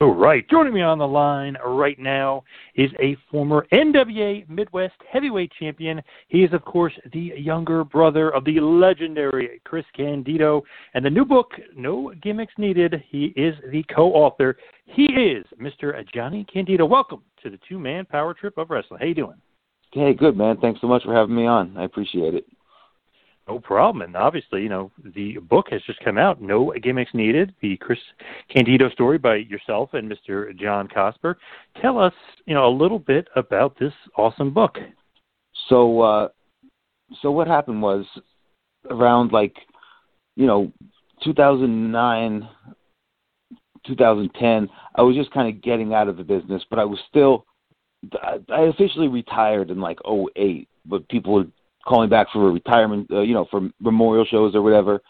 All 0.00 0.14
right. 0.14 0.48
Joining 0.48 0.72
me 0.72 0.82
on 0.82 0.98
the 0.98 1.08
line 1.08 1.56
right 1.64 1.98
now 1.98 2.44
is 2.76 2.90
a 3.02 3.16
former 3.28 3.66
NWA 3.72 4.48
Midwest 4.48 4.94
Heavyweight 5.10 5.50
Champion. 5.58 6.00
He 6.28 6.44
is, 6.44 6.52
of 6.52 6.64
course, 6.64 6.92
the 7.12 7.32
younger 7.36 7.82
brother 7.82 8.32
of 8.32 8.44
the 8.44 8.60
legendary 8.60 9.60
Chris 9.64 9.84
Candido. 9.96 10.62
And 10.94 11.04
the 11.04 11.10
new 11.10 11.24
book, 11.24 11.50
No 11.74 12.12
Gimmicks 12.22 12.52
Needed, 12.58 13.02
he 13.08 13.32
is 13.34 13.56
the 13.72 13.82
co 13.92 14.12
author. 14.12 14.56
He 14.84 15.04
is 15.04 15.44
Mr. 15.60 15.92
Johnny 16.14 16.46
Candido. 16.52 16.86
Welcome 16.86 17.22
to 17.42 17.50
the 17.50 17.58
two 17.68 17.80
man 17.80 18.04
power 18.04 18.34
trip 18.34 18.56
of 18.56 18.70
wrestling. 18.70 19.00
How 19.00 19.06
you 19.06 19.16
doing? 19.16 19.40
Hey, 19.92 20.14
good, 20.14 20.36
man. 20.36 20.58
Thanks 20.60 20.80
so 20.80 20.86
much 20.86 21.02
for 21.02 21.12
having 21.12 21.34
me 21.34 21.46
on. 21.46 21.76
I 21.76 21.82
appreciate 21.82 22.34
it. 22.34 22.46
No 23.48 23.58
problem. 23.58 24.02
And 24.02 24.14
obviously, 24.14 24.62
you 24.62 24.68
know, 24.68 24.92
the 25.14 25.38
book 25.38 25.68
has 25.70 25.80
just 25.86 26.00
come 26.00 26.18
out, 26.18 26.42
No 26.42 26.72
Gimmicks 26.82 27.14
Needed, 27.14 27.54
the 27.62 27.78
Chris 27.78 27.98
Candido 28.50 28.90
story 28.90 29.16
by 29.16 29.36
yourself 29.36 29.90
and 29.94 30.10
Mr. 30.10 30.54
John 30.58 30.86
Cosper. 30.86 31.36
Tell 31.80 31.98
us, 31.98 32.12
you 32.44 32.54
know, 32.54 32.66
a 32.66 32.76
little 32.76 32.98
bit 32.98 33.26
about 33.36 33.78
this 33.78 33.92
awesome 34.16 34.52
book. 34.52 34.76
So, 35.68 36.00
uh, 36.02 36.28
so 37.22 37.30
what 37.30 37.46
happened 37.46 37.80
was 37.80 38.04
around 38.90 39.32
like, 39.32 39.56
you 40.36 40.46
know, 40.46 40.70
2009, 41.24 42.48
2010, 43.86 44.68
I 44.94 45.02
was 45.02 45.16
just 45.16 45.32
kind 45.32 45.48
of 45.48 45.62
getting 45.62 45.94
out 45.94 46.08
of 46.08 46.18
the 46.18 46.22
business, 46.22 46.62
but 46.68 46.78
I 46.78 46.84
was 46.84 46.98
still, 47.08 47.46
I 48.52 48.60
officially 48.62 49.08
retired 49.08 49.70
in 49.70 49.80
like 49.80 49.98
08, 50.06 50.68
but 50.84 51.08
people 51.08 51.32
would 51.34 51.52
calling 51.88 52.10
back 52.10 52.28
for 52.32 52.48
a 52.48 52.52
retirement, 52.52 53.10
uh, 53.10 53.22
you 53.22 53.34
know, 53.34 53.46
for 53.50 53.68
memorial 53.80 54.26
shows 54.26 54.54
or 54.54 54.62
whatever, 54.62 55.00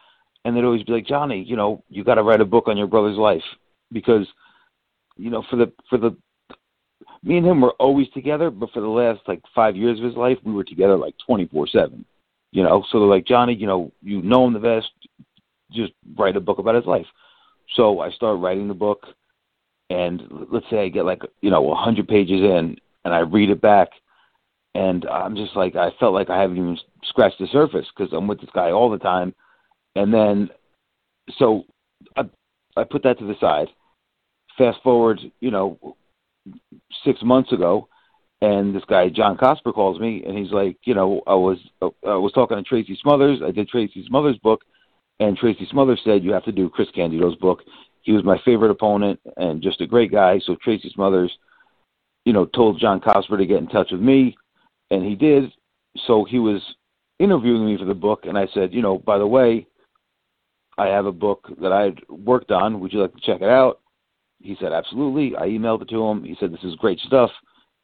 and 0.44 0.56
they'd 0.56 0.64
always 0.64 0.84
be 0.84 0.92
like, 0.92 1.06
Johnny, 1.06 1.42
you 1.42 1.56
know, 1.56 1.82
you 1.88 2.04
got 2.04 2.14
to 2.14 2.22
write 2.22 2.40
a 2.40 2.44
book 2.44 2.68
on 2.68 2.76
your 2.76 2.86
brother's 2.86 3.18
life 3.18 3.42
because, 3.92 4.26
you 5.16 5.30
know, 5.30 5.42
for 5.50 5.56
the 5.56 5.72
for 5.90 5.98
the 5.98 6.16
me 7.22 7.36
and 7.36 7.46
him 7.46 7.60
were 7.60 7.74
always 7.80 8.08
together, 8.10 8.50
but 8.50 8.70
for 8.70 8.80
the 8.80 8.86
last 8.86 9.20
like 9.26 9.42
five 9.54 9.76
years 9.76 9.98
of 9.98 10.04
his 10.04 10.14
life, 10.14 10.38
we 10.44 10.52
were 10.52 10.64
together 10.64 10.96
like 10.96 11.14
twenty 11.26 11.46
four 11.46 11.66
seven. 11.66 12.04
You 12.52 12.62
know, 12.62 12.84
so 12.90 13.00
they're 13.00 13.08
like, 13.08 13.26
Johnny, 13.26 13.54
you 13.54 13.66
know, 13.66 13.92
you 14.00 14.22
know 14.22 14.46
him 14.46 14.54
the 14.54 14.58
best, 14.58 14.88
just 15.70 15.92
write 16.16 16.36
a 16.36 16.40
book 16.40 16.58
about 16.58 16.76
his 16.76 16.86
life. 16.86 17.06
So 17.74 18.00
I 18.00 18.10
start 18.12 18.40
writing 18.40 18.68
the 18.68 18.74
book, 18.74 19.06
and 19.90 20.22
let's 20.50 20.64
say 20.70 20.84
I 20.84 20.88
get 20.88 21.04
like 21.04 21.22
you 21.40 21.50
know 21.50 21.72
a 21.72 21.74
hundred 21.74 22.08
pages 22.08 22.40
in, 22.40 22.76
and 23.04 23.12
I 23.12 23.18
read 23.18 23.50
it 23.50 23.60
back 23.60 23.88
and 24.74 25.04
I'm 25.06 25.36
just 25.36 25.56
like 25.56 25.76
I 25.76 25.90
felt 25.98 26.14
like 26.14 26.30
I 26.30 26.40
haven't 26.40 26.58
even 26.58 26.78
scratched 27.04 27.38
the 27.38 27.46
surface 27.48 27.86
because 27.96 28.12
I'm 28.12 28.28
with 28.28 28.40
this 28.40 28.50
guy 28.54 28.70
all 28.70 28.90
the 28.90 28.98
time, 28.98 29.34
and 29.96 30.12
then 30.12 30.50
so 31.38 31.64
I 32.16 32.22
I 32.76 32.84
put 32.84 33.02
that 33.04 33.18
to 33.18 33.26
the 33.26 33.38
side. 33.40 33.68
Fast 34.56 34.78
forward, 34.82 35.20
you 35.40 35.50
know, 35.50 35.96
six 37.04 37.22
months 37.22 37.52
ago, 37.52 37.88
and 38.40 38.74
this 38.74 38.84
guy 38.88 39.08
John 39.08 39.36
Cosper 39.36 39.72
calls 39.72 40.00
me, 40.00 40.24
and 40.26 40.36
he's 40.36 40.52
like, 40.52 40.76
you 40.84 40.94
know, 40.94 41.22
I 41.26 41.34
was 41.34 41.58
I 41.82 42.16
was 42.16 42.32
talking 42.32 42.56
to 42.56 42.62
Tracy 42.62 42.98
Smothers. 43.00 43.40
I 43.44 43.50
did 43.50 43.68
Tracy 43.68 44.04
Smothers' 44.06 44.38
book, 44.38 44.62
and 45.20 45.36
Tracy 45.36 45.66
Smothers 45.70 46.00
said 46.04 46.22
you 46.22 46.32
have 46.32 46.44
to 46.44 46.52
do 46.52 46.68
Chris 46.68 46.88
Candido's 46.94 47.36
book. 47.36 47.62
He 48.02 48.12
was 48.12 48.24
my 48.24 48.38
favorite 48.44 48.70
opponent 48.70 49.20
and 49.36 49.62
just 49.62 49.80
a 49.80 49.86
great 49.86 50.10
guy. 50.10 50.40
So 50.44 50.56
Tracy 50.62 50.90
Smothers, 50.94 51.30
you 52.24 52.32
know, 52.32 52.46
told 52.46 52.80
John 52.80 53.00
Cosper 53.00 53.36
to 53.36 53.46
get 53.46 53.58
in 53.58 53.68
touch 53.68 53.90
with 53.90 54.00
me 54.00 54.36
and 54.90 55.04
he 55.04 55.14
did. 55.14 55.52
So 56.06 56.24
he 56.24 56.38
was 56.38 56.62
interviewing 57.18 57.66
me 57.66 57.76
for 57.76 57.84
the 57.84 57.94
book, 57.94 58.24
and 58.24 58.38
I 58.38 58.46
said, 58.54 58.72
you 58.72 58.82
know, 58.82 58.98
by 58.98 59.18
the 59.18 59.26
way, 59.26 59.66
I 60.76 60.86
have 60.86 61.06
a 61.06 61.12
book 61.12 61.48
that 61.60 61.72
I 61.72 61.92
worked 62.08 62.50
on. 62.50 62.80
Would 62.80 62.92
you 62.92 63.00
like 63.00 63.14
to 63.14 63.20
check 63.20 63.40
it 63.40 63.48
out? 63.48 63.80
He 64.40 64.56
said, 64.60 64.72
absolutely. 64.72 65.36
I 65.36 65.48
emailed 65.48 65.82
it 65.82 65.88
to 65.88 66.06
him. 66.06 66.22
He 66.22 66.36
said, 66.38 66.52
this 66.52 66.62
is 66.62 66.76
great 66.76 67.00
stuff. 67.00 67.30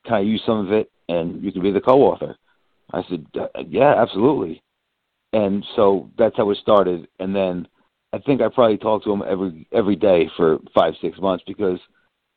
Can 0.05 0.15
I 0.15 0.21
use 0.21 0.43
some 0.47 0.65
of 0.65 0.73
it, 0.73 0.93
and 1.09 1.43
you 1.43 1.51
can 1.51 1.63
be 1.63 1.73
the 1.73 1.81
co-author? 1.81 2.37
I 2.93 3.03
said, 3.09 3.27
uh, 3.41 3.47
yeah, 3.69 4.01
absolutely. 4.01 4.63
And 5.33 5.65
so 5.75 6.11
that's 6.17 6.37
how 6.37 6.51
it 6.51 6.59
started. 6.59 7.09
And 7.19 7.35
then 7.35 7.67
I 8.13 8.19
think 8.19 8.41
I 8.41 8.49
probably 8.49 8.79
talked 8.79 9.05
to 9.05 9.13
him 9.13 9.25
every 9.27 9.67
every 9.73 9.97
day 9.97 10.31
for 10.37 10.59
five, 10.73 10.95
six 11.01 11.19
months 11.19 11.43
because 11.45 11.81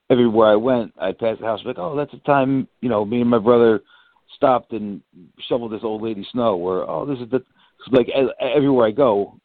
everywhere 0.09 0.47
I 0.47 0.55
went, 0.55 0.93
I'd 0.99 1.19
pass 1.19 1.37
the 1.39 1.45
house 1.45 1.59
like, 1.63 1.77
oh, 1.77 1.95
that's 1.95 2.11
the 2.11 2.17
time, 2.19 2.67
you 2.81 2.89
know, 2.89 3.05
me 3.05 3.21
and 3.21 3.29
my 3.29 3.37
brother– 3.39 3.81
stopped 4.35 4.73
and 4.73 5.01
shoveled 5.47 5.71
this 5.71 5.83
old 5.83 6.01
lady 6.01 6.25
snow. 6.31 6.55
Or 6.55 6.89
oh, 6.89 7.05
this 7.05 7.19
is 7.19 7.29
the 7.29 7.43
like 7.91 8.07
everywhere 8.39 8.87
I 8.87 8.91
go, 8.91 9.39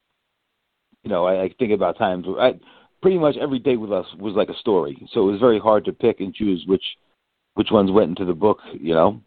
you 1.02 1.10
know, 1.10 1.26
I, 1.26 1.44
I 1.44 1.54
think 1.58 1.72
about 1.72 1.98
times. 1.98 2.26
Where 2.26 2.40
I 2.40 2.52
pretty 3.00 3.18
much 3.18 3.36
every 3.40 3.58
day 3.58 3.76
with 3.76 3.92
us 3.92 4.06
was 4.18 4.34
like 4.34 4.48
a 4.48 4.58
story, 4.58 5.06
so 5.12 5.28
it 5.28 5.32
was 5.32 5.40
very 5.40 5.58
hard 5.58 5.84
to 5.84 5.92
pick 5.92 6.20
and 6.20 6.34
choose 6.34 6.64
which 6.66 6.84
which 7.54 7.68
ones 7.70 7.90
went 7.90 8.10
into 8.10 8.24
the 8.24 8.34
book. 8.34 8.58
You 8.72 8.94
know. 8.94 9.20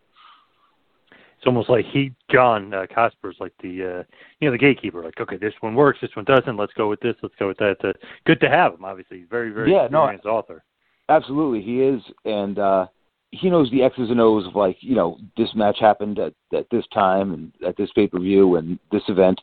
It's 1.38 1.48
almost 1.48 1.70
like 1.70 1.86
he, 1.92 2.14
John 2.32 2.74
uh, 2.74 2.86
Cosper's 2.88 3.36
like 3.42 3.52
the, 3.62 3.70
uh, 4.00 4.04
you 4.40 4.48
know, 4.48 4.52
the 4.52 4.58
gatekeeper. 4.58 5.04
Like, 5.04 5.20
okay, 5.20 5.36
this 5.36 5.54
one 5.60 5.76
works, 5.76 6.00
this 6.02 6.16
one 6.16 6.24
doesn't. 6.24 6.56
Let's 6.56 6.72
go 6.74 6.88
with 6.88 7.02
this. 7.02 7.16
Let's 7.22 7.36
go 7.38 7.50
with 7.50 7.58
that. 7.58 7.76
Uh, 7.84 7.92
good 8.26 8.40
to 8.40 8.50
have 8.50 8.74
him. 8.74 8.86
Obviously, 8.86 9.20
He's 9.20 9.28
very, 9.30 9.52
very 9.52 9.70
yeah, 9.72 9.84
experienced 9.84 10.26
no, 10.26 10.32
author. 10.32 10.64
Absolutely, 11.10 11.62
he 11.62 11.82
is, 11.82 12.02
and 12.24 12.58
uh, 12.58 12.88
he 13.36 13.50
knows 13.50 13.70
the 13.72 13.84
X's 13.84 14.10
and 14.10 14.22
O's 14.22 14.48
of 14.48 14.56
like, 14.56 14.78
you 14.80 14.96
know, 14.96 15.18
this 15.38 15.50
match 15.56 15.78
happened 15.80 16.20
at, 16.20 16.34
at 16.54 16.70
this 16.70 16.86
time 16.94 17.34
and 17.34 17.52
at 17.68 17.78
this 17.78 17.90
pay 17.94 18.08
per 18.08 18.20
view 18.20 18.56
and 18.56 18.80
this 18.92 19.04
event. 19.08 19.40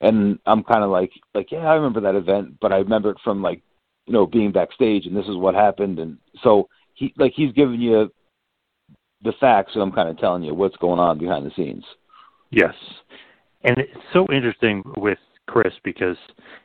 And 0.00 0.38
I'm 0.46 0.62
kind 0.62 0.84
of 0.84 0.90
like, 0.90 1.10
like, 1.34 1.50
yeah, 1.50 1.66
I 1.66 1.74
remember 1.74 2.00
that 2.00 2.14
event, 2.14 2.58
but 2.60 2.72
I 2.72 2.78
remember 2.78 3.10
it 3.10 3.18
from 3.24 3.42
like, 3.42 3.62
you 4.06 4.12
know, 4.12 4.26
being 4.26 4.52
backstage 4.52 5.06
and 5.06 5.16
this 5.16 5.26
is 5.26 5.36
what 5.36 5.54
happened. 5.54 5.98
And 5.98 6.18
so 6.42 6.68
he, 6.94 7.14
like, 7.16 7.32
he's 7.34 7.52
giving 7.52 7.80
you 7.80 8.10
the 9.22 9.32
facts 9.40 9.72
and 9.74 9.82
I'm 9.82 9.92
kind 9.92 10.08
of 10.08 10.18
telling 10.18 10.42
you 10.42 10.54
what's 10.54 10.76
going 10.76 11.00
on 11.00 11.18
behind 11.18 11.46
the 11.46 11.52
scenes. 11.56 11.84
Yes. 12.50 12.74
And 13.64 13.78
it's 13.78 13.90
so 14.12 14.26
interesting 14.32 14.82
with 14.96 15.18
Chris 15.46 15.74
because 15.82 16.16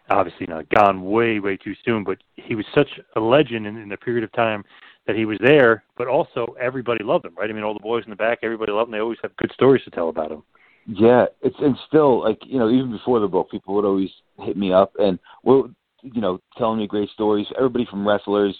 obviously 0.09 0.47
not 0.47 0.69
gone 0.69 1.03
way 1.03 1.39
way 1.39 1.57
too 1.57 1.73
soon, 1.85 2.03
but 2.03 2.17
he 2.35 2.55
was 2.55 2.65
such 2.75 2.89
a 3.15 3.19
legend 3.19 3.65
in, 3.65 3.77
in 3.77 3.89
the 3.89 3.97
period 3.97 4.23
of 4.23 4.31
time 4.33 4.63
that 5.07 5.15
he 5.15 5.25
was 5.25 5.37
there. 5.41 5.83
But 5.97 6.07
also 6.07 6.55
everybody 6.59 7.03
loved 7.03 7.25
him, 7.25 7.35
right? 7.37 7.49
I 7.49 7.53
mean, 7.53 7.63
all 7.63 7.73
the 7.73 7.79
boys 7.79 8.03
in 8.05 8.09
the 8.09 8.15
back, 8.15 8.39
everybody 8.43 8.71
loved 8.71 8.89
him. 8.89 8.93
They 8.93 9.01
always 9.01 9.19
have 9.21 9.35
good 9.37 9.51
stories 9.53 9.83
to 9.85 9.91
tell 9.91 10.09
about 10.09 10.31
him. 10.31 10.43
Yeah, 10.87 11.25
it's 11.41 11.55
and 11.59 11.75
still 11.87 12.21
like 12.23 12.39
you 12.45 12.57
know 12.57 12.69
even 12.69 12.91
before 12.91 13.19
the 13.19 13.27
book, 13.27 13.51
people 13.51 13.75
would 13.75 13.85
always 13.85 14.09
hit 14.39 14.57
me 14.57 14.73
up 14.73 14.93
and 14.97 15.19
well, 15.43 15.69
you 16.01 16.21
know, 16.21 16.39
telling 16.57 16.79
me 16.79 16.87
great 16.87 17.09
stories. 17.09 17.45
Everybody 17.55 17.85
from 17.89 18.07
wrestlers, 18.07 18.57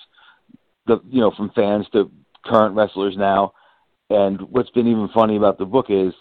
the 0.86 1.00
you 1.10 1.20
know 1.20 1.32
from 1.36 1.52
fans 1.56 1.88
to 1.94 2.12
current 2.46 2.76
wrestlers 2.76 3.16
now. 3.18 3.54
And 4.10 4.42
what's 4.42 4.70
been 4.72 4.88
even 4.88 5.10
funny 5.14 5.38
about 5.38 5.58
the 5.58 5.66
book 5.66 5.86
is, 5.90 6.14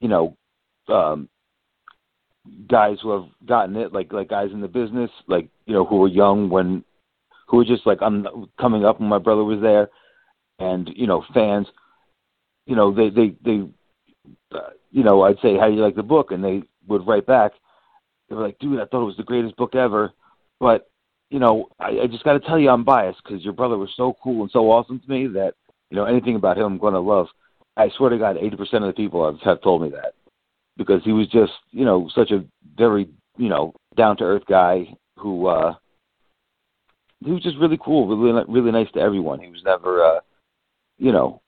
you 0.00 0.08
know, 0.08 0.36
um, 0.88 1.28
guys 2.68 2.98
who 3.02 3.10
have 3.10 3.28
gotten 3.46 3.76
it, 3.76 3.92
like 3.92 4.12
like 4.12 4.28
guys 4.28 4.50
in 4.52 4.60
the 4.60 4.68
business, 4.68 5.10
like 5.26 5.48
you 5.66 5.74
know, 5.74 5.84
who 5.84 5.96
were 5.96 6.08
young 6.08 6.48
when, 6.48 6.84
who 7.48 7.56
were 7.58 7.64
just 7.64 7.86
like 7.86 7.98
I'm 8.02 8.26
coming 8.60 8.84
up 8.84 9.00
when 9.00 9.08
my 9.08 9.18
brother 9.18 9.44
was 9.44 9.60
there, 9.60 9.88
and 10.58 10.88
you 10.94 11.06
know, 11.06 11.24
fans, 11.34 11.66
you 12.66 12.76
know, 12.76 12.94
they 12.94 13.10
they 13.10 13.34
they, 13.44 13.62
uh, 14.54 14.70
you 14.90 15.02
know, 15.02 15.22
I'd 15.22 15.40
say 15.40 15.56
how 15.56 15.68
do 15.68 15.74
you 15.74 15.82
like 15.82 15.96
the 15.96 16.02
book, 16.02 16.30
and 16.30 16.44
they 16.44 16.62
would 16.86 17.06
write 17.06 17.26
back, 17.26 17.52
they 18.28 18.34
were 18.34 18.42
like, 18.42 18.58
dude, 18.58 18.80
I 18.80 18.84
thought 18.84 19.02
it 19.02 19.06
was 19.06 19.16
the 19.16 19.22
greatest 19.22 19.56
book 19.56 19.74
ever, 19.74 20.12
but 20.60 20.90
you 21.30 21.38
know, 21.38 21.68
I, 21.78 22.00
I 22.02 22.06
just 22.06 22.24
got 22.24 22.34
to 22.34 22.40
tell 22.40 22.58
you, 22.58 22.70
I'm 22.70 22.84
biased 22.84 23.22
because 23.22 23.44
your 23.44 23.52
brother 23.52 23.76
was 23.76 23.90
so 23.96 24.16
cool 24.22 24.42
and 24.42 24.50
so 24.50 24.70
awesome 24.70 25.00
to 25.00 25.10
me 25.10 25.26
that 25.28 25.54
you 25.90 25.96
know 25.96 26.04
anything 26.04 26.36
about 26.36 26.58
him 26.58 26.64
I'm 26.64 26.78
to 26.78 27.00
love. 27.00 27.26
I 27.76 27.90
swear 27.96 28.10
to 28.10 28.18
God, 28.18 28.36
80% 28.36 28.58
of 28.74 28.82
the 28.82 28.92
people 28.92 29.24
have, 29.24 29.40
have 29.42 29.62
told 29.62 29.82
me 29.82 29.90
that. 29.90 30.14
Because 30.76 31.00
he 31.04 31.12
was 31.12 31.28
just, 31.28 31.52
you 31.70 31.84
know, 31.84 32.10
such 32.12 32.32
a 32.32 32.44
very, 32.76 33.08
you 33.36 33.48
know, 33.48 33.72
down 33.96 34.16
to 34.16 34.24
earth 34.24 34.42
guy 34.48 34.96
who 35.16 35.46
uh 35.46 35.74
he 37.24 37.30
was 37.30 37.42
just 37.42 37.58
really 37.58 37.78
cool, 37.82 38.16
really 38.16 38.44
really 38.48 38.70
nice 38.70 38.90
to 38.92 39.00
everyone. 39.00 39.40
He 39.40 39.48
was 39.48 39.62
never 39.64 40.02
uh 40.02 40.20
you 40.98 41.12
know, 41.12 41.42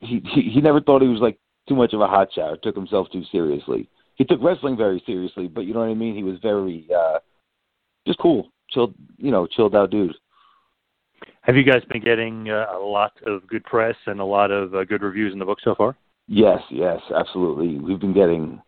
he 0.00 0.22
he, 0.34 0.50
he 0.54 0.60
never 0.60 0.80
thought 0.80 1.02
he 1.02 1.08
was 1.08 1.20
like 1.20 1.38
too 1.68 1.76
much 1.76 1.92
of 1.92 2.00
a 2.00 2.06
hot 2.06 2.28
shot 2.32 2.52
or 2.52 2.56
took 2.56 2.76
himself 2.76 3.08
too 3.12 3.22
seriously. 3.30 3.88
He 4.14 4.24
took 4.24 4.42
wrestling 4.42 4.76
very 4.76 5.02
seriously, 5.04 5.46
but 5.46 5.62
you 5.62 5.74
know 5.74 5.80
what 5.80 5.90
I 5.90 5.94
mean? 5.94 6.14
He 6.14 6.22
was 6.22 6.38
very 6.40 6.88
uh 6.94 7.18
just 8.06 8.18
cool, 8.18 8.52
chilled, 8.70 8.94
you 9.18 9.30
know, 9.30 9.46
chilled 9.46 9.74
out 9.74 9.90
dude. 9.90 10.14
Have 11.42 11.56
you 11.56 11.64
guys 11.64 11.82
been 11.88 12.02
getting 12.02 12.50
uh, 12.50 12.66
a 12.72 12.78
lot 12.78 13.12
of 13.24 13.46
good 13.46 13.64
press 13.64 13.94
and 14.06 14.20
a 14.20 14.24
lot 14.24 14.50
of 14.50 14.74
uh, 14.74 14.84
good 14.84 15.02
reviews 15.02 15.32
in 15.32 15.38
the 15.38 15.44
book 15.44 15.58
so 15.62 15.74
far? 15.74 15.96
Yes, 16.28 16.60
yes, 16.70 17.00
absolutely. 17.14 17.78
We've 17.78 18.00
been 18.00 18.12
getting, 18.12 18.60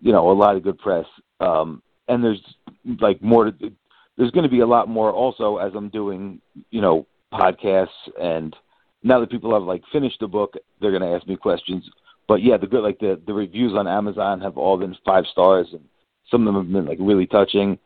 you 0.00 0.12
know, 0.12 0.30
a 0.30 0.32
lot 0.32 0.56
of 0.56 0.64
good 0.64 0.78
press, 0.78 1.06
um, 1.38 1.82
and 2.08 2.22
there's 2.22 2.42
like 3.00 3.22
more. 3.22 3.52
To, 3.52 3.72
there's 4.16 4.30
going 4.30 4.44
to 4.44 4.50
be 4.50 4.60
a 4.60 4.66
lot 4.66 4.88
more 4.88 5.10
also 5.10 5.56
as 5.56 5.72
I'm 5.74 5.88
doing, 5.88 6.40
you 6.70 6.80
know, 6.80 7.06
podcasts, 7.32 7.88
and 8.20 8.54
now 9.02 9.20
that 9.20 9.30
people 9.30 9.52
have 9.52 9.64
like 9.64 9.82
finished 9.92 10.18
the 10.20 10.28
book, 10.28 10.54
they're 10.80 10.96
going 10.96 11.02
to 11.02 11.16
ask 11.16 11.26
me 11.26 11.36
questions. 11.36 11.88
But 12.26 12.42
yeah, 12.42 12.56
the 12.56 12.66
good 12.66 12.82
like 12.82 12.98
the 12.98 13.20
the 13.26 13.34
reviews 13.34 13.74
on 13.76 13.86
Amazon 13.86 14.40
have 14.40 14.56
all 14.56 14.78
been 14.78 14.96
five 15.04 15.24
stars, 15.30 15.68
and 15.72 15.84
some 16.30 16.46
of 16.46 16.54
them 16.54 16.64
have 16.64 16.72
been 16.72 16.86
like 16.86 16.98
really 17.00 17.26
touching. 17.26 17.78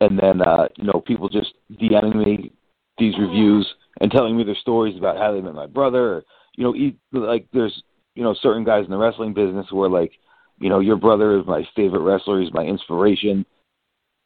And 0.00 0.18
then 0.18 0.42
uh, 0.42 0.68
you 0.76 0.84
know, 0.84 1.02
people 1.06 1.28
just 1.28 1.54
DMing 1.72 2.16
me 2.16 2.52
these 2.98 3.14
reviews 3.18 3.66
and 4.00 4.10
telling 4.10 4.36
me 4.36 4.44
their 4.44 4.56
stories 4.56 4.96
about 4.96 5.16
how 5.16 5.32
they 5.32 5.40
met 5.40 5.54
my 5.54 5.66
brother. 5.66 6.16
Or, 6.16 6.24
you 6.56 6.64
know, 7.12 7.20
like 7.20 7.46
there's 7.52 7.82
you 8.14 8.22
know 8.22 8.34
certain 8.42 8.64
guys 8.64 8.84
in 8.84 8.90
the 8.90 8.98
wrestling 8.98 9.32
business 9.32 9.66
who 9.70 9.82
are 9.82 9.88
like, 9.88 10.12
you 10.58 10.68
know, 10.68 10.80
your 10.80 10.96
brother 10.96 11.38
is 11.38 11.46
my 11.46 11.66
favorite 11.74 12.02
wrestler. 12.02 12.40
He's 12.40 12.52
my 12.52 12.64
inspiration. 12.64 13.46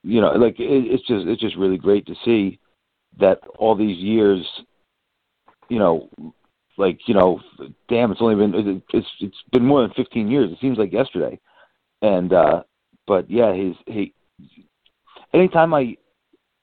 You 0.02 0.20
know, 0.20 0.32
like 0.32 0.58
it, 0.58 0.64
it's 0.64 1.06
just 1.06 1.26
it's 1.26 1.40
just 1.40 1.56
really 1.56 1.78
great 1.78 2.06
to 2.06 2.14
see 2.24 2.58
that 3.18 3.40
all 3.58 3.76
these 3.76 3.96
years, 3.98 4.46
you 5.68 5.78
know, 5.78 6.08
like 6.76 7.00
you 7.06 7.14
know, 7.14 7.40
damn, 7.88 8.10
it's 8.10 8.20
only 8.20 8.34
been 8.34 8.82
it's 8.92 9.06
it's 9.20 9.42
been 9.52 9.64
more 9.64 9.82
than 9.82 9.92
15 9.94 10.30
years. 10.30 10.50
It 10.50 10.58
seems 10.60 10.78
like 10.78 10.92
yesterday, 10.92 11.38
and 12.00 12.32
uh 12.32 12.62
but 13.06 13.30
yeah, 13.30 13.54
he's 13.54 13.74
he. 13.86 14.14
Anytime 15.34 15.72
I 15.74 15.96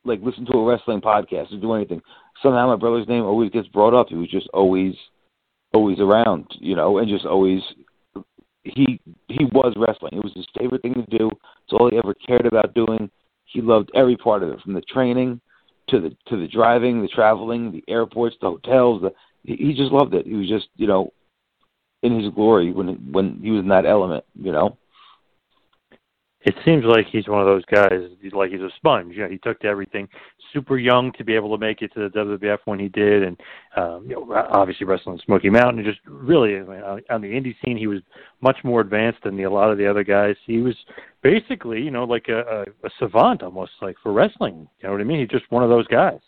like 0.03 0.21
listen 0.21 0.45
to 0.45 0.57
a 0.57 0.65
wrestling 0.65 1.01
podcast 1.01 1.53
or 1.53 1.59
do 1.59 1.73
anything, 1.73 2.01
somehow 2.41 2.67
my 2.67 2.75
brother's 2.75 3.07
name 3.07 3.23
always 3.23 3.51
gets 3.51 3.67
brought 3.67 3.93
up. 3.93 4.07
He 4.09 4.15
was 4.15 4.29
just 4.29 4.47
always 4.53 4.95
always 5.73 5.99
around, 5.99 6.47
you 6.59 6.75
know, 6.75 6.97
and 6.97 7.07
just 7.07 7.25
always 7.25 7.61
he 8.63 8.99
he 9.27 9.45
was 9.53 9.73
wrestling. 9.77 10.13
It 10.13 10.23
was 10.23 10.33
his 10.35 10.47
favorite 10.57 10.81
thing 10.81 10.93
to 10.93 11.17
do. 11.17 11.29
It's 11.29 11.73
all 11.73 11.89
he 11.89 11.97
ever 11.97 12.13
cared 12.13 12.45
about 12.45 12.73
doing. 12.73 13.09
He 13.51 13.61
loved 13.61 13.91
every 13.95 14.15
part 14.15 14.43
of 14.43 14.49
it, 14.49 14.61
from 14.61 14.73
the 14.73 14.81
training 14.81 15.41
to 15.89 15.99
the 15.99 16.15
to 16.27 16.37
the 16.39 16.47
driving, 16.47 17.01
the 17.01 17.07
traveling, 17.07 17.71
the 17.71 17.83
airports, 17.87 18.35
the 18.41 18.47
hotels. 18.47 19.01
The, 19.01 19.13
he, 19.43 19.55
he 19.55 19.73
just 19.73 19.91
loved 19.91 20.13
it. 20.13 20.27
He 20.27 20.35
was 20.35 20.47
just 20.47 20.67
you 20.75 20.87
know 20.87 21.11
in 22.03 22.19
his 22.19 22.31
glory 22.33 22.71
when 22.71 23.11
when 23.11 23.39
he 23.41 23.51
was 23.51 23.61
in 23.61 23.69
that 23.69 23.85
element, 23.85 24.23
you 24.35 24.51
know 24.51 24.77
it 26.41 26.55
seems 26.63 26.85
like 26.85 27.05
he's 27.11 27.27
one 27.27 27.41
of 27.41 27.47
those 27.47 27.65
guys. 27.65 28.09
He's 28.21 28.31
like 28.31 28.49
he's 28.49 28.61
a 28.61 28.69
sponge. 28.77 29.13
You 29.13 29.23
know, 29.23 29.29
he 29.29 29.37
took 29.39 29.59
to 29.59 29.67
everything. 29.67 30.07
Super 30.53 30.77
young 30.77 31.11
to 31.17 31.25
be 31.25 31.35
able 31.35 31.51
to 31.55 31.59
make 31.59 31.81
it 31.81 31.93
to 31.93 32.07
the 32.07 32.17
WWF 32.17 32.59
when 32.63 32.79
he 32.79 32.87
did, 32.87 33.23
and 33.23 33.41
um, 33.75 34.05
you 34.07 34.15
know, 34.15 34.47
obviously 34.49 34.85
wrestling 34.85 35.19
Smoky 35.25 35.49
Mountain. 35.49 35.79
And 35.79 35.85
just 35.85 35.99
really 36.05 36.55
I 36.55 36.61
mean, 36.61 37.03
on 37.09 37.21
the 37.21 37.27
indie 37.27 37.55
scene, 37.63 37.75
he 37.75 37.87
was 37.87 37.99
much 38.39 38.57
more 38.63 38.79
advanced 38.79 39.19
than 39.23 39.35
the, 39.35 39.43
a 39.43 39.51
lot 39.51 39.69
of 39.69 39.77
the 39.77 39.85
other 39.85 40.03
guys. 40.03 40.35
He 40.45 40.59
was 40.59 40.75
basically, 41.21 41.81
you 41.81 41.91
know, 41.91 42.05
like 42.05 42.27
a, 42.29 42.39
a, 42.39 42.87
a 42.87 42.89
savant 42.99 43.43
almost, 43.43 43.71
like 43.81 43.97
for 44.01 44.13
wrestling. 44.13 44.67
You 44.79 44.87
know 44.87 44.93
what 44.93 45.01
I 45.01 45.03
mean? 45.03 45.19
He's 45.19 45.27
just 45.27 45.51
one 45.51 45.63
of 45.63 45.69
those 45.69 45.87
guys. 45.87 46.19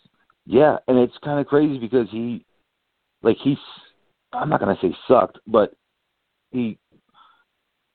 Yeah, 0.44 0.76
and 0.88 0.98
it's 0.98 1.16
kind 1.24 1.40
of 1.40 1.46
crazy 1.46 1.78
because 1.78 2.08
he, 2.10 2.44
like 3.22 3.36
he's, 3.42 3.56
I'm 4.34 4.50
not 4.50 4.60
gonna 4.60 4.76
say 4.82 4.94
sucked, 5.08 5.38
but 5.46 5.72
he 6.50 6.78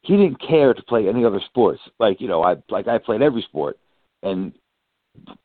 he 0.07 0.15
didn't 0.15 0.39
care 0.39 0.73
to 0.73 0.81
play 0.83 1.09
any 1.09 1.25
other 1.25 1.41
sports. 1.45 1.81
Like 1.99 2.21
you 2.21 2.29
know, 2.29 2.41
I 2.41 2.55
like 2.69 2.87
I 2.87 2.97
played 2.97 3.21
every 3.21 3.41
sport, 3.41 3.77
and 4.23 4.53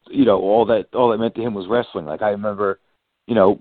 you 0.08 0.24
know 0.24 0.38
all 0.38 0.64
that 0.66 0.86
all 0.94 1.10
that 1.10 1.18
meant 1.18 1.34
to 1.34 1.42
him 1.42 1.52
was 1.52 1.66
wrestling. 1.66 2.06
Like 2.06 2.22
I 2.22 2.30
remember, 2.30 2.78
you 3.26 3.34
know, 3.34 3.60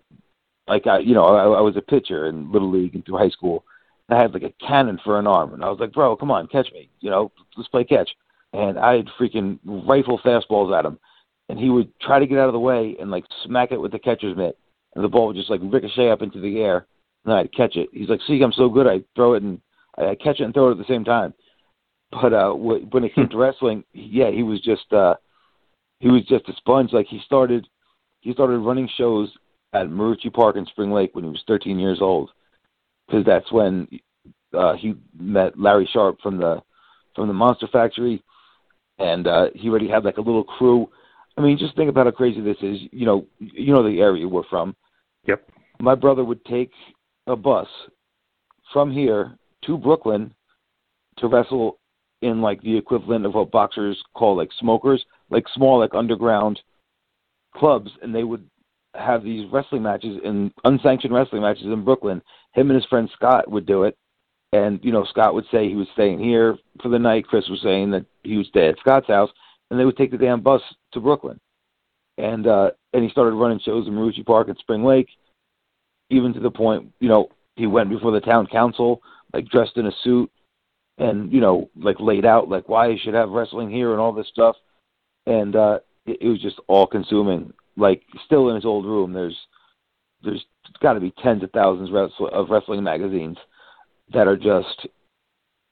like 0.67 0.85
I 0.85 0.99
you 0.99 1.15
know 1.15 1.23
I, 1.25 1.57
I 1.57 1.61
was 1.61 1.75
a 1.75 1.81
pitcher 1.81 2.27
in 2.27 2.51
little 2.51 2.69
league 2.69 2.93
and 2.93 3.03
through 3.03 3.17
high 3.17 3.29
school. 3.29 3.65
And 4.07 4.17
I 4.17 4.21
had 4.21 4.33
like 4.33 4.43
a 4.43 4.65
cannon 4.65 4.99
for 5.03 5.17
an 5.17 5.25
arm, 5.25 5.53
and 5.53 5.63
I 5.63 5.69
was 5.69 5.79
like, 5.79 5.93
bro, 5.93 6.15
come 6.15 6.31
on, 6.31 6.47
catch 6.47 6.71
me. 6.73 6.89
You 6.99 7.09
know, 7.09 7.31
let's 7.57 7.69
play 7.69 7.83
catch. 7.83 8.09
And 8.53 8.77
I'd 8.77 9.07
freaking 9.19 9.57
rifle 9.63 10.19
fastballs 10.19 10.77
at 10.77 10.85
him, 10.85 10.99
and 11.49 11.57
he 11.57 11.69
would 11.69 11.91
try 11.99 12.19
to 12.19 12.27
get 12.27 12.37
out 12.37 12.47
of 12.47 12.53
the 12.53 12.59
way 12.59 12.95
and 12.99 13.09
like 13.09 13.23
smack 13.43 13.71
it 13.71 13.81
with 13.81 13.91
the 13.91 13.99
catcher's 13.99 14.37
mitt, 14.37 14.57
and 14.95 15.03
the 15.03 15.07
ball 15.07 15.27
would 15.27 15.35
just 15.35 15.49
like 15.49 15.61
ricochet 15.63 16.11
up 16.11 16.21
into 16.21 16.41
the 16.41 16.59
air, 16.59 16.85
and 17.25 17.33
I'd 17.33 17.53
catch 17.53 17.75
it. 17.75 17.89
He's 17.91 18.09
like, 18.09 18.19
see, 18.27 18.41
I'm 18.43 18.51
so 18.51 18.69
good, 18.69 18.85
I 18.85 19.01
throw 19.15 19.33
it 19.33 19.43
and 19.43 19.61
I 19.97 20.15
catch 20.15 20.39
it 20.39 20.43
and 20.43 20.53
throw 20.53 20.69
it 20.69 20.71
at 20.71 20.77
the 20.77 20.93
same 20.93 21.03
time. 21.03 21.33
But 22.11 22.33
uh, 22.33 22.51
when 22.51 23.03
it 23.03 23.15
came 23.15 23.29
to 23.29 23.37
wrestling, 23.37 23.83
yeah, 23.93 24.31
he 24.31 24.43
was 24.43 24.61
just 24.61 24.91
uh, 24.91 25.15
he 25.99 26.09
was 26.09 26.23
just 26.25 26.49
a 26.49 26.53
sponge. 26.57 26.91
Like 26.91 27.07
he 27.07 27.21
started 27.25 27.67
he 28.19 28.33
started 28.33 28.59
running 28.59 28.89
shows 28.97 29.31
at 29.73 29.87
Marucci 29.87 30.31
Park 30.33 30.57
in 30.57 30.65
Spring 30.65 30.91
Lake 30.91 31.15
when 31.15 31.23
he 31.23 31.29
was 31.29 31.43
13 31.47 31.79
years 31.79 31.99
old, 32.01 32.29
because 33.07 33.25
that's 33.25 33.49
when 33.51 33.87
uh, 34.53 34.73
he 34.75 34.95
met 35.17 35.57
Larry 35.57 35.89
Sharpe 35.91 36.19
from 36.21 36.37
the 36.37 36.61
from 37.15 37.27
the 37.27 37.33
Monster 37.33 37.67
Factory, 37.71 38.21
and 38.99 39.27
uh, 39.27 39.47
he 39.55 39.69
already 39.69 39.87
had 39.87 40.03
like 40.03 40.17
a 40.17 40.21
little 40.21 40.43
crew. 40.43 40.89
I 41.37 41.41
mean, 41.41 41.57
just 41.57 41.75
think 41.77 41.89
about 41.89 42.07
how 42.07 42.11
crazy 42.11 42.41
this 42.41 42.57
is. 42.61 42.79
You 42.91 43.05
know, 43.05 43.25
you 43.39 43.73
know 43.73 43.83
the 43.83 44.01
area 44.01 44.27
we're 44.27 44.43
from. 44.49 44.75
Yep. 45.27 45.49
My 45.79 45.95
brother 45.95 46.25
would 46.25 46.43
take 46.45 46.71
a 47.27 47.35
bus 47.35 47.67
from 48.73 48.91
here 48.91 49.37
to 49.65 49.77
Brooklyn 49.77 50.33
to 51.17 51.27
wrestle 51.27 51.79
in 52.21 52.41
like 52.41 52.61
the 52.61 52.77
equivalent 52.77 53.25
of 53.25 53.33
what 53.33 53.51
boxers 53.51 54.01
call 54.13 54.37
like 54.37 54.49
smokers, 54.59 55.03
like 55.29 55.45
small 55.53 55.79
like 55.79 55.93
underground 55.93 56.59
clubs, 57.55 57.91
and 58.01 58.13
they 58.13 58.23
would 58.23 58.47
have 58.95 59.23
these 59.23 59.49
wrestling 59.51 59.83
matches 59.83 60.19
in 60.23 60.51
unsanctioned 60.63 61.13
wrestling 61.13 61.41
matches 61.41 61.65
in 61.65 61.83
Brooklyn. 61.83 62.21
Him 62.53 62.69
and 62.69 62.75
his 62.75 62.85
friend 62.85 63.09
Scott 63.15 63.49
would 63.49 63.65
do 63.65 63.83
it, 63.83 63.97
and 64.51 64.79
you 64.83 64.91
know 64.91 65.05
Scott 65.05 65.33
would 65.33 65.45
say 65.51 65.67
he 65.67 65.75
was 65.75 65.87
staying 65.93 66.19
here 66.19 66.57
for 66.81 66.89
the 66.89 66.99
night. 66.99 67.27
Chris 67.27 67.47
was 67.49 67.61
saying 67.61 67.91
that 67.91 68.05
he 68.23 68.37
would 68.37 68.47
stay 68.47 68.67
at 68.67 68.79
Scott's 68.79 69.07
house, 69.07 69.29
and 69.69 69.79
they 69.79 69.85
would 69.85 69.97
take 69.97 70.11
the 70.11 70.17
damn 70.17 70.41
bus 70.41 70.61
to 70.93 70.99
Brooklyn. 70.99 71.39
And 72.17 72.47
uh 72.47 72.71
and 72.93 73.03
he 73.03 73.09
started 73.09 73.35
running 73.35 73.59
shows 73.59 73.87
in 73.87 73.93
Marucci 73.93 74.25
Park 74.25 74.49
and 74.49 74.57
Spring 74.57 74.83
Lake, 74.83 75.07
even 76.09 76.33
to 76.33 76.39
the 76.39 76.51
point, 76.51 76.91
you 76.99 77.07
know, 77.07 77.29
he 77.55 77.67
went 77.67 77.89
before 77.89 78.11
the 78.11 78.19
town 78.19 78.47
council 78.47 79.01
like 79.33 79.47
dressed 79.49 79.77
in 79.77 79.87
a 79.87 79.91
suit 80.03 80.31
and 80.97 81.31
you 81.31 81.41
know 81.41 81.69
like 81.75 81.99
laid 81.99 82.25
out 82.25 82.49
like 82.49 82.67
why 82.69 82.87
you 82.87 82.97
should 83.01 83.13
have 83.13 83.29
wrestling 83.29 83.69
here 83.69 83.91
and 83.91 83.99
all 83.99 84.13
this 84.13 84.27
stuff 84.27 84.55
and 85.25 85.55
uh 85.55 85.79
it, 86.05 86.17
it 86.21 86.27
was 86.27 86.41
just 86.41 86.59
all 86.67 86.87
consuming 86.87 87.53
like 87.77 88.03
still 88.25 88.49
in 88.49 88.55
his 88.55 88.65
old 88.65 88.85
room 88.85 89.13
there's 89.13 89.37
there's 90.23 90.45
got 90.81 90.93
to 90.93 90.99
be 90.99 91.13
tens 91.23 91.43
of 91.43 91.51
thousands 91.51 91.89
of 92.31 92.49
wrestling 92.49 92.83
magazines 92.83 93.37
that 94.13 94.27
are 94.27 94.37
just 94.37 94.87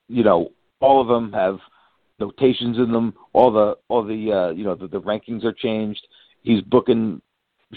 you 0.08 0.24
know 0.24 0.50
all 0.80 1.00
of 1.00 1.08
them 1.08 1.32
have 1.32 1.58
notations 2.20 2.76
in 2.76 2.92
them. 2.92 3.14
All 3.32 3.50
the 3.50 3.76
all 3.88 4.04
the 4.04 4.32
uh, 4.32 4.50
you 4.50 4.64
know 4.64 4.74
the, 4.74 4.86
the 4.86 5.00
rankings 5.00 5.44
are 5.44 5.52
changed. 5.52 6.06
He's 6.42 6.60
booking 6.62 7.20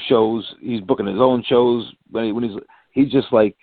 shows. 0.07 0.55
He's 0.59 0.81
booking 0.81 1.07
his 1.07 1.19
own 1.19 1.43
shows 1.47 1.91
when 2.11 2.25
he, 2.25 2.31
when 2.31 2.43
he's 2.43 2.59
he's 2.91 3.11
just 3.11 3.31
like 3.31 3.55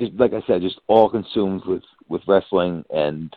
just, 0.00 0.12
like 0.14 0.32
I 0.32 0.42
said, 0.46 0.62
just 0.62 0.80
all 0.86 1.10
consumed 1.10 1.62
with 1.66 1.82
with 2.08 2.22
wrestling 2.28 2.84
and 2.90 3.34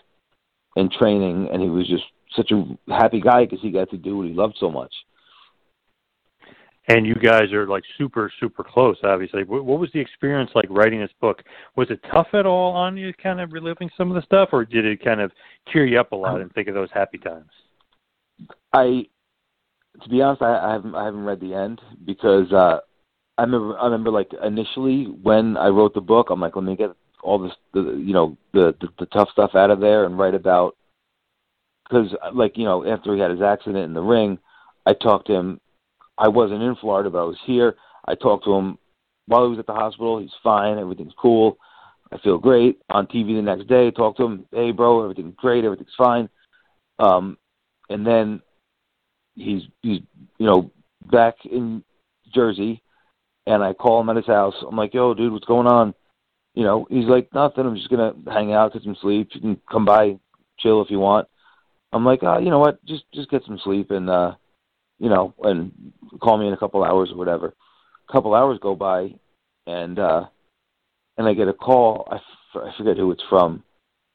and 0.75 0.91
training, 0.91 1.49
and 1.51 1.61
he 1.61 1.69
was 1.69 1.87
just 1.87 2.03
such 2.35 2.51
a 2.51 2.77
happy 2.93 3.19
guy 3.19 3.45
because 3.45 3.59
he 3.61 3.71
got 3.71 3.89
to 3.89 3.97
do 3.97 4.17
what 4.17 4.27
he 4.27 4.33
loved 4.33 4.55
so 4.59 4.69
much. 4.69 4.93
And 6.87 7.05
you 7.05 7.15
guys 7.15 7.53
are 7.53 7.67
like 7.67 7.83
super, 7.99 8.31
super 8.39 8.63
close. 8.63 8.97
Obviously, 9.03 9.43
what, 9.43 9.63
what 9.63 9.79
was 9.79 9.91
the 9.93 9.99
experience 9.99 10.49
like 10.55 10.65
writing 10.69 10.99
this 10.99 11.11
book? 11.21 11.43
Was 11.75 11.89
it 11.91 11.99
tough 12.11 12.27
at 12.33 12.47
all 12.47 12.73
on 12.73 12.97
you, 12.97 13.13
kind 13.13 13.39
of 13.39 13.51
reliving 13.51 13.91
some 13.95 14.09
of 14.09 14.15
the 14.15 14.25
stuff, 14.25 14.49
or 14.51 14.65
did 14.65 14.85
it 14.85 15.03
kind 15.03 15.21
of 15.21 15.31
cheer 15.71 15.85
you 15.85 15.99
up 15.99 16.11
a 16.13 16.15
lot 16.15 16.41
and 16.41 16.51
think 16.53 16.67
of 16.67 16.73
those 16.73 16.89
happy 16.91 17.19
times? 17.19 17.49
I, 18.73 19.05
to 20.01 20.09
be 20.09 20.21
honest, 20.21 20.41
I, 20.41 20.57
I 20.57 20.71
haven't 20.73 20.95
I 20.95 21.05
haven't 21.05 21.25
read 21.25 21.41
the 21.41 21.53
end 21.53 21.79
because 22.05 22.51
uh, 22.51 22.79
I 23.39 23.43
remember 23.43 23.77
I 23.79 23.85
remember 23.85 24.11
like 24.11 24.31
initially 24.43 25.05
when 25.05 25.55
I 25.55 25.67
wrote 25.67 25.93
the 25.93 26.01
book, 26.01 26.27
I'm 26.29 26.41
like, 26.41 26.55
let 26.55 26.65
me 26.65 26.75
get 26.75 26.91
all 27.23 27.39
this, 27.39 27.53
the 27.73 27.81
you 27.81 28.13
know, 28.13 28.37
the 28.53 28.75
the, 28.81 28.89
the 28.99 29.05
tough 29.07 29.29
stuff 29.31 29.51
out 29.55 29.71
of 29.71 29.79
there 29.79 30.03
and 30.05 30.17
write 30.17 30.35
about 30.35 30.75
because 31.87 32.13
like 32.33 32.57
you 32.57 32.65
know 32.65 32.85
after 32.85 33.15
he 33.15 33.21
had 33.21 33.31
his 33.31 33.41
accident 33.41 33.85
in 33.85 33.93
the 33.93 34.01
ring, 34.01 34.37
I 34.85 34.93
talked 34.93 35.27
to 35.27 35.33
him 35.33 35.61
I 36.17 36.27
wasn't 36.27 36.61
in 36.61 36.75
Florida, 36.75 37.09
but 37.09 37.21
I 37.21 37.23
was 37.23 37.37
here. 37.45 37.75
I 38.05 38.15
talked 38.15 38.43
to 38.43 38.53
him 38.53 38.77
while 39.27 39.45
he 39.45 39.49
was 39.49 39.59
at 39.59 39.67
the 39.67 39.73
hospital. 39.73 40.19
He's 40.19 40.29
fine. 40.43 40.77
Everything's 40.77 41.13
cool. 41.17 41.57
I 42.11 42.17
feel 42.17 42.37
great. 42.37 42.81
On 42.89 43.07
TV 43.07 43.35
the 43.35 43.41
next 43.41 43.67
day, 43.67 43.89
talk 43.91 44.17
to 44.17 44.23
him. 44.23 44.45
Hey, 44.51 44.71
bro, 44.71 45.01
everything's 45.01 45.35
great. 45.37 45.63
Everything's 45.63 45.95
fine. 45.97 46.27
Um, 46.97 47.37
and 47.89 48.05
then 48.05 48.41
he's 49.35 49.61
he's 49.81 50.01
you 50.37 50.45
know 50.45 50.71
back 51.09 51.35
in 51.45 51.83
Jersey, 52.33 52.83
and 53.49 53.63
I 53.63 53.73
call 53.73 53.99
him 53.99 54.09
at 54.09 54.15
his 54.15 54.27
house. 54.27 54.55
I'm 54.67 54.77
like, 54.77 54.93
yo, 54.93 55.13
dude, 55.13 55.33
what's 55.33 55.45
going 55.45 55.67
on? 55.67 55.93
You 56.53 56.63
know, 56.63 56.87
he's 56.89 57.05
like, 57.05 57.33
nothing. 57.33 57.65
I'm 57.65 57.75
just 57.75 57.89
gonna 57.89 58.13
hang 58.31 58.53
out, 58.53 58.73
get 58.73 58.83
some 58.83 58.97
sleep. 59.01 59.29
You 59.33 59.41
can 59.41 59.61
come 59.71 59.85
by, 59.85 60.17
chill 60.59 60.81
if 60.81 60.89
you 60.89 60.99
want. 60.99 61.27
I'm 61.91 62.05
like, 62.05 62.19
oh, 62.23 62.37
you 62.37 62.49
know 62.49 62.59
what? 62.59 62.83
Just 62.85 63.03
just 63.13 63.29
get 63.29 63.43
some 63.45 63.59
sleep 63.63 63.91
and 63.91 64.09
uh 64.09 64.35
you 64.99 65.09
know, 65.09 65.33
and 65.43 65.71
call 66.21 66.37
me 66.37 66.47
in 66.47 66.53
a 66.53 66.57
couple 66.57 66.83
hours 66.83 67.09
or 67.11 67.17
whatever. 67.17 67.53
A 68.07 68.11
couple 68.11 68.35
hours 68.35 68.59
go 68.61 68.75
by, 68.75 69.13
and 69.65 69.97
uh, 69.97 70.25
and 71.17 71.27
I 71.27 71.33
get 71.33 71.47
a 71.47 71.53
call. 71.53 72.07
I, 72.11 72.15
f- 72.15 72.63
I 72.63 72.77
forget 72.77 72.97
who 72.97 73.11
it's 73.11 73.23
from, 73.29 73.63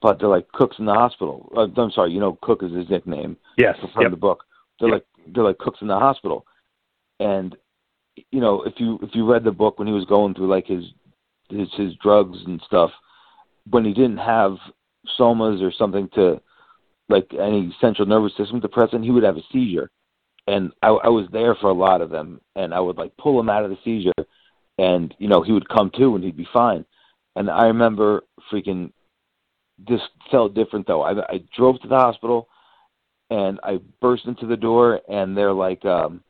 but 0.02 0.18
they're 0.18 0.28
like 0.28 0.50
Cook's 0.52 0.78
in 0.78 0.84
the 0.84 0.92
hospital. 0.92 1.50
Uh, 1.56 1.66
I'm 1.80 1.90
sorry, 1.90 2.12
you 2.12 2.20
know, 2.20 2.38
Cook 2.42 2.62
is 2.62 2.72
his 2.72 2.88
nickname. 2.90 3.36
Yes, 3.56 3.76
from 3.94 4.02
yep. 4.02 4.10
the 4.10 4.16
book. 4.16 4.44
They're 4.78 4.90
Yep. 4.90 4.94
like 4.94 5.34
they're 5.34 5.44
like 5.44 5.58
Cook's 5.58 5.80
in 5.80 5.88
the 5.88 5.98
hospital, 5.98 6.44
and 7.18 7.56
you 8.30 8.40
know, 8.40 8.62
if 8.62 8.74
you 8.78 8.98
if 9.02 9.10
you 9.14 9.30
read 9.30 9.44
the 9.44 9.52
book 9.52 9.78
when 9.78 9.88
he 9.88 9.94
was 9.94 10.04
going 10.06 10.34
through 10.34 10.48
like 10.48 10.66
his 10.66 10.84
his 11.50 11.68
his 11.76 11.94
drugs 12.02 12.38
and 12.46 12.60
stuff, 12.66 12.90
when 13.70 13.84
he 13.84 13.92
didn't 13.92 14.18
have 14.18 14.56
somas 15.18 15.62
or 15.62 15.72
something 15.72 16.08
to 16.14 16.40
like 17.08 17.26
any 17.34 17.74
central 17.80 18.06
nervous 18.06 18.36
system 18.36 18.60
depressant, 18.60 19.04
he 19.04 19.10
would 19.10 19.22
have 19.22 19.36
a 19.36 19.42
seizure 19.52 19.90
and 20.46 20.72
I, 20.82 20.88
I 20.88 21.08
was 21.08 21.26
there 21.32 21.54
for 21.54 21.70
a 21.70 21.74
lot 21.74 22.00
of 22.00 22.10
them, 22.10 22.40
and 22.56 22.74
I 22.74 22.80
would 22.80 22.96
like 22.96 23.16
pull 23.16 23.38
him 23.38 23.48
out 23.48 23.64
of 23.64 23.70
the 23.70 23.78
seizure, 23.84 24.12
and 24.78 25.14
you 25.18 25.28
know 25.28 25.42
he 25.42 25.52
would 25.52 25.68
come 25.68 25.90
to 25.96 26.14
and 26.14 26.24
he'd 26.24 26.36
be 26.36 26.48
fine. 26.52 26.84
And 27.36 27.50
I 27.50 27.66
remember 27.66 28.24
freaking 28.52 28.92
this 29.88 30.00
felt 30.30 30.54
different 30.54 30.86
though. 30.86 31.02
I, 31.02 31.34
I 31.34 31.44
drove 31.56 31.80
to 31.80 31.88
the 31.88 31.96
hospital, 31.96 32.48
and 33.30 33.58
I 33.62 33.78
burst 34.00 34.26
into 34.26 34.46
the 34.46 34.56
door, 34.56 35.00
and 35.08 35.36
they're 35.36 35.52
like, 35.52 35.84
um, 35.84 36.22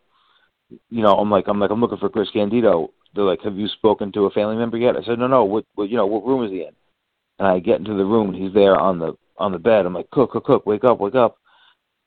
you 0.70 1.02
know, 1.02 1.14
I'm 1.14 1.30
like, 1.30 1.46
I'm 1.48 1.60
like, 1.60 1.70
I'm 1.70 1.80
looking 1.80 1.98
for 1.98 2.08
Chris 2.08 2.30
Candido. 2.32 2.90
They're 3.14 3.24
like, 3.24 3.42
have 3.42 3.56
you 3.56 3.68
spoken 3.68 4.10
to 4.12 4.26
a 4.26 4.30
family 4.30 4.56
member 4.56 4.76
yet? 4.76 4.96
I 4.96 5.04
said, 5.04 5.18
no, 5.18 5.26
no. 5.26 5.44
What, 5.44 5.64
what, 5.74 5.88
you 5.88 5.96
know, 5.96 6.06
what 6.06 6.26
room 6.26 6.44
is 6.44 6.50
he 6.50 6.62
in? 6.62 6.72
And 7.38 7.48
I 7.48 7.58
get 7.58 7.78
into 7.78 7.94
the 7.94 8.04
room, 8.04 8.30
and 8.30 8.42
he's 8.42 8.54
there 8.54 8.76
on 8.76 8.98
the 8.98 9.14
on 9.36 9.52
the 9.52 9.58
bed. 9.58 9.86
I'm 9.86 9.94
like, 9.94 10.10
cook, 10.10 10.32
cook, 10.32 10.44
cook, 10.44 10.66
wake 10.66 10.84
up, 10.84 11.00
wake 11.00 11.16
up. 11.16 11.36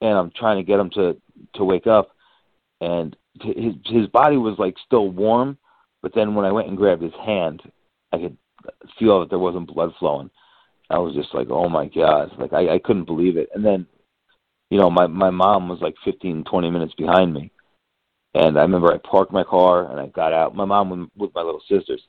And 0.01 0.17
I'm 0.17 0.31
trying 0.35 0.57
to 0.57 0.63
get 0.63 0.79
him 0.79 0.89
to 0.91 1.17
to 1.55 1.63
wake 1.63 1.87
up, 1.87 2.15
and 2.81 3.15
his 3.41 3.73
his 3.85 4.07
body 4.07 4.37
was 4.37 4.57
like 4.57 4.75
still 4.85 5.09
warm, 5.09 5.57
but 6.01 6.13
then 6.13 6.35
when 6.35 6.45
I 6.45 6.51
went 6.51 6.67
and 6.67 6.77
grabbed 6.77 7.01
his 7.01 7.13
hand, 7.25 7.61
I 8.11 8.17
could 8.17 8.37
feel 8.99 9.19
that 9.19 9.29
there 9.29 9.39
wasn't 9.39 9.73
blood 9.73 9.93
flowing. 9.99 10.29
I 10.89 10.99
was 10.99 11.15
just 11.15 11.33
like, 11.33 11.47
oh 11.49 11.67
my 11.67 11.87
god, 11.87 12.31
like 12.39 12.53
I, 12.53 12.75
I 12.75 12.79
couldn't 12.79 13.05
believe 13.05 13.37
it. 13.37 13.49
And 13.53 13.65
then, 13.65 13.85
you 14.69 14.79
know, 14.79 14.89
my 14.89 15.07
my 15.07 15.29
mom 15.29 15.67
was 15.67 15.79
like 15.81 15.95
fifteen, 16.05 16.43
twenty 16.43 16.69
minutes 16.69 16.93
behind 16.95 17.33
me, 17.33 17.51
and 18.37 18.57
I 18.57 18.61
remember 18.61 18.93
I 18.93 18.97
parked 18.97 19.31
my 19.31 19.43
car 19.43 19.89
and 19.89 19.99
I 19.99 20.07
got 20.07 20.31
out. 20.31 20.55
My 20.55 20.65
mom 20.65 20.89
was 20.89 21.09
with 21.17 21.35
my 21.35 21.41
little 21.41 21.61
sisters. 21.67 22.01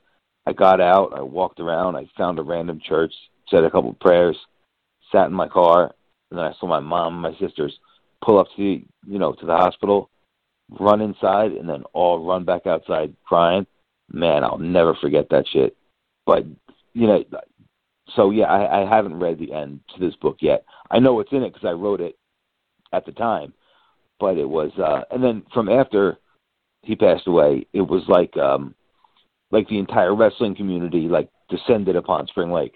I 0.45 0.53
got 0.53 0.79
out, 0.79 1.13
I 1.15 1.21
walked 1.21 1.59
around, 1.59 1.95
I 1.95 2.05
found 2.17 2.39
a 2.39 2.43
random 2.43 2.79
church, 2.83 3.13
said 3.49 3.63
a 3.63 3.71
couple 3.71 3.89
of 3.89 3.99
prayers, 3.99 4.37
sat 5.11 5.27
in 5.27 5.33
my 5.33 5.47
car, 5.47 5.93
and 6.29 6.37
then 6.37 6.45
I 6.45 6.53
saw 6.59 6.67
my 6.67 6.79
mom 6.79 7.13
and 7.13 7.21
my 7.21 7.39
sisters 7.39 7.77
pull 8.23 8.39
up 8.39 8.47
to 8.55 8.57
the 8.57 8.85
you 9.07 9.19
know 9.19 9.33
to 9.33 9.45
the 9.45 9.55
hospital, 9.55 10.09
run 10.79 11.01
inside, 11.01 11.51
and 11.51 11.67
then 11.67 11.83
all 11.93 12.25
run 12.25 12.45
back 12.45 12.67
outside 12.67 13.15
crying. 13.25 13.65
Man, 14.11 14.43
I'll 14.43 14.57
never 14.57 14.95
forget 14.95 15.29
that 15.29 15.45
shit. 15.51 15.75
But 16.25 16.45
you 16.93 17.07
know, 17.07 17.23
so 18.15 18.29
yeah, 18.29 18.45
I, 18.45 18.83
I 18.83 18.95
haven't 18.95 19.19
read 19.19 19.39
the 19.39 19.53
end 19.53 19.79
to 19.95 19.99
this 19.99 20.15
book 20.15 20.37
yet. 20.41 20.63
I 20.91 20.99
know 20.99 21.13
what's 21.13 21.31
in 21.31 21.43
it 21.43 21.53
because 21.53 21.67
I 21.67 21.73
wrote 21.73 22.01
it 22.01 22.17
at 22.93 23.05
the 23.05 23.11
time, 23.11 23.53
but 24.19 24.37
it 24.37 24.49
was 24.49 24.71
uh 24.77 25.01
and 25.11 25.23
then 25.23 25.43
from 25.53 25.69
after 25.69 26.17
he 26.81 26.95
passed 26.95 27.27
away, 27.27 27.67
it 27.73 27.81
was 27.81 28.03
like 28.07 28.35
um 28.37 28.73
like 29.51 29.67
the 29.67 29.79
entire 29.79 30.15
wrestling 30.15 30.55
community 30.55 31.07
like 31.07 31.29
descended 31.49 31.95
upon 31.95 32.27
Spring 32.27 32.51
Lake. 32.51 32.75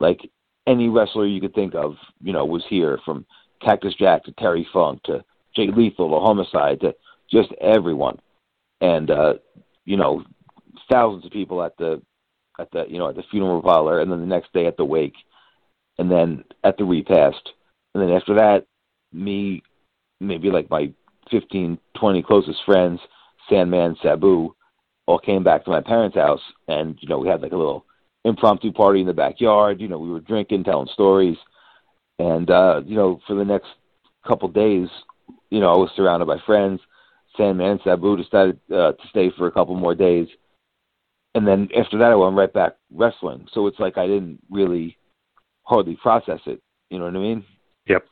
Like 0.00 0.30
any 0.66 0.88
wrestler 0.88 1.26
you 1.26 1.40
could 1.40 1.54
think 1.54 1.74
of, 1.74 1.94
you 2.22 2.32
know, 2.32 2.44
was 2.44 2.64
here 2.68 2.98
from 3.04 3.24
Cactus 3.60 3.94
Jack 3.94 4.24
to 4.24 4.32
Terry 4.32 4.66
Funk 4.72 5.02
to 5.04 5.24
Jay 5.54 5.68
Lethal 5.74 6.10
to 6.10 6.24
Homicide 6.24 6.80
to 6.80 6.94
just 7.30 7.50
everyone, 7.60 8.18
and 8.80 9.10
uh, 9.10 9.34
you 9.84 9.96
know, 9.96 10.24
thousands 10.90 11.24
of 11.24 11.32
people 11.32 11.62
at 11.62 11.76
the 11.78 12.00
at 12.58 12.70
the 12.70 12.84
you 12.88 12.98
know 12.98 13.08
at 13.08 13.16
the 13.16 13.24
funeral 13.30 13.62
parlor, 13.62 14.00
and 14.00 14.10
then 14.10 14.20
the 14.20 14.26
next 14.26 14.52
day 14.52 14.66
at 14.66 14.76
the 14.76 14.84
wake, 14.84 15.16
and 15.98 16.10
then 16.10 16.44
at 16.64 16.76
the 16.76 16.84
repast, 16.84 17.50
and 17.94 18.02
then 18.02 18.10
after 18.10 18.34
that, 18.34 18.66
me, 19.12 19.62
maybe 20.20 20.50
like 20.50 20.70
my 20.70 20.92
15, 21.30 21.78
20 21.98 22.22
closest 22.22 22.58
friends, 22.64 23.00
Sandman, 23.48 23.96
Sabu, 24.02 24.54
all 25.06 25.18
came 25.18 25.42
back 25.42 25.64
to 25.64 25.70
my 25.70 25.80
parents' 25.80 26.16
house, 26.16 26.42
and 26.68 26.96
you 27.00 27.08
know 27.08 27.18
we 27.18 27.28
had 27.28 27.40
like 27.40 27.52
a 27.52 27.56
little 27.56 27.86
impromptu 28.24 28.72
party 28.72 29.00
in 29.00 29.06
the 29.06 29.14
backyard. 29.14 29.80
You 29.80 29.88
know 29.88 29.98
we 29.98 30.10
were 30.10 30.20
drinking, 30.20 30.64
telling 30.64 30.88
stories 30.92 31.36
and 32.18 32.50
uh, 32.50 32.82
you 32.84 32.96
know, 32.96 33.20
for 33.26 33.34
the 33.34 33.44
next 33.44 33.68
couple 34.26 34.48
days, 34.48 34.88
you 35.50 35.60
know, 35.60 35.72
I 35.72 35.76
was 35.76 35.90
surrounded 35.96 36.26
by 36.26 36.38
friends. 36.44 36.80
Sandman 37.36 37.72
and 37.72 37.80
Sabu 37.84 38.16
decided 38.16 38.58
uh, 38.70 38.92
to 38.92 39.08
stay 39.10 39.30
for 39.36 39.46
a 39.46 39.52
couple 39.52 39.76
more 39.76 39.94
days, 39.94 40.26
and 41.34 41.46
then 41.46 41.68
after 41.78 41.98
that, 41.98 42.10
I 42.10 42.16
went 42.16 42.36
right 42.36 42.52
back 42.52 42.76
wrestling. 42.90 43.46
So 43.52 43.66
it's 43.66 43.78
like 43.78 43.96
I 43.96 44.06
didn't 44.06 44.40
really 44.50 44.96
hardly 45.62 45.96
process 45.96 46.40
it. 46.46 46.60
You 46.90 46.98
know 46.98 47.04
what 47.04 47.16
I 47.16 47.20
mean? 47.20 47.44
Yep. 47.86 48.06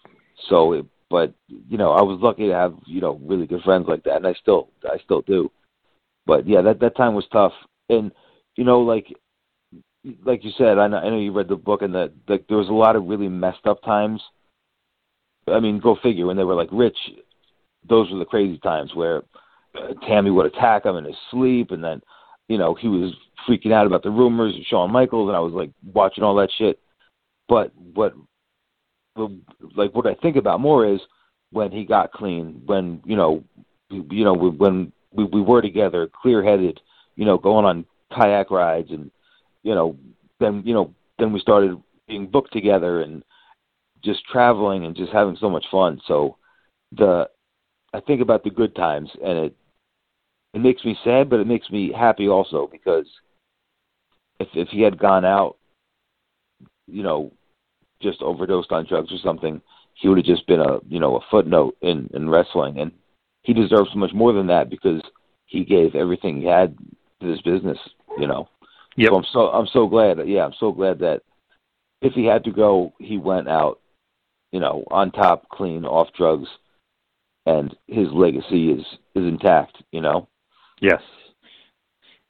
So, 0.49 0.73
it, 0.75 0.87
but 1.11 1.35
you 1.49 1.79
know, 1.79 1.93
I 1.93 2.03
was 2.03 2.21
lucky 2.21 2.49
to 2.49 2.55
have 2.55 2.75
you 2.87 3.01
know 3.01 3.21
really 3.23 3.47
good 3.47 3.63
friends 3.63 3.87
like 3.89 4.05
that, 4.05 4.17
and 4.17 4.27
I 4.27 4.35
still 4.35 4.69
I 4.85 4.99
still 5.05 5.23
do. 5.23 5.51
But 6.27 6.47
yeah, 6.47 6.63
that 6.63 6.81
that 6.81 6.97
time 6.97 7.15
was 7.15 7.27
tough, 7.33 7.53
and 7.89 8.11
you 8.57 8.65
know, 8.65 8.81
like 8.81 9.07
like 10.25 10.45
you 10.45 10.51
said, 10.57 10.79
I 10.79 10.89
know, 10.89 10.99
I 10.99 11.09
know 11.09 11.19
you 11.19 11.33
read 11.33 11.49
the 11.49 11.57
book, 11.57 11.83
and 11.83 11.95
that 11.95 12.13
like 12.29 12.47
there 12.49 12.59
was 12.59 12.69
a 12.69 12.73
lot 12.73 12.97
of 12.97 13.07
really 13.07 13.29
messed 13.29 13.67
up 13.67 13.83
times. 13.83 14.21
I 15.49 15.61
mean, 15.61 15.79
go 15.79 15.97
figure. 16.03 16.27
When 16.27 16.37
they 16.37 16.45
were 16.45 16.55
like 16.55 16.69
rich, 16.73 16.97
those 17.89 18.11
were 18.11 18.19
the 18.19 18.25
crazy 18.25 18.59
times 18.59 18.93
where 18.95 19.23
uh, 19.77 19.95
Tammy 20.07 20.31
would 20.31 20.47
attack 20.47 20.85
him 20.85 20.97
in 20.97 21.05
his 21.05 21.17
sleep, 21.31 21.71
and 21.71 21.83
then 21.83 22.01
you 22.49 22.59
know 22.59 22.75
he 22.75 22.89
was 22.89 23.13
freaking 23.49 23.73
out 23.73 23.87
about 23.87 24.03
the 24.03 24.11
rumors 24.11 24.57
of 24.57 24.63
Shawn 24.69 24.91
Michaels, 24.91 25.29
and 25.29 25.37
I 25.37 25.41
was 25.41 25.53
like 25.53 25.71
watching 25.93 26.25
all 26.25 26.35
that 26.37 26.51
shit. 26.59 26.81
But 27.49 27.73
what, 27.95 28.15
like, 29.77 29.95
what 29.95 30.07
I 30.07 30.15
think 30.15 30.37
about 30.37 30.61
more 30.61 30.87
is 30.87 31.01
when 31.51 31.71
he 31.71 31.85
got 31.85 32.13
clean, 32.13 32.63
when 32.67 33.01
you 33.05 33.17
know, 33.17 33.45
you 33.91 34.25
know, 34.25 34.35
when 34.35 34.93
we 35.13 35.25
we 35.25 35.43
were 35.43 35.63
together, 35.63 36.09
clear 36.23 36.43
headed, 36.43 36.81
you 37.15 37.25
know, 37.25 37.39
going 37.39 37.65
on 37.65 37.85
kayak 38.13 38.51
rides 38.51 38.91
and 38.91 39.11
you 39.63 39.75
know, 39.75 39.97
then 40.41 40.63
you 40.65 40.75
know, 40.75 40.95
then 41.19 41.33
we 41.33 41.41
started 41.41 41.81
being 42.09 42.27
booked 42.27 42.53
together 42.53 43.03
and 43.03 43.23
just 44.05 44.25
traveling 44.27 44.85
and 44.85 44.97
just 44.97 45.13
having 45.13 45.37
so 45.41 45.51
much 45.51 45.65
fun. 45.71 46.01
So 46.07 46.37
the 46.93 47.29
I 47.93 48.01
think 48.01 48.21
about 48.21 48.45
the 48.45 48.51
good 48.51 48.75
times 48.75 49.11
and 49.25 49.39
it 49.39 49.57
it 50.55 50.61
makes 50.61 50.85
me 50.85 50.97
sad, 51.05 51.29
but 51.29 51.41
it 51.41 51.47
makes 51.47 51.71
me 51.71 51.93
happy 51.93 52.29
also 52.29 52.69
because 52.71 53.07
if 54.41 54.49
if 54.55 54.69
he 54.69 54.83
had 54.83 54.99
gone 54.99 55.25
out, 55.25 55.57
you 56.87 57.03
know, 57.03 57.33
just 58.03 58.23
overdosed 58.23 58.73
on 58.73 58.87
drugs 58.87 59.13
or 59.13 59.19
something, 59.19 59.61
he 59.95 60.09
would 60.09 60.19
have 60.19 60.27
just 60.27 60.47
been 60.47 60.61
a 60.61 60.79
you 60.89 61.01
know 61.01 61.17
a 61.17 61.21
footnote 61.31 61.77
in 61.83 62.09
in 62.15 62.29
wrestling, 62.29 62.79
and 62.79 62.93
he 63.43 63.53
deserves 63.53 63.91
so 63.93 63.99
much 63.99 64.13
more 64.13 64.33
than 64.33 64.47
that 64.49 64.71
because 64.71 65.03
he 65.47 65.65
gave 65.65 65.95
everything 65.95 66.41
he 66.41 66.47
had 66.47 66.77
to 67.21 67.27
this 67.27 67.41
business. 67.43 67.79
You 68.19 68.29
know. 68.29 68.49
Yep. 68.97 69.11
So 69.11 69.17
I'm 69.17 69.25
so 69.33 69.41
I'm 69.49 69.67
so 69.73 69.87
glad. 69.87 70.19
That, 70.19 70.29
Yeah, 70.29 70.45
I'm 70.45 70.55
so 70.59 70.73
glad 70.73 70.99
that 71.01 71.23
if 72.03 72.13
he 72.13 72.25
had 72.25 72.45
to 72.45 72.51
go, 72.51 72.93
he 72.99 73.19
went 73.19 73.49
out, 73.49 73.81
you 74.53 74.61
know, 74.61 74.85
on 74.91 75.11
top, 75.11 75.49
clean, 75.49 75.85
off 75.85 76.09
drugs, 76.17 76.49
and 77.47 77.75
his 77.87 78.09
legacy 78.13 78.71
is 78.71 78.85
is 79.15 79.25
intact. 79.25 79.83
You 79.93 80.01
know. 80.03 80.29
Yes. 80.81 81.01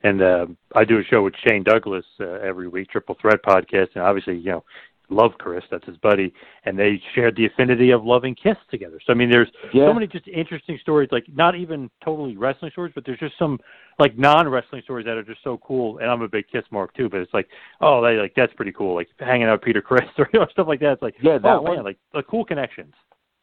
And 0.02 0.22
uh, 0.22 0.46
I 0.74 0.84
do 0.84 0.98
a 0.98 1.04
show 1.04 1.22
with 1.22 1.34
Shane 1.44 1.64
Douglas 1.64 2.04
uh, 2.20 2.34
every 2.34 2.68
week, 2.68 2.90
Triple 2.90 3.16
Threat 3.20 3.42
podcast, 3.42 3.88
and 3.94 4.04
obviously, 4.04 4.36
you 4.36 4.52
know, 4.52 4.64
love 5.08 5.32
Chris, 5.38 5.62
that's 5.70 5.86
his 5.86 5.96
buddy, 5.98 6.32
and 6.64 6.78
they 6.78 7.00
shared 7.14 7.36
the 7.36 7.46
affinity 7.46 7.90
of 7.90 8.04
loving 8.04 8.34
Kiss 8.34 8.56
together. 8.70 8.98
So 9.06 9.12
I 9.12 9.16
mean, 9.16 9.30
there's 9.30 9.48
Yeah. 9.72 9.86
so 9.86 9.94
many 9.94 10.06
just 10.06 10.26
interesting 10.28 10.78
stories, 10.82 11.08
like 11.12 11.24
not 11.32 11.54
even 11.54 11.90
totally 12.04 12.36
wrestling 12.36 12.70
stories, 12.72 12.92
but 12.94 13.04
there's 13.04 13.18
just 13.20 13.38
some 13.38 13.60
like 13.98 14.18
non-wrestling 14.18 14.82
stories 14.82 15.06
that 15.06 15.16
are 15.16 15.22
just 15.22 15.42
so 15.44 15.58
cool. 15.58 15.98
And 15.98 16.10
I'm 16.10 16.22
a 16.22 16.28
big 16.28 16.46
Kiss 16.50 16.64
mark 16.70 16.92
too, 16.94 17.08
but 17.08 17.20
it's 17.20 17.32
like, 17.34 17.48
oh, 17.80 18.02
they 18.02 18.16
like 18.16 18.34
that's 18.34 18.52
pretty 18.54 18.72
cool, 18.72 18.94
like 18.94 19.08
hanging 19.18 19.46
out 19.46 19.60
with 19.60 19.62
Peter 19.62 19.82
Criss 19.82 20.08
or 20.18 20.28
you 20.32 20.40
know, 20.40 20.46
stuff 20.50 20.66
like 20.66 20.80
that. 20.80 20.92
It's 20.94 21.02
like, 21.02 21.14
Yeah, 21.22 21.38
that 21.38 21.46
oh 21.56 21.62
one- 21.62 21.76
man, 21.76 21.84
like 21.84 21.98
the 22.12 22.22
cool 22.24 22.44
connections. 22.44 22.94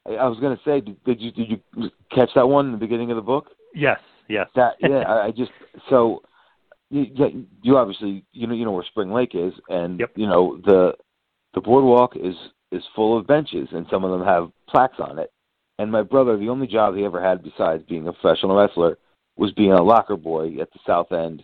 I, 0.06 0.28
was 0.28 0.38
gonna 0.42 0.60
say, 0.66 0.82
did, 0.82 1.02
did 1.06 1.22
you 1.22 1.32
did 1.32 1.50
you 1.50 1.90
catch 2.14 2.30
that 2.36 2.46
one 2.46 2.66
in 2.66 2.72
the 2.74 2.78
beginning 2.78 3.10
of 3.12 3.16
the 3.16 3.22
book? 3.22 3.52
Yes, 3.74 4.00
yes. 4.28 4.50
That 4.56 4.74
yeah, 4.82 4.98
I, 5.08 5.28
I 5.28 5.32
just 5.32 5.52
so 5.90 6.22
you, 6.90 7.46
you 7.62 7.78
obviously 7.78 8.26
you 8.34 8.46
know 8.48 8.54
you 8.54 8.66
know 8.66 8.72
where 8.72 8.84
Spring 8.84 9.12
Lake 9.14 9.32
is, 9.34 9.54
and 9.70 10.04
you 10.16 10.28
know 10.28 10.60
the 10.66 10.94
the 11.54 11.62
boardwalk 11.62 12.16
is 12.16 12.36
is 12.72 12.84
full 12.96 13.18
of 13.18 13.28
benches, 13.28 13.68
and 13.72 13.86
some 13.90 14.04
of 14.04 14.12
them 14.12 14.26
have 14.28 14.52
plaques 14.68 15.00
on 15.00 15.20
it. 15.20 15.32
And 15.80 15.92
my 15.92 16.02
brother, 16.02 16.38
the 16.38 16.50
only 16.50 16.68
job 16.68 16.96
he 16.96 17.06
ever 17.06 17.22
had 17.22 17.44
besides 17.44 17.84
being 17.88 18.08
a 18.08 18.14
professional 18.14 18.56
wrestler, 18.56 18.98
was 19.38 19.52
being 19.52 19.74
a 19.74 19.82
locker 19.82 20.18
boy 20.18 20.60
at 20.60 20.72
the 20.72 20.80
South 20.86 21.12
End 21.12 21.44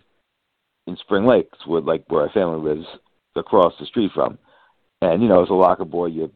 in 0.87 0.97
Spring 0.97 1.25
Lakes, 1.25 1.57
where 1.65 1.81
like 1.81 2.03
where 2.07 2.23
our 2.23 2.29
family 2.31 2.59
lives 2.59 2.87
across 3.35 3.73
the 3.79 3.85
street 3.85 4.11
from. 4.13 4.37
And 5.01 5.21
you 5.21 5.29
know, 5.29 5.43
as 5.43 5.49
a 5.49 5.53
locker 5.53 5.85
boy, 5.85 6.07
you 6.07 6.31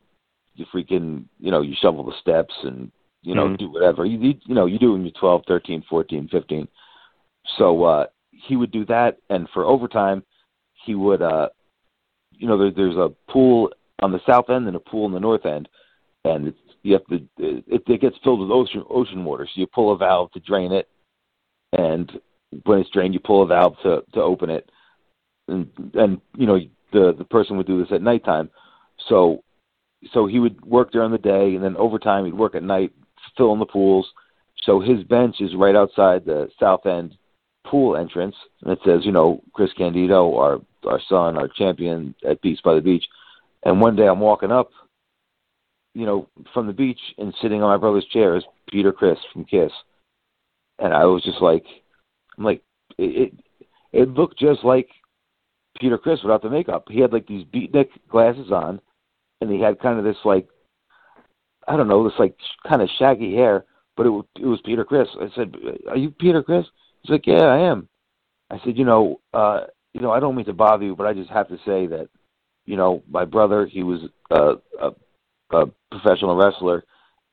you 0.55 0.65
freaking 0.73 1.25
you 1.39 1.51
know 1.51 1.61
you 1.61 1.75
shovel 1.81 2.03
the 2.03 2.13
steps 2.21 2.53
and 2.63 2.91
you 3.23 3.33
know 3.35 3.49
Mhm. 3.49 3.57
do 3.57 3.69
whatever 3.69 4.05
you 4.05 4.19
you, 4.19 4.35
you 4.45 4.55
know 4.55 4.65
you 4.65 4.77
do 4.77 4.93
when 4.93 5.03
you're 5.03 5.11
12, 5.11 5.43
13, 5.47 5.81
14, 5.89 6.27
15. 6.27 6.67
So 7.57 7.83
uh 7.83 8.05
he 8.31 8.55
would 8.55 8.71
do 8.71 8.85
that, 8.85 9.17
and 9.29 9.47
for 9.49 9.65
overtime, 9.65 10.23
he 10.85 10.95
would 10.95 11.21
uh 11.21 11.49
you 12.37 12.47
know 12.47 12.57
there, 12.57 12.71
there's 12.71 12.95
a 12.95 13.11
pool 13.31 13.71
on 14.01 14.11
the 14.11 14.21
south 14.27 14.49
end 14.49 14.67
and 14.67 14.75
a 14.75 14.79
pool 14.79 15.05
on 15.05 15.13
the 15.13 15.19
north 15.19 15.45
end, 15.45 15.69
and 16.25 16.47
it's, 16.47 16.57
you 16.81 16.93
have 16.93 17.05
to 17.07 17.15
it, 17.37 17.83
it 17.87 18.01
gets 18.01 18.17
filled 18.23 18.39
with 18.39 18.51
ocean 18.51 18.83
ocean 18.89 19.23
water, 19.23 19.45
so 19.45 19.59
you 19.59 19.67
pull 19.67 19.93
a 19.93 19.97
valve 19.97 20.31
to 20.31 20.39
drain 20.39 20.71
it, 20.71 20.87
and 21.73 22.11
when 22.65 22.79
it's 22.79 22.89
drained, 22.91 23.13
you 23.13 23.19
pull 23.19 23.43
a 23.43 23.47
valve 23.47 23.75
to 23.83 24.03
to 24.13 24.21
open 24.21 24.49
it, 24.49 24.69
and 25.47 25.69
and 25.93 26.21
you 26.37 26.45
know 26.45 26.59
the 26.91 27.13
the 27.17 27.25
person 27.25 27.57
would 27.57 27.67
do 27.67 27.79
this 27.79 27.93
at 27.93 28.01
nighttime, 28.01 28.49
so 29.09 29.43
so 30.13 30.27
he 30.27 30.39
would 30.39 30.63
work 30.65 30.91
during 30.91 31.11
the 31.11 31.17
day, 31.17 31.55
and 31.55 31.63
then 31.63 31.77
overtime 31.77 32.25
he'd 32.25 32.33
work 32.33 32.55
at 32.55 32.63
night, 32.63 32.91
filling 33.37 33.59
the 33.59 33.65
pools. 33.65 34.07
So 34.63 34.79
his 34.79 35.03
bench 35.03 35.37
is 35.39 35.55
right 35.55 35.75
outside 35.75 36.25
the 36.25 36.49
south 36.59 36.85
end 36.85 37.17
pool 37.65 37.95
entrance, 37.95 38.35
and 38.61 38.71
it 38.71 38.79
says, 38.85 39.01
you 39.03 39.11
know, 39.11 39.41
Chris 39.53 39.71
Candido, 39.77 40.35
our 40.35 40.59
our 40.85 40.99
son, 41.07 41.37
our 41.37 41.47
champion 41.47 42.13
at 42.27 42.41
Beast 42.41 42.63
by 42.63 42.75
the 42.75 42.81
Beach. 42.81 43.05
And 43.63 43.79
one 43.79 43.95
day 43.95 44.07
I'm 44.07 44.19
walking 44.19 44.51
up, 44.51 44.71
you 45.93 46.05
know, 46.05 46.27
from 46.53 46.67
the 46.67 46.73
beach, 46.73 46.99
and 47.17 47.33
sitting 47.41 47.63
on 47.63 47.69
my 47.69 47.77
brother's 47.77 48.05
chair 48.07 48.35
is 48.35 48.43
Peter 48.69 48.91
Criss 48.91 49.19
from 49.31 49.45
Kiss, 49.45 49.71
and 50.79 50.93
I 50.93 51.05
was 51.05 51.23
just 51.23 51.41
like, 51.41 51.65
I'm 52.37 52.43
like, 52.43 52.61
it 52.97 53.31
it, 53.31 53.33
it 53.93 54.09
looked 54.09 54.37
just 54.37 54.63
like 54.63 54.89
Peter 55.79 55.97
Criss 55.97 56.19
without 56.23 56.41
the 56.41 56.49
makeup. 56.49 56.85
He 56.89 56.99
had 56.99 57.13
like 57.13 57.27
these 57.27 57.45
beatnik 57.45 57.89
glasses 58.09 58.51
on, 58.51 58.81
and 59.39 59.51
he 59.51 59.61
had 59.61 59.79
kind 59.79 59.97
of 59.97 60.03
this 60.03 60.17
like, 60.25 60.47
I 61.67 61.77
don't 61.77 61.87
know, 61.87 62.03
this 62.03 62.19
like 62.19 62.35
kind 62.67 62.81
of 62.81 62.89
shaggy 62.99 63.33
hair, 63.35 63.65
but 63.95 64.05
it 64.05 64.25
it 64.39 64.45
was 64.45 64.59
Peter 64.65 64.83
Criss. 64.83 65.07
I 65.19 65.29
said, 65.35 65.55
"Are 65.87 65.97
you 65.97 66.11
Peter 66.11 66.43
Criss?" 66.43 66.65
He's 67.03 67.11
like, 67.11 67.27
"Yeah, 67.27 67.43
I 67.43 67.59
am." 67.59 67.89
I 68.49 68.59
said, 68.63 68.77
"You 68.77 68.85
know, 68.85 69.19
uh, 69.33 69.65
you 69.93 70.01
know, 70.01 70.11
I 70.11 70.19
don't 70.19 70.35
mean 70.35 70.45
to 70.45 70.53
bother 70.53 70.85
you, 70.85 70.95
but 70.95 71.05
I 71.07 71.13
just 71.13 71.29
have 71.29 71.49
to 71.49 71.57
say 71.65 71.85
that, 71.87 72.09
you 72.65 72.77
know, 72.77 73.03
my 73.09 73.25
brother, 73.25 73.65
he 73.65 73.83
was 73.83 74.01
uh, 74.31 74.55
a 74.79 74.91
a 75.55 75.65
professional 75.91 76.35
wrestler, 76.35 76.83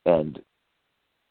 and 0.04 0.40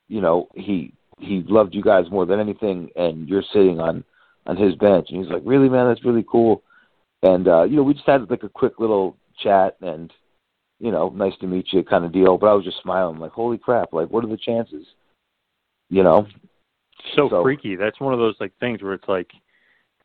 you 0.08 0.22
know, 0.22 0.48
he 0.56 0.94
he 1.20 1.44
loved 1.48 1.76
you 1.76 1.84
guys 1.84 2.10
more 2.10 2.26
than 2.26 2.40
anything, 2.40 2.90
and 2.96 3.28
you're 3.28 3.44
sitting 3.54 3.80
on 3.80 4.04
on 4.46 4.56
his 4.58 4.76
bench." 4.76 5.08
And 5.10 5.24
he's 5.24 5.32
like, 5.32 5.44
"Really, 5.46 5.70
man? 5.70 5.88
That's 5.88 6.06
really 6.06 6.26
cool." 6.30 6.64
And 7.22 7.48
uh, 7.48 7.64
you 7.64 7.76
know, 7.76 7.84
we 7.84 7.94
just 7.94 8.08
had 8.08 8.30
like 8.30 8.44
a 8.44 8.50
quick 8.50 8.80
little 8.80 9.18
chat, 9.44 9.76
and 9.82 10.14
you 10.80 10.92
know, 10.92 11.10
nice 11.10 11.38
to 11.42 11.48
meet 11.48 11.74
you 11.74 11.84
kind 11.84 12.06
of 12.06 12.14
deal. 12.14 12.38
But 12.38 12.48
I 12.48 12.54
was 12.54 12.64
just 12.64 12.82
smiling, 12.82 13.20
like, 13.20 13.34
"Holy 13.34 13.58
crap! 13.58 13.92
Like, 13.92 14.10
what 14.10 14.24
are 14.24 14.30
the 14.30 14.38
chances?" 14.38 14.86
You 15.90 16.04
know. 16.04 16.28
So, 17.16 17.30
So- 17.30 17.44
freaky. 17.44 17.76
That's 17.76 18.00
one 18.00 18.14
of 18.14 18.20
those 18.20 18.36
like 18.40 18.54
things 18.60 18.82
where 18.82 18.94
it's 18.94 19.08
like 19.08 19.32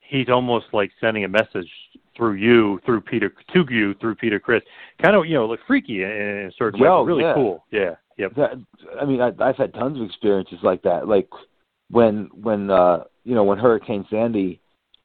he's 0.00 0.28
almost 0.28 0.66
like 0.72 0.90
sending 1.00 1.24
a 1.24 1.28
message 1.28 1.70
through 2.16 2.34
you, 2.34 2.80
through 2.84 3.00
Peter, 3.00 3.32
to 3.52 3.66
you 3.70 3.94
through 3.94 4.14
Peter 4.14 4.38
Criss. 4.38 4.62
Kind 5.02 5.16
of, 5.16 5.26
you 5.26 5.34
know, 5.34 5.46
like 5.46 5.60
freaky 5.66 6.02
in, 6.02 6.10
in 6.10 6.46
a 6.46 6.52
certain 6.52 6.80
way. 6.80 6.86
Yo, 6.86 6.98
but 7.00 7.04
really 7.04 7.24
yeah. 7.24 7.34
cool. 7.34 7.64
Yeah. 7.70 7.94
Yep. 8.16 8.34
That, 8.36 8.52
I 9.00 9.04
mean, 9.04 9.20
I, 9.20 9.32
I've 9.40 9.56
had 9.56 9.74
tons 9.74 9.98
of 9.98 10.06
experiences 10.06 10.58
like 10.62 10.82
that. 10.82 11.08
Like 11.08 11.28
when 11.90 12.30
when 12.32 12.70
uh 12.70 13.04
you 13.24 13.34
know 13.34 13.44
when 13.44 13.58
Hurricane 13.58 14.06
Sandy 14.08 14.60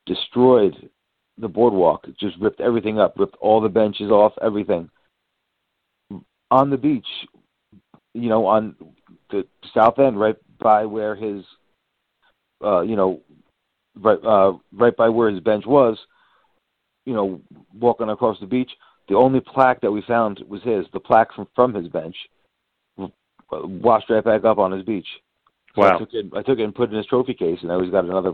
destroyed 0.05 0.89
the 1.37 1.47
boardwalk, 1.47 2.07
it 2.07 2.17
just 2.19 2.37
ripped 2.39 2.61
everything 2.61 2.99
up, 2.99 3.13
ripped 3.17 3.37
all 3.41 3.61
the 3.61 3.69
benches 3.69 4.11
off, 4.11 4.33
everything. 4.41 4.89
On 6.51 6.69
the 6.69 6.77
beach, 6.77 7.07
you 8.13 8.29
know, 8.29 8.45
on 8.45 8.75
the 9.29 9.45
south 9.73 9.99
end, 9.99 10.19
right 10.19 10.35
by 10.59 10.85
where 10.85 11.15
his, 11.15 11.43
uh, 12.63 12.81
you 12.81 12.95
know, 12.95 13.21
right 14.01 14.23
uh 14.23 14.53
right 14.73 14.95
by 14.95 15.09
where 15.09 15.29
his 15.29 15.39
bench 15.41 15.65
was, 15.65 15.97
you 17.05 17.13
know, 17.13 17.41
walking 17.77 18.09
across 18.09 18.39
the 18.39 18.45
beach. 18.45 18.71
The 19.07 19.15
only 19.15 19.39
plaque 19.39 19.81
that 19.81 19.91
we 19.91 20.01
found 20.03 20.43
was 20.47 20.61
his. 20.63 20.85
The 20.93 20.99
plaque 20.99 21.33
from 21.33 21.47
from 21.55 21.73
his 21.73 21.87
bench 21.87 22.15
washed 23.51 24.09
right 24.09 24.23
back 24.23 24.43
up 24.43 24.57
on 24.59 24.71
his 24.71 24.83
beach. 24.83 25.07
So 25.75 25.81
Wow. 25.81 25.95
I 25.95 25.99
took 25.99 26.13
it. 26.13 26.25
I 26.35 26.41
took 26.41 26.59
it 26.59 26.63
and 26.63 26.75
put 26.75 26.89
it 26.89 26.91
in 26.93 26.97
his 26.97 27.07
trophy 27.07 27.33
case, 27.33 27.59
and 27.61 27.69
now 27.69 27.81
he's 27.81 27.91
got 27.91 28.05
another, 28.05 28.33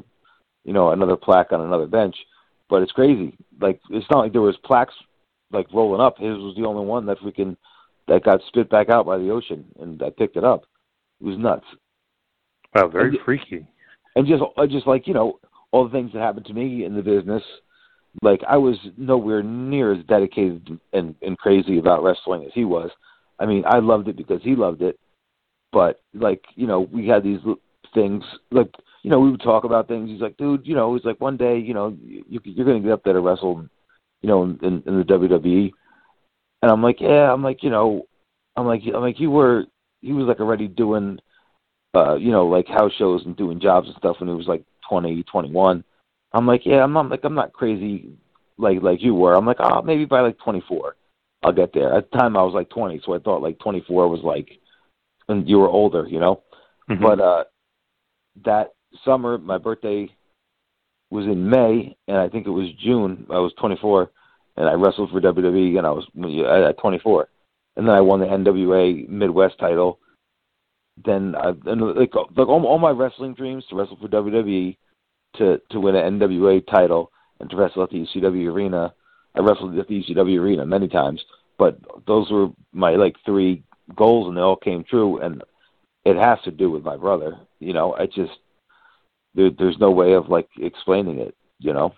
you 0.64 0.74
know, 0.74 0.92
another 0.92 1.16
plaque 1.16 1.52
on 1.52 1.62
another 1.62 1.88
bench. 1.88 2.16
But 2.70 2.82
it's 2.82 2.92
crazy. 2.92 3.36
Like 3.62 3.80
it's 3.90 4.10
not 4.10 4.20
like 4.20 4.32
there 4.32 4.42
was 4.42 4.58
plaques 4.64 4.94
like 5.52 5.68
rolling 5.74 6.02
up. 6.02 6.18
His 6.18 6.38
was 6.38 6.56
the 6.58 6.66
only 6.66 6.86
one 6.86 7.06
that 7.06 7.20
freaking 7.20 7.56
that 8.08 8.24
got 8.24 8.42
spit 8.48 8.70
back 8.70 8.90
out 8.90 9.06
by 9.06 9.18
the 9.18 9.30
ocean, 9.30 9.66
and 9.80 10.02
I 10.02 10.10
picked 10.10 10.38
it 10.38 10.44
up. 10.44 10.64
It 11.22 11.26
was 11.28 11.38
nuts. 11.38 11.66
Wow, 12.74 12.88
very 12.88 13.10
And- 13.10 13.20
freaky. 13.26 13.68
And 14.16 14.28
just, 14.28 14.44
I 14.58 14.66
just 14.66 14.88
like 14.88 15.08
you 15.08 15.14
know, 15.14 15.40
all 15.72 15.86
the 15.86 15.92
things 15.92 16.12
that 16.14 16.20
happened 16.20 16.46
to 16.48 16.54
me 16.54 16.86
in 16.86 16.96
the 16.96 17.02
business. 17.02 17.44
Like 18.22 18.42
I 18.48 18.58
was 18.58 18.78
nowhere 18.98 19.44
near 19.44 19.94
as 19.94 20.06
dedicated 20.06 20.80
and 20.94 21.16
and 21.22 21.38
crazy 21.38 21.80
about 21.80 22.04
wrestling 22.04 22.46
as 22.46 22.52
he 22.54 22.64
was. 22.64 22.90
I 23.40 23.46
mean, 23.46 23.64
I 23.68 23.80
loved 23.80 24.08
it 24.08 24.16
because 24.16 24.42
he 24.42 24.56
loved 24.56 24.82
it, 24.82 24.98
but 25.74 26.00
like 26.14 26.42
you 26.56 26.68
know, 26.68 26.88
we 26.92 27.08
had 27.08 27.24
these 27.24 27.40
things 27.94 28.24
like 28.52 28.74
you 29.04 29.10
know 29.10 29.20
we 29.20 29.32
would 29.32 29.42
talk 29.42 29.66
about 29.66 29.90
things. 29.90 30.10
He's 30.10 30.22
like, 30.22 30.38
dude, 30.38 30.66
you 30.66 30.76
know, 30.76 30.96
he's 30.96 31.04
like 31.04 31.20
one 31.20 31.36
day, 31.36 31.58
you 31.58 31.74
know, 31.74 31.98
you, 32.02 32.24
you're 32.30 32.66
going 32.66 32.82
to 32.82 32.88
get 32.88 32.94
up 32.94 33.04
there 33.04 33.14
to 33.14 33.20
wrestle, 33.20 33.68
you 34.22 34.30
know, 34.30 34.44
in, 34.44 34.60
in, 34.64 34.84
in 34.86 34.98
the 34.98 35.04
WWE, 35.04 35.72
and 36.62 36.72
I'm 36.72 36.82
like, 36.82 37.00
yeah, 37.00 37.32
I'm 37.32 37.44
like, 37.44 37.62
you 37.64 37.70
know, 37.70 38.08
I'm 38.56 38.66
like, 38.66 38.82
I'm 38.88 39.02
like, 39.02 39.20
you 39.20 39.30
were, 39.30 39.66
he 40.02 40.14
was 40.14 40.26
like 40.26 40.40
already 40.40 40.68
doing, 40.68 41.20
uh, 41.96 42.16
you 42.16 42.32
know, 42.32 42.48
like 42.48 42.68
house 42.68 42.92
shows 42.98 43.24
and 43.26 43.36
doing 43.36 43.60
jobs 43.60 43.88
and 43.88 43.96
stuff 43.98 44.18
when 44.20 44.30
he 44.30 44.36
was 44.36 44.48
like 44.48 44.64
20, 44.90 45.24
21. 45.24 45.84
I'm 46.34 46.48
like, 46.48 46.66
yeah, 46.66 46.84
I'm 46.84 46.94
not 46.94 47.10
like 47.10 47.24
I'm 47.24 47.36
not 47.36 47.54
crazy 47.54 48.10
like 48.58 48.82
like 48.82 49.02
you 49.02 49.14
were. 49.14 49.36
I'm 49.36 49.46
like, 49.46 49.60
oh, 49.60 49.82
maybe 49.82 50.06
by 50.06 50.22
like 50.22 50.38
24, 50.40 50.96
I'll 51.44 51.52
get 51.52 51.74
there. 51.74 51.94
At 51.94 52.12
the 52.12 52.18
time, 52.18 52.38
I 52.38 52.44
was 52.44 52.54
like 52.54 52.70
20, 52.70 53.02
so 53.06 53.14
I 53.14 53.20
thought 53.20 53.42
like 53.42 53.60
24 53.60 54.08
was 54.08 54.22
like, 54.24 54.50
and 55.28 55.48
you 55.48 55.60
were 55.60 55.70
older, 55.70 56.08
you 56.08 56.20
know. 56.20 56.44
Mhm. 56.90 57.02
But 57.02 57.20
uh, 57.20 57.44
that 58.44 58.74
summer, 59.04 59.38
my 59.38 59.58
birthday 59.58 60.10
was 61.10 61.26
in 61.26 61.50
May, 61.50 61.96
and 62.08 62.18
I 62.18 62.30
think 62.30 62.48
it 62.48 62.52
was 62.52 62.72
June. 62.84 63.26
I 63.30 63.40
was 63.40 63.54
24, 63.60 64.12
and 64.58 64.68
I 64.68 64.74
wrestled 64.74 65.12
for 65.12 65.22
WWE, 65.22 65.78
and 65.78 65.88
I 65.88 65.92
was 65.92 66.06
at 66.70 66.78
24, 66.78 67.28
and 67.78 67.88
then 67.88 67.96
I 67.96 68.02
won 68.02 68.20
the 68.20 68.26
NWA 68.26 69.08
Midwest 69.08 69.58
title. 69.60 70.00
Then 71.04 71.36
I, 71.36 71.50
and 71.66 71.82
like, 71.82 72.14
like 72.16 72.48
all, 72.48 72.66
all 72.66 72.80
my 72.80 72.92
wrestling 72.92 73.34
dreams 73.34 73.66
to 73.70 73.76
wrestle 73.76 73.98
for 74.02 74.08
WWE, 74.08 74.78
to 75.38 75.62
to 75.72 75.80
win 75.80 75.96
an 75.96 76.20
NWA 76.20 76.66
title, 76.68 77.12
and 77.40 77.50
to 77.50 77.56
wrestle 77.56 77.84
at 77.84 77.90
the 77.90 78.06
ECW 78.06 78.52
arena. 78.52 78.94
I 79.36 79.42
wrestled 79.42 79.78
at 79.78 79.88
the 79.88 80.02
ECW 80.02 80.40
arena 80.40 80.66
many 80.66 80.88
times, 80.88 81.22
but 81.58 81.78
those 82.08 82.32
were 82.32 82.48
my 82.72 82.92
like 82.92 83.16
three 83.26 83.64
goals 83.96 84.28
and 84.28 84.38
they 84.38 84.42
all 84.42 84.56
came 84.56 84.84
true 84.84 85.20
and 85.20 85.44
it 86.06 86.16
has 86.16 86.40
to 86.46 86.52
do 86.52 86.72
with 86.72 86.84
my 86.84 86.96
brother. 86.96 87.38
You 87.60 87.74
know, 87.74 87.94
I 87.94 88.06
just 88.06 88.32
there, 89.34 89.50
there's 89.50 89.78
no 89.80 89.92
way 89.92 90.14
of 90.14 90.30
like 90.30 90.48
explaining 90.60 91.20
it. 91.20 91.36
You 91.60 91.74
know. 91.74 91.94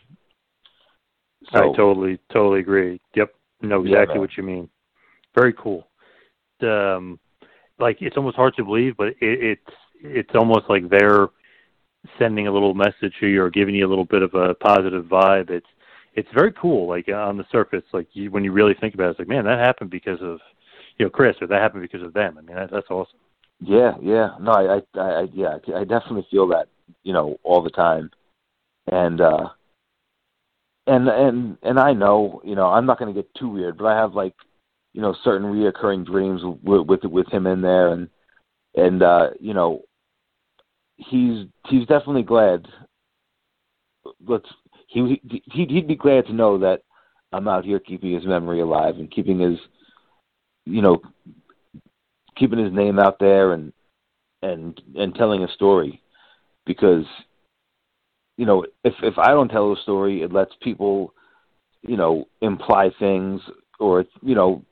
So, 1.54 1.74
I 1.74 1.76
totally 1.76 2.20
totally 2.32 2.62
agree. 2.62 3.00
Yep, 3.16 3.34
know 3.62 3.82
exactly 3.82 4.16
yeah, 4.16 4.22
what 4.22 4.38
you 4.38 4.44
mean. 4.44 4.70
Very 5.36 5.54
cool. 5.54 5.88
Um, 6.62 7.20
like 7.80 7.98
it's 8.02 8.18
almost 8.18 8.36
hard 8.36 8.56
to 8.56 8.64
believe, 8.64 8.98
but 8.98 9.08
it, 9.08 9.16
it's 9.22 9.72
it's 10.02 10.36
almost 10.36 10.66
like 10.70 10.90
they're 10.90 11.28
sending 12.20 12.48
a 12.48 12.52
little 12.52 12.74
message 12.74 13.14
to 13.20 13.28
you 13.28 13.42
or 13.42 13.50
giving 13.50 13.76
you 13.76 13.86
a 13.86 13.90
little 13.90 14.06
bit 14.06 14.22
of 14.22 14.34
a 14.34 14.54
positive 14.56 15.06
vibe. 15.06 15.50
It's 15.50 15.68
it's 16.14 16.30
very 16.34 16.54
cool. 16.54 16.88
Like 16.88 17.08
on 17.10 17.38
the 17.38 17.46
surface, 17.52 17.84
like 17.94 18.08
you, 18.14 18.32
when 18.32 18.44
you 18.44 18.52
really 18.52 18.76
think 18.80 18.94
about 18.94 19.08
it, 19.08 19.10
it's 19.12 19.20
like 19.20 19.28
man, 19.28 19.46
that 19.46 19.60
happened 19.60 19.90
because 19.90 20.22
of 20.22 20.40
you 20.98 21.06
know 21.06 21.10
Chris, 21.10 21.36
or 21.42 21.48
that 21.48 21.62
happened 21.62 21.84
because 21.84 22.06
of 22.06 22.14
them. 22.14 22.38
I 22.38 22.42
mean, 22.42 22.56
that, 22.56 22.72
that's 22.72 22.90
awesome. 22.90 23.20
Yeah, 23.60 23.94
yeah, 24.02 24.36
no, 24.40 24.52
I, 24.52 25.00
I, 25.00 25.02
I, 25.02 25.28
yeah, 25.34 25.58
I 25.76 25.84
definitely 25.84 26.28
feel 26.30 26.48
that, 26.50 26.68
you 27.04 27.12
know, 27.12 27.38
all 27.44 27.64
the 27.64 27.72
time, 27.72 28.12
and 28.92 29.20
uh, 29.20 29.50
and 30.86 31.08
and 31.08 31.58
and 31.64 31.80
I 31.80 31.94
know, 31.94 32.40
you 32.46 32.56
know, 32.56 32.68
I'm 32.68 32.86
not 32.86 33.00
going 33.00 33.14
to 33.14 33.20
get 33.20 33.34
too 33.34 33.50
weird, 33.50 33.78
but 33.78 33.88
I 33.88 33.98
have 33.98 34.14
like, 34.14 34.36
you 34.94 35.02
know, 35.02 35.16
certain 35.24 35.48
reoccurring 35.48 36.06
dreams 36.06 36.42
with 36.64 36.88
with, 36.88 37.04
with 37.04 37.28
him 37.32 37.48
in 37.48 37.62
there, 37.62 37.90
and 37.90 38.10
and 38.76 39.04
uh, 39.04 39.30
you 39.40 39.54
know, 39.54 39.84
he's 40.96 41.46
he's 41.70 41.88
definitely 41.88 42.24
glad. 42.24 42.68
Let's 44.26 44.48
he 44.88 45.22
he'd, 45.52 45.70
he'd 45.70 45.88
be 45.88 45.96
glad 45.96 46.26
to 46.28 46.34
know 46.34 46.60
that 46.60 46.82
I'm 47.32 47.48
out 47.48 47.66
here 47.66 47.80
keeping 47.80 48.14
his 48.14 48.26
memory 48.26 48.62
alive 48.62 48.96
and 48.96 49.12
keeping 49.12 49.40
his, 49.40 49.58
you 50.66 50.82
know, 50.82 51.02
keeping 52.38 52.60
his 52.60 52.74
name 52.74 53.00
out 53.00 53.20
there 53.20 53.54
and 53.54 53.74
and 54.42 54.80
and 54.96 55.16
telling 55.16 55.44
a 55.44 55.52
story 55.54 56.02
because 56.66 57.06
you 58.38 58.46
know 58.46 58.66
if 58.84 58.94
if 59.02 59.18
I 59.18 59.30
don't 59.30 59.50
tell 59.50 59.74
a 59.74 59.82
story 59.82 60.22
it 60.22 60.32
lets 60.32 60.52
people 60.62 61.14
you 61.82 61.98
know 61.98 62.26
imply 62.42 62.92
things 63.00 63.42
or 63.80 64.06
you 64.22 64.36
know 64.36 64.64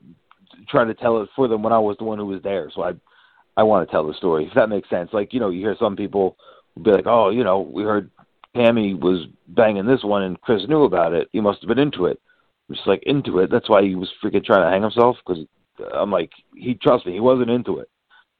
trying 0.69 0.87
to 0.87 0.93
tell 0.93 1.21
it 1.21 1.29
for 1.35 1.47
them 1.47 1.63
when 1.63 1.73
I 1.73 1.79
was 1.79 1.97
the 1.97 2.05
one 2.05 2.17
who 2.17 2.25
was 2.25 2.41
there 2.43 2.71
so 2.73 2.83
I 2.83 2.93
I 3.57 3.63
want 3.63 3.87
to 3.87 3.91
tell 3.91 4.07
the 4.07 4.13
story 4.13 4.45
if 4.45 4.53
that 4.55 4.69
makes 4.69 4.89
sense 4.89 5.09
like 5.13 5.33
you 5.33 5.39
know 5.39 5.49
you 5.49 5.59
hear 5.61 5.75
some 5.79 5.95
people 5.95 6.37
be 6.81 6.91
like 6.91 7.07
oh 7.07 7.29
you 7.29 7.43
know 7.43 7.59
we 7.59 7.83
heard 7.83 8.09
Tammy 8.55 8.93
was 8.93 9.27
banging 9.47 9.85
this 9.85 10.03
one 10.03 10.23
and 10.23 10.41
Chris 10.41 10.67
knew 10.67 10.83
about 10.83 11.13
it 11.13 11.29
he 11.31 11.41
must 11.41 11.61
have 11.61 11.69
been 11.69 11.79
into 11.79 12.05
it 12.05 12.19
I'm 12.69 12.75
just 12.75 12.87
like 12.87 13.03
into 13.03 13.39
it 13.39 13.51
that's 13.51 13.69
why 13.69 13.83
he 13.83 13.95
was 13.95 14.11
freaking 14.23 14.43
trying 14.43 14.65
to 14.65 14.71
hang 14.71 14.81
himself 14.81 15.17
because 15.25 15.45
I'm 15.93 16.11
like, 16.11 16.31
he 16.55 16.75
trust 16.75 17.05
me, 17.05 17.13
he 17.13 17.19
wasn't 17.19 17.49
into 17.49 17.79
it. 17.79 17.89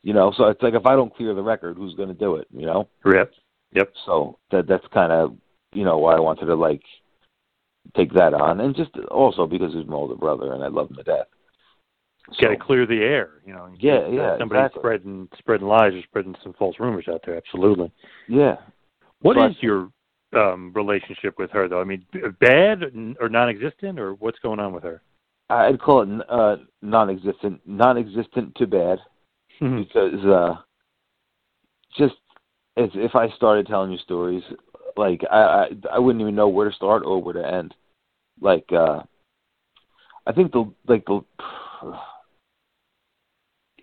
You 0.04 0.14
know, 0.14 0.32
so 0.38 0.46
it's 0.46 0.62
like 0.62 0.76
if 0.76 0.86
I 0.86 0.96
don't 0.96 1.16
clear 1.16 1.34
the 1.34 1.42
record, 1.42 1.78
who's 1.78 1.96
going 1.96 2.10
to 2.10 2.16
do 2.16 2.36
it? 2.36 2.48
You 2.52 2.66
know. 2.66 2.88
Yep. 3.06 3.32
Yep. 3.74 3.94
So 4.06 4.38
that 4.52 4.68
that's 4.68 4.86
kind 4.94 5.12
of 5.12 5.36
you 5.74 5.84
know 5.84 5.98
why 5.98 6.16
I 6.16 6.20
wanted 6.20 6.46
to 6.46 6.56
like 6.56 6.84
take 7.96 8.14
that 8.14 8.34
on, 8.34 8.60
and 8.62 8.76
just 8.76 8.92
also 9.12 9.46
because 9.46 9.74
he's 9.74 9.88
my 9.88 9.96
older 9.96 10.16
brother 10.16 10.54
and 10.54 10.64
I 10.64 10.68
love 10.68 10.90
him 10.90 10.98
to 10.98 11.04
death. 11.04 11.28
So, 12.34 12.48
Got 12.48 12.50
to 12.50 12.58
clear 12.58 12.86
the 12.88 13.02
air, 13.02 13.42
you 13.46 13.54
know. 13.54 13.70
Yeah, 13.80 14.08
yeah. 14.08 14.38
Somebody 14.40 14.62
exactly. 14.62 14.82
spreading 14.82 15.30
spreading 15.38 15.68
lies 15.68 15.94
or 15.94 16.02
spreading 16.04 16.36
some 16.44 16.54
false 16.54 16.76
rumors 16.80 17.08
out 17.08 17.22
there. 17.26 17.38
Absolutely. 17.38 17.92
Yeah. 18.28 18.56
What 19.22 19.36
but, 19.36 19.52
is 19.52 19.58
your 19.62 19.90
um 20.36 20.72
relationship 20.74 21.36
with 21.38 21.52
her, 21.52 21.68
though? 21.68 21.82
I 21.82 21.84
mean, 21.84 22.06
bad 22.40 22.84
or 23.20 23.30
non-existent, 23.30 24.00
or 24.00 24.16
what's 24.16 24.40
going 24.40 24.60
on 24.60 24.74
with 24.74 24.84
her? 24.84 25.02
I'd 25.50 25.80
call 25.80 26.02
it 26.02 26.26
uh, 26.28 26.56
non-existent, 26.82 27.62
non-existent 27.66 28.56
to 28.56 28.66
bad, 28.66 28.98
Mm-hmm. 29.62 29.84
because 29.84 30.26
uh, 30.26 30.56
just 31.98 32.16
as 32.78 32.90
if 32.94 33.16
I 33.16 33.30
started 33.36 33.68
telling 33.68 33.92
you 33.92 33.98
stories, 34.00 34.44
like 34.98 35.22
I, 35.30 35.38
I 35.38 35.68
I 35.94 36.00
wouldn't 36.00 36.22
even 36.22 36.36
know 36.36 36.48
where 36.48 36.70
to 36.70 36.76
start 36.76 37.04
or 37.06 37.22
where 37.22 37.34
to 37.34 37.46
end. 37.46 37.74
Like 38.40 38.66
uh, 38.72 39.02
I 40.26 40.32
think 40.34 40.52
the 40.52 40.72
like 40.88 41.06
the 41.06 41.22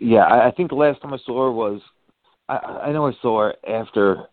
yeah, 0.01 0.25
I, 0.25 0.49
I 0.49 0.51
think 0.51 0.71
the 0.71 0.77
last 0.77 1.01
time 1.01 1.15
I 1.15 1.19
saw 1.25 1.45
her 1.45 1.53
was 1.53 1.81
I 2.49 2.57
I 2.57 2.93
know 2.93 3.07
I 3.07 3.13
saw 3.21 3.43
her 3.43 3.55
after 3.69 4.25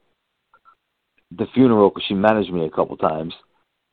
the 1.32 1.46
funeral 1.54 1.89
because 1.89 2.04
she 2.08 2.15
managed 2.15 2.52
me 2.52 2.65
a 2.65 2.70
couple 2.70 2.98
times, 2.98 3.34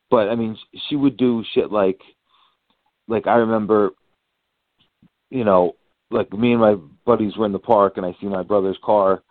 but 0.09 0.29
I 0.29 0.35
mean 0.35 0.57
she 0.89 0.95
would 0.95 1.17
do 1.17 1.43
shit 1.53 1.71
like 1.71 2.01
like 3.07 3.27
I 3.27 3.35
remember, 3.35 3.91
you 5.29 5.43
know, 5.43 5.75
like 6.09 6.31
me 6.33 6.51
and 6.53 6.61
my 6.61 6.75
buddies 7.05 7.37
were 7.37 7.45
in 7.45 7.51
the 7.51 7.59
park 7.59 7.97
and 7.97 8.05
I 8.05 8.15
see 8.19 8.27
my 8.27 8.43
brother's 8.43 8.77
car, 8.83 9.23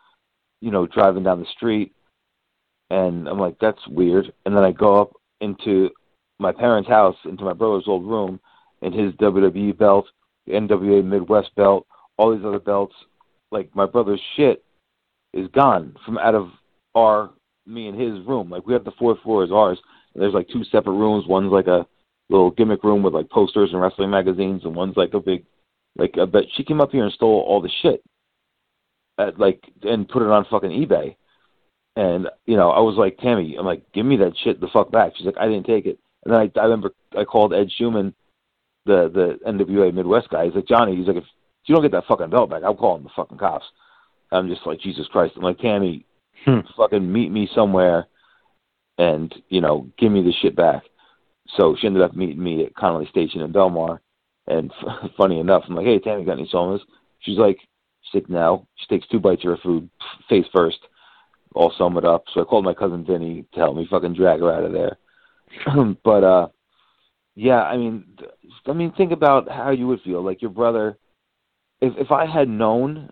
you 0.60 0.70
know, 0.70 0.86
driving 0.86 1.22
down 1.22 1.40
the 1.40 1.46
street 1.56 1.95
and 2.90 3.28
I'm 3.28 3.38
like, 3.38 3.56
that's 3.60 3.86
weird. 3.88 4.32
And 4.44 4.56
then 4.56 4.64
I 4.64 4.72
go 4.72 5.00
up 5.00 5.12
into 5.40 5.90
my 6.38 6.52
parents' 6.52 6.88
house, 6.88 7.16
into 7.24 7.44
my 7.44 7.52
brother's 7.52 7.84
old 7.86 8.06
room, 8.06 8.40
and 8.82 8.94
his 8.94 9.12
WWE 9.14 9.76
belt, 9.76 10.06
the 10.46 10.52
NWA 10.52 11.04
Midwest 11.04 11.54
belt, 11.56 11.86
all 12.16 12.34
these 12.34 12.44
other 12.44 12.60
belts, 12.60 12.94
like 13.50 13.74
my 13.74 13.86
brother's 13.86 14.20
shit 14.36 14.64
is 15.32 15.48
gone 15.48 15.94
from 16.04 16.18
out 16.18 16.34
of 16.34 16.50
our 16.94 17.30
me 17.66 17.88
and 17.88 18.00
his 18.00 18.26
room. 18.26 18.50
Like 18.50 18.66
we 18.66 18.72
have 18.72 18.84
the 18.84 18.92
fourth 18.98 19.20
floor 19.22 19.44
is 19.44 19.50
ours. 19.52 19.78
And 20.14 20.22
there's 20.22 20.34
like 20.34 20.48
two 20.48 20.64
separate 20.64 20.94
rooms. 20.94 21.26
One's 21.26 21.52
like 21.52 21.66
a 21.66 21.86
little 22.30 22.50
gimmick 22.50 22.82
room 22.84 23.02
with 23.02 23.14
like 23.14 23.30
posters 23.30 23.70
and 23.72 23.80
wrestling 23.80 24.10
magazines, 24.10 24.62
and 24.64 24.74
one's 24.74 24.96
like 24.96 25.14
a 25.14 25.20
big, 25.20 25.44
like. 25.96 26.14
But 26.14 26.44
she 26.54 26.64
came 26.64 26.80
up 26.80 26.90
here 26.90 27.04
and 27.04 27.12
stole 27.12 27.44
all 27.46 27.60
the 27.60 27.70
shit, 27.82 28.02
at, 29.18 29.38
like, 29.38 29.62
and 29.82 30.08
put 30.08 30.22
it 30.22 30.30
on 30.30 30.46
fucking 30.50 30.70
eBay. 30.70 31.16
And 31.96 32.28
you 32.44 32.56
know, 32.56 32.70
I 32.70 32.80
was 32.80 32.96
like, 32.96 33.18
Tammy, 33.18 33.56
I'm 33.58 33.66
like, 33.66 33.82
give 33.92 34.06
me 34.06 34.16
that 34.18 34.34
shit 34.44 34.60
the 34.60 34.68
fuck 34.68 34.92
back. 34.92 35.12
She's 35.16 35.26
like, 35.26 35.38
I 35.38 35.46
didn't 35.46 35.66
take 35.66 35.86
it. 35.86 35.98
And 36.24 36.34
then 36.34 36.40
I, 36.40 36.60
I 36.60 36.64
remember 36.64 36.90
I 37.16 37.24
called 37.24 37.54
Ed 37.54 37.70
Chuman, 37.80 38.12
the 38.84 39.10
the 39.12 39.50
NWA 39.50 39.92
Midwest 39.92 40.28
guy. 40.28 40.44
He's 40.44 40.54
like, 40.54 40.68
Johnny, 40.68 40.94
he's 40.94 41.06
like, 41.06 41.16
if 41.16 41.24
you 41.64 41.74
don't 41.74 41.82
get 41.82 41.92
that 41.92 42.06
fucking 42.06 42.30
belt 42.30 42.50
back, 42.50 42.62
I'm 42.64 42.76
calling 42.76 43.02
the 43.02 43.10
fucking 43.16 43.38
cops. 43.38 43.64
I'm 44.30 44.48
just 44.48 44.66
like, 44.66 44.80
Jesus 44.80 45.06
Christ. 45.08 45.34
I'm 45.36 45.42
like, 45.42 45.58
Tammy, 45.58 46.04
hmm. 46.44 46.60
fucking 46.76 47.12
meet 47.12 47.30
me 47.30 47.48
somewhere, 47.54 48.06
and 48.98 49.34
you 49.48 49.60
know, 49.60 49.88
give 49.98 50.12
me 50.12 50.22
the 50.22 50.32
shit 50.42 50.54
back. 50.54 50.82
So 51.56 51.76
she 51.80 51.86
ended 51.86 52.02
up 52.02 52.14
meeting 52.14 52.42
me 52.42 52.64
at 52.64 52.74
Connolly 52.74 53.06
Station 53.06 53.40
in 53.40 53.52
Belmar. 53.52 54.00
And 54.46 54.70
f- 54.72 55.10
funny 55.16 55.40
enough, 55.40 55.64
I'm 55.68 55.74
like, 55.74 55.86
hey, 55.86 55.98
Tammy, 55.98 56.24
got 56.24 56.38
any 56.38 56.48
somas? 56.52 56.80
She's 57.20 57.38
like, 57.38 57.58
she's 58.02 58.22
like, 58.22 58.30
no. 58.30 58.66
She 58.76 58.86
takes 58.86 59.08
two 59.08 59.20
bites 59.20 59.44
of 59.44 59.50
her 59.50 59.56
food, 59.62 59.88
face 60.28 60.46
first, 60.54 60.78
all 61.56 61.72
sum 61.76 61.96
it 61.96 62.04
up. 62.04 62.24
So 62.32 62.42
I 62.42 62.44
called 62.44 62.64
my 62.64 62.74
cousin 62.74 63.04
Vinny 63.04 63.44
to 63.54 63.58
help 63.58 63.76
me 63.76 63.88
fucking 63.90 64.14
drag 64.14 64.40
her 64.40 64.52
out 64.52 64.64
of 64.64 64.72
there. 64.72 64.98
but, 66.04 66.24
uh, 66.24 66.48
yeah, 67.36 67.62
I 67.62 67.76
mean, 67.76 68.04
I 68.66 68.72
mean, 68.72 68.92
think 68.92 69.12
about 69.12 69.50
how 69.50 69.70
you 69.70 69.86
would 69.86 70.00
feel. 70.00 70.22
Like 70.22 70.40
your 70.40 70.50
brother, 70.50 70.96
if 71.82 71.92
if 71.98 72.10
I 72.10 72.24
had 72.24 72.48
known 72.48 73.10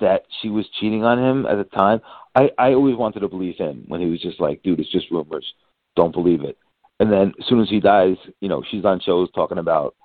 that 0.00 0.22
she 0.40 0.48
was 0.48 0.66
cheating 0.78 1.04
on 1.04 1.18
him 1.18 1.46
at 1.46 1.56
the 1.56 1.64
time, 1.64 2.00
I 2.36 2.50
I 2.58 2.74
always 2.74 2.96
wanted 2.96 3.20
to 3.20 3.28
believe 3.28 3.56
him 3.56 3.84
when 3.88 4.00
he 4.00 4.06
was 4.06 4.22
just 4.22 4.40
like, 4.40 4.62
dude, 4.62 4.78
it's 4.78 4.92
just 4.92 5.10
rumors. 5.10 5.44
Don't 5.96 6.12
believe 6.12 6.42
it. 6.42 6.56
And 7.00 7.12
then 7.12 7.32
as 7.40 7.46
soon 7.48 7.60
as 7.60 7.68
he 7.68 7.80
dies, 7.80 8.16
you 8.40 8.48
know, 8.48 8.62
she's 8.70 8.84
on 8.84 9.00
shows 9.00 9.28
talking 9.34 9.58
about, 9.58 9.96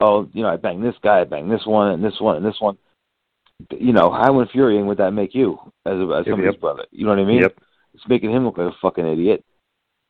oh, 0.00 0.28
you 0.34 0.42
know, 0.42 0.50
I 0.50 0.56
banged 0.56 0.84
this 0.84 0.94
guy, 1.02 1.20
I 1.20 1.24
banged 1.24 1.50
this 1.50 1.64
one, 1.64 1.92
and 1.92 2.04
this 2.04 2.20
one, 2.20 2.36
and 2.36 2.44
this 2.44 2.60
one. 2.60 2.76
You 3.70 3.92
know, 3.92 4.10
how 4.10 4.38
infuriating 4.40 4.86
would 4.86 4.98
that 4.98 5.12
make 5.12 5.34
you 5.34 5.58
as 5.86 5.94
a, 5.94 6.18
as 6.18 6.26
somebody's 6.26 6.52
yep. 6.52 6.60
brother? 6.60 6.84
You 6.90 7.04
know 7.04 7.10
what 7.10 7.20
I 7.20 7.24
mean? 7.24 7.42
Yep. 7.42 7.58
It's 7.94 8.08
making 8.08 8.30
him 8.30 8.44
look 8.44 8.58
like 8.58 8.72
a 8.72 8.76
fucking 8.82 9.06
idiot. 9.06 9.44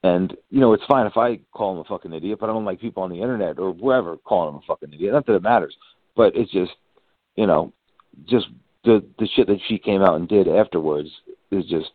And 0.03 0.37
you 0.51 0.61
know, 0.61 0.73
it's 0.73 0.85
fine 0.89 1.07
if 1.07 1.17
I 1.17 1.41
call 1.53 1.75
him 1.75 1.79
a 1.79 1.85
fucking 1.85 2.13
idiot, 2.13 2.39
but 2.41 2.51
I 2.51 2.53
don't 2.53 2.65
like 2.65 2.81
people 2.81 3.03
on 3.03 3.11
the 3.11 3.21
internet 3.21 3.59
or 3.59 3.73
wherever 3.73 4.17
calling 4.17 4.55
him 4.55 4.61
a 4.63 4.67
fucking 4.67 4.93
idiot. 4.93 5.13
Not 5.13 5.27
that 5.27 5.35
it 5.35 5.43
matters, 5.43 5.77
but 6.15 6.37
it's 6.37 6.51
just, 6.53 6.73
you 7.37 7.47
know, 7.47 7.73
just 8.25 8.47
the 8.85 9.05
the 9.19 9.29
shit 9.35 9.47
that 9.49 9.59
she 9.69 9.79
came 9.79 10.03
out 10.03 10.17
and 10.17 10.29
did 10.29 10.49
afterwards 10.49 11.11
is 11.51 11.65
just 11.67 11.91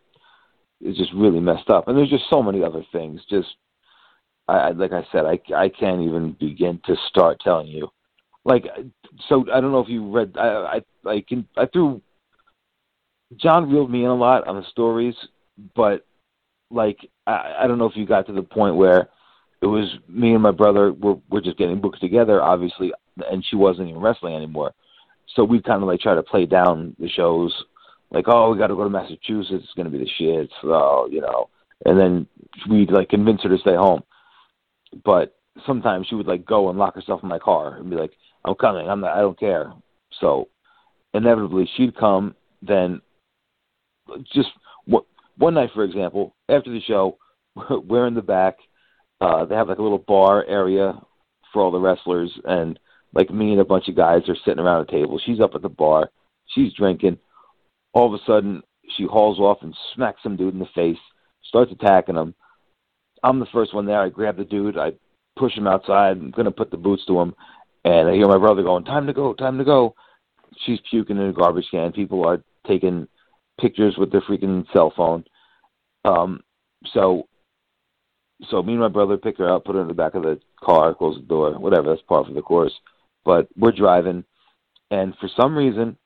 is 0.81 0.97
just 0.97 1.13
really 1.13 1.39
messed 1.39 1.69
up. 1.69 1.87
And 1.87 1.97
there's 1.97 2.09
just 2.09 2.29
so 2.29 2.41
many 2.41 2.63
other 2.63 2.83
things. 2.91 3.21
Just 3.29 3.49
I 4.47 4.71
like 4.71 4.91
I 4.91 5.05
said, 5.11 5.25
I 5.25 5.39
I 5.55 5.69
can't 5.69 6.01
even 6.01 6.35
begin 6.39 6.81
to 6.85 6.95
start 7.07 7.39
telling 7.39 7.67
you. 7.67 7.89
Like, 8.43 8.65
uh, 8.65 8.83
so 9.29 9.45
I 9.53 9.61
don't 9.61 9.71
know 9.71 9.81
if 9.81 9.89
you 9.89 10.09
read. 10.09 10.35
I 10.37 10.81
I 11.05 11.09
I 11.09 11.23
can 11.27 11.47
I 11.57 11.65
threw. 11.67 12.01
John 13.37 13.69
reeled 13.69 13.91
me 13.91 14.03
in 14.03 14.09
a 14.09 14.15
lot 14.15 14.47
on 14.47 14.55
the 14.57 14.67
stories, 14.69 15.15
but 15.75 16.05
like 16.69 16.97
I 17.27 17.55
I 17.61 17.67
don't 17.67 17.77
know 17.77 17.85
if 17.85 17.95
you 17.95 18.05
got 18.05 18.27
to 18.27 18.33
the 18.33 18.41
point 18.41 18.75
where 18.75 19.09
it 19.61 19.67
was 19.67 19.87
me 20.07 20.33
and 20.33 20.43
my 20.43 20.51
brother 20.51 20.91
were 20.91 21.17
we're 21.29 21.41
just 21.41 21.57
getting 21.57 21.79
books 21.81 21.99
together, 21.99 22.41
obviously, 22.41 22.91
and 23.29 23.45
she 23.45 23.55
wasn't 23.55 23.89
even 23.89 24.01
wrestling 24.01 24.35
anymore. 24.35 24.73
So 25.35 25.43
we 25.43 25.61
kind 25.61 25.81
of 25.81 25.87
like 25.87 26.01
try 26.01 26.15
to 26.15 26.23
play 26.23 26.45
down 26.45 26.95
the 26.99 27.07
shows, 27.07 27.53
like 28.09 28.25
oh 28.27 28.51
we 28.51 28.57
got 28.57 28.67
to 28.67 28.75
go 28.75 28.83
to 28.83 28.89
Massachusetts, 28.89 29.63
it's 29.63 29.73
gonna 29.77 29.89
be 29.89 29.99
the 29.99 30.09
shit, 30.17 30.49
so 30.61 31.07
you 31.09 31.21
know, 31.21 31.49
and 31.85 31.97
then 31.97 32.27
we'd 32.69 32.91
like 32.91 33.09
convince 33.09 33.43
her 33.43 33.49
to 33.49 33.57
stay 33.59 33.75
home 33.75 34.03
but 35.03 35.35
sometimes 35.65 36.07
she 36.07 36.15
would 36.15 36.27
like 36.27 36.45
go 36.45 36.69
and 36.69 36.77
lock 36.77 36.95
herself 36.95 37.21
in 37.23 37.29
my 37.29 37.39
car 37.39 37.77
and 37.77 37.89
be 37.89 37.95
like, 37.95 38.11
"I'm 38.45 38.55
coming. 38.55 38.89
I'm 38.89 39.01
not. 39.01 39.17
I 39.17 39.21
don't 39.21 39.39
care." 39.39 39.73
So 40.19 40.49
inevitably 41.13 41.69
she'd 41.75 41.95
come. 41.95 42.35
Then 42.61 43.01
just 44.33 44.49
what, 44.85 45.05
one 45.37 45.55
night, 45.55 45.71
for 45.73 45.83
example, 45.83 46.35
after 46.49 46.71
the 46.71 46.81
show, 46.81 47.17
we're 47.69 48.07
in 48.07 48.13
the 48.13 48.21
back. 48.21 48.55
Uh, 49.19 49.45
they 49.45 49.55
have 49.55 49.67
like 49.67 49.77
a 49.77 49.83
little 49.83 49.99
bar 49.99 50.45
area 50.45 50.99
for 51.53 51.61
all 51.61 51.71
the 51.71 51.79
wrestlers, 51.79 52.31
and 52.45 52.79
like 53.13 53.29
me 53.29 53.51
and 53.51 53.61
a 53.61 53.65
bunch 53.65 53.87
of 53.87 53.95
guys 53.95 54.21
are 54.27 54.37
sitting 54.45 54.59
around 54.59 54.81
a 54.81 54.91
table. 54.91 55.19
She's 55.23 55.39
up 55.39 55.55
at 55.55 55.61
the 55.61 55.69
bar. 55.69 56.09
She's 56.47 56.73
drinking. 56.73 57.17
All 57.93 58.07
of 58.07 58.19
a 58.19 58.23
sudden, 58.25 58.61
she 58.97 59.03
hauls 59.05 59.39
off 59.39 59.59
and 59.61 59.75
smacks 59.95 60.21
some 60.23 60.37
dude 60.37 60.53
in 60.53 60.59
the 60.59 60.65
face. 60.73 60.97
Starts 61.43 61.71
attacking 61.71 62.15
him. 62.15 62.33
I'm 63.23 63.39
the 63.39 63.45
first 63.47 63.73
one 63.73 63.85
there. 63.85 64.01
I 64.01 64.09
grab 64.09 64.37
the 64.37 64.45
dude. 64.45 64.77
I 64.77 64.93
push 65.37 65.55
him 65.55 65.67
outside. 65.67 66.17
I'm 66.17 66.31
gonna 66.31 66.51
put 66.51 66.71
the 66.71 66.77
boots 66.77 67.05
to 67.07 67.19
him, 67.19 67.35
and 67.83 68.09
I 68.09 68.13
hear 68.13 68.27
my 68.27 68.37
brother 68.37 68.63
going, 68.63 68.85
"Time 68.85 69.07
to 69.07 69.13
go, 69.13 69.33
time 69.33 69.57
to 69.57 69.63
go." 69.63 69.95
She's 70.65 70.79
puking 70.89 71.17
in 71.17 71.27
a 71.29 71.33
garbage 71.33 71.67
can. 71.71 71.91
People 71.91 72.25
are 72.25 72.43
taking 72.67 73.07
pictures 73.59 73.95
with 73.97 74.11
their 74.11 74.21
freaking 74.21 74.65
cell 74.73 74.91
phone. 74.95 75.23
Um, 76.03 76.41
so, 76.93 77.27
so 78.49 78.61
me 78.61 78.73
and 78.73 78.81
my 78.81 78.87
brother 78.87 79.17
pick 79.17 79.37
her 79.37 79.53
up, 79.53 79.65
put 79.65 79.75
her 79.75 79.81
in 79.81 79.87
the 79.87 79.93
back 79.93 80.15
of 80.15 80.23
the 80.23 80.39
car, 80.63 80.93
close 80.93 81.15
the 81.15 81.23
door, 81.23 81.53
whatever. 81.53 81.89
That's 81.89 82.01
part 82.03 82.27
of 82.27 82.35
the 82.35 82.41
course. 82.41 82.73
But 83.23 83.47
we're 83.55 83.71
driving, 83.71 84.23
and 84.89 85.15
for 85.19 85.29
some 85.39 85.55
reason, 85.55 85.97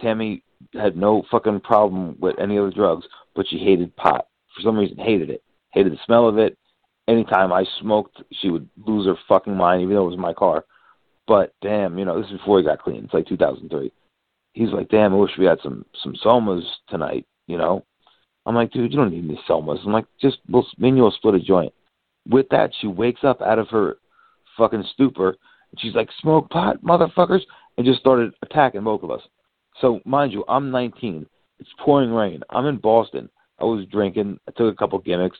Tammy 0.00 0.42
had 0.74 0.96
no 0.96 1.22
fucking 1.30 1.60
problem 1.60 2.16
with 2.20 2.38
any 2.38 2.56
of 2.56 2.66
the 2.66 2.72
drugs, 2.72 3.06
but 3.34 3.46
she 3.48 3.58
hated 3.58 3.94
pot. 3.96 4.26
For 4.54 4.62
some 4.62 4.76
reason, 4.76 4.98
hated 4.98 5.30
it. 5.30 5.42
Hated 5.72 5.92
the 5.92 5.98
smell 6.04 6.28
of 6.28 6.38
it. 6.38 6.58
Anytime 7.08 7.52
I 7.52 7.64
smoked, 7.80 8.22
she 8.32 8.50
would 8.50 8.68
lose 8.84 9.06
her 9.06 9.16
fucking 9.28 9.56
mind, 9.56 9.82
even 9.82 9.94
though 9.94 10.06
it 10.06 10.10
was 10.10 10.18
my 10.18 10.34
car. 10.34 10.64
But 11.30 11.54
damn, 11.62 11.96
you 11.96 12.04
know, 12.04 12.20
this 12.20 12.28
is 12.28 12.38
before 12.38 12.58
he 12.58 12.64
got 12.64 12.82
clean. 12.82 13.04
It's 13.04 13.14
like 13.14 13.28
2003. 13.28 13.92
He's 14.52 14.72
like, 14.72 14.88
damn, 14.88 15.12
I 15.12 15.16
wish 15.16 15.30
we 15.38 15.44
had 15.44 15.60
some 15.62 15.86
some 16.02 16.16
somas 16.24 16.64
tonight. 16.88 17.24
You 17.46 17.56
know, 17.56 17.86
I'm 18.46 18.56
like, 18.56 18.72
dude, 18.72 18.90
you 18.90 18.98
don't 18.98 19.12
need 19.12 19.24
any 19.24 19.40
somas. 19.48 19.78
I'm 19.86 19.92
like, 19.92 20.06
just 20.20 20.38
we'll 20.48 20.66
me 20.76 20.88
and 20.88 20.96
you 20.96 21.04
will 21.04 21.12
split 21.12 21.36
a 21.36 21.38
joint. 21.38 21.72
With 22.28 22.48
that, 22.50 22.72
she 22.80 22.88
wakes 22.88 23.22
up 23.22 23.40
out 23.42 23.60
of 23.60 23.68
her 23.68 23.98
fucking 24.58 24.82
stupor 24.92 25.28
and 25.70 25.80
she's 25.80 25.94
like, 25.94 26.08
smoke 26.20 26.50
pot, 26.50 26.82
motherfuckers, 26.82 27.42
and 27.78 27.86
just 27.86 28.00
started 28.00 28.32
attacking 28.42 28.82
both 28.82 29.04
of 29.04 29.12
us. 29.12 29.22
So 29.80 30.00
mind 30.04 30.32
you, 30.32 30.44
I'm 30.48 30.72
19. 30.72 31.26
It's 31.60 31.70
pouring 31.78 32.10
rain. 32.10 32.42
I'm 32.50 32.66
in 32.66 32.78
Boston. 32.78 33.30
I 33.60 33.64
was 33.66 33.86
drinking. 33.86 34.40
I 34.48 34.50
took 34.56 34.74
a 34.74 34.76
couple 34.76 34.98
gimmicks, 34.98 35.38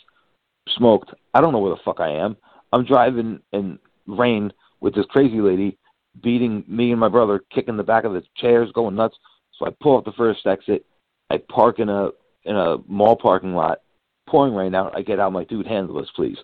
smoked. 0.68 1.10
I 1.34 1.40
don't 1.40 1.52
know 1.52 1.58
where 1.58 1.74
the 1.74 1.82
fuck 1.84 1.98
I 1.98 2.12
am. 2.12 2.36
I'm 2.72 2.84
driving 2.84 3.40
in 3.52 3.80
rain 4.06 4.52
with 4.80 4.94
this 4.94 5.06
crazy 5.10 5.40
lady 5.40 5.78
beating 6.22 6.64
me 6.66 6.90
and 6.90 7.00
my 7.00 7.08
brother, 7.08 7.40
kicking 7.52 7.76
the 7.76 7.82
back 7.82 8.04
of 8.04 8.12
the 8.12 8.22
chairs, 8.36 8.70
going 8.74 8.96
nuts. 8.96 9.16
So 9.58 9.66
I 9.66 9.70
pull 9.80 9.98
up 9.98 10.04
the 10.04 10.12
first 10.12 10.46
exit. 10.46 10.84
I 11.30 11.38
park 11.48 11.78
in 11.78 11.88
a 11.88 12.10
in 12.44 12.56
a 12.56 12.78
mall 12.88 13.16
parking 13.16 13.54
lot, 13.54 13.80
pouring 14.28 14.54
rain 14.54 14.74
out. 14.74 14.96
I 14.96 15.02
get 15.02 15.20
out. 15.20 15.32
my 15.32 15.44
dude, 15.44 15.66
handle 15.66 16.00
this, 16.00 16.10
please. 16.16 16.38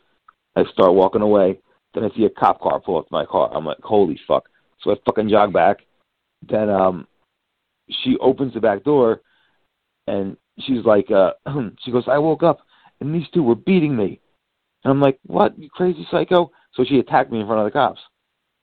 I 0.55 0.65
start 0.73 0.95
walking 0.95 1.23
away. 1.23 1.59
Then 1.95 2.05
I 2.05 2.15
see 2.15 2.25
a 2.25 2.31
cop 2.31 2.61
car 2.61 2.81
pull 2.81 2.99
up 2.99 3.09
to 3.09 3.13
my 3.13 3.25
car. 3.25 3.51
I'm 3.55 3.65
like, 3.65 3.79
holy 3.83 4.21
fuck. 4.29 4.49
So 4.83 4.91
I 4.93 4.97
fucking 5.07 5.31
jog 5.31 5.53
back. 5.53 5.79
Then 6.47 6.69
um, 6.69 7.07
she 7.89 8.17
opens 8.21 8.55
the 8.55 8.61
back 8.61 8.85
door, 8.85 9.23
and 10.07 10.37
she's 10.61 10.85
like, 10.85 11.11
uh, 11.11 11.33
she 11.85 11.91
goes, 11.91 12.05
I 12.07 12.19
woke 12.19 12.43
up, 12.43 12.59
and 13.01 13.15
these 13.15 13.29
two 13.33 13.43
were 13.43 13.55
beating 13.55 13.97
me. 13.97 14.21
And 14.85 14.93
I'm 14.93 15.01
like, 15.01 15.19
what, 15.27 15.59
you 15.59 15.71
crazy 15.71 16.07
psycho? 16.11 16.51
So 16.75 16.85
she 16.85 16.99
attacked 16.99 17.33
me 17.33 17.41
in 17.41 17.47
front 17.47 17.61
of 17.61 17.65
the 17.65 17.71
cops. 17.77 18.01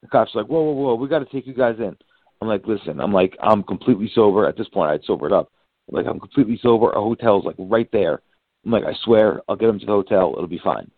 The 0.04 0.10
cops 0.10 0.34
like, 0.34 0.46
whoa, 0.46 0.62
whoa, 0.62 0.72
whoa, 0.72 0.94
we 0.96 1.08
got 1.08 1.20
to 1.20 1.24
take 1.24 1.46
you 1.46 1.54
guys 1.54 1.76
in. 1.78 1.96
I'm 2.42 2.48
like, 2.48 2.66
listen, 2.66 3.00
I'm 3.00 3.12
like, 3.12 3.34
I'm 3.40 3.62
completely 3.62 4.10
sober. 4.14 4.46
At 4.46 4.54
this 4.54 4.68
point, 4.68 4.90
I'd 4.90 5.02
sobered 5.04 5.32
up. 5.32 5.50
I'm 5.88 5.96
like, 5.96 6.06
I'm 6.06 6.20
completely 6.20 6.60
sober. 6.62 6.94
Our 6.94 7.02
hotel's 7.02 7.46
like 7.46 7.54
right 7.58 7.88
there. 7.90 8.20
I'm 8.66 8.70
like, 8.70 8.84
I 8.84 8.92
swear, 9.02 9.40
I'll 9.48 9.56
get 9.56 9.66
them 9.66 9.80
to 9.80 9.86
the 9.86 9.92
hotel. 9.92 10.34
It'll 10.36 10.46
be 10.46 10.60
fine. 10.62 10.90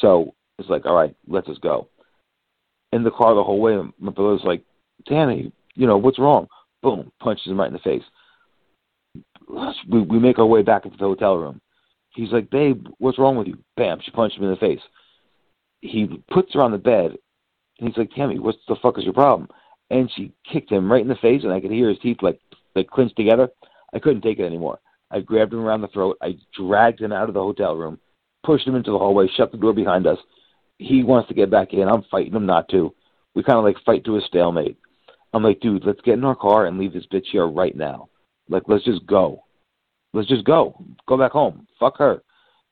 So 0.00 0.34
it's 0.58 0.70
like, 0.70 0.86
all 0.86 0.94
right, 0.94 1.14
let's 1.28 1.46
just 1.46 1.60
go. 1.60 1.88
In 2.94 3.04
the 3.04 3.10
car 3.10 3.34
the 3.34 3.44
whole 3.44 3.60
way, 3.60 3.78
my 3.98 4.12
brother's 4.12 4.44
like, 4.44 4.64
Danny, 5.06 5.52
you 5.74 5.86
know, 5.86 5.98
what's 5.98 6.18
wrong? 6.18 6.46
Boom, 6.82 7.12
punches 7.20 7.46
him 7.46 7.60
right 7.60 7.68
in 7.68 7.74
the 7.74 7.78
face. 7.80 8.02
We, 9.90 10.00
we 10.00 10.18
make 10.18 10.38
our 10.38 10.46
way 10.46 10.62
back 10.62 10.86
into 10.86 10.96
the 10.96 11.04
hotel 11.04 11.36
room. 11.36 11.60
He's 12.14 12.32
like, 12.32 12.48
babe, 12.48 12.86
what's 12.96 13.18
wrong 13.18 13.36
with 13.36 13.46
you? 13.46 13.58
Bam, 13.76 13.98
she 14.02 14.10
punched 14.10 14.38
him 14.38 14.44
in 14.44 14.50
the 14.50 14.56
face. 14.56 14.80
He 15.82 16.22
puts 16.30 16.54
her 16.54 16.62
on 16.62 16.72
the 16.72 16.78
bed, 16.78 17.16
and 17.78 17.88
he's 17.88 17.96
like, 17.96 18.10
Tammy, 18.14 18.38
what 18.38 18.56
the 18.68 18.76
fuck 18.82 18.98
is 18.98 19.04
your 19.04 19.12
problem? 19.12 19.48
And 19.90 20.10
she 20.14 20.32
kicked 20.50 20.70
him 20.70 20.90
right 20.90 21.02
in 21.02 21.08
the 21.08 21.16
face, 21.16 21.42
and 21.44 21.52
I 21.52 21.60
could 21.60 21.70
hear 21.70 21.88
his 21.88 21.98
teeth 21.98 22.18
like 22.22 22.40
like 22.74 22.88
clenched 22.88 23.16
together. 23.16 23.48
I 23.94 23.98
couldn't 23.98 24.22
take 24.22 24.38
it 24.38 24.46
anymore. 24.46 24.78
I 25.10 25.20
grabbed 25.20 25.52
him 25.52 25.60
around 25.60 25.82
the 25.82 25.88
throat. 25.88 26.16
I 26.22 26.38
dragged 26.56 27.00
him 27.00 27.12
out 27.12 27.28
of 27.28 27.34
the 27.34 27.42
hotel 27.42 27.76
room, 27.76 27.98
pushed 28.44 28.66
him 28.66 28.74
into 28.74 28.92
the 28.92 28.98
hallway, 28.98 29.28
shut 29.36 29.52
the 29.52 29.58
door 29.58 29.74
behind 29.74 30.06
us. 30.06 30.18
He 30.78 31.04
wants 31.04 31.28
to 31.28 31.34
get 31.34 31.50
back 31.50 31.74
in. 31.74 31.88
I'm 31.88 32.04
fighting 32.10 32.34
him 32.34 32.46
not 32.46 32.68
to. 32.70 32.94
We 33.34 33.42
kind 33.42 33.58
of 33.58 33.64
like 33.64 33.76
fight 33.84 34.04
to 34.04 34.16
a 34.16 34.20
stalemate. 34.22 34.78
I'm 35.34 35.42
like, 35.42 35.60
dude, 35.60 35.84
let's 35.84 36.00
get 36.02 36.14
in 36.14 36.24
our 36.24 36.34
car 36.34 36.66
and 36.66 36.78
leave 36.78 36.92
this 36.92 37.06
bitch 37.12 37.26
here 37.30 37.46
right 37.46 37.76
now. 37.76 38.08
Like, 38.48 38.64
let's 38.66 38.84
just 38.84 39.06
go. 39.06 39.44
Let's 40.12 40.28
just 40.28 40.44
go. 40.44 40.82
Go 41.06 41.16
back 41.16 41.32
home. 41.32 41.66
Fuck 41.78 41.98
her. 41.98 42.22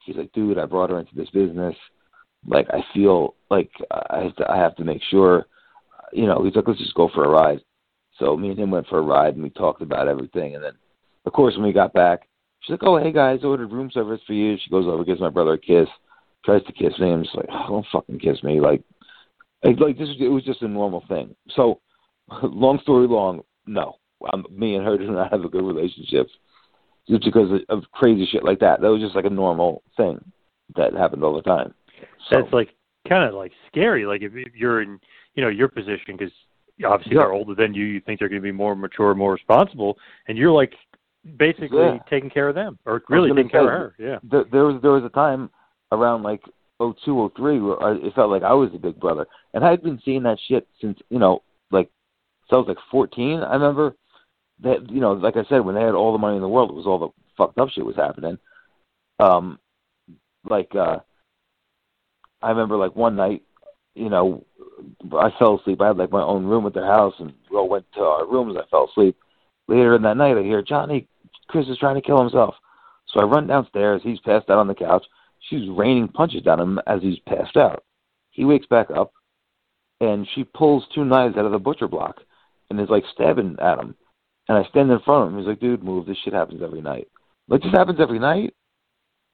He's 0.04 0.16
like, 0.16 0.32
dude, 0.32 0.58
I 0.58 0.66
brought 0.66 0.90
her 0.90 0.98
into 0.98 1.14
this 1.14 1.30
business. 1.30 1.74
Like, 2.46 2.68
I 2.70 2.82
feel 2.94 3.34
like 3.50 3.70
I 3.90 4.22
have 4.22 4.36
to, 4.36 4.50
I 4.50 4.56
have 4.56 4.76
to 4.76 4.84
make 4.84 5.02
sure. 5.10 5.46
You 6.12 6.26
know, 6.26 6.42
he's 6.42 6.56
like, 6.56 6.66
let's 6.66 6.80
just 6.80 6.94
go 6.94 7.08
for 7.14 7.24
a 7.24 7.28
ride. 7.28 7.60
So 8.18 8.36
me 8.36 8.50
and 8.50 8.58
him 8.58 8.70
went 8.70 8.86
for 8.88 8.98
a 8.98 9.02
ride 9.02 9.34
and 9.34 9.42
we 9.42 9.50
talked 9.50 9.82
about 9.82 10.08
everything. 10.08 10.54
And 10.54 10.64
then, 10.64 10.72
of 11.24 11.32
course, 11.32 11.54
when 11.54 11.66
we 11.66 11.72
got 11.72 11.92
back, 11.92 12.28
she's 12.60 12.72
like, 12.72 12.82
oh, 12.82 12.98
hey 12.98 13.12
guys, 13.12 13.40
ordered 13.44 13.72
room 13.72 13.90
service 13.92 14.20
for 14.26 14.34
you. 14.34 14.56
She 14.62 14.70
goes 14.70 14.86
over, 14.86 15.04
gives 15.04 15.20
my 15.20 15.30
brother 15.30 15.54
a 15.54 15.58
kiss, 15.58 15.88
tries 16.44 16.64
to 16.64 16.72
kiss 16.72 16.98
me. 16.98 17.12
I'm 17.12 17.22
just 17.22 17.36
like, 17.36 17.46
oh, 17.50 17.66
don't 17.68 17.86
fucking 17.92 18.18
kiss 18.18 18.42
me. 18.42 18.60
Like, 18.60 18.82
like 19.62 19.98
this, 19.98 20.08
it 20.18 20.28
was 20.28 20.44
just 20.44 20.62
a 20.62 20.68
normal 20.68 21.04
thing. 21.08 21.34
So 21.54 21.80
long 22.42 22.78
story 22.82 23.06
long, 23.06 23.40
no, 23.66 23.96
I'm, 24.32 24.44
me 24.50 24.76
and 24.76 24.84
her 24.84 24.98
do 24.98 25.10
not 25.10 25.32
have 25.32 25.44
a 25.44 25.48
good 25.48 25.64
relationship 25.64 26.28
just 27.08 27.24
because 27.24 27.60
of 27.68 27.84
crazy 27.92 28.26
shit 28.30 28.44
like 28.44 28.60
that. 28.60 28.80
That 28.80 28.88
was 28.88 29.00
just 29.00 29.16
like 29.16 29.24
a 29.24 29.30
normal 29.30 29.82
thing 29.96 30.20
that 30.76 30.94
happened 30.94 31.24
all 31.24 31.34
the 31.34 31.42
time. 31.42 31.74
So, 32.28 32.40
That's 32.40 32.52
like 32.52 32.70
kind 33.08 33.28
of 33.28 33.34
like 33.34 33.52
scary. 33.68 34.06
Like 34.06 34.22
if 34.22 34.32
if 34.34 34.54
you're 34.54 34.82
in, 34.82 34.98
you 35.34 35.42
know, 35.42 35.48
your 35.48 35.68
position 35.68 36.16
because 36.16 36.32
obviously 36.84 37.16
yeah. 37.16 37.22
they're 37.22 37.32
older 37.32 37.54
than 37.54 37.74
you, 37.74 37.84
you 37.84 38.00
think 38.00 38.18
they're 38.18 38.28
going 38.28 38.40
to 38.40 38.46
be 38.46 38.52
more 38.52 38.74
mature, 38.74 39.14
more 39.14 39.32
responsible, 39.32 39.96
and 40.28 40.36
you're 40.36 40.52
like 40.52 40.72
basically 41.38 41.78
yeah. 41.78 41.98
taking 42.08 42.30
care 42.30 42.48
of 42.48 42.54
them 42.54 42.78
or 42.86 43.02
really 43.08 43.30
taking 43.30 43.50
care 43.50 43.62
of 43.62 43.66
her. 43.66 43.94
Yeah. 43.98 44.18
There, 44.22 44.44
there 44.50 44.64
was 44.64 44.80
there 44.82 44.92
was 44.92 45.04
a 45.04 45.10
time 45.10 45.50
around 45.92 46.22
like 46.22 46.42
oh 46.78 46.94
two 47.04 47.20
oh 47.20 47.32
three 47.36 47.60
where 47.60 47.82
I, 47.82 47.94
it 47.96 48.14
felt 48.14 48.30
like 48.30 48.42
I 48.42 48.52
was 48.52 48.70
a 48.74 48.78
big 48.78 48.98
brother, 48.98 49.26
and 49.54 49.64
I 49.64 49.70
had 49.70 49.82
been 49.82 50.00
seeing 50.04 50.22
that 50.24 50.38
shit 50.48 50.66
since 50.80 50.98
you 51.10 51.18
know 51.18 51.42
like 51.70 51.90
so 52.48 52.56
I 52.56 52.58
was 52.58 52.68
like 52.68 52.78
14. 52.90 53.40
I 53.40 53.54
remember 53.54 53.94
that 54.62 54.90
you 54.90 55.00
know, 55.00 55.12
like 55.12 55.36
I 55.36 55.44
said, 55.48 55.60
when 55.60 55.74
they 55.74 55.82
had 55.82 55.94
all 55.94 56.12
the 56.12 56.18
money 56.18 56.36
in 56.36 56.42
the 56.42 56.48
world, 56.48 56.70
it 56.70 56.76
was 56.76 56.86
all 56.86 56.98
the 56.98 57.08
fucked 57.36 57.58
up 57.58 57.70
shit 57.70 57.84
was 57.84 57.96
happening. 57.96 58.38
Um, 59.18 59.58
like 60.48 60.74
uh, 60.74 60.98
I 62.42 62.50
remember 62.50 62.76
like 62.76 62.96
one 62.96 63.16
night, 63.16 63.42
you 63.94 64.08
know, 64.08 64.44
I 65.12 65.30
fell 65.38 65.58
asleep. 65.58 65.80
I 65.80 65.88
had 65.88 65.98
like 65.98 66.10
my 66.10 66.22
own 66.22 66.44
room 66.44 66.66
at 66.66 66.74
their 66.74 66.86
house, 66.86 67.14
and 67.18 67.32
we 67.50 67.56
all 67.56 67.68
went 67.68 67.86
to 67.94 68.00
our 68.00 68.26
rooms. 68.26 68.56
I 68.56 68.68
fell 68.70 68.88
asleep. 68.90 69.16
Later 69.68 69.94
in 69.94 70.02
that 70.02 70.16
night, 70.16 70.36
I 70.36 70.42
hear 70.42 70.62
Johnny, 70.62 71.06
Chris 71.48 71.68
is 71.68 71.78
trying 71.78 71.96
to 71.96 72.00
kill 72.00 72.20
himself. 72.20 72.54
So 73.08 73.20
I 73.20 73.24
run 73.24 73.46
downstairs. 73.46 74.00
He's 74.04 74.20
passed 74.20 74.48
out 74.48 74.58
on 74.58 74.68
the 74.68 74.74
couch. 74.74 75.04
She's 75.48 75.68
raining 75.68 76.08
punches 76.08 76.42
down 76.42 76.60
him 76.60 76.80
as 76.86 77.02
he's 77.02 77.18
passed 77.20 77.56
out. 77.56 77.84
He 78.30 78.44
wakes 78.44 78.66
back 78.66 78.90
up, 78.90 79.12
and 80.00 80.26
she 80.34 80.44
pulls 80.44 80.84
two 80.94 81.04
knives 81.04 81.36
out 81.36 81.44
of 81.44 81.52
the 81.52 81.58
butcher 81.58 81.88
block 81.88 82.16
and 82.68 82.80
is 82.80 82.88
like 82.88 83.04
stabbing 83.12 83.56
at 83.60 83.78
him. 83.78 83.96
And 84.48 84.58
I 84.58 84.68
stand 84.68 84.90
in 84.90 85.00
front 85.00 85.26
of 85.26 85.32
him. 85.32 85.38
He's 85.38 85.48
like, 85.48 85.60
dude, 85.60 85.82
move. 85.82 86.06
This 86.06 86.16
shit 86.24 86.34
happens 86.34 86.62
every 86.62 86.82
night. 86.82 87.08
Like, 87.48 87.62
this 87.62 87.72
happens 87.72 87.98
every 88.00 88.18
night? 88.18 88.54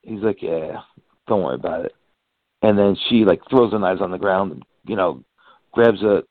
He's 0.03 0.21
like, 0.21 0.43
yeah, 0.43 0.81
don't 1.27 1.43
worry 1.43 1.57
about 1.57 1.85
it. 1.85 1.95
And 2.63 2.79
then 2.79 2.97
she, 3.09 3.25
like, 3.25 3.41
throws 3.49 3.73
the 3.73 3.79
knives 3.79 4.01
on 4.01 4.11
the 4.11 4.19
ground 4.19 4.53
and, 4.53 4.65
you 4.87 4.97
know, 4.97 5.23
grabs 5.73 6.03
a, 6.03 6.23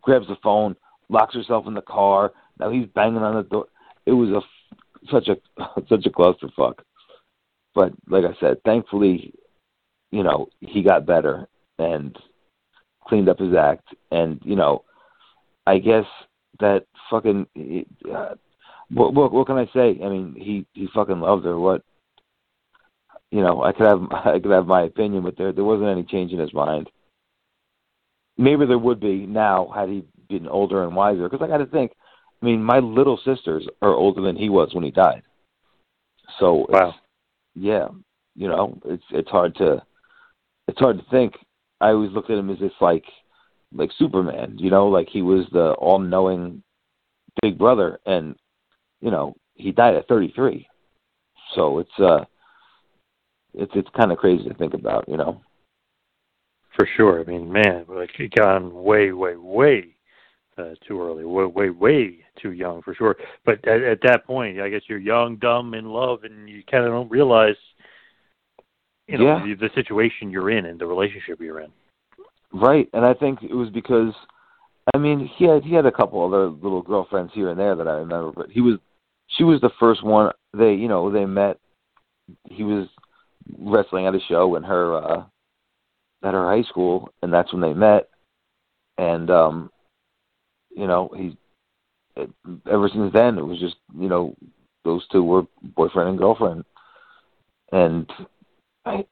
grabs 0.00 0.26
the 0.26 0.36
phone, 0.42 0.74
locks 1.08 1.34
herself 1.34 1.66
in 1.66 1.74
the 1.74 1.82
car. 1.82 2.32
Now 2.58 2.70
he's 2.70 2.86
banging 2.94 3.18
on 3.18 3.36
the 3.36 3.42
door. 3.42 3.66
It 4.06 4.12
was 4.12 4.30
a, 4.30 5.10
such 5.10 5.28
a, 5.28 5.36
such 5.88 6.06
a 6.06 6.10
clusterfuck. 6.10 6.78
But 7.74 7.92
like 8.08 8.24
I 8.24 8.38
said, 8.40 8.62
thankfully, 8.64 9.34
you 10.10 10.22
know, 10.22 10.48
he 10.60 10.82
got 10.82 11.06
better 11.06 11.48
and 11.78 12.16
cleaned 13.06 13.28
up 13.28 13.38
his 13.38 13.54
act. 13.54 13.88
And, 14.10 14.40
you 14.44 14.56
know, 14.56 14.84
I 15.66 15.78
guess 15.78 16.04
that 16.60 16.86
fucking 17.10 17.46
uh, 18.12 18.34
what, 18.90 19.14
what 19.14 19.32
what 19.32 19.46
can 19.46 19.56
I 19.56 19.66
say? 19.74 19.98
I 20.04 20.08
mean, 20.08 20.34
he 20.36 20.66
he 20.72 20.88
fucking 20.94 21.20
loved 21.20 21.44
her. 21.44 21.58
What 21.58 21.82
you 23.30 23.42
know, 23.42 23.62
I 23.62 23.72
could 23.72 23.86
have 23.86 24.02
I 24.12 24.38
could 24.40 24.50
have 24.50 24.66
my 24.66 24.82
opinion, 24.82 25.22
but 25.22 25.36
there 25.36 25.52
there 25.52 25.64
wasn't 25.64 25.90
any 25.90 26.04
change 26.04 26.32
in 26.32 26.38
his 26.38 26.54
mind. 26.54 26.90
Maybe 28.36 28.66
there 28.66 28.78
would 28.78 29.00
be 29.00 29.26
now 29.26 29.72
had 29.74 29.88
he 29.88 30.04
been 30.28 30.48
older 30.48 30.84
and 30.84 30.96
wiser. 30.96 31.28
Because 31.28 31.44
I 31.44 31.48
got 31.48 31.58
to 31.58 31.66
think, 31.66 31.92
I 32.42 32.46
mean, 32.46 32.62
my 32.62 32.78
little 32.78 33.18
sisters 33.24 33.66
are 33.80 33.94
older 33.94 34.22
than 34.22 34.36
he 34.36 34.48
was 34.48 34.74
when 34.74 34.84
he 34.84 34.90
died. 34.90 35.22
So 36.38 36.66
wow, 36.68 36.88
it's, 36.88 36.98
yeah, 37.54 37.88
you 38.34 38.48
know, 38.48 38.78
it's 38.84 39.04
it's 39.10 39.30
hard 39.30 39.54
to 39.56 39.82
it's 40.68 40.78
hard 40.78 40.98
to 40.98 41.04
think. 41.10 41.34
I 41.80 41.88
always 41.88 42.12
looked 42.12 42.30
at 42.30 42.38
him 42.38 42.50
as 42.50 42.58
this 42.58 42.72
like 42.80 43.04
like 43.72 43.90
Superman, 43.98 44.56
you 44.58 44.70
know, 44.70 44.88
like 44.88 45.08
he 45.08 45.22
was 45.22 45.46
the 45.52 45.72
all 45.72 45.98
knowing 45.98 46.62
big 47.42 47.58
brother 47.58 47.98
and 48.06 48.36
you 49.00 49.10
know, 49.10 49.36
he 49.54 49.70
died 49.70 49.94
at 49.94 50.08
33. 50.08 50.66
So 51.54 51.78
it's 51.78 51.98
uh 51.98 52.24
it's 53.54 53.72
it's 53.74 53.88
kind 53.96 54.12
of 54.12 54.18
crazy 54.18 54.48
to 54.48 54.54
think 54.54 54.74
about, 54.74 55.08
you 55.08 55.16
know. 55.16 55.40
For 56.76 56.88
sure. 56.96 57.20
I 57.20 57.24
mean, 57.24 57.52
man, 57.52 57.84
like 57.88 58.10
he 58.16 58.28
gone 58.28 58.74
way, 58.74 59.12
way, 59.12 59.36
way 59.36 59.94
uh, 60.58 60.74
too 60.86 61.00
early, 61.00 61.24
way, 61.24 61.44
way, 61.44 61.70
way 61.70 62.18
too 62.40 62.50
young 62.50 62.82
for 62.82 62.94
sure. 62.94 63.16
But 63.44 63.66
at, 63.68 63.82
at 63.82 64.00
that 64.02 64.26
point, 64.26 64.60
I 64.60 64.68
guess 64.68 64.82
you're 64.88 64.98
young, 64.98 65.36
dumb, 65.36 65.74
in 65.74 65.86
love, 65.86 66.24
and 66.24 66.48
you 66.48 66.62
kind 66.68 66.84
of 66.84 66.90
don't 66.90 67.10
realize, 67.10 67.54
you 69.06 69.18
know, 69.18 69.24
Yeah. 69.24 69.44
the, 69.44 69.68
the 69.68 69.74
situation 69.74 70.30
you're 70.30 70.50
in 70.50 70.66
and 70.66 70.80
the 70.80 70.86
relationship 70.86 71.40
you're 71.40 71.60
in. 71.60 71.70
Right, 72.52 72.88
and 72.92 73.04
I 73.04 73.14
think 73.14 73.42
it 73.42 73.54
was 73.54 73.70
because, 73.70 74.12
I 74.94 74.98
mean, 74.98 75.30
he 75.36 75.44
had 75.44 75.64
he 75.64 75.74
had 75.74 75.86
a 75.86 75.92
couple 75.92 76.24
other 76.24 76.48
little 76.48 76.82
girlfriends 76.82 77.32
here 77.34 77.50
and 77.50 77.58
there 77.58 77.74
that 77.74 77.88
I 77.88 77.94
remember, 77.94 78.32
but 78.32 78.50
he 78.50 78.60
was, 78.60 78.78
she 79.28 79.44
was 79.44 79.60
the 79.60 79.70
first 79.80 80.04
one. 80.04 80.32
They, 80.52 80.74
you 80.74 80.88
know, 80.88 81.10
they 81.10 81.24
met. 81.24 81.58
He 82.50 82.62
was 82.62 82.88
wrestling 83.58 84.06
at 84.06 84.14
a 84.14 84.20
show 84.28 84.56
in 84.56 84.62
her, 84.62 84.96
uh 84.96 85.24
at 86.22 86.34
her 86.34 86.48
high 86.48 86.62
school, 86.62 87.10
and 87.22 87.32
that's 87.32 87.52
when 87.52 87.60
they 87.60 87.74
met. 87.74 88.08
And 88.96 89.30
um, 89.30 89.70
you 90.70 90.86
know, 90.86 91.10
he, 91.14 91.36
it, 92.16 92.30
ever 92.70 92.88
since 92.88 93.12
then, 93.12 93.38
it 93.38 93.44
was 93.44 93.60
just 93.60 93.76
you 93.98 94.08
know, 94.08 94.34
those 94.84 95.06
two 95.08 95.22
were 95.22 95.46
boyfriend 95.62 96.08
and 96.08 96.18
girlfriend, 96.18 96.64
and 97.72 98.10
I, 98.86 99.04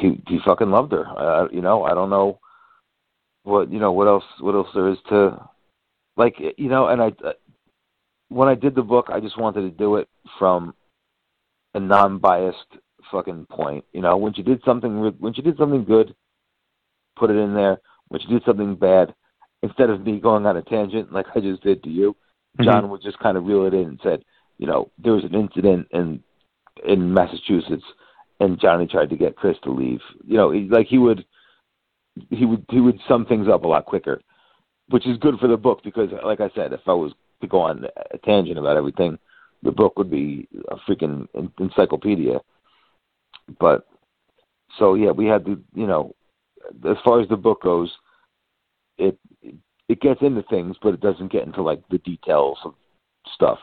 he 0.00 0.22
he 0.26 0.38
fucking 0.44 0.70
loved 0.70 0.92
her. 0.92 1.06
Uh, 1.06 1.48
you 1.52 1.60
know, 1.60 1.84
I 1.84 1.94
don't 1.94 2.10
know 2.10 2.38
what 3.48 3.72
you 3.72 3.78
know 3.78 3.92
what 3.92 4.06
else 4.06 4.24
what 4.40 4.54
else 4.54 4.68
there 4.74 4.90
is 4.90 4.98
to 5.08 5.48
like 6.16 6.36
you 6.56 6.68
know 6.68 6.88
and 6.88 7.00
i 7.00 7.06
uh, 7.24 7.32
when 8.28 8.48
i 8.48 8.54
did 8.54 8.74
the 8.74 8.82
book 8.82 9.06
i 9.08 9.18
just 9.18 9.38
wanted 9.38 9.62
to 9.62 9.70
do 9.70 9.96
it 9.96 10.06
from 10.38 10.74
a 11.74 11.80
non-biased 11.80 12.76
fucking 13.10 13.46
point. 13.50 13.84
You 13.92 14.02
know 14.02 14.16
when 14.16 14.34
you 14.36 14.44
did 14.44 14.62
something 14.64 15.00
when 15.18 15.34
you 15.34 15.42
did 15.42 15.56
something 15.58 15.84
good 15.84 16.14
put 17.16 17.30
it 17.30 17.36
in 17.36 17.54
there. 17.54 17.80
When 18.08 18.20
you 18.20 18.28
did 18.28 18.44
something 18.46 18.76
bad 18.76 19.14
instead 19.62 19.90
of 19.90 20.04
me 20.04 20.20
going 20.20 20.46
on 20.46 20.56
a 20.56 20.62
tangent 20.62 21.12
like 21.12 21.26
i 21.34 21.40
just 21.40 21.60
did 21.64 21.82
to 21.82 21.90
you 21.90 22.12
mm-hmm. 22.12 22.64
john 22.64 22.88
would 22.88 23.02
just 23.02 23.18
kind 23.18 23.36
of 23.36 23.44
reel 23.44 23.66
it 23.66 23.74
in 23.74 23.88
and 23.88 24.00
said 24.04 24.22
you 24.56 24.68
know 24.68 24.88
there 25.02 25.12
was 25.12 25.24
an 25.24 25.34
incident 25.34 25.84
in 25.90 26.22
in 26.86 27.12
massachusetts 27.12 27.82
and 28.40 28.60
johnny 28.60 28.86
tried 28.86 29.10
to 29.10 29.16
get 29.16 29.36
chris 29.36 29.56
to 29.62 29.70
leave. 29.70 30.00
You 30.24 30.36
know 30.36 30.50
he, 30.50 30.68
like 30.68 30.86
he 30.86 30.98
would 30.98 31.24
he 32.30 32.44
would 32.44 32.64
he 32.70 32.80
would 32.80 33.00
sum 33.08 33.26
things 33.26 33.48
up 33.48 33.64
a 33.64 33.68
lot 33.68 33.84
quicker, 33.84 34.20
which 34.88 35.06
is 35.06 35.18
good 35.18 35.38
for 35.38 35.48
the 35.48 35.56
book 35.56 35.80
because, 35.84 36.10
like 36.24 36.40
I 36.40 36.50
said, 36.54 36.72
if 36.72 36.80
I 36.86 36.92
was 36.92 37.12
to 37.40 37.46
go 37.46 37.60
on 37.60 37.84
a 38.12 38.18
tangent 38.18 38.58
about 38.58 38.76
everything, 38.76 39.18
the 39.62 39.70
book 39.70 39.96
would 39.96 40.10
be 40.10 40.48
a 40.68 40.76
freaking 40.88 41.28
encyclopedia. 41.60 42.40
But 43.58 43.86
so 44.78 44.94
yeah, 44.94 45.10
we 45.10 45.26
had 45.26 45.44
to 45.46 45.62
you 45.74 45.86
know, 45.86 46.14
as 46.88 46.96
far 47.04 47.20
as 47.20 47.28
the 47.28 47.36
book 47.36 47.62
goes, 47.62 47.90
it 48.98 49.18
it 49.88 50.00
gets 50.00 50.20
into 50.22 50.42
things, 50.44 50.76
but 50.82 50.94
it 50.94 51.00
doesn't 51.00 51.32
get 51.32 51.44
into 51.44 51.62
like 51.62 51.82
the 51.88 51.98
details 51.98 52.58
of 52.64 52.74
stuff. 53.34 53.58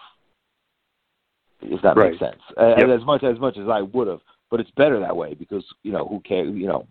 If 1.61 1.81
that 1.81 1.97
makes 1.97 2.19
sense, 2.19 2.41
Yep. 2.57 2.89
as 2.89 3.05
much 3.05 3.23
as 3.23 3.39
much 3.39 3.57
as 3.57 3.67
I 3.69 3.81
would 3.81 4.07
have, 4.07 4.21
but 4.51 4.59
it's 4.59 4.71
better 4.71 4.99
that 4.99 5.15
way 5.15 5.33
because 5.33 5.65
you 5.83 5.91
know 5.91 6.05
who 6.05 6.19
cares, 6.21 6.53
you 6.55 6.67
know. 6.67 6.87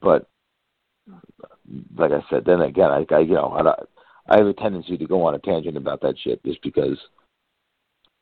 But 0.00 0.28
like 1.96 2.12
I 2.12 2.22
said, 2.30 2.44
then 2.44 2.60
again, 2.62 2.90
I, 2.90 3.04
I 3.14 3.18
you 3.20 3.34
know, 3.34 3.48
I, 3.48 4.34
I 4.34 4.38
have 4.38 4.46
a 4.46 4.52
tendency 4.52 4.96
to 4.96 5.06
go 5.06 5.22
on 5.24 5.34
a 5.34 5.38
tangent 5.38 5.76
about 5.76 6.00
that 6.02 6.18
shit 6.18 6.42
just 6.44 6.62
because, 6.62 6.98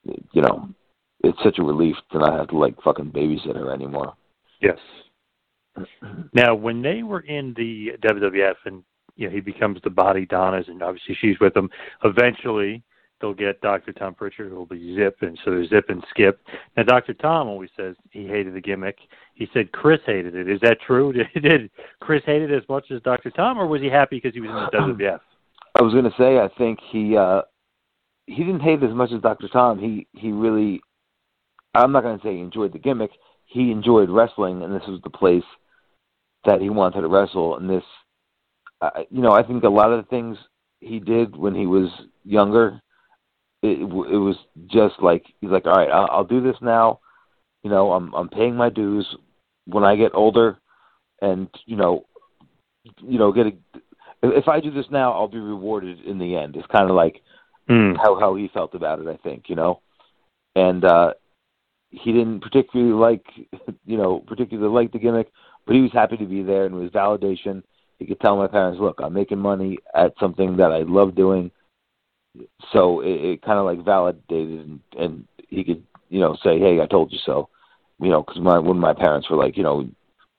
you 0.05 0.43
know, 0.43 0.69
it's 1.25 1.39
such 1.43 1.59
a 1.59 1.63
relief 1.63 1.97
to 2.13 2.19
not 2.19 2.33
have 2.33 2.49
to 2.49 2.59
like 2.59 2.81
fucking 2.83 3.13
babysit 3.13 3.57
her 3.57 3.73
anymore. 3.73 4.15
Yes. 4.61 4.79
Now, 6.33 6.55
when 6.55 6.83
they 6.83 7.03
were 7.03 7.21
in 7.21 7.55
the 7.57 7.93
WWF 8.03 8.55
and 8.65 8.83
you 9.17 9.29
know 9.29 9.35
he 9.35 9.41
becomes 9.41 9.81
the 9.83 9.91
Bodydonnas, 9.91 10.69
and 10.69 10.83
obviously 10.83 11.17
she's 11.21 11.39
with 11.41 11.57
him. 11.57 11.69
Eventually, 12.05 12.83
they'll 13.21 13.35
get 13.35 13.61
Dr. 13.61 13.93
Tom 13.93 14.15
Pritchard, 14.15 14.51
who'll 14.51 14.67
be 14.67 14.97
Zip, 14.97 15.19
and 15.21 15.39
so 15.45 15.65
Zip 15.67 15.87
and 15.89 16.05
Skip. 16.11 16.41
Now, 16.77 16.85
Dr. 16.85 17.15
Tom 17.15 17.49
always 17.49 17.71
says 17.77 17.97
he 18.11 18.27
hated 18.27 18.55
the 18.55 18.61
gimmick. 18.61 18.97
He 19.35 19.49
said 19.53 19.73
Chris 19.73 20.01
hated 20.07 20.35
it. 20.35 20.49
Is 20.49 20.61
that 20.63 20.79
true? 20.87 21.13
Did, 21.13 21.27
did 21.43 21.71
Chris 22.01 22.23
hate 22.27 22.43
it 22.43 22.53
as 22.53 22.69
much 22.69 22.87
as 22.91 23.03
Dr. 23.03 23.31
Tom, 23.31 23.59
or 23.59 23.67
was 23.67 23.83
he 23.83 23.89
happy 23.89 24.17
because 24.17 24.35
he 24.35 24.41
was 24.41 24.51
in 24.51 24.81
the 24.97 25.05
WWF? 25.05 25.21
I 25.75 25.83
was 25.83 25.95
gonna 25.95 26.15
say, 26.19 26.39
I 26.39 26.49
think 26.59 26.79
he 26.91 27.17
uh 27.17 27.43
he 28.27 28.45
didn't 28.45 28.61
hate 28.61 28.83
it 28.83 28.89
as 28.89 28.95
much 28.95 29.11
as 29.13 29.23
Dr. 29.23 29.49
Tom. 29.49 29.79
He 29.79 30.07
he 30.13 30.33
really, 30.33 30.81
I'm 31.83 31.93
not 31.93 32.03
gonna 32.03 32.21
say 32.23 32.35
he 32.35 32.41
enjoyed 32.41 32.73
the 32.73 32.79
gimmick. 32.79 33.11
He 33.47 33.71
enjoyed 33.71 34.11
wrestling, 34.11 34.63
and 34.63 34.75
this 34.75 34.87
was 34.87 35.01
the 35.03 35.11
place 35.11 35.45
that 36.45 36.61
he 36.61 36.71
wanted 36.71 37.01
to 37.03 37.09
wrestle. 37.09 37.57
And 37.57 37.69
this, 37.69 37.85
uh, 38.81 38.91
you 39.11 39.23
know, 39.23 39.33
I 39.33 39.43
think 39.43 39.65
a 39.65 39.69
lot 39.69 39.93
of 39.93 40.05
the 40.05 40.09
things 40.09 40.37
he 40.81 41.01
did 41.01 41.37
when 41.37 41.55
he 41.55 41.67
was 41.67 41.89
younger, 42.25 42.81
it, 43.63 43.81
it 43.81 43.85
was 43.85 44.37
just 44.67 44.95
like 45.03 45.25
he's 45.41 45.51
like, 45.51 45.67
all 45.67 45.73
right, 45.73 45.91
I'll, 45.91 46.09
I'll 46.11 46.25
do 46.25 46.41
this 46.41 46.57
now. 46.61 47.01
You 47.63 47.71
know, 47.71 47.93
I'm 47.93 48.15
I'm 48.15 48.29
paying 48.29 48.55
my 48.55 48.71
dues. 48.71 49.07
When 49.67 49.85
I 49.85 49.97
get 49.97 50.15
older, 50.15 50.59
and 51.21 51.49
you 51.67 51.77
know, 51.77 52.05
you 53.03 53.19
know, 53.19 53.33
get 53.33 53.47
a, 53.47 53.53
if 54.23 54.49
I 54.49 54.61
do 54.61 54.71
this 54.71 54.87
now, 54.91 55.13
I'll 55.13 55.29
be 55.29 55.39
rewarded 55.39 56.01
in 56.01 56.19
the 56.19 56.37
end. 56.37 56.57
It's 56.57 56.67
kind 56.67 56.89
of 56.89 56.97
like 56.97 57.23
Hmm. 57.69 57.95
how 57.97 58.19
how 58.19 58.35
he 58.35 58.49
felt 58.49 58.75
about 58.75 59.01
it, 59.01 59.07
I 59.07 59.17
think, 59.19 59.45
you 59.49 59.55
know. 59.55 59.83
And 60.57 60.85
uh 60.85 61.13
he 61.91 62.13
didn't 62.13 62.41
particularly 62.41 62.93
like, 62.93 63.25
you 63.87 63.97
know, 63.97 64.21
particularly 64.27 64.73
like 64.73 64.93
the 64.93 64.99
gimmick, 64.99 65.31
but 65.67 65.75
he 65.75 65.83
was 65.83 65.93
happy 65.93 66.17
to 66.17 66.27
be 66.27 66.43
there 66.43 66.67
and 66.67 66.75
it 66.75 66.79
was 66.79 66.91
validation. 66.91 67.63
He 67.99 68.07
could 68.07 68.21
tell 68.21 68.37
my 68.37 68.47
parents, 68.47 68.81
"Look, 68.81 69.01
I'm 69.03 69.13
making 69.13 69.39
money 69.39 69.79
at 69.95 70.15
something 70.21 70.57
that 70.59 70.71
I 70.71 70.83
love 70.83 71.17
doing." 71.17 71.51
So 72.73 73.01
it, 73.01 73.21
it 73.25 73.43
kind 73.43 73.59
of 73.59 73.65
like 73.65 73.85
validated, 73.85 74.61
and, 74.61 74.81
and 74.97 75.29
he 75.49 75.65
could, 75.65 75.83
you 76.09 76.21
know, 76.21 76.37
say, 76.45 76.61
"Hey, 76.61 76.81
I 76.81 76.87
told 76.87 77.13
you 77.13 77.19
so." 77.27 77.49
You 78.01 78.11
know, 78.11 78.23
because 78.23 78.41
my 78.41 78.59
when 78.61 78.79
my 78.79 78.95
parents 78.95 79.29
were 79.29 79.37
like, 79.37 79.57
you 79.57 79.65
know, 79.65 79.89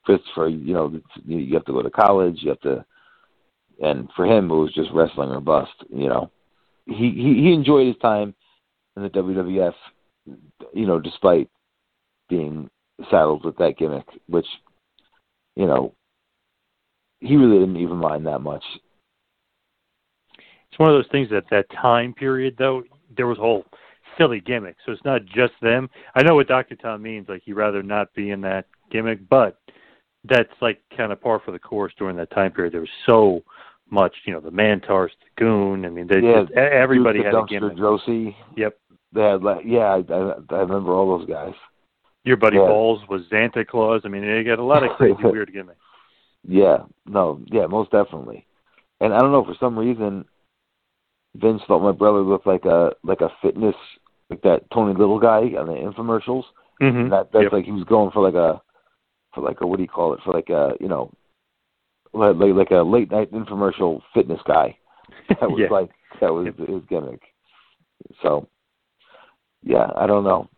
Christopher, 0.06 0.48
you 0.48 0.74
know, 0.74 1.00
you 1.26 1.54
have 1.54 1.66
to 1.66 1.74
go 1.74 1.82
to 1.82 1.90
college, 1.90 2.38
you 2.40 2.50
have 2.50 2.62
to, 2.62 2.86
and 3.84 4.10
for 4.16 4.26
him 4.26 4.50
it 4.50 4.56
was 4.56 4.74
just 4.74 4.90
wrestling 4.94 5.30
or 5.30 5.42
bust. 5.42 5.74
You 5.90 6.08
know, 6.08 6.32
he 6.86 7.12
he, 7.12 7.42
he 7.44 7.54
enjoyed 7.54 7.88
his 7.88 7.98
time 7.98 8.34
in 8.96 9.04
the 9.04 9.10
WWF, 9.10 9.74
you 10.74 10.86
know, 10.86 11.00
despite 11.00 11.50
being 12.28 12.70
saddled 13.10 13.46
with 13.46 13.58
that 13.58 13.78
gimmick, 13.78 14.08
which, 14.28 14.46
you 15.56 15.66
know, 15.66 15.94
he 17.22 17.36
really 17.36 17.60
didn't 17.60 17.78
even 17.78 17.98
mind 17.98 18.26
that 18.28 18.40
much. 18.40 18.64
It's 20.38 20.80
one 20.80 20.90
of 20.90 20.96
those 20.96 21.12
things 21.12 21.30
that 21.32 21.46
that 21.52 21.66
time 21.72 22.14
period 22.14 22.56
though 22.58 22.84
there 23.16 23.28
was 23.28 23.38
a 23.38 23.42
whole 23.42 23.66
silly 24.18 24.40
gimmick, 24.40 24.76
so 24.86 24.92
it's 24.92 25.04
not 25.06 25.26
just 25.26 25.54
them. 25.62 25.90
I 26.16 26.24
know 26.24 26.36
what 26.36 26.48
Doctor 26.48 26.76
Tom 26.76 27.02
means, 27.02 27.28
like 27.28 27.42
he'd 27.44 27.54
rather 27.54 27.82
not 27.82 28.14
be 28.14 28.32
in 28.32 28.42
that 28.42 28.66
gimmick, 28.92 29.28
but 29.30 29.60
that's 30.26 30.54
like 30.62 30.82
kind 30.96 31.12
of 31.12 31.22
par 31.22 31.42
for 31.44 31.52
the 31.52 31.60
course 31.60 31.94
during 31.98 32.18
that 32.18 32.32
time 32.32 32.52
period. 32.52 32.74
There 32.74 32.82
was 32.82 32.90
so 33.06 33.42
much, 33.90 34.14
you 34.26 34.34
know, 34.34 34.40
the 34.40 34.52
Mantaurs, 34.52 35.10
the 35.10 35.44
Goon. 35.44 35.86
I 35.86 35.90
mean, 35.90 36.08
they 36.08 36.20
yeah, 36.20 36.44
just, 36.44 36.54
everybody 36.54 37.20
Duke 37.20 37.26
had 37.26 37.36
a 37.36 37.46
gimmick. 37.48 37.78
Droese. 37.78 38.36
Yep. 38.56 38.78
They 39.14 39.22
had 39.22 39.42
like, 39.44 39.62
yeah, 39.66 39.96
I, 39.98 40.14
I 40.14 40.34
I 40.52 40.60
remember 40.60 40.94
all 40.94 41.18
those 41.18 41.28
guys. 41.28 41.54
Your 42.24 42.38
buddy 42.38 42.58
Yeah. 42.58 42.68
Balls 42.68 43.02
was 43.10 43.22
Santa 43.30 43.66
Claus. 43.66 44.02
I 44.06 44.08
mean, 44.10 44.22
they 44.22 44.44
got 44.44 44.60
a 44.60 44.64
lot 44.64 44.84
of 44.84 44.96
crazy, 44.98 45.16
weird 45.24 45.52
gimmicks. 45.54 45.80
Yeah, 46.48 46.80
no, 47.06 47.42
yeah, 47.48 47.66
most 47.66 47.92
definitely. 47.92 48.46
And 49.02 49.14
I 49.14 49.20
don't 49.20 49.32
know 49.32 49.44
for 49.44 49.56
some 49.60 49.78
reason, 49.78 50.26
Vince 51.36 51.62
thought 51.68 51.82
my 51.82 51.92
brother 51.92 52.20
looked 52.20 52.48
like 52.48 52.66
a 52.66 52.92
like 53.04 53.22
a 53.22 53.30
fitness 53.42 53.76
like 54.30 54.42
that 54.42 54.70
Tony 54.72 54.94
Little 54.98 55.20
guy 55.20 55.42
on 55.58 55.68
the 55.68 55.74
infomercials. 55.74 56.44
Mhm. 56.82 57.10
That 57.10 57.32
that's 57.32 57.44
Yep. 57.44 57.54
like 57.54 57.66
he 57.66 57.72
was 57.72 57.84
going 57.86 58.12
for 58.12 58.22
like 58.22 58.36
a 58.36 58.62
for 59.34 59.42
like 59.42 59.62
a 59.62 59.68
what 59.68 59.78
do 59.78 59.84
you 59.84 59.90
call 59.90 60.14
it 60.14 60.20
for 60.24 60.34
like 60.34 60.50
a 60.50 60.74
you 60.80 60.88
know 60.88 61.12
like 62.14 62.36
like, 62.36 62.54
like 62.54 62.72
a 62.72 62.78
late 62.82 63.12
night 63.12 63.32
infomercial 63.32 64.02
fitness 64.14 64.42
guy. 64.46 64.78
That 65.40 65.50
was 65.50 65.60
Yeah. 65.60 65.70
like 65.70 65.90
that 66.22 66.34
was 66.34 66.48
his 66.58 66.84
gimmick. 66.90 67.22
So 68.22 68.48
yeah, 69.64 69.90
I 69.96 70.08
don't 70.08 70.24
know. 70.24 70.50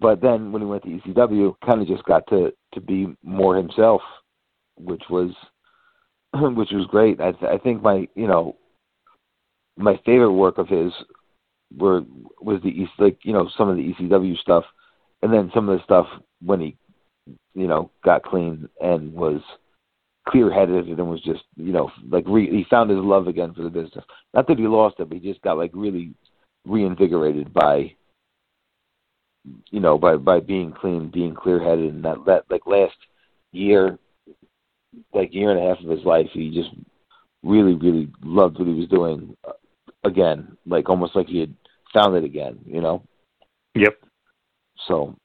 But 0.00 0.20
then 0.20 0.52
when 0.52 0.62
he 0.62 0.66
went 0.66 0.82
to 0.84 0.88
ECW, 0.88 1.54
kind 1.64 1.80
of 1.80 1.88
just 1.88 2.04
got 2.04 2.26
to 2.28 2.52
to 2.74 2.80
be 2.80 3.14
more 3.22 3.56
himself, 3.56 4.02
which 4.76 5.02
was 5.08 5.30
which 6.34 6.70
was 6.72 6.86
great. 6.90 7.20
I 7.20 7.32
th- 7.32 7.50
I 7.52 7.58
think 7.58 7.82
my 7.82 8.08
you 8.14 8.26
know 8.26 8.56
my 9.76 10.00
favorite 10.04 10.32
work 10.32 10.58
of 10.58 10.68
his 10.68 10.92
were 11.76 12.02
was 12.40 12.60
the 12.62 12.68
East 12.68 12.92
like 12.98 13.18
you 13.22 13.32
know 13.32 13.48
some 13.56 13.68
of 13.68 13.76
the 13.76 13.94
ECW 13.94 14.36
stuff, 14.38 14.64
and 15.22 15.32
then 15.32 15.50
some 15.54 15.68
of 15.68 15.78
the 15.78 15.84
stuff 15.84 16.06
when 16.44 16.60
he 16.60 16.76
you 17.54 17.66
know 17.66 17.90
got 18.04 18.24
clean 18.24 18.68
and 18.80 19.12
was 19.12 19.40
clear 20.28 20.52
headed 20.52 20.88
and 20.88 21.08
was 21.08 21.22
just 21.22 21.44
you 21.56 21.72
know 21.72 21.90
like 22.10 22.24
re- 22.26 22.50
he 22.50 22.66
found 22.68 22.90
his 22.90 22.98
love 22.98 23.28
again 23.28 23.54
for 23.54 23.62
the 23.62 23.70
business. 23.70 24.04
Not 24.34 24.48
that 24.48 24.58
he 24.58 24.66
lost 24.66 24.96
it, 24.98 25.08
but 25.08 25.18
he 25.18 25.28
just 25.28 25.42
got 25.42 25.58
like 25.58 25.70
really 25.74 26.12
reinvigorated 26.64 27.54
by 27.54 27.94
you 29.70 29.80
know 29.80 29.98
by 29.98 30.16
by 30.16 30.40
being 30.40 30.72
clean, 30.72 31.10
being 31.12 31.34
clear 31.34 31.62
headed, 31.62 31.94
and 31.94 32.04
that 32.04 32.24
that 32.26 32.44
like 32.50 32.66
last 32.66 32.96
year, 33.52 33.98
like 35.12 35.34
year 35.34 35.50
and 35.50 35.60
a 35.60 35.68
half 35.68 35.82
of 35.82 35.90
his 35.90 36.04
life, 36.04 36.28
he 36.32 36.50
just 36.50 36.70
really 37.42 37.74
really 37.74 38.08
loved 38.22 38.58
what 38.58 38.68
he 38.68 38.74
was 38.74 38.88
doing 38.88 39.36
uh, 39.46 39.52
again, 40.04 40.56
like 40.66 40.88
almost 40.88 41.16
like 41.16 41.26
he 41.26 41.40
had 41.40 41.54
found 41.92 42.16
it 42.16 42.24
again, 42.24 42.58
you 42.66 42.80
know. 42.80 43.02
Yep. 43.74 43.98
So 44.86 45.16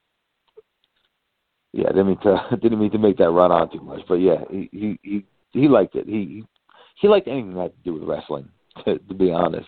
yeah, 1.73 1.87
didn't 1.87 2.07
mean 2.07 2.19
to 2.23 2.57
didn't 2.61 2.79
mean 2.79 2.91
to 2.91 2.97
make 2.97 3.17
that 3.17 3.31
run 3.31 3.51
on 3.51 3.71
too 3.71 3.81
much, 3.81 4.01
but 4.07 4.15
yeah, 4.15 4.43
he 4.49 4.69
he 4.71 4.99
he, 5.01 5.25
he 5.51 5.67
liked 5.67 5.95
it. 5.95 6.05
He 6.05 6.43
he 6.95 7.07
liked 7.07 7.27
anything 7.27 7.53
that 7.55 7.61
had 7.61 7.71
to 7.71 7.83
do 7.83 7.93
with 7.93 8.03
wrestling, 8.03 8.49
to, 8.85 8.97
to 8.97 9.13
be 9.13 9.31
honest. 9.31 9.67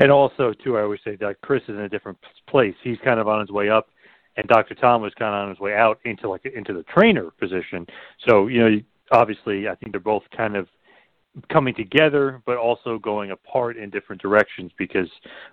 And 0.00 0.12
also, 0.12 0.52
too, 0.64 0.76
I 0.78 0.82
always 0.82 1.00
say 1.04 1.16
that 1.16 1.40
Chris 1.42 1.62
is 1.64 1.70
in 1.70 1.80
a 1.80 1.88
different 1.88 2.18
place. 2.48 2.74
He's 2.82 2.98
kind 3.04 3.18
of 3.18 3.26
on 3.26 3.40
his 3.40 3.50
way 3.50 3.68
up, 3.68 3.88
and 4.36 4.46
Dr. 4.46 4.74
Tom 4.74 5.02
was 5.02 5.12
kind 5.18 5.34
of 5.34 5.42
on 5.42 5.48
his 5.48 5.58
way 5.58 5.74
out 5.74 5.98
into 6.04 6.28
like 6.28 6.44
into 6.44 6.72
the 6.72 6.84
trainer 6.84 7.30
position. 7.38 7.86
So 8.26 8.46
you 8.46 8.60
know, 8.60 8.80
obviously, 9.12 9.68
I 9.68 9.74
think 9.74 9.92
they're 9.92 10.00
both 10.00 10.22
kind 10.36 10.56
of 10.56 10.68
coming 11.50 11.74
together, 11.74 12.42
but 12.46 12.56
also 12.56 12.98
going 12.98 13.30
apart 13.30 13.76
in 13.76 13.90
different 13.90 14.20
directions 14.20 14.72
because 14.78 15.08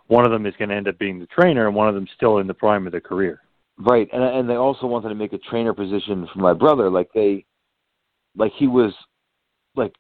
one 0.08 0.26
of 0.26 0.32
them 0.32 0.46
is 0.46 0.54
going 0.58 0.70
to 0.70 0.76
end 0.76 0.88
up 0.88 0.98
being 0.98 1.20
the 1.20 1.28
trainer, 1.28 1.68
and 1.68 1.76
one 1.76 1.88
of 1.88 1.96
them 1.96 2.08
still 2.16 2.38
in 2.38 2.48
the 2.48 2.54
prime 2.54 2.86
of 2.86 2.92
their 2.92 3.02
career. 3.02 3.42
Right, 3.78 4.08
and 4.14 4.24
and 4.24 4.50
they 4.50 4.56
also 4.56 4.88
wanted 4.88 5.10
to 5.10 5.16
make 5.16 5.34
a 5.34 5.38
trainer 5.38 5.74
position 5.74 6.28
for 6.32 6.40
my 6.40 6.54
brother. 6.54 6.90
Like 6.90 7.10
they, 7.14 7.46
like 8.38 8.54
he 8.58 8.68
was, 8.68 8.94
like, 9.76 9.94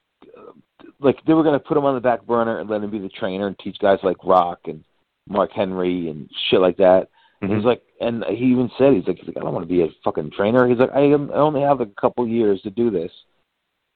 like 1.00 1.18
they 1.26 1.34
were 1.34 1.44
going 1.44 1.60
to 1.60 1.66
put 1.66 1.78
him 1.78 1.86
on 1.86 1.96
the 1.96 2.02
back 2.02 2.26
burner 2.26 2.60
and 2.60 2.70
let 2.70 2.84
him 2.84 2.92
be 2.92 3.00
the 3.00 3.10
trainer 3.10 3.48
and 3.48 3.58
teach 3.60 3.78
guys 3.80 4.00
like 4.04 4.18
Rock 4.24 4.60
and 4.66 4.84
Mark 5.28 5.52
Henry 5.54 6.10
and 6.10 6.30
shit 6.50 6.62
like 6.62 6.78
that. 6.78 7.10
Mm-hmm. 7.44 7.56
he's 7.56 7.66
like, 7.66 7.82
and 8.00 8.24
he 8.30 8.46
even 8.46 8.70
said, 8.78 8.94
he's 8.94 9.08
like, 9.08 9.18
he's 9.18 9.28
like, 9.28 9.38
I 9.38 9.42
don't 9.42 9.54
want 9.54 9.68
to 9.68 9.74
be 9.74 9.82
a 9.82 9.88
fucking 10.04 10.32
trainer. 10.32 10.68
He's 10.68 10.78
like, 10.78 10.92
I, 10.94 11.02
am, 11.02 11.32
I 11.32 11.38
only 11.38 11.62
have 11.62 11.82
a 11.82 11.86
couple 11.86 12.28
years 12.28 12.62
to 12.62 12.70
do 12.70 12.90
this, 12.90 13.12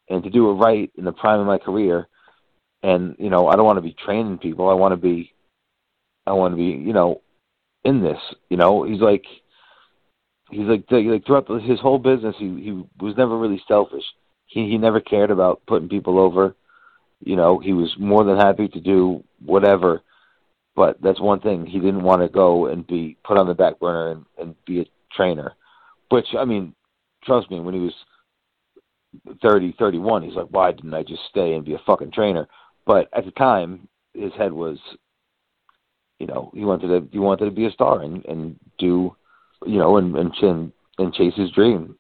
and 0.09 0.23
to 0.23 0.29
do 0.29 0.49
it 0.49 0.53
right 0.53 0.91
in 0.97 1.05
the 1.05 1.11
prime 1.11 1.39
of 1.39 1.47
my 1.47 1.57
career. 1.57 2.07
And 2.83 3.15
you 3.19 3.29
know, 3.29 3.47
I 3.47 3.55
don't 3.55 3.65
want 3.65 3.77
to 3.77 3.81
be 3.81 3.95
training 4.05 4.37
people. 4.37 4.69
I 4.69 4.73
want 4.73 4.93
to 4.93 4.97
be, 4.97 5.33
I 6.25 6.33
want 6.33 6.53
to 6.53 6.57
be, 6.57 6.63
you 6.63 6.93
know, 6.93 7.21
in 7.83 8.01
this. 8.01 8.19
You 8.49 8.57
know, 8.57 8.83
he's 8.83 9.01
like, 9.01 9.25
he's 10.49 10.67
like, 10.67 10.85
like 10.89 11.25
throughout 11.25 11.47
the, 11.47 11.59
his 11.59 11.79
whole 11.79 11.99
business, 11.99 12.35
he 12.37 12.45
he 12.45 12.83
was 13.03 13.15
never 13.17 13.37
really 13.37 13.61
selfish. 13.67 14.03
He 14.47 14.69
he 14.69 14.77
never 14.77 14.99
cared 14.99 15.31
about 15.31 15.61
putting 15.67 15.89
people 15.89 16.19
over. 16.19 16.55
You 17.21 17.35
know, 17.35 17.59
he 17.59 17.73
was 17.73 17.93
more 17.99 18.23
than 18.23 18.37
happy 18.37 18.67
to 18.69 18.79
do 18.79 19.23
whatever. 19.43 20.01
But 20.75 21.01
that's 21.01 21.19
one 21.19 21.41
thing 21.41 21.65
he 21.65 21.79
didn't 21.79 22.03
want 22.03 22.21
to 22.21 22.29
go 22.29 22.67
and 22.67 22.87
be 22.87 23.17
put 23.25 23.37
on 23.37 23.47
the 23.47 23.53
back 23.53 23.79
burner 23.79 24.11
and, 24.11 24.25
and 24.37 24.55
be 24.65 24.81
a 24.81 24.85
trainer. 25.11 25.53
Which 26.09 26.27
I 26.37 26.45
mean, 26.45 26.73
trust 27.23 27.51
me, 27.51 27.59
when 27.59 27.73
he 27.73 27.81
was 27.81 27.93
thirty, 29.41 29.75
thirty-one, 29.77 30.23
he's 30.23 30.35
like, 30.35 30.47
why 30.51 30.71
didn't 30.71 30.93
I 30.93 31.03
just 31.03 31.23
stay 31.29 31.53
and 31.53 31.65
be 31.65 31.73
a 31.73 31.81
fucking 31.85 32.11
trainer? 32.11 32.47
But 32.85 33.09
at 33.13 33.25
the 33.25 33.31
time, 33.31 33.87
his 34.13 34.31
head 34.33 34.53
was, 34.53 34.77
you 36.19 36.27
know, 36.27 36.51
he 36.53 36.63
wanted 36.63 36.87
to 36.87 37.07
he 37.11 37.19
wanted 37.19 37.45
to 37.45 37.51
be 37.51 37.65
a 37.65 37.71
star 37.71 38.01
and 38.01 38.25
and 38.25 38.57
do, 38.77 39.15
you 39.65 39.79
know, 39.79 39.97
and 39.97 40.15
and 40.15 40.33
and, 40.41 40.71
and 40.97 41.13
chase 41.13 41.35
his 41.35 41.51
dream. 41.51 41.97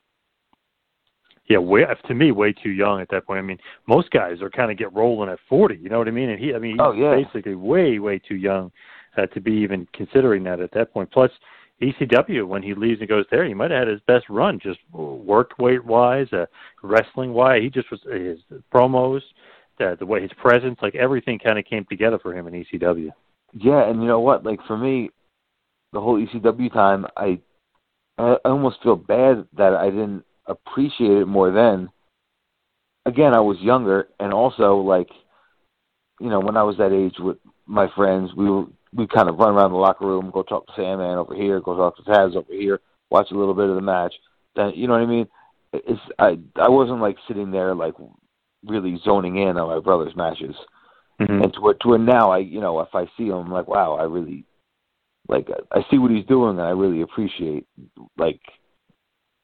Yeah, 1.49 1.57
way 1.57 1.83
to 2.07 2.13
me, 2.13 2.31
way 2.31 2.53
too 2.53 2.69
young 2.69 3.01
at 3.01 3.09
that 3.09 3.25
point. 3.25 3.39
I 3.39 3.41
mean, 3.41 3.57
most 3.87 4.11
guys 4.11 4.39
are 4.41 4.51
kind 4.51 4.71
of 4.71 4.77
get 4.77 4.93
rolling 4.93 5.29
at 5.29 5.39
forty. 5.49 5.77
You 5.77 5.89
know 5.89 5.97
what 5.97 6.07
I 6.07 6.11
mean? 6.11 6.29
And 6.29 6.39
he, 6.39 6.53
I 6.53 6.59
mean, 6.59 6.73
he's 6.73 6.79
Oh, 6.81 6.91
yeah. 6.91 7.15
basically 7.15 7.55
way, 7.55 7.97
way 7.97 8.19
too 8.19 8.35
young 8.35 8.71
uh, 9.17 9.25
to 9.27 9.41
be 9.41 9.51
even 9.53 9.87
considering 9.93 10.43
that 10.43 10.59
at 10.59 10.71
that 10.73 10.93
point. 10.93 11.11
Plus, 11.11 11.31
ECW 11.81 12.45
when 12.47 12.61
he 12.61 12.75
leaves 12.75 12.99
and 12.99 13.09
goes 13.09 13.25
there, 13.31 13.45
he 13.45 13.55
might 13.55 13.71
have 13.71 13.79
had 13.79 13.87
his 13.87 14.01
best 14.05 14.29
run, 14.29 14.59
just 14.61 14.79
work 14.91 15.51
weight 15.57 15.83
wise, 15.83 16.31
uh, 16.33 16.45
wrestling 16.83 17.33
wise. 17.33 17.63
He 17.63 17.69
just 17.69 17.89
was 17.89 18.01
his 18.11 18.39
promos, 18.71 19.21
the 19.79 19.95
the 19.97 20.05
way 20.05 20.21
his 20.21 20.31
presence, 20.37 20.77
like 20.83 20.93
everything, 20.95 21.39
kind 21.39 21.57
of 21.57 21.65
came 21.65 21.85
together 21.85 22.19
for 22.19 22.31
him 22.33 22.47
in 22.47 22.53
ECW. 22.53 23.09
Yeah, 23.53 23.89
and 23.89 24.01
you 24.01 24.07
know 24.07 24.19
what? 24.19 24.45
Like 24.45 24.59
for 24.67 24.77
me, 24.77 25.09
the 25.93 26.01
whole 26.01 26.23
ECW 26.23 26.71
time, 26.71 27.07
I 27.17 27.39
I 28.19 28.35
almost 28.45 28.83
feel 28.83 28.97
bad 28.97 29.47
that 29.57 29.73
I 29.73 29.89
didn't 29.89 30.25
appreciate 30.49 31.11
it 31.11 31.25
more 31.25 31.51
then. 31.51 31.89
Again, 33.05 33.33
I 33.33 33.39
was 33.39 33.57
younger, 33.61 34.09
and 34.19 34.33
also 34.33 34.77
like, 34.77 35.09
you 36.19 36.29
know, 36.29 36.39
when 36.39 36.57
I 36.57 36.63
was 36.63 36.77
that 36.77 36.91
age 36.91 37.15
with 37.19 37.37
my 37.65 37.87
friends, 37.95 38.31
we 38.35 38.49
were 38.49 38.65
we 38.93 39.07
kind 39.07 39.29
of 39.29 39.37
run 39.37 39.53
around 39.53 39.71
the 39.71 39.77
locker 39.77 40.05
room, 40.05 40.31
go 40.33 40.43
talk 40.43 40.65
to 40.67 40.73
Sandman 40.75 41.17
over 41.17 41.35
here, 41.35 41.61
go 41.61 41.77
talk 41.77 41.95
to 41.97 42.03
Taz 42.03 42.35
over 42.35 42.51
here, 42.51 42.81
watch 43.09 43.27
a 43.31 43.37
little 43.37 43.53
bit 43.53 43.69
of 43.69 43.75
the 43.75 43.81
match. 43.81 44.13
Then 44.55 44.73
you 44.75 44.87
know 44.87 44.93
what 44.93 45.03
I 45.03 45.05
mean? 45.05 45.27
It's 45.73 46.01
I 46.17 46.37
I 46.55 46.69
wasn't 46.69 47.01
like 47.01 47.17
sitting 47.27 47.51
there 47.51 47.73
like 47.73 47.93
really 48.65 48.99
zoning 49.03 49.37
in 49.37 49.57
on 49.57 49.67
my 49.67 49.79
brother's 49.79 50.15
matches. 50.15 50.55
Mm-hmm. 51.19 51.43
And 51.43 51.53
to 51.53 51.61
where, 51.61 51.73
to 51.73 51.87
where 51.87 51.97
now 51.99 52.31
I, 52.31 52.39
you 52.39 52.61
know, 52.61 52.79
if 52.79 52.93
I 52.93 53.05
see 53.17 53.27
him, 53.27 53.33
I'm 53.33 53.51
like, 53.51 53.67
wow, 53.67 53.97
I 53.99 54.03
really, 54.03 54.45
like, 55.27 55.49
I 55.71 55.81
see 55.91 55.97
what 55.97 56.11
he's 56.11 56.25
doing, 56.25 56.51
and 56.51 56.61
I 56.61 56.69
really 56.69 57.01
appreciate, 57.01 57.67
like, 58.17 58.39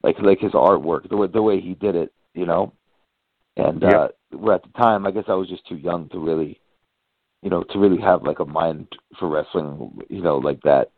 like, 0.06 0.20
like 0.20 0.40
his 0.40 0.52
artwork, 0.52 1.10
the 1.10 1.18
way 1.18 1.28
the 1.28 1.42
way 1.42 1.60
he 1.60 1.74
did 1.74 1.96
it, 1.96 2.14
you 2.34 2.46
know. 2.46 2.74
And 3.58 3.84
Yep. 3.84 3.94
uh 3.94 4.08
where 4.38 4.56
at 4.56 4.64
the 4.64 4.70
time, 4.78 5.06
I 5.06 5.12
guess 5.12 5.26
I 5.28 5.34
was 5.34 5.50
just 5.50 5.68
too 5.68 5.78
young 5.78 6.10
to 6.10 6.20
really, 6.20 6.62
you 7.42 7.50
know, 7.50 7.64
to 7.64 7.80
really 7.80 8.02
have 8.02 8.24
like 8.24 8.40
a 8.40 8.46
mind 8.46 8.88
for 9.20 9.28
wrestling, 9.30 9.98
you 10.10 10.22
know, 10.22 10.38
like 10.38 10.62
that. 10.62 10.92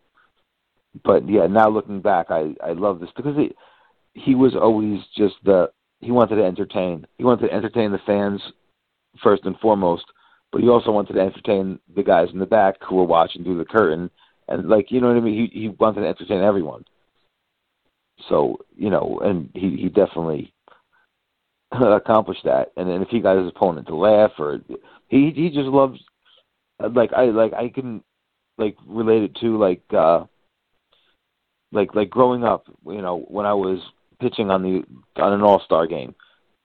But 1.03 1.29
yeah, 1.29 1.47
now 1.47 1.69
looking 1.69 2.01
back, 2.01 2.27
I 2.29 2.53
I 2.61 2.73
love 2.73 2.99
this 2.99 3.09
because 3.15 3.37
he 3.37 3.55
he 4.13 4.35
was 4.35 4.55
always 4.55 4.99
just 5.15 5.35
the 5.45 5.71
he 6.01 6.11
wanted 6.11 6.35
to 6.35 6.43
entertain. 6.43 7.07
He 7.17 7.23
wanted 7.23 7.47
to 7.47 7.53
entertain 7.53 7.91
the 7.91 7.99
fans 8.05 8.41
first 9.23 9.45
and 9.45 9.57
foremost, 9.59 10.05
but 10.51 10.61
he 10.61 10.67
also 10.67 10.91
wanted 10.91 11.13
to 11.13 11.21
entertain 11.21 11.79
the 11.95 12.03
guys 12.03 12.27
in 12.33 12.39
the 12.39 12.45
back 12.45 12.75
who 12.83 12.95
were 12.95 13.03
watching 13.03 13.43
through 13.43 13.57
the 13.57 13.65
curtain, 13.65 14.09
and 14.49 14.67
like 14.67 14.91
you 14.91 14.99
know 14.99 15.07
what 15.07 15.17
I 15.17 15.21
mean. 15.21 15.49
He 15.53 15.59
he 15.61 15.69
wanted 15.69 16.01
to 16.01 16.07
entertain 16.07 16.41
everyone. 16.41 16.83
So 18.29 18.59
you 18.75 18.89
know, 18.89 19.19
and 19.23 19.49
he 19.53 19.77
he 19.77 19.89
definitely 19.89 20.53
accomplished 21.71 22.43
that. 22.45 22.71
And 22.77 22.89
then 22.89 23.01
if 23.01 23.09
he 23.09 23.19
got 23.19 23.37
his 23.37 23.49
opponent 23.49 23.87
to 23.87 23.95
laugh, 23.95 24.31
or 24.39 24.59
he 25.07 25.31
he 25.31 25.49
just 25.49 25.67
loves 25.67 25.99
like 26.79 27.13
I 27.13 27.25
like 27.25 27.53
I 27.53 27.69
can 27.69 28.03
like 28.57 28.75
relate 28.85 29.23
it 29.23 29.35
to 29.41 29.57
like 29.57 29.83
uh 29.95 30.25
like 31.71 31.93
like 31.95 32.09
growing 32.09 32.43
up, 32.43 32.65
you 32.85 33.01
know, 33.01 33.25
when 33.27 33.45
I 33.45 33.53
was 33.53 33.79
pitching 34.19 34.49
on 34.49 34.63
the 34.63 34.83
on 35.21 35.33
an 35.33 35.41
All 35.41 35.61
Star 35.65 35.87
game, 35.87 36.15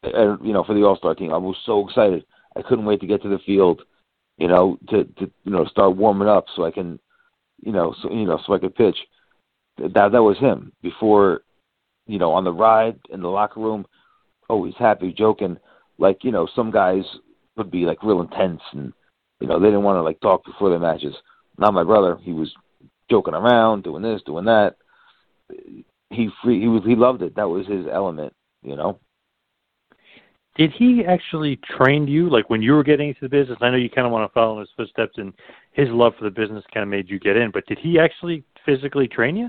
you 0.05 0.53
know, 0.53 0.65
for 0.65 0.75
the 0.75 0.85
All 0.85 0.97
Star 0.97 1.15
team, 1.15 1.33
I 1.33 1.39
was 1.39 1.57
so 1.65 1.87
excited. 1.87 2.25
I 2.57 2.63
couldn't 2.63 2.85
wait 2.85 3.01
to 3.01 3.07
get 3.07 3.23
to 3.23 3.29
the 3.29 3.41
field, 3.45 3.83
you 4.39 4.49
know, 4.49 4.79
to 4.89 5.05
to 5.05 5.31
you 5.45 5.53
know 5.53 5.65
start 5.67 5.97
warming 5.97 6.29
up 6.29 6.47
so 6.55 6.65
I 6.65 6.71
can, 6.71 6.99
you 7.61 7.73
know, 7.73 7.95
so 8.03 8.11
you 8.11 8.27
know 8.27 8.39
so 8.47 8.55
I 8.55 8.59
could 8.59 8.75
pitch. 8.75 8.97
That 9.79 10.13
that 10.13 10.23
was 10.23 10.39
him 10.39 10.73
before, 10.83 11.43
you 12.07 12.19
know, 12.19 12.33
on 12.33 12.45
the 12.45 12.53
ride 12.53 12.99
in 13.11 13.23
the 13.23 13.29
locker 13.29 13.61
room, 13.61 13.87
always 14.49 14.75
happy, 14.79 15.15
joking. 15.17 15.57
Like 15.99 16.25
you 16.25 16.33
know, 16.33 16.49
some 16.55 16.71
guys 16.71 17.05
would 17.57 17.71
be 17.71 17.85
like 17.85 18.03
real 18.03 18.21
intense 18.21 18.61
and 18.73 18.93
you 19.41 19.47
know 19.47 19.59
they 19.59 19.67
didn't 19.67 19.83
want 19.83 19.97
to 19.97 20.03
like 20.03 20.21
talk 20.21 20.45
before 20.45 20.71
their 20.71 20.79
matches. 20.79 21.15
Not 21.59 21.75
my 21.75 21.85
brother. 21.85 22.19
He 22.23 22.33
was 22.33 22.53
joking 23.11 23.35
around, 23.35 23.85
doing 23.85 24.03
this, 24.03 24.23
doing 24.25 24.45
that. 24.47 24.77
He 26.11 26.29
free. 26.43 26.61
He 26.61 26.69
was. 26.69 26.83
He 26.85 26.97
loved 26.97 27.23
it. 27.23 27.37
That 27.37 27.49
was 27.49 27.67
his 27.67 27.87
element. 27.91 28.35
You 28.63 28.77
know. 28.77 28.99
Did 30.57 30.71
he 30.73 31.03
actually 31.07 31.59
train 31.77 32.07
you, 32.07 32.29
like 32.29 32.51
when 32.51 32.61
you 32.61 32.73
were 32.73 32.85
getting 32.85 33.09
into 33.09 33.23
the 33.23 33.29
business? 33.29 33.57
I 33.63 33.71
know 33.71 33.77
you 33.77 33.89
kind 33.89 34.07
of 34.07 34.13
want 34.13 34.29
to 34.29 34.35
follow 34.35 34.55
in 34.55 34.61
his 34.61 34.69
footsteps, 34.77 35.17
and 35.17 35.33
his 35.73 35.89
love 35.89 36.13
for 36.19 36.25
the 36.25 36.31
business 36.31 36.65
kind 36.75 36.83
of 36.83 36.91
made 36.91 37.09
you 37.09 37.19
get 37.19 37.37
in. 37.37 37.51
But 37.51 37.67
did 37.67 37.79
he 37.79 37.99
actually 37.99 38.45
physically 38.67 39.09
train 39.09 39.37
you? 39.37 39.49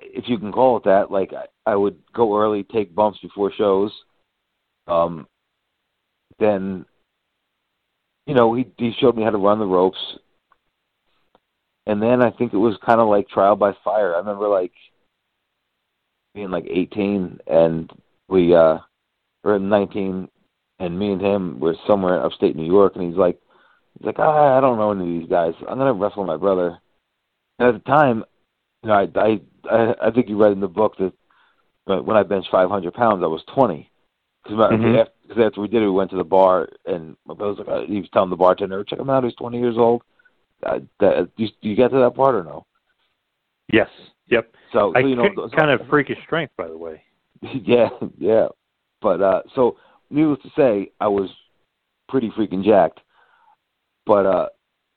If 0.00 0.28
you 0.28 0.38
can 0.38 0.52
call 0.52 0.76
it 0.76 0.84
that, 0.84 1.10
like 1.10 1.32
I, 1.32 1.70
I 1.70 1.76
would 1.76 1.96
go 2.12 2.38
early, 2.38 2.62
take 2.62 2.94
bumps 2.94 3.18
before 3.20 3.52
shows. 3.52 3.92
Um, 4.86 5.26
then, 6.38 6.84
you 8.26 8.34
know, 8.34 8.54
he 8.54 8.66
he 8.76 8.92
showed 9.00 9.16
me 9.16 9.22
how 9.22 9.30
to 9.30 9.38
run 9.38 9.58
the 9.58 9.66
ropes, 9.66 9.98
and 11.86 12.02
then 12.02 12.22
I 12.22 12.30
think 12.30 12.52
it 12.52 12.58
was 12.58 12.76
kind 12.84 13.00
of 13.00 13.08
like 13.08 13.28
trial 13.28 13.56
by 13.56 13.72
fire. 13.84 14.14
I 14.14 14.18
remember 14.18 14.48
like 14.48 14.72
being 16.34 16.50
like 16.50 16.66
18, 16.68 17.40
and 17.46 17.90
we 18.28 18.54
uh 18.54 18.78
were 19.42 19.58
19, 19.58 20.28
and 20.78 20.98
me 20.98 21.12
and 21.12 21.20
him 21.20 21.60
were 21.60 21.76
somewhere 21.86 22.16
in 22.16 22.22
upstate 22.24 22.56
New 22.56 22.66
York, 22.66 22.96
and 22.96 23.04
he's 23.04 23.18
like, 23.18 23.38
He's 23.98 24.06
like, 24.06 24.18
ah, 24.18 24.56
I 24.56 24.60
don't 24.60 24.78
know 24.78 24.90
any 24.90 25.02
of 25.02 25.20
these 25.20 25.30
guys. 25.30 25.54
I'm 25.68 25.78
gonna 25.78 25.92
wrestle 25.92 26.24
my 26.24 26.36
brother. 26.36 26.78
And 27.58 27.68
at 27.68 27.74
the 27.74 27.90
time, 27.90 28.24
you 28.84 28.90
know, 28.90 29.08
I 29.16 29.40
I 29.70 29.94
I 30.08 30.10
think 30.10 30.28
you 30.28 30.40
read 30.40 30.52
in 30.52 30.60
the 30.60 30.68
book 30.68 30.96
that 30.98 31.12
when 31.86 32.16
I 32.16 32.22
benched 32.22 32.50
500 32.50 32.94
pounds, 32.94 33.22
I 33.22 33.26
was 33.26 33.42
20. 33.54 33.90
Because 34.42 34.58
mm-hmm. 34.58 34.96
after, 35.30 35.46
after 35.46 35.60
we 35.60 35.68
did 35.68 35.82
it, 35.82 35.86
we 35.86 35.90
went 35.90 36.10
to 36.10 36.16
the 36.16 36.24
bar, 36.24 36.68
and 36.84 37.16
my 37.26 37.34
brother 37.34 37.62
was 37.62 37.66
like, 37.66 37.88
he 37.88 38.00
was 38.00 38.08
telling 38.12 38.30
the 38.30 38.36
bartender, 38.36 38.84
check 38.84 38.98
him 38.98 39.08
out, 39.08 39.24
he's 39.24 39.34
20 39.34 39.58
years 39.58 39.76
old. 39.78 40.02
Uh, 40.62 40.80
that, 41.00 41.30
you, 41.36 41.48
you 41.60 41.74
get 41.74 41.90
to 41.90 41.98
that 41.98 42.14
part 42.14 42.34
or 42.34 42.44
no? 42.44 42.66
Yes. 43.72 43.88
Yep. 44.28 44.54
So, 44.72 44.92
I 44.94 45.02
so 45.02 45.06
you 45.06 45.16
know, 45.16 45.48
kind 45.56 45.70
of 45.70 45.86
freakish 45.88 46.18
strength, 46.24 46.52
by 46.56 46.68
the 46.68 46.76
way. 46.76 47.02
yeah, 47.64 47.88
yeah. 48.18 48.48
But 49.00 49.20
uh 49.20 49.42
so, 49.54 49.76
needless 50.10 50.40
to 50.42 50.50
say, 50.56 50.92
I 51.00 51.08
was 51.08 51.30
pretty 52.08 52.30
freaking 52.30 52.64
jacked. 52.64 53.00
But 54.06 54.26
uh 54.26 54.48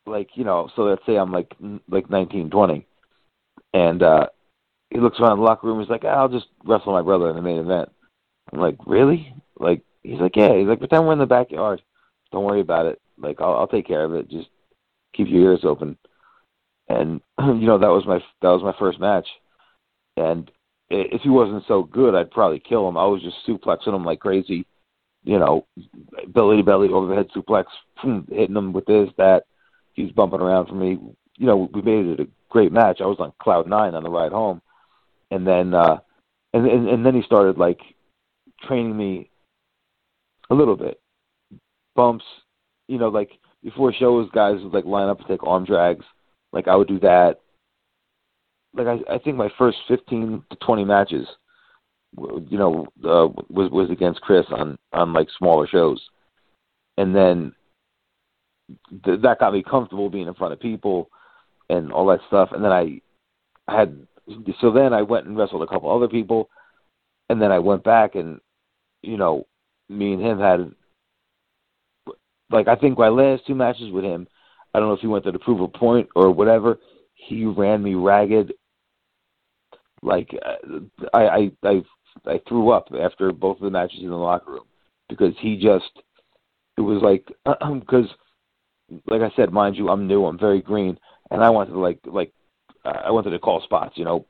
like 0.06 0.30
you 0.36 0.46
know, 0.46 0.70
so 0.76 0.84
let's 0.84 1.06
say 1.06 1.18
I'm 1.18 1.32
like 1.32 1.54
like 1.90 2.10
19, 2.10 2.50
20, 2.50 2.88
and 3.74 4.04
uh 4.04 4.28
he 4.90 5.00
looks 5.00 5.20
around 5.20 5.38
the 5.38 5.44
locker 5.44 5.68
room. 5.68 5.80
He's 5.80 5.90
like, 5.90 6.06
"I'll 6.06 6.30
just 6.30 6.48
wrestle 6.64 6.94
my 6.94 7.02
brother 7.02 7.30
in 7.30 7.36
the 7.36 7.42
main 7.42 7.60
event." 7.60 7.90
I'm 8.52 8.60
like, 8.60 8.78
"Really?" 8.86 9.34
Like 9.60 9.82
he's 10.04 10.20
like, 10.20 10.36
"Yeah." 10.36 10.56
He's 10.56 10.68
like, 10.68 10.80
"Pretend 10.80 11.06
we're 11.06 11.14
in 11.14 11.20
the 11.20 11.26
backyard. 11.26 11.82
Don't 12.32 12.46
worry 12.46 12.62
about 12.62 12.86
it. 12.86 13.02
Like 13.18 13.42
I'll, 13.42 13.56
I'll 13.56 13.68
take 13.68 13.88
care 13.88 14.04
of 14.04 14.14
it. 14.14 14.30
Just 14.30 14.50
keep 15.14 15.28
your 15.28 15.52
ears 15.52 15.62
open." 15.64 15.98
And 16.88 17.22
you 17.40 17.68
know 17.68 17.78
that 17.78 17.88
was 17.88 18.06
my 18.06 18.20
that 18.42 18.50
was 18.50 18.64
my 18.64 18.74
first 18.80 19.00
match, 19.00 19.28
and 20.16 20.50
if 20.90 21.22
he 21.22 21.30
wasn't 21.30 21.64
so 21.68 21.84
good, 21.84 22.16
I'd 22.16 22.32
probably 22.32 22.60
kill 22.60 22.88
him. 22.88 22.98
I 22.98 23.06
was 23.06 23.22
just 23.22 23.38
suplexing 23.48 23.94
him 23.94 24.06
like 24.06 24.20
crazy, 24.20 24.66
you 25.24 25.38
know, 25.38 25.66
belly 26.30 26.58
to 26.58 26.64
belly, 26.64 26.88
over 26.88 27.12
overhead 27.12 27.30
suplex, 27.36 27.66
hitting 28.30 28.56
him 28.56 28.74
with 28.74 28.86
this, 28.86 29.10
that. 29.18 29.44
He's 29.94 30.12
bumping 30.12 30.42
around 30.42 30.68
for 30.68 30.76
me. 30.76 31.00
You 31.38 31.46
know, 31.46 31.70
we 31.74 31.82
made 31.82 32.06
it 32.06 32.20
a 32.20 32.28
great 32.50 32.72
match. 32.72 33.00
I 33.02 33.06
was 33.06 33.18
on 33.20 33.34
cloud 33.40 33.68
nine 33.68 33.96
on 33.96 34.04
the 34.04 34.10
ride 34.10 34.32
home, 34.32 34.62
and 35.32 35.46
then 35.46 35.74
uh, 35.74 35.98
and, 36.54 36.68
and 36.68 36.88
and 36.88 37.06
then 37.06 37.16
he 37.16 37.22
started 37.22 37.58
like 37.58 37.80
training 38.62 38.96
me 38.96 39.30
a 40.50 40.56
little 40.56 40.76
bit, 40.76 41.00
bumps. 41.96 42.26
You 42.88 42.98
know, 42.98 43.10
like 43.10 43.32
before 43.64 43.94
shows, 43.94 44.30
guys 44.34 44.62
would 44.64 44.74
like 44.74 44.86
line 44.86 45.10
up 45.10 45.20
and 45.20 45.28
take 45.28 45.46
arm 45.46 45.66
drags. 45.66 46.06
Like 46.54 46.68
I 46.68 46.76
would 46.76 46.88
do 46.88 47.00
that. 47.00 47.40
Like 48.74 48.88
I, 48.88 49.16
I 49.16 49.18
think 49.18 49.38
my 49.38 49.50
first 49.58 49.78
fifteen 49.88 50.44
to 50.50 50.58
twenty 50.58 50.86
matches, 50.86 51.28
you 52.18 52.58
know, 52.58 52.88
uh, 53.04 53.28
was 53.50 53.70
was 53.72 53.90
against 53.90 54.22
Chris 54.22 54.46
on 54.52 54.78
on 54.94 55.14
like 55.14 55.28
smaller 55.38 55.68
shows, 55.68 56.02
and 56.98 57.16
then 57.16 57.54
th- 59.04 59.22
that 59.22 59.40
got 59.40 59.54
me 59.54 59.64
comfortable 59.64 60.10
being 60.10 60.28
in 60.28 60.34
front 60.34 60.54
of 60.54 60.60
people 60.60 61.10
and 61.70 61.92
all 61.92 62.08
that 62.08 62.20
stuff. 62.28 62.50
And 62.52 62.64
then 62.64 62.72
I 62.72 63.02
had 63.68 64.08
so 64.60 64.72
then 64.72 64.94
I 64.94 65.02
went 65.02 65.26
and 65.26 65.38
wrestled 65.38 65.64
a 65.64 65.68
couple 65.68 65.94
other 65.94 66.08
people, 66.08 66.50
and 67.30 67.42
then 67.42 67.52
I 67.52 67.60
went 67.60 67.84
back 67.84 68.16
and 68.16 68.40
you 69.02 69.18
know 69.18 69.46
me 69.90 70.14
and 70.14 70.22
him 70.22 70.40
had 70.40 70.72
like 72.50 72.68
I 72.68 72.76
think 72.76 72.98
my 72.98 73.10
last 73.10 73.46
two 73.46 73.56
matches 73.56 73.92
with 73.92 74.04
him, 74.04 74.28
I 74.74 74.80
don't 74.80 74.88
know 74.88 74.96
if 74.96 75.02
he 75.02 75.08
went 75.08 75.24
there 75.24 75.34
to 75.34 75.40
prove 75.40 75.62
a 75.62 75.68
point 75.68 76.08
or 76.16 76.32
whatever. 76.32 76.80
He 77.14 77.46
ran 77.46 77.84
me 77.84 77.96
ragged. 77.96 78.54
Like 80.02 80.30
I 81.14 81.20
I 81.26 81.52
I 81.64 81.82
I 82.26 82.42
threw 82.48 82.72
up 82.72 82.90
after 83.00 83.32
both 83.32 83.58
of 83.58 83.64
the 83.64 83.70
matches 83.70 84.00
in 84.02 84.10
the 84.10 84.16
locker 84.16 84.52
room 84.52 84.66
because 85.10 85.34
he 85.40 85.58
just 85.58 85.92
it 86.78 86.82
was 86.82 87.02
like 87.02 87.26
because 87.80 88.06
like 89.08 89.22
I 89.22 89.32
said, 89.36 89.52
mind 89.52 89.76
you, 89.76 89.90
I'm 89.90 90.08
new, 90.08 90.26
I'm 90.26 90.40
very 90.40 90.62
green, 90.62 90.98
and 91.32 91.44
I 91.44 91.50
wanted 91.50 91.72
to 91.72 91.80
like 91.80 92.00
like 92.06 92.34
I 92.86 93.12
wanted 93.12 93.32
to 93.32 93.40
call 93.40 93.62
spots, 93.62 93.98
you 93.98 94.06
know, 94.06 94.26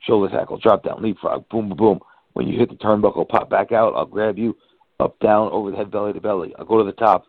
shoulder 0.00 0.34
tackle, 0.34 0.58
drop 0.58 0.84
down, 0.84 1.02
leapfrog, 1.02 1.48
boom, 1.48 1.68
boom, 1.68 1.78
boom. 1.78 2.00
When 2.34 2.46
you 2.46 2.58
hit 2.58 2.70
the 2.70 2.76
turnbuckle, 2.76 3.28
pop 3.28 3.50
back 3.50 3.72
out. 3.72 3.94
I'll 3.94 4.06
grab 4.06 4.38
you 4.38 4.56
up, 5.00 5.18
down, 5.20 5.50
over 5.52 5.70
the 5.70 5.76
head, 5.76 5.90
belly 5.90 6.12
to 6.12 6.20
belly. 6.20 6.54
I'll 6.58 6.64
go 6.64 6.78
to 6.78 6.84
the 6.84 6.92
top. 6.92 7.24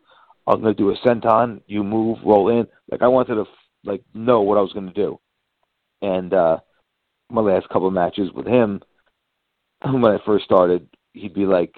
I'm 0.48 0.62
gonna 0.62 0.74
do 0.74 0.92
a 0.92 0.98
senton. 0.98 1.62
You 1.68 1.84
move, 1.84 2.20
roll 2.26 2.50
in. 2.50 2.68
Like 2.92 3.02
I 3.02 3.08
wanted 3.08 3.36
to 3.36 3.46
like 3.84 4.04
know 4.14 4.42
what 4.42 4.58
I 4.58 4.62
was 4.62 4.74
gonna 4.74 4.94
do. 4.94 5.20
And 6.02 6.34
uh 6.34 6.60
my 7.30 7.42
last 7.42 7.68
couple 7.70 7.88
of 7.88 7.94
matches 7.94 8.32
with 8.34 8.46
him, 8.46 8.82
when 9.82 10.06
I 10.06 10.20
first 10.26 10.46
started, 10.46 10.88
he'd 11.14 11.34
be 11.34 11.46
like, 11.46 11.74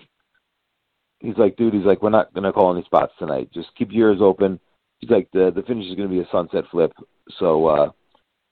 he's 1.20 1.38
like, 1.38 1.56
dude, 1.56 1.74
he's 1.74 1.86
like, 1.86 2.02
we're 2.02 2.10
not 2.10 2.34
gonna 2.34 2.54
call 2.54 2.74
any 2.74 2.84
spots 2.86 3.14
tonight. 3.20 3.50
Just 3.54 3.76
keep 3.76 3.92
your 3.92 4.12
ears 4.12 4.22
open. 4.22 4.60
He's 5.00 5.10
like, 5.10 5.30
the 5.32 5.52
the 5.56 5.64
finish 5.64 5.86
is 5.86 5.96
gonna 5.96 6.10
be 6.10 6.20
a 6.20 6.28
sunset 6.32 6.66
flip. 6.72 6.92
So 7.40 7.68
uh 7.68 7.92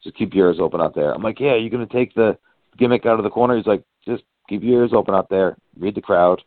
just 0.04 0.18
keep 0.18 0.34
your 0.34 0.50
ears 0.50 0.60
open 0.60 0.82
out 0.82 0.96
there. 0.96 1.14
I'm 1.14 1.24
like, 1.24 1.40
yeah, 1.40 1.56
you're 1.56 1.70
gonna 1.70 1.86
take 1.86 2.14
the 2.14 2.38
gimmick 2.78 3.06
out 3.06 3.20
of 3.20 3.24
the 3.24 3.30
corner. 3.30 3.56
He's 3.56 3.68
like, 3.68 3.84
just 4.06 4.24
keep 4.50 4.64
your 4.64 4.82
ears 4.82 4.92
open 4.94 5.16
out 5.16 5.30
there, 5.30 5.58
read 5.78 5.96
the 5.96 6.02
crowd, 6.02 6.42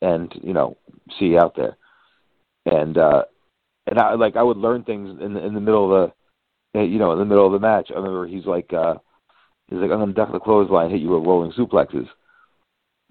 and 0.00 0.32
you 0.42 0.52
know, 0.52 0.76
see 1.18 1.26
you 1.26 1.38
out 1.38 1.56
there. 1.56 1.76
And 2.66 2.98
uh, 2.98 3.24
and 3.86 3.98
I 3.98 4.14
like 4.14 4.36
I 4.36 4.42
would 4.42 4.56
learn 4.56 4.84
things 4.84 5.18
in 5.20 5.34
the, 5.34 5.44
in 5.44 5.54
the 5.54 5.60
middle 5.60 6.04
of 6.04 6.12
the, 6.74 6.82
you 6.84 6.98
know, 6.98 7.12
in 7.12 7.18
the 7.18 7.24
middle 7.24 7.46
of 7.46 7.52
the 7.52 7.58
match. 7.58 7.90
I 7.90 7.94
remember 7.94 8.26
he's 8.26 8.46
like, 8.46 8.72
uh, 8.72 8.94
he's 9.68 9.78
like, 9.78 9.90
I'm 9.90 9.98
gonna 9.98 10.12
duck 10.12 10.32
the 10.32 10.38
clothesline, 10.38 10.90
hit 10.90 11.00
you 11.00 11.10
with 11.10 11.26
rolling 11.26 11.52
suplexes. 11.52 12.08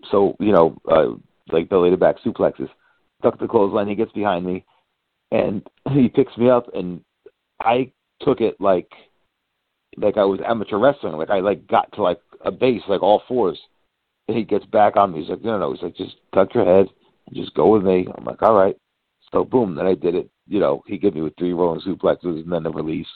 So 0.10 0.36
you 0.40 0.52
know, 0.52 0.78
uh, 0.90 1.16
like 1.52 1.70
belly 1.70 1.90
to 1.90 1.98
back 1.98 2.18
suplexes. 2.26 2.70
Duck 3.22 3.40
the 3.40 3.48
clothesline. 3.48 3.88
He 3.88 3.96
gets 3.96 4.12
behind 4.12 4.46
me, 4.46 4.66
and 5.32 5.66
he 5.92 6.08
picks 6.10 6.38
me 6.38 6.50
up, 6.50 6.74
and 6.74 7.02
I 7.60 7.92
took 8.26 8.42
it 8.42 8.60
like 8.60 8.90
like 9.98 10.18
I 10.18 10.24
was 10.24 10.40
amateur 10.46 10.78
wrestling. 10.78 11.14
Like 11.14 11.30
I 11.30 11.40
like 11.40 11.68
got 11.68 11.92
to 11.94 12.02
like 12.02 12.20
a 12.46 12.52
base, 12.52 12.82
like 12.88 13.04
all 13.04 13.24
fours. 13.28 13.60
And 14.28 14.38
he 14.38 14.44
gets 14.44 14.66
back 14.66 14.96
on 14.96 15.12
me. 15.12 15.22
He's 15.22 15.30
like, 15.30 15.42
no, 15.42 15.58
no. 15.58 15.74
He's 15.74 15.82
like, 15.82 15.96
just 15.96 16.16
tuck 16.34 16.54
your 16.54 16.66
head 16.66 16.88
just 17.34 17.54
go 17.54 17.70
with 17.70 17.84
me. 17.84 18.08
I'm 18.18 18.26
like, 18.26 18.42
all 18.42 18.56
right. 18.56 18.76
So 19.32 19.46
boom, 19.46 19.76
then 19.76 19.86
I 19.86 19.96
did 19.96 20.16
it. 20.16 20.30
You 20.48 20.60
know, 20.60 20.84
he 20.86 20.98
gave 20.98 21.16
me 21.16 21.22
with 21.22 21.34
three 21.38 21.54
rolling 21.54 21.82
suplexes 21.82 22.42
and 22.44 22.52
then 22.52 22.64
the 22.64 22.72
release. 22.72 23.08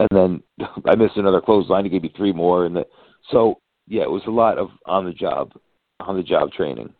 And 0.00 0.08
then 0.10 0.42
I 0.86 0.94
missed 0.96 1.16
another 1.16 1.40
clothesline. 1.40 1.84
He 1.84 1.90
gave 1.90 2.02
me 2.02 2.12
three 2.16 2.32
more. 2.32 2.66
And 2.66 2.76
the, 2.76 2.86
so 3.30 3.60
yeah, 3.86 4.02
it 4.02 4.10
was 4.10 4.22
a 4.26 4.30
lot 4.30 4.58
of 4.58 4.70
on 4.86 5.04
the 5.04 5.12
job, 5.12 5.52
on 6.00 6.16
the 6.16 6.22
job 6.22 6.50
training. 6.52 6.92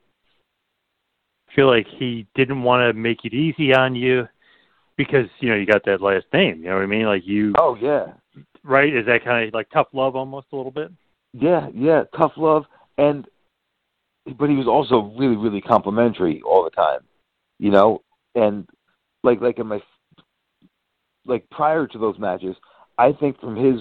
I 1.51 1.55
feel 1.55 1.67
like 1.67 1.87
he 1.99 2.27
didn't 2.35 2.63
want 2.63 2.83
to 2.83 2.99
make 2.99 3.25
it 3.25 3.35
easy 3.35 3.75
on 3.75 3.95
you 3.95 4.29
because 4.99 5.27
you 5.41 5.49
know 5.49 5.57
you 5.57 5.65
got 5.65 5.85
that 5.87 6.03
last 6.03 6.27
name. 6.35 6.59
You 6.59 6.69
know 6.69 6.75
what 6.75 6.83
I 6.83 6.87
mean? 6.87 7.07
Like 7.07 7.27
you. 7.27 7.55
Oh 7.59 7.75
yeah 7.81 8.09
right? 8.69 8.95
Is 8.95 9.07
that 9.07 9.25
kind 9.25 9.49
of 9.49 9.55
like 9.55 9.71
tough 9.71 9.89
love 9.93 10.15
almost 10.15 10.47
a 10.53 10.57
little 10.57 10.71
bit? 10.71 10.93
Yeah, 11.33 11.69
yeah, 11.75 12.05
tough 12.17 12.33
love, 12.37 12.65
and 12.97 13.27
but 14.39 14.51
he 14.51 14.57
was 14.57 14.67
also 14.67 15.15
really, 15.19 15.37
really 15.37 15.61
complimentary 15.61 16.43
all 16.47 16.65
the 16.65 16.71
time, 16.71 17.01
you 17.59 17.71
know, 17.71 18.03
and 18.35 18.69
like 19.25 19.41
like 19.41 19.59
in 19.59 19.67
my 19.67 19.81
like 21.27 21.49
prior 21.51 21.87
to 21.87 21.99
those 21.99 22.19
matches, 22.19 22.57
I 22.97 23.13
think 23.13 23.41
from 23.41 23.57
his 23.57 23.81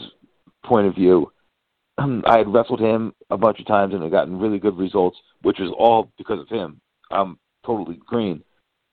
point 0.65 0.88
of 0.88 0.95
view, 0.95 1.32
I 1.97 2.38
had 2.39 2.53
wrestled 2.53 2.80
him 2.80 3.13
a 3.30 3.38
bunch 3.38 3.59
of 3.59 3.68
times 3.68 3.93
and 3.93 4.03
had 4.03 4.11
gotten 4.11 4.39
really 4.39 4.59
good 4.59 4.78
results, 4.78 5.18
which 5.41 5.59
was 5.59 5.74
all 5.78 6.11
because 6.18 6.39
of 6.39 6.49
him. 6.49 6.82
I'm 7.11 7.38
totally 7.65 7.99
green, 8.05 8.43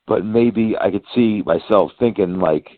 but 0.06 0.24
maybe 0.24 0.76
I 0.80 0.90
could 0.90 1.04
see 1.14 1.42
myself 1.42 1.92
thinking 1.98 2.38
like 2.38 2.68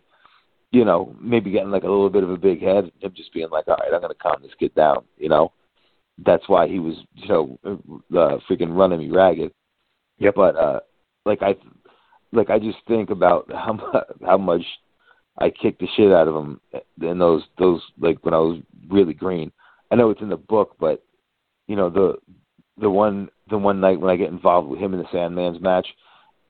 you 0.72 0.84
know, 0.84 1.14
maybe 1.20 1.50
getting 1.50 1.70
like 1.70 1.84
a 1.84 1.88
little 1.88 2.10
bit 2.10 2.22
of 2.22 2.30
a 2.30 2.36
big 2.36 2.60
head, 2.60 2.90
him 3.00 3.12
just 3.16 3.32
being 3.32 3.48
like, 3.50 3.68
all 3.68 3.76
right, 3.76 3.92
I'm 3.92 4.00
going 4.00 4.12
to 4.12 4.22
calm 4.22 4.42
this 4.42 4.52
kid 4.58 4.74
down, 4.74 5.04
you 5.16 5.28
know. 5.28 5.52
That's 6.18 6.48
why 6.48 6.66
he 6.66 6.78
was, 6.78 6.96
you 7.14 7.28
know, 7.28 7.58
uh, 7.64 8.38
freaking 8.48 8.76
running 8.76 8.98
me 8.98 9.10
ragged. 9.10 9.52
Yep. 10.18 10.34
But 10.34 10.56
uh, 10.56 10.80
like 11.24 11.42
I, 11.42 11.54
like 12.32 12.50
I 12.50 12.58
just 12.58 12.78
think 12.88 13.10
about 13.10 13.50
how 13.52 13.74
much, 13.74 14.06
how 14.24 14.38
much 14.38 14.62
I 15.38 15.50
kicked 15.50 15.80
the 15.80 15.88
shit 15.96 16.12
out 16.12 16.28
of 16.28 16.34
him 16.34 16.60
in 17.00 17.18
those 17.18 17.42
those 17.58 17.82
like 17.98 18.24
when 18.24 18.34
I 18.34 18.38
was 18.38 18.60
really 18.88 19.14
green. 19.14 19.52
I 19.90 19.94
know 19.94 20.10
it's 20.10 20.22
in 20.22 20.30
the 20.30 20.36
book, 20.36 20.76
but 20.80 21.04
you 21.68 21.76
know 21.76 21.90
the 21.90 22.14
the 22.80 22.90
one 22.90 23.28
the 23.50 23.58
one 23.58 23.80
night 23.80 24.00
when 24.00 24.10
I 24.10 24.16
get 24.16 24.30
involved 24.30 24.68
with 24.68 24.80
him 24.80 24.94
in 24.94 25.00
the 25.00 25.08
Sandman's 25.12 25.60
match, 25.60 25.86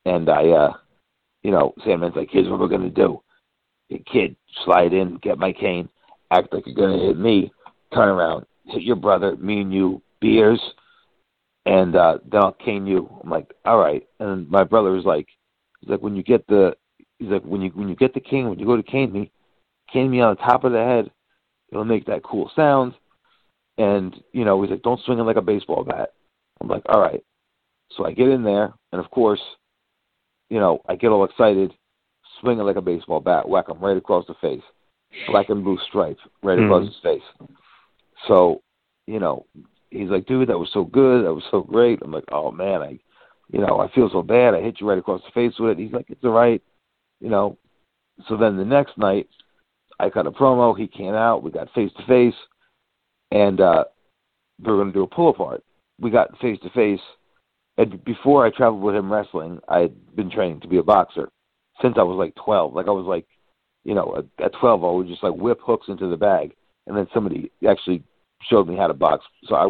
and 0.06 0.30
I, 0.30 0.48
uh 0.48 0.72
you 1.42 1.50
know, 1.52 1.74
Sandman's 1.84 2.16
like, 2.16 2.30
here's 2.32 2.48
what 2.48 2.58
we're 2.58 2.68
gonna 2.68 2.88
do 2.88 3.22
kid, 4.10 4.36
slide 4.64 4.92
in, 4.92 5.16
get 5.18 5.38
my 5.38 5.52
cane, 5.52 5.88
act 6.30 6.52
like 6.52 6.66
you're 6.66 6.74
gonna 6.74 7.06
hit 7.06 7.18
me, 7.18 7.52
turn 7.94 8.08
around, 8.08 8.46
hit 8.66 8.82
your 8.82 8.96
brother, 8.96 9.36
me 9.36 9.60
and 9.60 9.72
you, 9.72 10.02
beers, 10.20 10.60
and 11.66 11.96
uh, 11.96 12.18
then 12.30 12.42
I'll 12.42 12.52
cane 12.52 12.86
you. 12.86 13.08
I'm 13.22 13.30
like, 13.30 13.52
all 13.64 13.78
right. 13.78 14.06
And 14.20 14.48
my 14.48 14.64
brother 14.64 14.90
was 14.90 15.04
like, 15.04 15.26
he's 15.80 15.90
like, 15.90 16.02
when 16.02 16.16
you 16.16 16.22
get 16.22 16.46
the, 16.46 16.76
he's 17.18 17.28
like, 17.28 17.42
when 17.42 17.60
you 17.60 17.70
when 17.70 17.88
you 17.88 17.96
get 17.96 18.14
the 18.14 18.20
cane, 18.20 18.48
when 18.48 18.58
you 18.58 18.66
go 18.66 18.76
to 18.76 18.82
cane 18.82 19.12
me, 19.12 19.30
cane 19.92 20.10
me 20.10 20.20
on 20.20 20.34
the 20.34 20.42
top 20.42 20.64
of 20.64 20.72
the 20.72 20.78
head, 20.78 21.10
it'll 21.70 21.84
make 21.84 22.06
that 22.06 22.22
cool 22.22 22.50
sound. 22.56 22.94
And 23.78 24.14
you 24.32 24.44
know, 24.44 24.60
he's 24.62 24.70
like, 24.70 24.82
don't 24.82 25.00
swing 25.04 25.18
it 25.18 25.22
like 25.22 25.36
a 25.36 25.42
baseball 25.42 25.84
bat. 25.84 26.10
I'm 26.60 26.68
like, 26.68 26.82
all 26.88 27.00
right. 27.00 27.22
So 27.92 28.04
I 28.04 28.12
get 28.12 28.28
in 28.28 28.42
there, 28.42 28.72
and 28.92 29.04
of 29.04 29.10
course, 29.10 29.40
you 30.50 30.58
know, 30.58 30.80
I 30.88 30.96
get 30.96 31.08
all 31.08 31.24
excited 31.24 31.72
swing 32.40 32.58
it 32.58 32.64
like 32.64 32.76
a 32.76 32.82
baseball 32.82 33.20
bat, 33.20 33.48
whack 33.48 33.68
him 33.68 33.78
right 33.78 33.96
across 33.96 34.26
the 34.26 34.34
face, 34.34 34.62
black 35.28 35.48
and 35.48 35.64
blue 35.64 35.78
stripe 35.88 36.18
right 36.42 36.58
across 36.58 36.82
Mhm. 36.82 36.86
his 36.88 36.98
face. 36.98 37.22
So, 38.26 38.62
you 39.06 39.18
know, 39.18 39.46
he's 39.90 40.10
like, 40.10 40.26
dude, 40.26 40.48
that 40.48 40.58
was 40.58 40.70
so 40.72 40.84
good, 40.84 41.24
that 41.24 41.32
was 41.32 41.44
so 41.50 41.62
great. 41.62 42.00
I'm 42.02 42.12
like, 42.12 42.30
oh 42.32 42.50
man, 42.50 42.82
I, 42.82 42.98
you 43.50 43.60
know, 43.60 43.80
I 43.80 43.88
feel 43.88 44.10
so 44.10 44.22
bad. 44.22 44.54
I 44.54 44.60
hit 44.60 44.80
you 44.80 44.88
right 44.88 44.98
across 44.98 45.22
the 45.24 45.30
face 45.30 45.58
with 45.58 45.70
it. 45.70 45.78
He's 45.78 45.92
like, 45.92 46.10
it's 46.10 46.24
all 46.24 46.30
right, 46.30 46.62
you 47.20 47.30
know. 47.30 47.56
So 48.28 48.36
then 48.36 48.56
the 48.56 48.64
next 48.64 48.98
night, 48.98 49.28
I 49.98 50.10
cut 50.10 50.26
a 50.26 50.30
promo. 50.30 50.76
He 50.76 50.86
came 50.86 51.14
out. 51.14 51.42
We 51.42 51.50
got 51.50 51.70
face 51.70 51.92
to 51.94 52.06
face, 52.06 52.34
and 53.30 53.60
uh 53.60 53.84
we 54.62 54.70
were 54.72 54.78
going 54.78 54.88
to 54.88 54.92
do 54.92 55.02
a 55.02 55.06
pull 55.06 55.28
apart. 55.28 55.62
We 56.00 56.10
got 56.10 56.36
face 56.38 56.58
to 56.60 56.70
face, 56.70 57.00
and 57.78 58.02
before 58.04 58.46
I 58.46 58.50
traveled 58.50 58.82
with 58.82 58.94
him 58.94 59.12
wrestling, 59.12 59.60
I 59.68 59.80
had 59.80 60.16
been 60.16 60.30
training 60.30 60.60
to 60.60 60.68
be 60.68 60.78
a 60.78 60.82
boxer 60.82 61.28
since 61.82 61.96
I 61.98 62.02
was 62.02 62.16
like 62.16 62.34
12. 62.42 62.72
Like 62.72 62.86
I 62.88 62.92
was 62.92 63.06
like, 63.06 63.26
you 63.84 63.94
know, 63.94 64.16
at, 64.18 64.44
at 64.44 64.58
12, 64.58 64.84
I 64.84 64.90
would 64.90 65.08
just 65.08 65.22
like 65.22 65.34
whip 65.34 65.60
hooks 65.62 65.88
into 65.88 66.08
the 66.08 66.16
bag, 66.16 66.54
and 66.86 66.96
then 66.96 67.06
somebody 67.12 67.50
actually 67.68 68.02
showed 68.48 68.66
me 68.66 68.76
how 68.76 68.86
to 68.86 68.94
box. 68.94 69.24
So 69.44 69.54
I, 69.54 69.66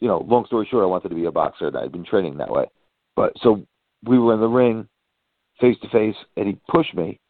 you 0.00 0.08
know, 0.08 0.24
long 0.26 0.46
story 0.46 0.66
short, 0.70 0.82
I 0.82 0.86
wanted 0.86 1.10
to 1.10 1.14
be 1.14 1.26
a 1.26 1.32
boxer, 1.32 1.68
and 1.68 1.76
I'd 1.76 1.92
been 1.92 2.04
training 2.04 2.38
that 2.38 2.50
way. 2.50 2.66
But 3.16 3.34
so 3.42 3.64
we 4.04 4.18
were 4.18 4.34
in 4.34 4.40
the 4.40 4.48
ring, 4.48 4.88
face 5.60 5.76
to 5.82 5.88
face, 5.90 6.16
and 6.36 6.46
he 6.46 6.58
pushed 6.68 6.94
me, 6.94 7.20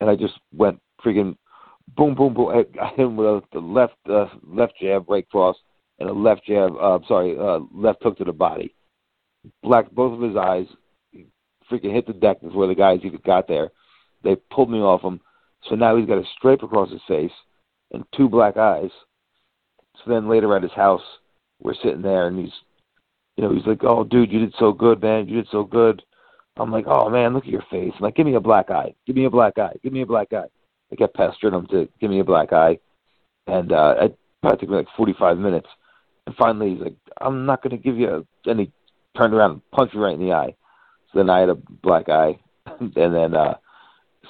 and 0.00 0.10
I 0.10 0.16
just 0.16 0.34
went 0.54 0.80
freaking 1.04 1.36
boom, 1.96 2.14
boom, 2.14 2.34
boom. 2.34 2.48
I, 2.48 2.64
I 2.80 2.90
hit 2.90 3.06
him 3.06 3.16
with 3.16 3.26
a, 3.26 3.42
the 3.52 3.60
left 3.60 3.96
uh, 4.08 4.26
left 4.46 4.74
jab 4.80 5.08
right 5.08 5.28
cross 5.30 5.56
and 5.98 6.08
a 6.08 6.12
left 6.12 6.44
jab. 6.46 6.72
Uh, 6.80 6.98
sorry, 7.08 7.36
uh, 7.38 7.60
left 7.74 8.02
hook 8.02 8.18
to 8.18 8.24
the 8.24 8.32
body. 8.32 8.74
Black 9.62 9.90
both 9.90 10.14
of 10.14 10.20
his 10.20 10.36
eyes. 10.36 10.66
He 11.10 11.26
freaking 11.70 11.92
hit 11.92 12.06
the 12.06 12.12
deck 12.12 12.40
before 12.40 12.66
the 12.66 12.74
guys 12.74 13.00
even 13.04 13.20
got 13.24 13.48
there. 13.48 13.70
They 14.22 14.36
pulled 14.50 14.70
me 14.70 14.78
off 14.78 15.02
him. 15.02 15.20
So 15.68 15.74
now 15.74 15.96
he's 15.96 16.06
got 16.06 16.18
a 16.18 16.24
stripe 16.36 16.62
across 16.62 16.90
his 16.90 17.02
face 17.06 17.32
and 17.92 18.04
two 18.16 18.28
black 18.28 18.56
eyes. 18.56 18.90
So 19.96 20.10
then 20.10 20.28
later 20.28 20.54
at 20.56 20.62
his 20.62 20.72
house, 20.72 21.02
we're 21.60 21.74
sitting 21.74 22.02
there 22.02 22.28
and 22.28 22.38
he's, 22.38 22.52
you 23.36 23.44
know, 23.44 23.54
he's 23.54 23.66
like, 23.66 23.84
"Oh, 23.84 24.04
dude, 24.04 24.32
you 24.32 24.38
did 24.38 24.54
so 24.58 24.72
good, 24.72 25.02
man. 25.02 25.28
You 25.28 25.36
did 25.36 25.48
so 25.50 25.64
good." 25.64 26.02
I'm 26.56 26.70
like, 26.70 26.86
"Oh 26.86 27.08
man, 27.08 27.34
look 27.34 27.44
at 27.44 27.50
your 27.50 27.64
face." 27.70 27.92
I'm 27.96 28.02
like, 28.02 28.16
"Give 28.16 28.26
me 28.26 28.34
a 28.34 28.40
black 28.40 28.70
eye. 28.70 28.94
Give 29.06 29.16
me 29.16 29.24
a 29.24 29.30
black 29.30 29.58
eye. 29.58 29.76
Give 29.82 29.92
me 29.92 30.02
a 30.02 30.06
black 30.06 30.32
eye." 30.32 30.48
I 30.92 30.96
kept 30.96 31.14
pestering 31.14 31.54
him 31.54 31.66
to 31.68 31.88
give 32.00 32.10
me 32.10 32.20
a 32.20 32.24
black 32.24 32.52
eye, 32.52 32.78
and 33.46 33.72
uh, 33.72 33.94
it 34.00 34.18
probably 34.42 34.58
took 34.58 34.70
me 34.70 34.76
like 34.76 34.88
45 34.96 35.38
minutes. 35.38 35.68
And 36.26 36.34
finally, 36.36 36.70
he's 36.70 36.80
like, 36.80 36.96
"I'm 37.20 37.46
not 37.46 37.62
going 37.62 37.76
to 37.76 37.82
give 37.82 37.96
you." 37.96 38.08
A, 38.46 38.50
and 38.50 38.60
he 38.60 38.72
turned 39.16 39.34
around 39.34 39.52
and 39.52 39.70
punched 39.70 39.94
me 39.94 40.00
right 40.00 40.14
in 40.14 40.20
the 40.20 40.32
eye. 40.32 40.54
So 41.12 41.18
then 41.18 41.30
I 41.30 41.40
had 41.40 41.48
a 41.48 41.54
black 41.54 42.08
eye, 42.08 42.38
and 42.80 42.94
then 42.94 43.34
uh, 43.34 43.54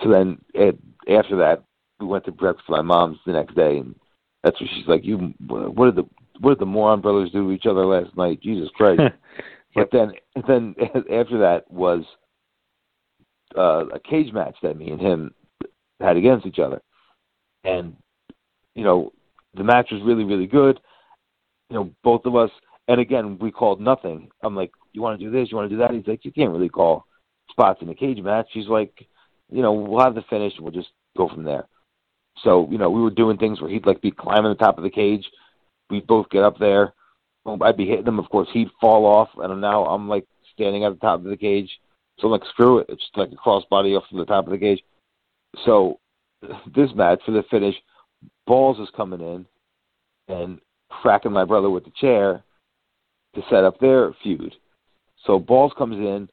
so 0.03 0.11
then 0.11 0.39
it, 0.55 0.79
after 1.09 1.37
that, 1.39 1.65
we 2.01 2.07
went 2.07 2.25
to 2.25 2.33
breakfast 2.33 2.69
with 2.69 2.77
my 2.77 2.83
mom's 2.83 3.19
the 3.27 3.33
next 3.33 3.55
day, 3.55 3.79
and 3.79 3.95
that's 4.43 4.61
what 4.61 4.71
she's 4.75 4.87
like. 4.87 5.05
You, 5.05 5.35
what 5.47 5.87
did 5.87 5.97
the 5.97 6.09
what 6.41 6.53
did 6.53 6.61
the 6.61 6.67
moron 6.67 7.01
brothers 7.01 7.31
do 7.31 7.47
to 7.47 7.53
each 7.53 7.67
other 7.67 7.85
last 7.85 8.17
night? 8.17 8.41
Jesus 8.43 8.69
Christ! 8.75 9.03
But 9.75 9.91
then, 9.93 10.13
then 10.49 10.75
after 11.13 11.39
that 11.39 11.65
was 11.71 12.05
uh, 13.57 13.87
a 13.95 14.01
cage 14.01 14.33
match 14.33 14.57
that 14.63 14.77
me 14.77 14.91
and 14.91 15.01
him 15.01 15.35
had 16.01 16.17
against 16.17 16.47
each 16.47 16.59
other, 16.59 16.81
and 17.65 17.97
you 18.75 18.85
know 18.85 19.13
the 19.55 19.65
match 19.65 19.89
was 19.93 20.03
really 20.05 20.25
really 20.25 20.47
good. 20.47 20.81
You 21.69 21.77
know, 21.77 21.91
both 22.03 22.25
of 22.25 22.35
us, 22.35 22.51
and 22.91 23.01
again 23.01 23.39
we 23.39 23.53
called 23.53 23.81
nothing. 23.81 24.29
I'm 24.43 24.57
like, 24.57 24.73
you 24.93 25.01
want 25.01 25.19
to 25.19 25.25
do 25.25 25.31
this? 25.31 25.51
You 25.51 25.57
want 25.57 25.71
to 25.71 25.75
do 25.77 25.81
that? 25.81 25.93
He's 25.93 26.07
like, 26.07 26.25
you 26.25 26.33
can't 26.33 26.51
really 26.51 26.69
call 26.69 27.07
spots 27.49 27.81
in 27.83 27.89
a 27.89 27.95
cage 27.95 28.21
match. 28.21 28.49
He's 28.53 28.67
like, 28.67 28.93
you 29.49 29.63
know, 29.63 29.73
we'll 29.73 30.05
have 30.05 30.17
the 30.17 30.25
finish. 30.29 30.53
and 30.57 30.65
We'll 30.65 30.75
just 30.75 30.91
go 31.17 31.29
from 31.29 31.45
there. 31.45 31.69
So 32.43 32.69
you 32.71 32.79
know, 32.79 32.91
we 32.91 33.01
were 33.01 33.11
doing 33.11 33.39
things 33.39 33.61
where 33.61 33.71
he'd 33.71 33.87
like 33.87 34.03
be 34.03 34.11
climbing 34.11 34.51
the 34.51 34.57
top 34.57 34.77
of 34.77 34.83
the 34.85 34.91
cage. 34.91 35.25
We'd 35.89 36.07
both 36.07 36.29
get 36.31 36.43
up 36.43 36.59
there. 36.59 36.93
I'd 37.63 37.77
be 37.77 37.87
hitting 37.87 38.07
him. 38.07 38.19
Of 38.19 38.29
course, 38.29 38.49
he'd 38.53 38.71
fall 38.81 39.07
off, 39.07 39.29
and 39.39 39.61
now 39.61 39.87
I'm 39.87 40.09
like 40.09 40.27
standing 40.53 40.85
at 40.85 40.93
the 40.93 40.99
top 40.99 41.21
of 41.21 41.31
the 41.31 41.37
cage. 41.37 41.71
So 42.19 42.27
I'm 42.27 42.33
like, 42.33 42.49
screw 42.51 42.79
it. 42.79 42.87
It's 42.89 43.03
just 43.03 43.17
like 43.17 43.31
a 43.31 43.37
crossbody 43.37 43.97
off 43.97 44.09
to 44.11 44.17
the 44.17 44.25
top 44.25 44.47
of 44.47 44.51
the 44.51 44.59
cage. 44.59 44.83
So 45.65 46.01
this 46.75 46.91
match 46.95 47.21
for 47.25 47.33
the 47.33 47.45
finish, 47.51 47.77
Balls 48.47 48.81
is 48.81 48.89
coming 48.97 49.21
in 49.21 49.47
and 50.29 50.61
cracking 50.89 51.33
my 51.33 51.45
brother 51.45 51.71
with 51.71 51.85
the 51.85 51.93
chair 52.01 52.43
to 53.35 53.43
set 53.51 53.65
up 53.65 53.79
their 53.79 54.13
feud. 54.23 54.55
So 55.27 55.39
Balls 55.39 55.73
comes 55.77 55.97
in, 55.97 56.29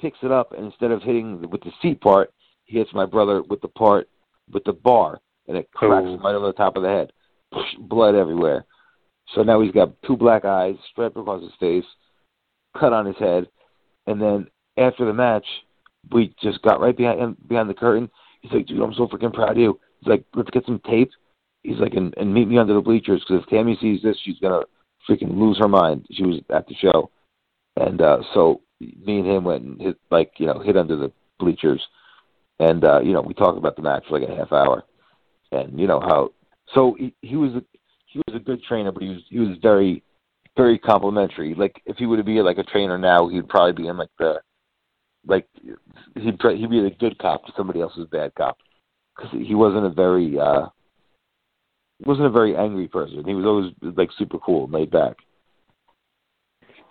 picks 0.00 0.18
it 0.22 0.30
up, 0.30 0.52
and 0.52 0.64
instead 0.66 0.90
of 0.90 1.02
hitting 1.02 1.48
with 1.50 1.62
the 1.62 1.72
seat 1.80 2.00
part, 2.00 2.32
he 2.64 2.78
hits 2.78 2.92
my 2.94 3.06
brother 3.06 3.42
with 3.42 3.60
the 3.60 3.68
part 3.68 4.08
with 4.52 4.64
the 4.64 4.72
bar, 4.72 5.20
and 5.48 5.56
it 5.56 5.70
cracks 5.72 6.06
Oh. 6.06 6.18
right 6.18 6.34
over 6.34 6.46
the 6.46 6.52
top 6.52 6.76
of 6.76 6.82
the 6.82 6.88
head. 6.88 7.12
Blood 7.78 8.14
everywhere. 8.14 8.64
So 9.34 9.42
now 9.42 9.60
he's 9.60 9.72
got 9.72 9.90
two 10.02 10.16
black 10.16 10.44
eyes, 10.44 10.76
stripe 10.90 11.16
across 11.16 11.42
his 11.42 11.54
face, 11.60 11.84
cut 12.76 12.92
on 12.92 13.06
his 13.06 13.16
head, 13.16 13.48
and 14.06 14.20
then 14.20 14.48
after 14.76 15.04
the 15.04 15.12
match, 15.12 15.46
we 16.10 16.34
just 16.42 16.60
got 16.62 16.80
right 16.80 16.96
behind 16.96 17.36
behind 17.48 17.68
the 17.68 17.74
curtain. 17.74 18.10
He's 18.40 18.52
like, 18.52 18.66
"Dude, 18.66 18.80
I'm 18.80 18.94
so 18.94 19.06
freaking 19.06 19.32
proud 19.32 19.50
of 19.52 19.58
you." 19.58 19.78
He's 20.00 20.08
like, 20.08 20.24
"Let's 20.34 20.50
get 20.50 20.64
some 20.66 20.80
tape." 20.80 21.10
He's 21.62 21.78
like, 21.78 21.94
"And, 21.94 22.12
and 22.16 22.34
meet 22.34 22.48
me 22.48 22.58
under 22.58 22.74
the 22.74 22.80
bleachers 22.80 23.20
because 23.20 23.42
if 23.42 23.48
Tammy 23.48 23.76
sees 23.76 24.02
this, 24.02 24.18
she's 24.18 24.38
gonna 24.40 24.62
freaking 25.08 25.36
lose 25.36 25.58
her 25.58 25.68
mind." 25.68 26.06
She 26.10 26.24
was 26.24 26.40
at 26.50 26.66
the 26.66 26.74
show, 26.74 27.10
and 27.76 28.00
uh 28.00 28.22
so 28.34 28.62
me 28.80 29.18
and 29.18 29.26
him 29.26 29.44
went 29.44 29.64
and 29.64 29.80
hit 29.80 29.96
like 30.10 30.32
you 30.38 30.46
know 30.46 30.60
hit 30.60 30.76
under 30.76 30.96
the 30.96 31.12
bleachers, 31.38 31.80
and 32.58 32.84
uh, 32.84 33.00
you 33.00 33.12
know 33.12 33.20
we 33.22 33.34
talked 33.34 33.58
about 33.58 33.76
the 33.76 33.82
match 33.82 34.04
for 34.08 34.18
like 34.18 34.28
a 34.28 34.34
half 34.34 34.52
hour, 34.52 34.84
and 35.52 35.78
you 35.78 35.86
know 35.86 36.00
how 36.00 36.30
so 36.74 36.96
he, 36.98 37.14
he 37.22 37.36
was 37.36 37.52
a, 37.54 37.62
he 38.06 38.20
was 38.26 38.36
a 38.36 38.44
good 38.44 38.62
trainer, 38.62 38.92
but 38.92 39.02
he 39.02 39.10
was 39.10 39.22
he 39.28 39.38
was 39.38 39.58
very 39.62 40.02
very 40.56 40.78
complimentary. 40.78 41.54
Like 41.54 41.80
if 41.86 41.96
he 41.96 42.06
would 42.06 42.24
be 42.24 42.42
like 42.42 42.58
a 42.58 42.64
trainer 42.64 42.98
now, 42.98 43.28
he'd 43.28 43.48
probably 43.48 43.82
be 43.82 43.88
in 43.88 43.96
like 43.96 44.10
the 44.18 44.40
like 45.26 45.46
he'd 46.14 46.40
he'd 46.40 46.70
be 46.70 46.80
the 46.80 46.94
good 46.98 47.18
cop 47.18 47.46
to 47.46 47.52
somebody 47.56 47.80
else's 47.80 48.08
bad 48.10 48.34
cop 48.34 48.58
because 49.16 49.32
he 49.32 49.54
wasn't 49.54 49.86
a 49.86 49.90
very 49.90 50.38
uh 50.38 50.66
wasn't 52.06 52.26
a 52.26 52.30
very 52.30 52.56
angry 52.56 52.88
person. 52.88 53.24
He 53.24 53.34
was 53.34 53.44
always 53.44 53.96
like 53.96 54.10
super 54.18 54.38
cool, 54.38 54.64
and 54.64 54.72
laid 54.72 54.90
back. 54.90 55.16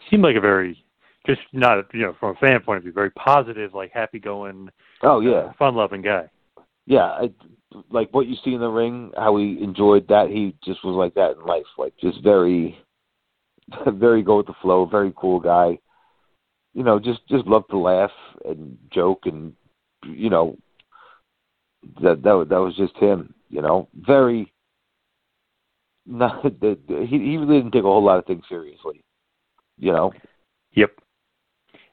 Seemed 0.09 0.23
like 0.23 0.35
a 0.35 0.41
very 0.41 0.83
just 1.25 1.41
not 1.53 1.85
you 1.93 2.01
know 2.01 2.15
from 2.19 2.35
a 2.35 2.39
fan 2.39 2.61
point 2.61 2.77
of 2.77 2.83
view, 2.83 2.91
very 2.91 3.11
positive, 3.11 3.73
like 3.73 3.91
happy 3.91 4.19
going, 4.19 4.69
Oh 5.03 5.19
yeah, 5.19 5.31
uh, 5.31 5.53
fun 5.57 5.75
loving 5.75 6.01
guy. 6.01 6.29
yeah. 6.85 7.05
I, 7.05 7.31
like 7.89 8.09
what 8.11 8.27
you 8.27 8.35
see 8.43 8.53
in 8.53 8.59
the 8.59 8.67
ring, 8.67 9.11
how 9.15 9.37
he 9.37 9.57
enjoyed 9.61 10.07
that. 10.09 10.27
He 10.29 10.55
just 10.63 10.83
was 10.83 10.95
like 10.95 11.13
that 11.13 11.37
in 11.39 11.45
life, 11.45 11.65
like 11.77 11.93
just 12.01 12.21
very, 12.21 12.77
very 13.87 14.21
go 14.21 14.37
with 14.37 14.47
the 14.47 14.53
flow, 14.61 14.85
very 14.85 15.13
cool 15.15 15.39
guy. 15.39 15.79
You 16.73 16.83
know, 16.83 16.99
just 16.99 17.25
just 17.27 17.47
loved 17.47 17.69
to 17.71 17.77
laugh 17.77 18.11
and 18.45 18.77
joke, 18.91 19.21
and 19.25 19.53
you 20.05 20.29
know, 20.29 20.57
that 22.01 22.23
that 22.23 22.47
that 22.49 22.61
was 22.61 22.75
just 22.75 22.95
him. 22.97 23.33
You 23.49 23.61
know, 23.61 23.87
very. 23.95 24.51
Not 26.05 26.43
that 26.43 26.79
he 26.87 27.17
he 27.19 27.37
really 27.37 27.59
didn't 27.59 27.71
take 27.71 27.83
a 27.83 27.87
whole 27.87 28.03
lot 28.03 28.19
of 28.19 28.25
things 28.25 28.43
seriously. 28.49 29.03
You 29.77 29.91
know, 29.91 30.11
Yep. 30.73 30.91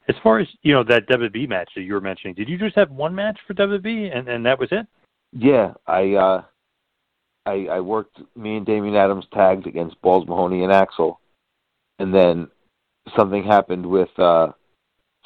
As 0.08 0.14
far 0.22 0.38
as 0.38 0.48
you 0.62 0.72
know, 0.72 0.84
that 0.84 1.08
WB 1.08 1.48
match 1.48 1.70
that 1.74 1.82
you 1.82 1.92
were 1.92 2.00
mentioning, 2.00 2.34
did 2.34 2.48
you 2.48 2.58
just 2.58 2.76
have 2.76 2.90
one 2.90 3.14
match 3.14 3.38
for 3.46 3.54
WB, 3.54 4.16
and 4.16 4.28
and 4.28 4.44
that 4.46 4.58
was 4.58 4.68
it? 4.72 4.86
Yeah, 5.32 5.74
I 5.86 6.14
uh 6.14 6.42
I 7.44 7.66
I 7.70 7.80
worked 7.80 8.18
me 8.34 8.56
and 8.56 8.66
Damian 8.66 8.96
Adams 8.96 9.26
tagged 9.32 9.66
against 9.66 10.00
Balls 10.00 10.26
Mahoney 10.26 10.64
and 10.64 10.72
Axl 10.72 11.16
and 11.98 12.14
then 12.14 12.48
something 13.16 13.42
happened 13.42 13.84
with 13.84 14.10
uh 14.18 14.48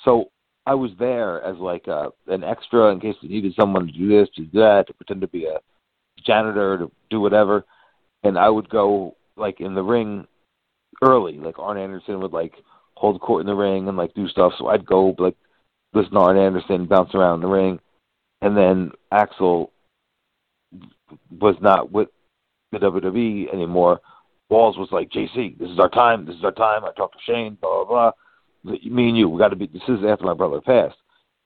so 0.05 0.31
I 0.67 0.75
was 0.75 0.91
there 0.99 1.43
as 1.43 1.57
like 1.59 1.89
uh 1.89 2.11
an 2.27 2.45
extra 2.45 2.91
in 2.93 3.01
case 3.01 3.17
they 3.23 3.29
needed 3.29 3.55
someone 3.59 3.87
to 3.87 3.93
do 3.93 4.09
this, 4.09 4.29
to 4.37 4.43
do 4.43 4.61
that, 4.61 4.87
to 4.87 4.95
pretend 4.95 5.21
to 5.23 5.29
be 5.29 5.47
a 5.47 5.59
janitor, 6.25 6.79
to 6.79 6.91
do 7.11 7.21
whatever. 7.21 7.65
And 8.23 8.39
I 8.39 8.49
would 8.49 8.69
go 8.69 9.17
like 9.37 9.61
in 9.61 9.75
the 9.75 9.83
ring 9.83 10.27
early. 11.03 11.39
Like 11.39 11.59
Arn 11.59 11.79
Anderson 11.79 12.21
would 12.21 12.33
like 12.33 12.55
hold 12.95 13.21
court 13.21 13.41
in 13.41 13.47
the 13.47 13.55
ring 13.55 13.89
and 13.89 13.97
like 13.97 14.15
do 14.15 14.29
stuff. 14.29 14.53
So 14.59 14.69
I'd 14.69 14.87
go 14.87 15.15
like 15.19 15.37
listen 15.93 16.13
to 16.13 16.19
Arn 16.21 16.39
Anderson 16.39 16.87
bounce 16.87 17.15
around 17.15 17.41
the 17.41 17.49
ring 17.49 17.81
and 18.43 18.57
then 18.57 18.91
Axl 19.13 19.69
was 21.31 21.57
not 21.61 21.91
with 21.93 22.09
the 22.73 22.79
WWE 22.79 23.53
anymore. 23.53 24.01
Balls 24.51 24.77
was 24.77 24.89
like, 24.91 25.11
JC, 25.11 25.57
this 25.59 25.71
is 25.71 25.79
our 25.79 25.89
time. 25.89 26.27
This 26.27 26.37
is 26.37 26.45
our 26.45 26.53
time. 26.53 26.85
I 26.85 26.93
talked 26.93 27.15
to 27.15 27.33
Shane. 27.33 27.57
Blah 27.61 27.85
blah 27.85 28.13
blah. 28.65 28.75
Me 28.85 29.09
and 29.09 29.17
you, 29.17 29.29
we 29.29 29.39
got 29.39 29.49
to 29.49 29.57
be. 29.57 29.67
This 29.67 29.83
is 29.89 30.05
after 30.07 30.25
my 30.25 30.35
brother 30.35 30.61
passed. 30.61 30.97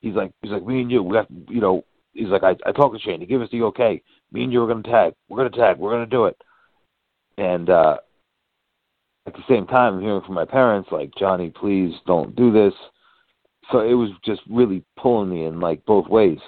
He's 0.00 0.14
like, 0.14 0.32
he's 0.42 0.50
like, 0.50 0.66
me 0.66 0.82
and 0.82 0.90
you, 0.90 1.02
we 1.02 1.14
got, 1.14 1.26
you 1.48 1.60
know. 1.60 1.84
He's 2.12 2.28
like, 2.28 2.42
I, 2.42 2.56
I 2.66 2.72
talked 2.72 2.94
to 2.94 3.00
Shane. 3.00 3.20
He 3.20 3.26
gave 3.26 3.42
us 3.42 3.48
the 3.52 3.62
okay. 3.64 4.02
Me 4.32 4.42
and 4.42 4.52
you 4.52 4.64
are 4.64 4.74
to 4.74 4.82
tag. 4.82 5.12
We're 5.28 5.46
to 5.48 5.56
tag. 5.56 5.78
We're 5.78 5.98
to 5.98 6.06
do 6.06 6.24
it. 6.24 6.36
And 7.38 7.70
uh 7.70 7.98
at 9.26 9.34
the 9.34 9.42
same 9.48 9.66
time, 9.66 9.94
I'm 9.94 10.00
hearing 10.00 10.22
from 10.24 10.34
my 10.34 10.44
parents 10.44 10.88
like, 10.92 11.10
Johnny, 11.18 11.50
please 11.50 11.92
don't 12.06 12.36
do 12.36 12.52
this. 12.52 12.72
So 13.72 13.80
it 13.80 13.94
was 13.94 14.10
just 14.24 14.40
really 14.48 14.84
pulling 14.96 15.28
me 15.28 15.46
in 15.46 15.58
like 15.58 15.84
both 15.84 16.06
ways. 16.06 16.38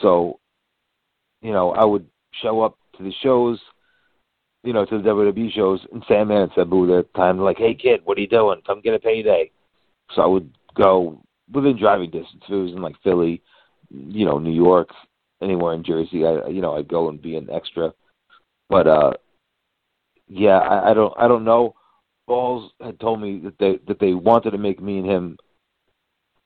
So, 0.00 0.40
you 1.42 1.52
know, 1.52 1.72
I 1.72 1.84
would 1.84 2.06
show 2.42 2.62
up 2.62 2.78
to 2.96 3.02
the 3.02 3.12
shows, 3.22 3.60
you 4.62 4.72
know, 4.72 4.86
to 4.86 4.96
the 4.96 5.04
WWE 5.10 5.52
shows, 5.52 5.80
and 5.92 6.02
Sandman 6.08 6.42
and 6.42 6.52
Sabu 6.54 6.98
at 6.98 7.12
the 7.12 7.18
time, 7.18 7.38
like, 7.38 7.58
hey 7.58 7.74
kid, 7.74 8.00
what 8.04 8.16
are 8.16 8.22
you 8.22 8.26
doing? 8.26 8.62
Come 8.66 8.80
get 8.80 8.94
a 8.94 8.98
payday. 8.98 9.50
So 10.14 10.22
I 10.22 10.26
would 10.26 10.50
go 10.74 11.22
within 11.52 11.78
driving 11.78 12.10
distance. 12.10 12.42
If 12.46 12.50
it 12.50 12.56
was 12.56 12.72
in 12.72 12.80
like 12.80 12.96
Philly, 13.04 13.42
you 13.90 14.24
know, 14.24 14.38
New 14.38 14.52
York, 14.52 14.88
anywhere 15.42 15.74
in 15.74 15.84
Jersey, 15.84 16.24
I 16.24 16.46
you 16.48 16.62
know 16.62 16.76
I'd 16.76 16.88
go 16.88 17.10
and 17.10 17.20
be 17.20 17.36
an 17.36 17.48
extra. 17.52 17.92
But 18.70 18.86
uh, 18.86 19.12
yeah, 20.28 20.58
I, 20.58 20.90
I 20.90 20.94
don't 20.94 21.12
I 21.18 21.28
don't 21.28 21.44
know. 21.44 21.74
Balls 22.26 22.72
had 22.80 22.98
told 23.00 23.20
me 23.20 23.40
that 23.44 23.58
they 23.58 23.78
that 23.86 24.00
they 24.00 24.14
wanted 24.14 24.52
to 24.52 24.58
make 24.58 24.80
me 24.80 24.98
and 24.98 25.06
him 25.06 25.38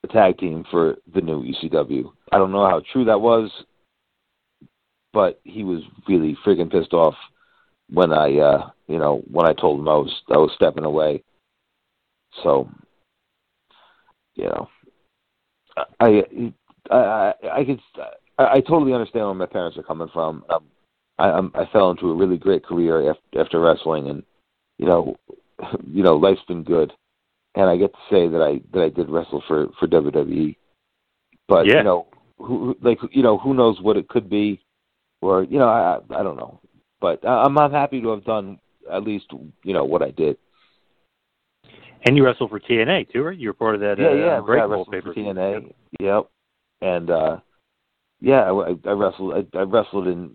a 0.05 0.09
tag 0.09 0.39
team 0.39 0.64
for 0.70 0.97
the 1.14 1.20
new 1.20 1.43
ECW. 1.43 2.11
I 2.33 2.39
don't 2.39 2.53
know 2.53 2.68
how 2.68 2.83
true 2.93 3.05
that 3.05 3.20
was, 3.20 3.51
but 5.12 5.41
he 5.45 5.64
was 5.64 5.83
really 6.09 6.37
freaking 6.45 6.70
pissed 6.70 6.93
off 6.93 7.14
when 7.91 8.12
I 8.12 8.37
uh 8.39 8.70
you 8.87 8.99
know 8.99 9.22
when 9.31 9.47
I 9.47 9.53
told 9.53 9.81
him 9.81 9.89
I 9.89 9.95
was 9.95 10.22
I 10.29 10.37
was 10.37 10.51
stepping 10.55 10.85
away. 10.85 11.22
So 12.43 12.68
you 14.35 14.45
know 14.45 14.68
I 16.01 16.22
I 16.91 16.95
I 16.95 17.35
I 17.53 17.64
could 17.64 17.81
I, 18.39 18.45
I 18.55 18.61
totally 18.61 18.93
understand 18.93 19.26
where 19.26 19.35
my 19.35 19.47
parents 19.47 19.79
are 19.79 19.83
coming 19.83 20.09
from. 20.12 20.45
Um, 20.51 20.64
I 21.19 21.31
I'm, 21.31 21.51
I 21.55 21.66
fell 21.73 21.91
into 21.91 22.11
a 22.11 22.14
really 22.14 22.37
great 22.39 22.64
career 22.64 23.11
after 23.11 23.41
after 23.41 23.61
wrestling, 23.61 24.09
and 24.09 24.23
you 24.79 24.87
know 24.87 25.16
you 25.87 26.03
know 26.03 26.16
life's 26.16 26.45
been 26.49 26.62
good, 26.62 26.93
and 27.55 27.69
I 27.69 27.77
get 27.77 27.93
to 27.93 27.99
say 28.11 28.29
that 28.29 28.43
I 28.43 28.61
that 28.73 28.85
I 28.85 28.89
did 28.89 29.11
wrestle 29.11 29.43
for 29.47 29.69
for 29.79 29.87
WWE. 29.89 30.57
But 31.49 31.66
Yeah. 31.66 31.79
you 31.79 31.85
know 31.85 32.07
who 32.39 32.77
like 32.83 32.99
you 33.11 33.23
know 33.23 33.39
who 33.39 33.55
knows 33.55 33.81
what 33.81 33.97
it 33.97 34.09
could 34.09 34.29
be, 34.31 34.61
or 35.21 35.43
you 35.45 35.59
know 35.59 35.69
I 35.69 35.99
I 36.11 36.23
don't 36.23 36.37
know. 36.37 36.61
But 37.01 37.25
I- 37.25 37.45
I'm 37.45 37.59
I'm 37.59 37.73
happy 37.73 38.01
to 38.01 38.09
have 38.11 38.25
done 38.25 38.59
at 38.91 39.03
least 39.05 39.27
you 39.64 39.73
know 39.73 39.85
what 39.85 40.03
I 40.03 40.11
did. 40.11 40.37
And 42.07 42.16
you 42.16 42.25
wrestled 42.25 42.51
for 42.51 42.61
TNA 42.61 43.12
too, 43.12 43.25
right? 43.25 43.37
You 43.37 43.49
were 43.49 43.55
part 43.55 43.75
of 43.75 43.81
that. 43.81 43.99
yeah, 43.99 44.09
uh, 44.09 44.14
yeah, 44.14 44.25
I 44.27 44.39
Unbreakable 44.39 44.87
wrestled 44.89 45.05
for. 45.05 45.14
TNA. 45.14 45.73
Yep, 46.01 46.31
and 46.81 47.11
uh 47.11 47.37
yeah, 48.21 48.51
I, 48.51 48.77
I 48.85 48.93
wrestled. 48.93 49.35
I, 49.35 49.59
I 49.59 49.62
wrestled 49.62 50.09
in 50.09 50.35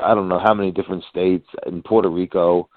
I 0.00 0.14
don't 0.14 0.28
know 0.28 0.38
how 0.38 0.54
many 0.54 0.70
different 0.70 1.04
states 1.10 1.46
in 1.66 1.82
Puerto 1.82 2.08
Rico. 2.08 2.68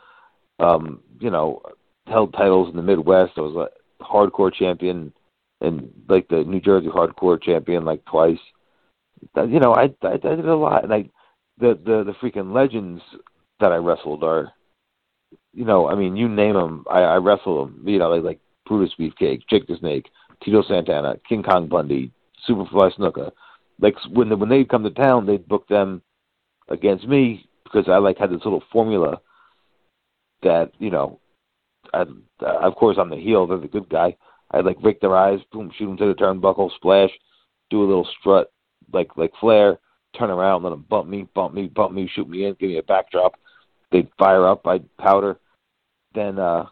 Um, 0.59 1.01
you 1.19 1.29
know, 1.29 1.61
held 2.07 2.33
titles 2.33 2.69
in 2.69 2.75
the 2.75 2.83
Midwest. 2.83 3.33
I 3.37 3.41
was 3.41 3.55
a 3.55 4.03
hardcore 4.03 4.53
champion 4.53 5.13
and 5.61 5.91
like 6.07 6.27
the 6.27 6.43
New 6.43 6.59
Jersey 6.59 6.87
hardcore 6.87 7.41
champion 7.41 7.85
like 7.85 8.03
twice. 8.05 8.39
You 9.35 9.59
know, 9.59 9.73
I, 9.73 9.93
I 10.01 10.13
I 10.13 10.17
did 10.17 10.47
a 10.47 10.55
lot, 10.55 10.83
and 10.83 10.93
I 10.93 11.09
the 11.57 11.79
the 11.85 12.03
the 12.03 12.13
freaking 12.21 12.53
legends 12.53 13.01
that 13.59 13.71
I 13.71 13.75
wrestled 13.75 14.23
are, 14.23 14.53
you 15.53 15.65
know, 15.65 15.89
I 15.89 15.95
mean, 15.95 16.15
you 16.15 16.29
name 16.29 16.53
them, 16.53 16.85
I, 16.89 17.01
I 17.01 17.15
wrestle 17.17 17.65
them. 17.65 17.83
You 17.85 17.99
know, 17.99 18.09
like 18.09 18.23
like 18.23 18.39
Brutus 18.65 18.95
Beefcake, 18.97 19.41
Jake 19.49 19.67
the 19.67 19.75
Snake, 19.77 20.09
Tito 20.41 20.63
Santana, 20.63 21.17
King 21.27 21.43
Kong 21.43 21.67
Bundy, 21.67 22.11
Superfly 22.47 22.95
Snuka. 22.97 23.31
Like 23.81 23.95
when 24.11 24.29
the, 24.29 24.37
when 24.37 24.49
they'd 24.49 24.69
come 24.69 24.83
to 24.83 24.89
town, 24.89 25.25
they'd 25.25 25.47
book 25.47 25.67
them 25.67 26.01
against 26.69 27.07
me 27.07 27.47
because 27.63 27.87
I 27.87 27.97
like 27.97 28.17
had 28.17 28.31
this 28.31 28.43
little 28.43 28.63
formula 28.71 29.19
that 30.41 30.71
you 30.79 30.89
know, 30.89 31.19
I, 31.93 32.05
of 32.41 32.75
course 32.75 32.97
I'm 32.99 33.09
the 33.09 33.17
heel, 33.17 33.47
they're 33.47 33.57
the 33.57 33.67
good 33.67 33.89
guy. 33.89 34.15
I'd 34.51 34.65
like 34.65 34.77
rake 34.81 34.99
their 34.99 35.15
eyes, 35.15 35.39
boom, 35.51 35.71
shoot 35.77 35.85
them 35.85 35.97
to 35.97 36.07
the 36.07 36.13
turnbuckle, 36.15 36.71
splash, 36.75 37.11
do 37.69 37.83
a 37.83 37.87
little 37.87 38.07
strut 38.19 38.51
like 38.91 39.15
like 39.17 39.31
Flair, 39.39 39.77
turn 40.17 40.29
around, 40.29 40.63
let 40.63 40.71
them 40.71 40.85
bump 40.89 41.07
me, 41.07 41.27
bump 41.35 41.53
me, 41.53 41.67
bump 41.67 41.93
me, 41.93 42.09
shoot 42.13 42.27
me 42.27 42.45
in, 42.45 42.55
give 42.59 42.69
me 42.69 42.77
a 42.77 42.83
backdrop. 42.83 43.33
They'd 43.91 44.09
fire 44.17 44.47
up, 44.47 44.65
I'd 44.67 44.85
powder, 44.97 45.39
then 46.13 46.39
uh 46.39 46.65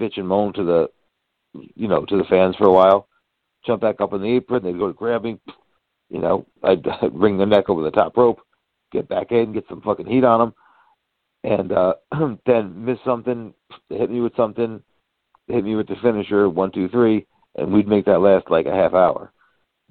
bitch 0.00 0.16
and 0.16 0.28
moan 0.28 0.52
to 0.54 0.64
the 0.64 0.88
you 1.74 1.88
know 1.88 2.04
to 2.04 2.16
the 2.16 2.24
fans 2.24 2.56
for 2.56 2.66
a 2.66 2.72
while, 2.72 3.08
jump 3.66 3.82
back 3.82 4.00
up 4.00 4.12
in 4.12 4.22
the 4.22 4.36
apron, 4.36 4.62
they'd 4.62 4.78
go 4.78 4.86
to 4.86 4.92
grab 4.92 5.24
me, 5.24 5.38
you 6.10 6.20
know, 6.20 6.46
I'd, 6.62 6.86
I'd 7.02 7.14
ring 7.14 7.36
their 7.36 7.46
neck 7.46 7.68
over 7.68 7.82
the 7.82 7.90
top 7.90 8.16
rope, 8.16 8.40
get 8.92 9.08
back 9.08 9.32
in, 9.32 9.52
get 9.52 9.64
some 9.68 9.80
fucking 9.80 10.06
heat 10.06 10.24
on 10.24 10.40
them, 10.40 10.54
and 11.44 11.72
uh 11.72 11.94
then 12.46 12.84
miss 12.84 12.98
something, 13.04 13.54
hit 13.88 14.10
me 14.10 14.20
with 14.20 14.36
something, 14.36 14.82
hit 15.46 15.64
me 15.64 15.76
with 15.76 15.88
the 15.88 15.96
finisher, 16.02 16.48
one, 16.48 16.72
two, 16.72 16.88
three, 16.88 17.26
and 17.56 17.72
we'd 17.72 17.88
make 17.88 18.04
that 18.06 18.20
last 18.20 18.50
like 18.50 18.66
a 18.66 18.74
half 18.74 18.94
hour, 18.94 19.32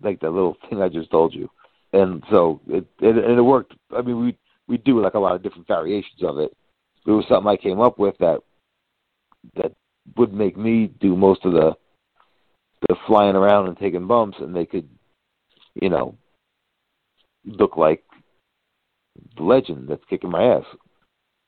like 0.01 0.19
that 0.19 0.31
little 0.31 0.57
thing 0.69 0.81
I 0.81 0.89
just 0.89 1.11
told 1.11 1.33
you. 1.33 1.49
And 1.93 2.23
so 2.29 2.61
it 2.67 2.85
it, 2.99 3.17
and 3.17 3.37
it 3.37 3.41
worked. 3.41 3.73
I 3.95 4.01
mean, 4.01 4.19
we 4.19 4.37
we 4.67 4.77
do 4.77 5.01
like 5.01 5.13
a 5.13 5.19
lot 5.19 5.35
of 5.35 5.43
different 5.43 5.67
variations 5.67 6.23
of 6.23 6.39
it. 6.39 6.55
It 7.05 7.11
was 7.11 7.25
something 7.29 7.47
I 7.47 7.57
came 7.57 7.79
up 7.79 7.97
with 7.97 8.17
that 8.19 8.41
that 9.55 9.73
would 10.15 10.33
make 10.33 10.57
me 10.57 10.87
do 10.99 11.15
most 11.15 11.45
of 11.45 11.53
the 11.53 11.75
the 12.87 12.95
flying 13.07 13.35
around 13.35 13.67
and 13.67 13.77
taking 13.77 14.07
bumps, 14.07 14.37
and 14.39 14.55
they 14.55 14.65
could, 14.65 14.87
you 15.81 15.89
know, 15.89 16.15
look 17.45 17.77
like 17.77 18.03
legend 19.39 19.87
that's 19.87 20.03
kicking 20.09 20.31
my 20.31 20.43
ass. 20.43 20.65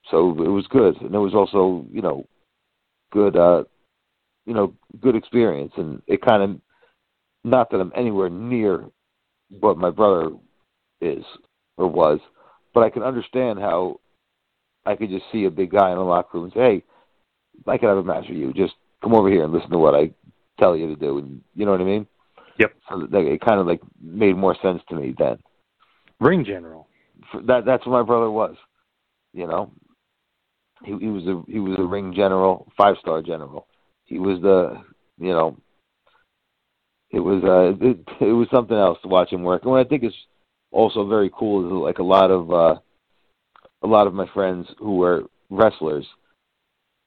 So 0.09 0.31
it 0.31 0.49
was 0.49 0.65
good, 0.67 0.99
and 1.01 1.13
it 1.13 1.19
was 1.19 1.35
also, 1.35 1.85
you 1.91 2.01
know, 2.01 2.25
good, 3.11 3.35
uh, 3.35 3.63
you 4.45 4.53
know, 4.53 4.73
good 4.99 5.15
experience, 5.15 5.73
and 5.77 6.01
it 6.07 6.21
kind 6.21 6.41
of, 6.43 6.61
not 7.43 7.69
that 7.71 7.79
I'm 7.79 7.91
anywhere 7.95 8.29
near 8.29 8.85
what 9.59 9.77
my 9.77 9.89
brother 9.89 10.31
is 11.01 11.23
or 11.77 11.87
was, 11.87 12.19
but 12.73 12.83
I 12.83 12.89
can 12.89 13.03
understand 13.03 13.59
how 13.59 13.99
I 14.85 14.95
could 14.95 15.09
just 15.09 15.25
see 15.31 15.45
a 15.45 15.51
big 15.51 15.71
guy 15.71 15.91
in 15.91 15.97
the 15.97 16.03
locker 16.03 16.37
room 16.37 16.45
and 16.45 16.53
say, 16.53 16.59
"Hey, 16.59 16.83
I 17.67 17.77
could 17.77 17.89
have 17.89 17.97
a 17.97 18.03
match 18.03 18.25
with 18.27 18.37
you. 18.37 18.53
Just 18.53 18.73
come 19.01 19.13
over 19.13 19.29
here 19.29 19.43
and 19.43 19.53
listen 19.53 19.69
to 19.71 19.77
what 19.77 19.95
I 19.95 20.11
tell 20.59 20.75
you 20.75 20.87
to 20.87 20.95
do." 20.95 21.19
And 21.19 21.41
you 21.55 21.65
know 21.65 21.71
what 21.71 21.81
I 21.81 21.85
mean? 21.85 22.07
Yep. 22.57 22.73
So 22.89 23.07
that, 23.11 23.19
it 23.19 23.41
kind 23.41 23.59
of 23.59 23.67
like 23.67 23.81
made 24.01 24.35
more 24.35 24.55
sense 24.61 24.81
to 24.89 24.95
me 24.95 25.15
then. 25.17 25.37
Ring 26.19 26.43
general. 26.43 26.88
That 27.45 27.65
that's 27.65 27.85
what 27.85 27.93
my 27.93 28.03
brother 28.03 28.29
was. 28.31 28.55
You 29.33 29.47
know, 29.47 29.71
he 30.83 30.97
he 30.97 31.07
was 31.07 31.25
a 31.27 31.43
he 31.51 31.59
was 31.59 31.77
a 31.77 31.83
ring 31.83 32.13
general, 32.15 32.71
five 32.77 32.95
star 32.99 33.21
general. 33.21 33.67
He 34.05 34.19
was 34.19 34.41
the 34.41 34.81
you 35.19 35.31
know. 35.31 35.57
It 37.11 37.19
was 37.19 37.43
uh 37.43 37.83
it, 37.85 37.97
it 38.21 38.33
was 38.33 38.47
something 38.51 38.77
else 38.77 38.99
to 39.01 39.07
watch 39.07 39.31
him 39.31 39.43
work. 39.43 39.63
And 39.63 39.71
what 39.71 39.85
I 39.85 39.89
think 39.89 40.03
is 40.03 40.13
also 40.71 41.07
very 41.07 41.31
cool 41.37 41.65
is 41.65 41.71
like 41.71 41.97
a 41.99 42.03
lot 42.03 42.29
of 42.31 42.51
uh 42.51 42.79
a 43.81 43.87
lot 43.87 44.07
of 44.07 44.13
my 44.13 44.27
friends 44.33 44.67
who 44.77 44.97
were 44.97 45.23
wrestlers 45.49 46.05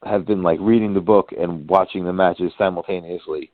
have 0.05 0.27
been 0.27 0.43
like 0.43 0.59
reading 0.61 0.95
the 0.95 1.01
book 1.01 1.31
and 1.39 1.69
watching 1.69 2.05
the 2.05 2.13
matches 2.13 2.53
simultaneously. 2.59 3.53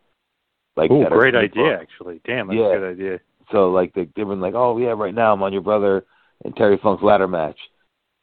Like 0.76 0.90
that 0.90 1.10
great 1.10 1.34
idea, 1.34 1.64
book. 1.64 1.80
actually. 1.82 2.20
Damn, 2.24 2.48
that's 2.48 2.58
Yeah. 2.58 2.72
a 2.72 2.78
good 2.78 2.92
idea. 2.92 3.20
So 3.52 3.70
like 3.70 3.92
they 3.94 4.08
they've 4.16 4.26
been 4.28 4.40
like, 4.40 4.54
oh 4.54 4.78
yeah, 4.78 4.94
right 4.96 5.14
now 5.14 5.32
I'm 5.32 5.42
on 5.42 5.52
your 5.52 5.62
brother 5.62 6.04
and 6.44 6.54
Terry 6.56 6.78
Funk's 6.82 7.02
ladder 7.02 7.28
match, 7.28 7.58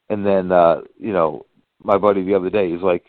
and 0.10 0.26
then 0.26 0.52
uh, 0.52 0.82
you 0.98 1.14
know 1.14 1.46
my 1.84 1.98
buddy 1.98 2.24
the 2.24 2.36
other 2.36 2.50
day 2.50 2.72
he's 2.72 2.82
like, 2.82 3.06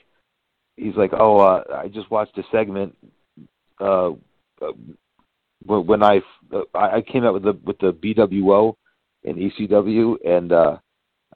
he's 0.77 0.97
like, 0.97 1.13
oh 1.13 1.39
uh, 1.39 1.63
I 1.75 1.89
just 1.89 2.11
watched 2.11 2.39
a 2.39 2.43
segment 2.51 2.97
uh, 3.81 4.11
when 5.61 6.03
uh, 6.03 6.21
I 6.75 6.97
I 6.97 7.03
came 7.03 7.25
out 7.25 7.35
with 7.35 7.45
the 7.45 7.59
with 7.65 7.79
the 7.79 7.93
BWO 7.93 8.75
and 9.25 9.37
ECW 9.37 10.17
and 10.25 10.53
uh 10.53 10.77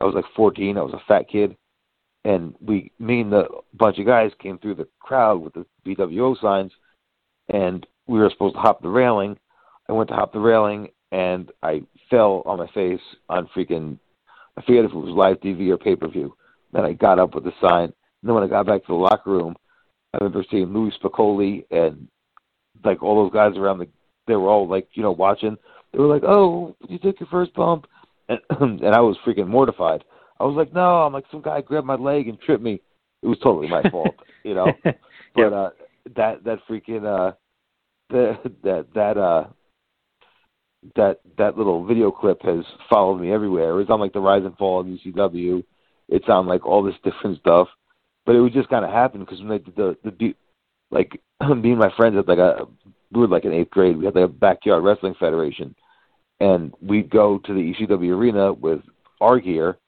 I 0.00 0.04
was 0.04 0.14
like 0.14 0.24
14, 0.34 0.78
I 0.78 0.82
was 0.82 0.94
a 0.94 1.02
fat 1.06 1.28
kid, 1.28 1.56
and 2.24 2.54
we 2.60 2.90
me 2.98 3.20
and 3.20 3.32
the 3.32 3.48
bunch 3.74 3.98
of 3.98 4.06
guys 4.06 4.30
came 4.38 4.58
through 4.58 4.76
the 4.76 4.88
crowd 4.98 5.42
with 5.42 5.52
the 5.52 5.66
BWO 5.86 6.40
signs, 6.40 6.72
and 7.52 7.86
we 8.06 8.18
were 8.18 8.30
supposed 8.30 8.54
to 8.54 8.60
hop 8.60 8.80
the 8.82 8.88
railing. 8.88 9.38
I 9.88 9.92
went 9.92 10.08
to 10.08 10.14
hop 10.14 10.32
the 10.32 10.40
railing 10.40 10.88
and 11.12 11.50
I 11.62 11.82
fell 12.08 12.42
on 12.46 12.58
my 12.58 12.68
face 12.68 13.00
on 13.28 13.48
freaking 13.56 13.98
I 14.56 14.62
forget 14.62 14.84
if 14.84 14.92
it 14.92 14.96
was 14.96 15.14
live 15.14 15.40
TV 15.40 15.70
or 15.70 15.78
pay 15.78 15.96
per 15.96 16.08
view. 16.08 16.34
Then 16.72 16.84
I 16.84 16.92
got 16.92 17.18
up 17.18 17.34
with 17.34 17.44
the 17.44 17.52
sign. 17.60 17.84
And 17.84 17.94
then 18.22 18.34
when 18.34 18.44
I 18.44 18.48
got 18.48 18.66
back 18.66 18.82
to 18.82 18.88
the 18.88 18.94
locker 18.94 19.30
room, 19.30 19.56
I 20.12 20.18
remember 20.18 20.44
seeing 20.50 20.72
Louie 20.72 20.92
Spicolli 21.02 21.64
and 21.70 22.08
like 22.84 23.02
all 23.02 23.22
those 23.22 23.32
guys 23.32 23.56
around 23.56 23.78
the 23.78 23.88
they 24.26 24.36
were 24.36 24.48
all 24.48 24.68
like, 24.68 24.88
you 24.92 25.02
know, 25.02 25.12
watching. 25.12 25.56
They 25.92 25.98
were 25.98 26.06
like, 26.06 26.22
Oh, 26.24 26.76
you 26.88 26.98
took 26.98 27.18
your 27.20 27.28
first 27.28 27.54
bump 27.54 27.86
and 28.28 28.38
and 28.60 28.94
I 28.94 29.00
was 29.00 29.16
freaking 29.26 29.48
mortified. 29.48 30.04
I 30.38 30.44
was 30.44 30.56
like, 30.56 30.72
No, 30.72 31.02
I'm 31.02 31.12
like 31.12 31.24
some 31.30 31.42
guy 31.42 31.60
grabbed 31.60 31.86
my 31.86 31.96
leg 31.96 32.28
and 32.28 32.40
tripped 32.40 32.62
me. 32.62 32.80
It 33.22 33.26
was 33.26 33.38
totally 33.42 33.68
my 33.68 33.82
fault, 33.90 34.14
you 34.44 34.54
know. 34.54 34.72
But 35.34 35.52
uh 35.52 35.70
that 36.16 36.44
that 36.44 36.58
freaking 36.68 37.04
uh 37.04 37.34
the 38.10 38.38
that 38.62 38.86
that 38.94 39.16
uh 39.16 39.46
that 40.96 41.20
that 41.36 41.58
little 41.58 41.84
video 41.84 42.10
clip 42.10 42.42
has 42.42 42.64
followed 42.88 43.20
me 43.20 43.32
everywhere. 43.32 43.80
It's 43.80 43.90
on 43.90 44.00
like 44.00 44.12
the 44.12 44.20
rise 44.20 44.44
and 44.44 44.56
fall 44.56 44.80
of 44.80 44.86
ECW. 44.86 45.62
It's 46.08 46.28
on 46.28 46.46
like 46.46 46.66
all 46.66 46.82
this 46.82 46.94
different 47.04 47.38
stuff. 47.38 47.68
But 48.26 48.36
it 48.36 48.40
would 48.40 48.52
just 48.52 48.68
kind 48.68 48.84
of 48.84 48.90
happen 48.90 49.20
because 49.20 49.40
when 49.40 49.48
they 49.48 49.58
did 49.58 49.76
the 49.76 49.96
the 50.04 50.10
beat, 50.10 50.36
like 50.90 51.20
me 51.40 51.70
and 51.70 51.78
my 51.78 51.90
friends 51.96 52.16
had 52.16 52.28
like 52.28 52.38
a 52.38 52.66
we 53.12 53.20
were 53.20 53.28
like 53.28 53.44
in 53.44 53.52
eighth 53.52 53.70
grade. 53.70 53.96
We 53.96 54.04
had 54.04 54.14
like 54.14 54.24
a 54.24 54.28
backyard 54.28 54.84
wrestling 54.84 55.14
federation, 55.18 55.74
and 56.38 56.72
we'd 56.80 57.10
go 57.10 57.38
to 57.38 57.54
the 57.54 57.74
ECW 57.74 58.16
arena 58.16 58.52
with 58.52 58.80
our 59.20 59.38
gear 59.38 59.78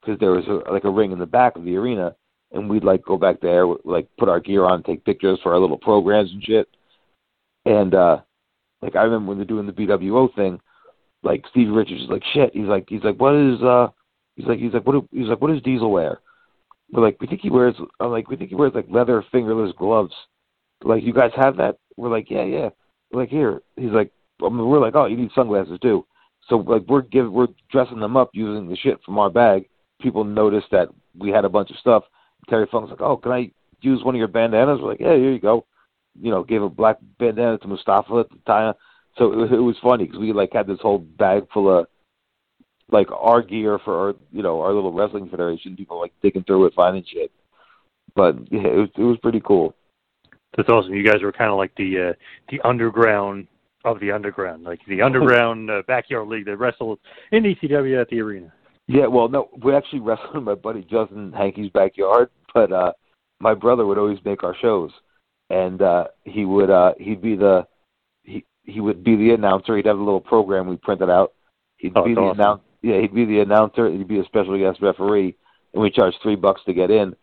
because 0.00 0.18
there 0.20 0.32
was 0.32 0.46
a, 0.46 0.70
like 0.70 0.84
a 0.84 0.90
ring 0.90 1.12
in 1.12 1.18
the 1.18 1.26
back 1.26 1.56
of 1.56 1.64
the 1.64 1.76
arena, 1.76 2.14
and 2.52 2.70
we'd 2.70 2.84
like 2.84 3.04
go 3.04 3.16
back 3.16 3.40
there, 3.40 3.66
like 3.84 4.08
put 4.18 4.28
our 4.28 4.40
gear 4.40 4.64
on, 4.64 4.82
take 4.82 5.04
pictures 5.04 5.38
for 5.42 5.52
our 5.52 5.58
little 5.58 5.78
programs 5.78 6.30
and 6.30 6.42
shit. 6.42 6.68
And 7.64 7.94
uh 7.94 8.18
like 8.86 8.94
I 8.96 9.02
remember 9.02 9.28
when 9.28 9.38
they're 9.38 9.44
doing 9.44 9.66
the 9.66 9.72
BWO 9.72 10.32
thing, 10.34 10.60
like 11.24 11.44
Steve 11.50 11.72
Richards 11.72 12.02
is 12.02 12.08
like 12.08 12.22
shit. 12.32 12.50
He's 12.54 12.66
like 12.66 12.86
he's 12.88 13.02
like 13.02 13.16
what 13.20 13.34
is 13.34 13.60
uh 13.60 13.88
he's 14.36 14.46
like 14.46 14.60
he's 14.60 14.72
like 14.72 14.86
what 14.86 14.92
do, 14.92 15.08
he's 15.10 15.28
like 15.28 15.40
what 15.40 15.50
does 15.50 15.62
Diesel 15.62 15.90
wear? 15.90 16.20
We're 16.92 17.02
like 17.02 17.20
we 17.20 17.26
think 17.26 17.40
he 17.40 17.50
wears 17.50 17.74
I'm 17.98 18.12
like 18.12 18.28
we 18.28 18.36
think 18.36 18.50
he 18.50 18.56
wears 18.56 18.74
like 18.74 18.86
leather 18.88 19.24
fingerless 19.32 19.74
gloves. 19.76 20.14
Like 20.84 21.02
you 21.02 21.12
guys 21.12 21.32
have 21.34 21.56
that? 21.56 21.78
We're 21.96 22.10
like 22.10 22.30
yeah 22.30 22.44
yeah. 22.44 22.68
We're 23.10 23.22
like 23.22 23.30
here. 23.30 23.60
He's 23.76 23.90
like 23.90 24.12
I 24.40 24.48
mean, 24.48 24.66
we're 24.68 24.80
like 24.80 24.94
oh 24.94 25.06
you 25.06 25.16
need 25.16 25.30
sunglasses 25.34 25.80
too. 25.80 26.06
So 26.48 26.58
like 26.58 26.82
we're 26.86 27.02
give 27.02 27.32
we're 27.32 27.48
dressing 27.72 27.98
them 27.98 28.16
up 28.16 28.30
using 28.34 28.68
the 28.68 28.76
shit 28.76 29.00
from 29.04 29.18
our 29.18 29.30
bag. 29.30 29.68
People 30.00 30.22
noticed 30.22 30.68
that 30.70 30.88
we 31.18 31.30
had 31.30 31.44
a 31.44 31.48
bunch 31.48 31.70
of 31.70 31.76
stuff. 31.78 32.04
Terry 32.48 32.68
Funk's 32.70 32.90
like, 32.90 33.00
oh, 33.00 33.16
can 33.16 33.32
I 33.32 33.50
use 33.80 34.04
one 34.04 34.14
of 34.14 34.18
your 34.18 34.28
bandanas? 34.28 34.78
We're 34.80 34.90
like, 34.90 35.00
yeah, 35.00 35.14
here 35.14 35.32
you 35.32 35.40
go. 35.40 35.66
You 36.20 36.30
know, 36.30 36.44
gave 36.44 36.62
a 36.62 36.68
black 36.68 36.98
bandana 37.18 37.58
to 37.58 37.68
Mustafa 37.68 38.20
at 38.20 38.30
the 38.30 38.38
time. 38.46 38.74
So 39.18 39.32
it 39.32 39.36
was, 39.36 39.50
it 39.52 39.56
was 39.56 39.76
funny 39.82 40.04
because 40.04 40.20
we 40.20 40.32
like 40.32 40.52
had 40.52 40.66
this 40.66 40.80
whole 40.80 40.98
bag 40.98 41.46
full 41.52 41.78
of 41.78 41.86
like 42.90 43.08
our 43.10 43.42
gear 43.42 43.78
for 43.84 43.98
our 43.98 44.14
you 44.32 44.42
know 44.42 44.60
our 44.60 44.72
little 44.72 44.92
wrestling 44.92 45.28
federation. 45.28 45.76
People 45.76 46.00
like 46.00 46.12
digging 46.22 46.44
through 46.44 46.66
it, 46.66 46.74
finding 46.74 47.04
shit. 47.06 47.30
But 48.14 48.36
yeah, 48.50 48.66
it 48.66 48.76
was 48.76 48.88
it 48.96 49.02
was 49.02 49.18
pretty 49.22 49.40
cool. 49.44 49.74
That's 50.56 50.68
awesome. 50.68 50.94
You 50.94 51.04
guys 51.04 51.22
were 51.22 51.32
kind 51.32 51.50
of 51.50 51.58
like 51.58 51.74
the 51.76 52.10
uh, 52.10 52.12
the 52.50 52.60
underground 52.66 53.46
of 53.84 54.00
the 54.00 54.10
underground, 54.10 54.64
like 54.64 54.80
the 54.88 55.02
underground 55.02 55.70
uh, 55.70 55.82
backyard 55.86 56.28
league 56.28 56.46
that 56.46 56.56
wrestled 56.56 56.98
in 57.30 57.44
ECW 57.44 58.00
at 58.00 58.08
the 58.08 58.20
arena. 58.20 58.52
Yeah, 58.88 59.06
well, 59.06 59.28
no, 59.28 59.48
we 59.62 59.74
actually 59.74 60.00
wrestled 60.00 60.36
in 60.36 60.44
my 60.44 60.54
buddy 60.54 60.82
Justin 60.82 61.32
Hankey's 61.32 61.70
backyard, 61.70 62.30
but 62.54 62.72
uh 62.72 62.92
my 63.38 63.54
brother 63.54 63.84
would 63.84 63.98
always 63.98 64.18
make 64.24 64.42
our 64.42 64.56
shows, 64.62 64.90
and 65.50 65.80
uh 65.82 66.04
he 66.24 66.44
would 66.44 66.70
uh 66.70 66.92
he'd 66.98 67.22
be 67.22 67.36
the 67.36 67.66
he 68.22 68.44
he 68.64 68.80
would 68.80 69.04
be 69.04 69.16
the 69.16 69.30
announcer. 69.30 69.76
He'd 69.76 69.86
have 69.86 69.98
a 69.98 70.02
little 70.02 70.20
program 70.20 70.66
we 70.68 70.76
printed 70.76 71.10
out. 71.10 71.32
He'd 71.76 71.92
Oh, 71.96 72.04
be 72.04 72.14
the 72.14 72.20
awesome. 72.20 72.40
announcer. 72.40 72.62
Yeah, 72.82 73.00
he'd 73.00 73.14
be 73.14 73.24
the 73.24 73.40
announcer. 73.40 73.90
He'd 73.90 74.08
be 74.08 74.18
a 74.20 74.24
special 74.24 74.58
guest 74.58 74.80
referee, 74.82 75.36
and 75.72 75.82
we 75.82 75.90
charged 75.90 76.18
three 76.22 76.36
bucks 76.36 76.62
to 76.66 76.74
get 76.74 76.90
in. 76.90 77.14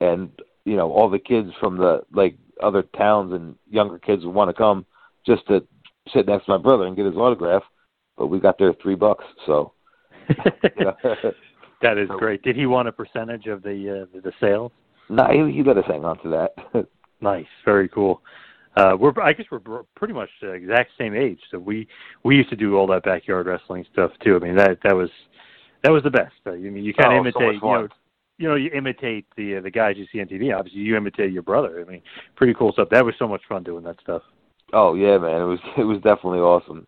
And 0.00 0.30
you 0.64 0.76
know, 0.76 0.90
all 0.92 1.08
the 1.10 1.18
kids 1.18 1.50
from 1.60 1.78
the 1.78 2.02
like 2.12 2.36
other 2.62 2.82
towns 2.82 3.32
and 3.32 3.54
younger 3.70 3.98
kids 3.98 4.24
would 4.24 4.34
want 4.34 4.48
to 4.50 4.54
come 4.54 4.84
just 5.26 5.46
to 5.48 5.66
sit 6.12 6.26
next 6.26 6.46
to 6.46 6.52
my 6.52 6.58
brother 6.58 6.84
and 6.86 6.96
get 6.96 7.06
his 7.06 7.16
autograph. 7.16 7.62
But 8.16 8.26
we 8.28 8.40
got 8.40 8.58
there 8.58 8.72
three 8.82 8.96
bucks, 8.96 9.24
so. 9.46 9.72
That 11.80 11.96
is 11.96 12.08
great. 12.08 12.42
Did 12.42 12.56
he 12.56 12.66
want 12.66 12.88
a 12.88 12.92
percentage 12.92 13.46
of 13.46 13.62
the 13.62 14.02
uh, 14.14 14.20
the, 14.20 14.32
sales? 14.40 14.72
no, 15.08 15.24
he, 15.30 15.52
he 15.58 15.62
let 15.62 15.78
us 15.78 15.84
hang 15.86 16.04
on 16.04 16.18
to 16.22 16.28
that. 16.30 16.86
Nice, 17.20 17.46
very 17.64 17.88
cool. 17.88 18.22
Uh, 18.76 18.96
we're 18.98 19.12
I 19.20 19.32
guess 19.32 19.46
we're 19.50 19.82
pretty 19.96 20.14
much 20.14 20.28
the 20.40 20.52
exact 20.52 20.90
same 20.98 21.14
age, 21.14 21.40
so 21.50 21.58
we 21.58 21.88
we 22.22 22.36
used 22.36 22.50
to 22.50 22.56
do 22.56 22.76
all 22.76 22.86
that 22.88 23.02
backyard 23.02 23.46
wrestling 23.46 23.84
stuff 23.92 24.12
too. 24.22 24.36
I 24.36 24.38
mean 24.38 24.56
that 24.56 24.78
that 24.84 24.94
was 24.94 25.10
that 25.82 25.90
was 25.90 26.02
the 26.02 26.10
best. 26.10 26.34
Uh, 26.46 26.52
you 26.52 26.70
mean 26.70 26.84
you 26.84 26.94
kind 26.94 27.12
of 27.12 27.18
Oh, 27.18 27.20
imitate 27.20 27.62
much 27.62 27.62
you 27.62 27.68
know 27.70 27.88
you 28.38 28.48
know 28.48 28.54
you 28.54 28.70
imitate 28.70 29.26
the 29.36 29.56
uh, 29.56 29.60
the 29.60 29.70
guys 29.70 29.96
you 29.96 30.06
see 30.12 30.20
on 30.20 30.26
TV. 30.28 30.56
Obviously, 30.56 30.80
you 30.80 30.96
imitate 30.96 31.32
your 31.32 31.42
brother. 31.42 31.84
I 31.84 31.90
mean, 31.90 32.02
pretty 32.36 32.54
cool 32.54 32.72
stuff. 32.72 32.88
That 32.90 33.04
was 33.04 33.14
so 33.18 33.26
much 33.26 33.42
fun 33.48 33.64
doing 33.64 33.82
that 33.84 34.00
stuff. 34.00 34.22
oh 34.72 34.94
yeah, 34.94 35.18
man, 35.18 35.42
it 35.42 35.44
was 35.44 35.58
it 35.76 35.84
was 35.84 35.96
definitely 36.02 36.40
awesome. 36.40 36.86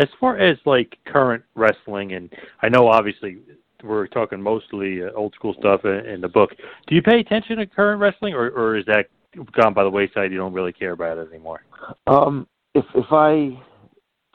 As 0.00 0.08
far 0.20 0.38
as 0.38 0.56
like 0.64 0.96
current 1.06 1.42
wrestling, 1.56 2.12
and 2.12 2.32
I 2.62 2.68
know 2.68 2.86
obviously 2.86 3.38
we're 3.82 4.06
talking 4.06 4.40
mostly 4.42 5.02
uh, 5.02 5.10
old 5.14 5.34
school 5.34 5.54
stuff 5.58 5.84
in, 5.84 6.06
in 6.06 6.20
the 6.20 6.28
book. 6.28 6.50
Do 6.86 6.94
you 6.94 7.02
pay 7.02 7.20
attention 7.20 7.58
to 7.58 7.66
current 7.66 8.00
wrestling, 8.00 8.34
or 8.34 8.50
or 8.50 8.76
is 8.76 8.86
that 8.86 9.06
gone 9.52 9.74
by 9.74 9.84
the 9.84 9.90
wayside? 9.90 10.32
You 10.32 10.38
don't 10.38 10.52
really 10.52 10.72
care 10.72 10.92
about 10.92 11.18
it 11.18 11.28
anymore. 11.28 11.62
Um, 12.06 12.46
if 12.74 12.84
if 12.94 13.06
I 13.10 13.58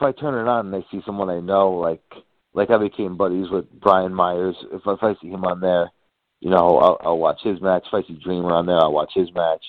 I 0.00 0.12
turn 0.12 0.34
it 0.34 0.48
on 0.48 0.66
and 0.66 0.76
I 0.76 0.86
see 0.90 1.02
someone 1.04 1.30
I 1.30 1.40
know, 1.40 1.72
like 1.72 2.02
like 2.54 2.70
I 2.70 2.78
became 2.78 3.16
buddies 3.16 3.50
with 3.50 3.70
Brian 3.80 4.14
Myers. 4.14 4.56
If 4.72 4.82
if 4.86 5.02
I 5.02 5.14
see 5.20 5.28
him 5.28 5.44
on 5.44 5.60
there, 5.60 5.90
you 6.40 6.50
know, 6.50 6.78
I'll, 6.78 6.98
I'll 7.00 7.18
watch 7.18 7.40
his 7.42 7.60
match. 7.60 7.84
If 7.86 7.94
I 7.94 8.06
see 8.06 8.18
Dreamer 8.22 8.52
on 8.52 8.66
there, 8.66 8.78
I'll 8.78 8.92
watch 8.92 9.12
his 9.14 9.32
match. 9.34 9.64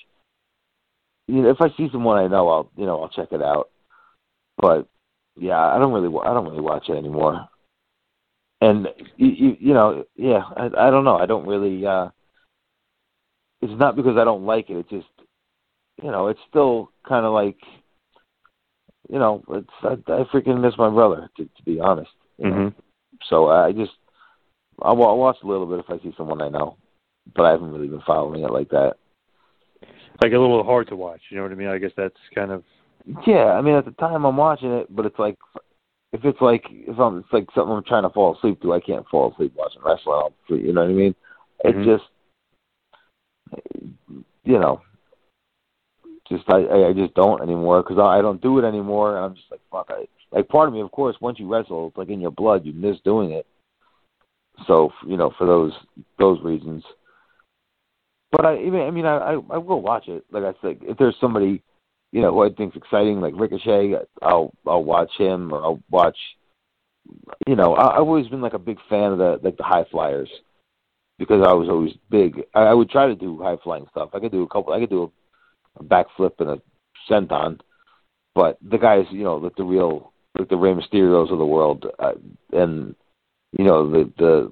You 1.28 1.42
know, 1.42 1.50
if 1.50 1.58
I 1.60 1.70
see 1.76 1.90
someone 1.92 2.18
I 2.18 2.28
know, 2.28 2.50
I'll 2.50 2.72
you 2.78 2.86
know 2.86 3.02
I'll 3.02 3.10
check 3.10 3.30
it 3.32 3.42
out. 3.42 3.70
But 4.58 4.88
yeah, 5.38 5.60
I 5.60 5.78
don't 5.80 5.94
really 5.94 6.14
I 6.24 6.34
don't 6.34 6.48
really 6.48 6.62
watch 6.62 6.90
it 6.90 6.98
anymore. 6.98 7.48
And 8.70 8.88
you 9.18 9.58
you, 9.60 9.74
know 9.74 10.06
yeah 10.16 10.44
I 10.56 10.66
I 10.66 10.90
don't 10.90 11.04
know 11.04 11.18
I 11.18 11.26
don't 11.26 11.48
really. 11.48 11.86
uh 11.86 12.10
It's 13.62 13.80
not 13.80 13.96
because 13.96 14.18
I 14.18 14.24
don't 14.24 14.46
like 14.46 14.70
it. 14.70 14.78
It's 14.78 14.90
just 14.90 15.08
you 16.02 16.12
know 16.12 16.28
it's 16.28 16.40
still 16.50 16.92
kind 17.08 17.26
of 17.26 17.34
like 17.34 17.58
you 19.10 19.20
know, 19.20 19.44
it's 19.50 19.70
I, 19.84 19.94
I 20.12 20.24
freaking 20.34 20.62
miss 20.62 20.74
my 20.78 20.90
brother 20.90 21.30
to, 21.38 21.44
to 21.44 21.64
be 21.64 21.80
honest. 21.80 22.12
You? 22.38 22.46
Mm-hmm. 22.46 22.80
So 23.30 23.48
I 23.50 23.72
just 23.72 23.92
I'll, 24.82 25.02
I'll 25.04 25.18
watch 25.18 25.38
a 25.44 25.48
little 25.48 25.66
bit 25.66 25.80
if 25.80 25.90
I 25.90 26.04
see 26.04 26.14
someone 26.18 26.42
I 26.42 26.50
know, 26.50 26.78
but 27.36 27.44
I 27.44 27.52
haven't 27.52 27.72
really 27.72 27.88
been 27.88 28.02
following 28.06 28.44
it 28.44 28.52
like 28.52 28.70
that. 28.70 28.96
Like 30.22 30.32
a 30.32 30.40
little 30.40 30.64
hard 30.64 30.88
to 30.88 30.96
watch. 30.96 31.22
You 31.30 31.38
know 31.38 31.44
what 31.44 31.52
I 31.52 31.56
mean? 31.56 31.68
I 31.68 31.78
guess 31.78 31.92
that's 31.96 32.16
kind 32.34 32.52
of 32.52 32.64
Yeah, 33.28 33.52
I 33.52 33.62
mean 33.62 33.76
at 33.76 33.86
the 33.86 33.92
time 33.92 34.26
I'm 34.26 34.38
watching 34.38 34.72
it, 34.72 34.94
but 34.94 35.06
it's 35.06 35.20
like 35.20 35.38
if 36.16 36.24
it's 36.24 36.42
like 36.42 36.64
if 36.70 36.98
I'm 36.98 37.20
it's 37.20 37.34
like 37.34 37.48
something 37.54 37.76
I'm 37.76 37.84
trying 37.84 38.04
to 38.04 38.10
fall 38.10 38.36
asleep 38.36 38.62
to, 38.62 38.74
I 38.74 38.80
can't 38.80 39.08
fall 39.10 39.34
asleep 39.34 39.54
watching 39.56 39.82
wrestling. 39.84 40.16
I'll, 40.16 40.58
you 40.58 40.72
know 40.72 40.82
what 40.82 40.90
I 40.90 40.94
mean? 40.94 41.16
It 41.66 41.76
Mhm. 41.76 41.84
just 41.84 42.06
you 44.44 44.60
know 44.60 44.82
just 46.30 46.50
I 46.50 46.64
I 46.64 46.88
I 46.90 46.94
just 46.94 47.14
don't 47.16 47.42
anymore 47.42 47.84
because 47.84 48.00
I, 48.00 48.18
I 48.20 48.22
don't 48.22 48.42
do 48.42 48.58
it 48.60 48.64
anymore, 48.66 49.18
and 49.18 49.26
I'm 49.26 49.36
just 49.36 49.52
like 49.52 49.60
fuck. 49.70 49.88
I 49.90 50.08
like 50.32 50.48
part 50.48 50.70
of 50.70 50.74
me, 50.74 50.82
of 50.82 50.92
course, 50.92 51.18
once 51.20 51.38
you 51.38 51.52
wrestle, 51.52 51.88
it's 51.88 51.98
like 51.98 52.10
in 52.10 52.22
your 52.22 52.32
blood. 52.32 52.66
You 52.66 52.74
miss 52.74 52.98
doing 53.04 53.32
it. 53.32 53.46
So 54.68 54.92
you 55.06 55.18
know, 55.18 55.32
for 55.38 55.46
those 55.46 55.74
those 56.18 56.42
reasons. 56.42 56.84
But 58.32 58.46
I 58.46 58.58
even 58.60 58.82
I 58.82 58.92
mean 58.92 59.06
I 59.06 59.18
I, 59.18 59.32
I 59.34 59.58
will 59.58 59.82
watch 59.82 60.08
it. 60.08 60.24
Like 60.32 60.44
I 60.44 60.54
said, 60.62 60.78
if 60.82 60.98
there's 60.98 61.20
somebody 61.20 61.62
you 62.16 62.22
know 62.22 62.32
who 62.32 62.46
I 62.46 62.50
think's 62.50 62.78
exciting, 62.78 63.20
like 63.20 63.34
Ricochet, 63.36 63.96
I'll 64.22 64.54
I'll 64.66 64.86
watch 64.86 65.12
him 65.18 65.52
or 65.54 65.62
I'll 65.62 65.82
watch. 65.92 66.16
You 67.46 67.58
know, 67.58 67.76
I, 67.76 67.96
I've 67.96 68.08
always 68.08 68.30
been 68.30 68.40
like 68.40 68.54
a 68.54 68.58
big 68.58 68.78
fan 68.90 69.12
of 69.12 69.18
the 69.18 69.38
like 69.44 69.58
the 69.58 69.64
high 69.64 69.84
flyers 69.92 70.30
because 71.20 71.46
I 71.46 71.52
was 71.52 71.68
always 71.68 71.92
big. 72.10 72.42
I, 72.54 72.62
I 72.62 72.74
would 72.74 72.90
try 72.90 73.08
to 73.08 73.16
do 73.16 73.42
high 73.42 73.58
flying 73.62 73.86
stuff. 73.92 74.12
I 74.14 74.22
could 74.22 74.32
do 74.32 74.44
a 74.44 74.48
couple. 74.48 74.72
I 74.72 74.80
could 74.80 74.90
do 74.90 75.12
a, 75.78 75.82
a 75.82 75.84
backflip 75.84 76.40
and 76.40 76.52
a 76.52 76.62
senton, 77.12 77.60
but 78.34 78.58
the 78.62 78.78
guys, 78.78 79.04
you 79.12 79.26
know, 79.26 79.36
like 79.36 79.58
the 79.58 79.66
real, 79.66 80.14
like 80.40 80.48
the 80.48 80.56
Rey 80.56 80.74
Mysterios 80.74 81.34
of 81.34 81.38
the 81.38 81.46
world, 81.46 81.86
uh, 82.00 82.14
and 82.54 82.96
you 83.52 83.66
know 83.66 83.92
the 83.92 84.10
the 84.18 84.52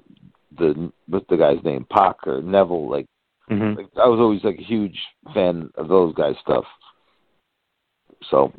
the 0.58 0.92
what's 1.08 1.26
the 1.30 1.38
guy's 1.38 1.64
name, 1.64 1.86
Pac 1.90 2.26
or 2.26 2.42
Neville, 2.42 2.90
like 2.90 3.06
Mhm. 3.50 3.76
like, 3.76 3.86
I 3.96 4.06
was 4.06 4.20
always 4.20 4.44
like 4.44 4.58
a 4.58 4.62
huge 4.62 4.98
fan 5.32 5.70
of 5.76 5.88
those 5.88 6.14
guys' 6.14 6.36
stuff. 6.42 6.64
So 8.30 8.52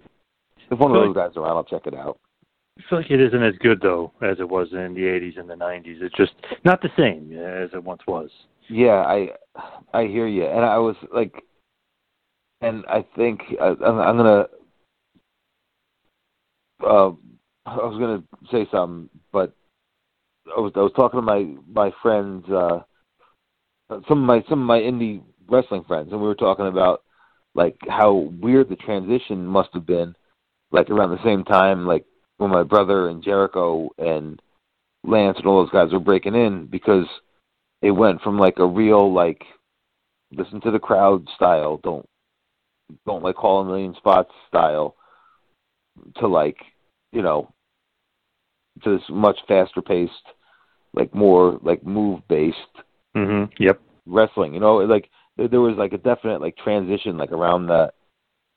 if 0.72 0.80
one 0.80 0.96
of 0.96 1.02
those 1.02 1.16
guys 1.16 1.36
around, 1.38 1.58
I'll 1.58 1.64
check 1.64 1.86
it 1.86 1.94
out. 1.94 2.20
I 2.78 2.82
feel 2.90 3.00
like 3.00 3.12
it 3.12 3.22
isn't 3.22 3.44
as 3.44 3.56
good 3.60 3.80
though 3.82 4.12
as 4.22 4.38
it 4.40 4.50
was 4.50 4.68
in 4.72 4.94
the 4.94 5.02
'80s 5.02 5.40
and 5.40 5.50
the 5.50 5.56
'90s. 5.56 6.02
It's 6.02 6.16
just 6.16 6.34
not 6.66 6.82
the 6.82 6.90
same 6.98 7.32
as 7.38 7.70
it 7.74 7.84
once 7.84 8.02
was. 8.08 8.30
Yeah, 8.68 9.02
I 9.02 9.30
I 9.94 10.08
hear 10.08 10.28
you, 10.28 10.46
and 10.46 10.66
I 10.66 10.78
was 10.78 10.96
like, 11.14 11.34
and 12.62 12.84
I 12.88 13.06
think 13.16 13.42
I, 13.62 13.68
I'm, 13.68 14.00
I'm 14.00 14.18
gonna. 14.18 14.48
Uh, 16.86 17.12
I 17.66 17.76
was 17.78 17.98
gonna 17.98 18.24
say 18.52 18.68
something, 18.72 19.10
but 19.32 19.54
I 20.56 20.60
was 20.60 20.74
I 20.76 20.80
was 20.80 20.92
talking 20.96 21.20
to 21.20 21.26
my 21.26 21.56
my 21.72 21.92
friends, 22.02 22.44
uh, 22.50 22.80
some 23.90 24.20
of 24.20 24.26
my 24.26 24.44
some 24.50 24.62
of 24.62 24.68
my 24.68 24.80
indie 24.80 25.22
wrestling 25.48 25.86
friends, 25.86 26.12
and 26.12 26.20
we 26.20 26.28
were 26.28 26.36
talking 26.36 26.68
about 26.68 27.05
like 27.56 27.78
how 27.88 28.30
weird 28.40 28.70
the 28.70 28.76
transition 28.76 29.46
must 29.46 29.70
have 29.74 29.86
been, 29.86 30.14
like 30.72 30.90
around 30.90 31.12
the 31.12 31.24
same 31.24 31.44
time, 31.44 31.88
like 31.88 32.06
when 32.38 32.52
my 32.52 32.64
brother 32.64 33.10
and 33.10 33.24
Jericho 33.24 33.90
and 33.98 34.42
Lance 35.04 35.38
and 35.38 35.48
all 35.48 35.64
those 35.64 35.72
guys 35.72 35.92
were 35.92 36.00
breaking 36.00 36.36
in 36.36 36.68
because 36.68 37.08
it 37.82 37.92
went 37.92 38.22
from 38.22 38.38
like 38.38 38.58
a 38.58 38.66
real 38.66 39.12
like 39.14 39.42
listen 40.32 40.60
to 40.62 40.72
the 40.72 40.80
crowd 40.80 41.28
style, 41.36 41.80
don't 41.84 42.08
don't 43.06 43.24
like 43.24 43.36
call 43.36 43.62
a 43.62 43.66
million 43.66 43.96
spots 43.96 44.32
style 44.48 44.96
to 46.18 46.28
like, 46.28 46.58
you 47.14 47.22
know, 47.22 47.54
to 48.84 48.98
this 48.98 49.06
much 49.10 49.40
faster 49.48 49.82
paced, 49.82 50.12
like 50.94 51.16
more 51.16 51.60
like 51.64 51.86
move 51.86 52.22
based 52.28 52.58
Mm-hmm. 53.16 53.64
Yep. 53.64 53.82
wrestling. 54.06 54.54
You 54.54 54.60
know, 54.60 54.76
like 54.78 55.10
there 55.38 55.48
there 55.48 55.62
was 55.62 55.76
like 55.78 55.94
a 55.94 55.98
definite 55.98 56.42
like 56.42 56.58
transition 56.58 57.18
like 57.18 57.32
around 57.32 57.68
the 57.68 57.92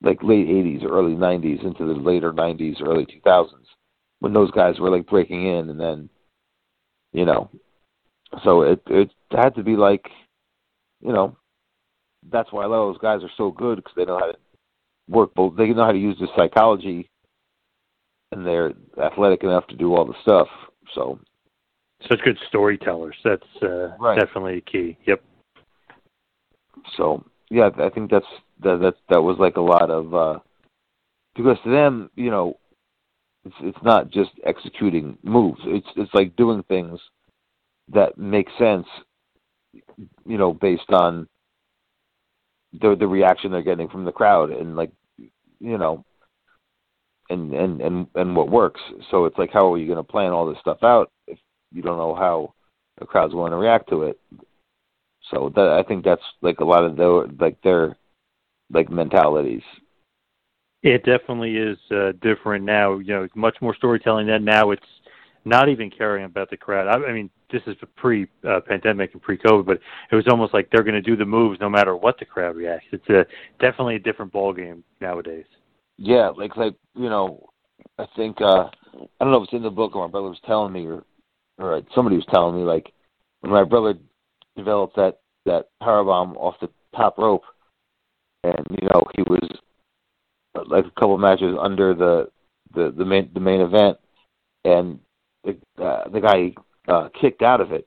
like 0.03 0.22
late 0.22 0.49
eighties 0.49 0.83
or 0.83 0.91
early 0.91 1.14
nineties 1.14 1.61
into 1.62 1.85
the 1.85 1.93
later 2.01 2.33
nineties, 2.33 2.76
early 2.81 3.07
two 3.07 3.20
thousands. 3.24 3.66
when 4.20 4.33
those 4.33 4.51
guys 4.53 4.79
were 4.79 4.91
like 4.91 5.07
breaking 5.07 5.47
in, 5.47 5.70
and 5.70 5.81
then 5.81 6.09
you 7.12 7.24
know, 7.24 7.51
so 8.45 8.62
it 8.62 8.81
it 8.87 9.11
had 9.31 9.55
to 9.55 9.62
be 9.62 9.76
like, 9.76 10.09
you 11.01 11.12
know, 11.12 11.37
that's 12.31 12.53
why 12.53 12.64
a 12.64 12.68
lot 12.68 12.87
of 12.87 12.95
those 12.95 13.03
guys 13.03 13.22
are 13.22 13.33
so 13.37 13.51
good 13.51 13.76
because 13.76 13.93
they 13.97 14.05
know 14.05 14.18
how 14.18 14.26
to 14.26 14.39
work 15.09 15.35
both. 15.35 15.57
They 15.57 15.68
know 15.68 15.85
how 15.85 15.93
to 15.93 15.99
use 15.99 16.18
the 16.20 16.29
psychology, 16.37 17.09
and 18.33 18.47
they're 18.47 18.72
athletic 19.03 19.43
enough 19.43 19.66
to 19.68 19.76
do 19.76 19.95
all 19.95 20.05
the 20.05 20.14
stuff. 20.22 20.49
So, 20.95 21.18
such 22.09 22.20
good 22.24 22.39
storytellers. 22.49 23.16
That's 23.24 23.43
uh, 23.62 23.97
right. 23.99 24.18
definitely 24.18 24.62
key. 24.70 24.99
Yep. 25.07 25.22
So 26.97 27.24
yeah, 27.51 27.70
I 27.79 27.91
think 27.91 28.11
that's 28.11 28.26
that 28.62 28.81
that 28.81 28.95
that 29.09 29.22
was 29.22 29.39
like 29.39 29.57
a 29.57 29.61
lot 29.61 29.91
of 29.91 30.14
uh 30.14 30.39
because 31.35 31.57
to 31.64 31.70
them, 31.70 32.11
you 32.16 32.31
know, 32.31 32.59
it's 33.45 33.57
it's 33.61 33.83
not 33.83 34.11
just 34.11 34.31
executing 34.45 35.16
moves. 35.22 35.61
It's 35.64 35.87
it's 35.97 36.12
like 36.14 36.37
doing 36.37 36.62
things 36.64 36.99
that 37.93 38.18
make 38.18 38.49
sense, 38.59 38.87
you 40.26 40.39
know, 40.39 40.53
based 40.53 40.91
on 40.91 41.29
the 42.72 42.97
the 42.97 43.07
reaction 43.07 43.51
they're 43.51 43.62
getting 43.62 43.89
from 43.89 44.05
the 44.05 44.12
crowd 44.12 44.51
and 44.51 44.76
like 44.76 44.93
you 45.16 45.79
know 45.79 46.05
and 47.31 47.53
and 47.55 47.81
and 47.81 48.07
and 48.14 48.37
what 48.37 48.51
works. 48.51 48.81
So 49.11 49.24
it's 49.24 49.39
like 49.39 49.51
how 49.53 49.72
are 49.72 49.79
you 49.79 49.87
going 49.87 49.97
to 49.97 50.03
plan 50.03 50.33
all 50.33 50.47
this 50.47 50.61
stuff 50.61 50.83
out 50.83 51.11
if 51.26 51.39
you 51.72 51.83
don't 51.83 51.99
know 51.99 52.14
how 52.14 52.55
the 52.99 53.07
crowd's 53.07 53.33
going 53.33 53.53
to 53.53 53.57
react 53.57 53.89
to 53.91 54.03
it? 54.03 54.20
So 55.31 55.53
that 55.55 55.68
I 55.68 55.83
think 55.87 56.05
that's 56.05 56.22
like 56.43 56.61
a 56.61 56.64
lot 56.64 56.85
of 56.85 56.97
their 56.97 57.26
like 57.39 57.61
their 57.62 57.97
like 58.72 58.91
mentalities. 58.91 59.62
It 60.83 61.05
definitely 61.05 61.57
is 61.57 61.79
uh, 61.91 62.12
different 62.22 62.64
now. 62.64 62.99
You 62.99 63.14
know, 63.14 63.22
it's 63.24 63.37
much 63.37 63.57
more 63.61 63.74
storytelling 63.74 64.29
than 64.29 64.45
now. 64.45 64.70
It's 64.70 64.83
not 65.45 65.68
even 65.68 65.91
caring 65.91 66.24
about 66.24 66.51
the 66.51 66.57
crowd. 66.57 66.87
I, 66.87 67.05
I 67.05 67.12
mean, 67.12 67.31
this 67.51 67.62
is 67.66 67.76
pre-pandemic 67.97 69.11
uh, 69.11 69.12
and 69.14 69.22
pre-COVID, 69.22 69.66
but 69.66 69.81
it 70.11 70.14
was 70.14 70.26
almost 70.29 70.55
like 70.55 70.68
they're 70.70 70.83
going 70.83 70.95
to 70.95 71.01
do 71.03 71.16
the 71.16 71.24
moves 71.24 71.59
no 71.61 71.68
matter 71.68 71.97
what 71.97 72.18
the 72.18 72.24
crowd 72.24 72.57
reacts. 72.57 72.87
It's 72.93 73.09
a 73.09 73.26
definitely 73.59 73.97
a 73.97 74.01
different 74.01 74.33
ball 74.33 74.53
game 74.53 74.85
nowadays. 75.01 75.47
Yeah, 75.97 76.29
like 76.29 76.57
like 76.57 76.74
you 76.95 77.09
know, 77.09 77.49
I 77.99 78.07
think 78.14 78.41
uh 78.41 78.68
I 78.95 79.24
don't 79.24 79.33
know 79.33 79.39
if 79.39 79.45
it's 79.45 79.53
in 79.53 79.62
the 79.62 79.70
book 79.70 79.97
or 79.97 80.07
my 80.07 80.11
brother 80.11 80.29
was 80.29 80.41
telling 80.47 80.72
me 80.72 80.87
or 80.87 81.03
or 81.59 81.83
somebody 81.95 82.16
was 82.16 82.26
telling 82.31 82.55
me 82.55 82.62
like 82.62 82.93
when 83.41 83.51
my 83.53 83.64
brother 83.64 83.95
developed 84.59 84.97
that 84.97 85.21
that 85.47 85.69
power 85.83 86.05
bomb 86.05 86.37
off 86.37 86.61
the 86.61 86.69
top 86.95 87.17
rope, 87.17 87.45
and 88.45 88.67
you 88.71 88.89
know 88.89 89.03
he 89.17 89.23
was 89.23 89.49
like 90.67 90.85
a 90.85 91.01
couple 91.01 91.17
matches 91.17 91.57
under 91.59 91.95
the 91.95 92.29
the 92.75 92.93
the 92.97 93.05
main 93.05 93.31
the 93.33 93.41
main 93.41 93.61
event, 93.61 93.97
and 94.65 94.99
the 95.45 95.57
uh, 95.83 96.09
the 96.11 96.21
guy 96.21 96.53
uh, 96.93 97.09
kicked 97.19 97.43
out 97.43 97.61
of 97.61 97.73
it, 97.73 97.87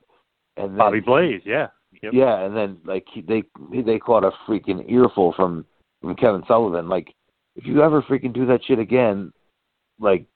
and 0.56 0.70
then, 0.70 0.78
Bobby 0.78 1.00
Blaze, 1.00 1.42
yeah, 1.44 1.68
yep. 2.02 2.12
yeah, 2.12 2.44
and 2.44 2.56
then 2.56 2.78
like 2.84 3.06
he, 3.12 3.20
they 3.20 3.44
they 3.82 3.98
caught 3.98 4.24
a 4.24 4.32
freaking 4.48 4.90
earful 4.90 5.32
from 5.36 5.64
from 6.00 6.16
Kevin 6.16 6.42
Sullivan. 6.46 6.88
Like, 6.88 7.14
if 7.56 7.66
you 7.66 7.82
ever 7.82 8.02
freaking 8.02 8.34
do 8.34 8.46
that 8.46 8.64
shit 8.64 8.78
again, 8.78 9.32
like, 10.00 10.26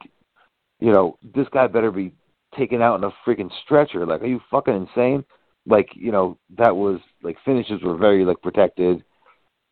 you 0.80 0.92
know, 0.92 1.18
this 1.34 1.48
guy 1.52 1.66
better 1.66 1.90
be 1.90 2.12
taken 2.56 2.80
out 2.80 2.96
in 2.96 3.04
a 3.04 3.10
freaking 3.26 3.50
stretcher. 3.64 4.06
Like, 4.06 4.22
are 4.22 4.26
you 4.26 4.40
fucking 4.50 4.74
insane? 4.74 5.24
Like, 5.66 5.88
you 5.94 6.12
know, 6.12 6.38
that 6.56 6.74
was 6.74 7.00
like 7.22 7.36
finishes 7.44 7.82
were 7.82 7.96
very 7.96 8.24
like 8.24 8.40
protected, 8.42 9.02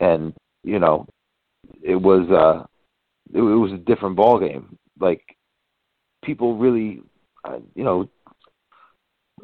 and 0.01 0.35
you 0.63 0.79
know, 0.79 1.07
it 1.83 1.97
was 1.97 2.29
uh, 2.31 2.67
it, 3.33 3.39
it 3.39 3.43
was 3.43 3.73
a 3.73 3.79
different 3.79 4.17
ball 4.17 4.41
game. 4.41 4.77
Like, 4.99 5.23
people 6.25 6.57
really, 6.57 7.01
uh, 7.45 7.59
you 7.75 7.85
know, 7.85 8.09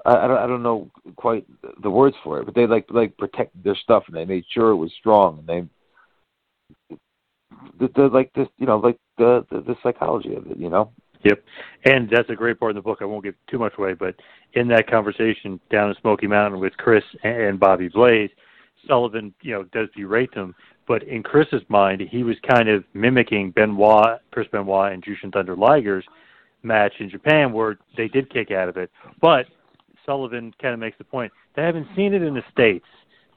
I, 0.05 0.17
I 0.17 0.27
don't 0.27 0.39
I 0.39 0.47
don't 0.47 0.63
know 0.63 0.91
quite 1.17 1.47
the 1.83 1.91
words 1.91 2.17
for 2.25 2.41
it, 2.41 2.47
but 2.47 2.55
they 2.55 2.67
like 2.67 2.87
like 2.91 3.17
protected 3.17 3.63
their 3.63 3.77
stuff 3.77 4.05
and 4.07 4.17
they 4.17 4.25
made 4.25 4.45
sure 4.51 4.71
it 4.71 4.77
was 4.77 4.93
strong 4.99 5.39
and 5.39 5.47
they 5.47 6.97
the, 7.79 7.89
the 7.95 8.03
like 8.09 8.33
this 8.35 8.49
you 8.59 8.67
know 8.67 8.79
like 8.79 8.97
the, 9.19 9.45
the 9.51 9.61
the 9.61 9.77
psychology 9.83 10.35
of 10.35 10.47
it 10.47 10.57
you 10.57 10.71
know 10.71 10.93
Yep, 11.23 11.45
and 11.85 12.09
that's 12.11 12.31
a 12.31 12.35
great 12.35 12.59
part 12.59 12.71
of 12.71 12.77
the 12.77 12.83
book. 12.83 12.99
I 13.01 13.05
won't 13.05 13.25
give 13.25 13.35
too 13.51 13.59
much 13.59 13.75
away, 13.77 13.93
but 13.93 14.15
in 14.55 14.69
that 14.69 14.89
conversation 14.89 15.61
down 15.71 15.91
in 15.91 15.97
Smoky 16.01 16.27
Mountain 16.27 16.61
with 16.61 16.77
Chris 16.79 17.05
and 17.23 17.61
Bobby 17.61 17.89
Blaze, 17.89 18.31
Sullivan, 18.87 19.35
you 19.43 19.53
know, 19.53 19.65
does 19.65 19.89
berate 19.95 20.35
them, 20.35 20.55
but 20.89 21.03
in 21.03 21.23
Chris's 21.23 21.63
mind, 21.69 22.01
he 22.01 22.23
was 22.23 22.37
kind 22.49 22.69
of 22.69 22.85
mimicking 22.95 23.51
Benoit, 23.51 24.21
Chris 24.31 24.49
Benoit, 24.51 24.93
and 24.93 25.05
Jushin 25.05 25.33
Thunder 25.33 25.55
Liger's 25.55 26.05
match 26.63 26.95
in 27.01 27.11
Japan, 27.11 27.53
where 27.53 27.79
they 27.97 28.09
did 28.09 28.31
kick 28.31 28.51
out 28.51 28.69
of 28.69 28.77
it. 28.77 28.91
But 29.21 29.47
Sullivan 30.07 30.55
kind 30.61 30.75
of 30.75 30.81
makes 30.81 30.99
the 30.99 31.05
point 31.05 31.33
they 31.55 31.63
haven't 31.63 31.87
seen 31.95 32.15
it 32.15 32.23
in 32.23 32.35
the 32.35 32.43
states 32.51 32.87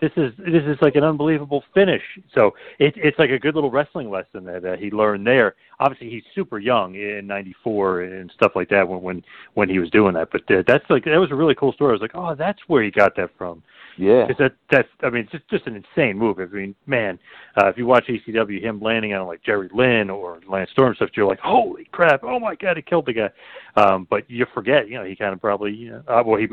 this 0.04 0.12
is 0.18 0.34
this 0.38 0.64
is 0.64 0.78
like 0.82 0.96
an 0.96 1.04
unbelievable 1.04 1.64
finish. 1.74 2.02
So 2.34 2.52
it, 2.78 2.94
it's 2.98 3.18
like 3.18 3.30
a 3.30 3.40
good 3.40 3.56
little 3.56 3.72
wrestling 3.72 4.10
lesson 4.10 4.44
that 4.44 4.66
uh, 4.66 4.76
he 4.76 4.92
learned 4.92 5.26
there. 5.26 5.56
Obviously, 5.80 6.10
he's 6.10 6.24
super 6.36 6.60
young 6.60 6.96
in 6.96 7.26
'94 7.26 8.02
and 8.02 8.32
stuff 8.36 8.52
like 8.56 8.68
that 8.70 8.88
when 8.88 9.02
when 9.02 9.24
when 9.54 9.70
he 9.70 9.80
was 9.80 9.90
doing 9.92 10.14
that. 10.16 10.30
But 10.32 10.42
uh, 10.52 10.64
that's 10.68 10.84
like 10.90 11.06
that 11.06 11.18
was 11.18 11.32
a 11.32 11.36
really 11.36 11.56
cool 11.56 11.72
story. 11.72 11.92
I 11.92 11.94
was 11.94 12.02
like, 12.02 12.16
oh, 12.16 12.36
that's 12.36 12.60
where 12.68 12.84
he 12.84 12.92
got 12.92 13.16
that 13.16 13.30
from. 13.38 13.64
Yeah, 13.98 14.26
because 14.28 14.40
that 14.40 14.56
that's 14.70 14.90
I 15.04 15.10
mean, 15.10 15.24
it's 15.24 15.32
just 15.32 15.50
just 15.50 15.68
an 15.68 15.76
insane 15.76 16.18
move. 16.18 16.40
I 16.40 16.46
mean, 16.48 16.76
man, 16.86 17.18
uh, 17.58 17.68
if 17.68 17.78
you 17.78 17.86
watch 17.86 18.08
ECW, 18.08 18.62
him 18.62 18.82
landing 18.82 19.14
on 19.14 19.26
like 19.26 19.42
Jerry 19.44 19.70
Lynn 19.74 20.10
or 20.10 20.42
Lance 20.50 20.72
Storm 20.72 20.96
stuff, 20.96 21.12
you're 21.16 21.28
like, 21.28 21.40
holy 21.40 21.86
crap! 21.94 22.24
Oh 22.24 22.40
my 22.40 22.56
god, 22.56 22.76
he 22.76 22.84
killed 22.84 23.06
the 23.06 23.14
guy. 23.14 23.30
Um, 23.76 24.06
but 24.10 24.30
you 24.30 24.46
forget, 24.54 24.90
you 24.90 24.96
know, 24.96 25.06
he 25.06 25.16
kind 25.16 25.34
of 25.34 25.40
probably, 25.40 25.74
you 25.74 25.92
know, 25.92 26.04
uh, 26.08 26.24
well, 26.26 26.40
he 26.40 26.48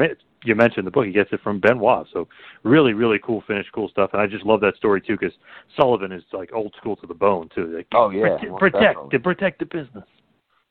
you 0.45 0.55
mentioned 0.55 0.87
the 0.87 0.91
book, 0.91 1.07
he 1.07 1.13
gets 1.13 1.31
it 1.33 1.41
from 1.43 1.61
Benoit. 1.61 2.07
So 2.13 2.29
really, 2.63 2.93
really 2.93 3.19
cool 3.23 3.43
finish, 3.47 3.67
cool 3.75 3.89
stuff, 3.89 4.11
and 4.13 4.23
I 4.23 4.27
just 4.27 4.45
love 4.45 4.61
that 4.61 4.77
story 4.77 5.01
too 5.01 5.17
because 5.19 5.37
Sullivan 5.77 6.13
is 6.13 6.23
like 6.33 6.53
old 6.53 6.75
school 6.79 6.97
to 6.97 7.07
the 7.07 7.15
bone 7.15 7.49
too. 7.55 7.75
Like, 7.77 7.87
oh 7.95 8.11
yeah, 8.11 8.37
protect, 8.39 8.59
protect 8.59 9.11
to 9.11 9.19
protect 9.19 9.59
the 9.59 9.67
business. 9.67 10.05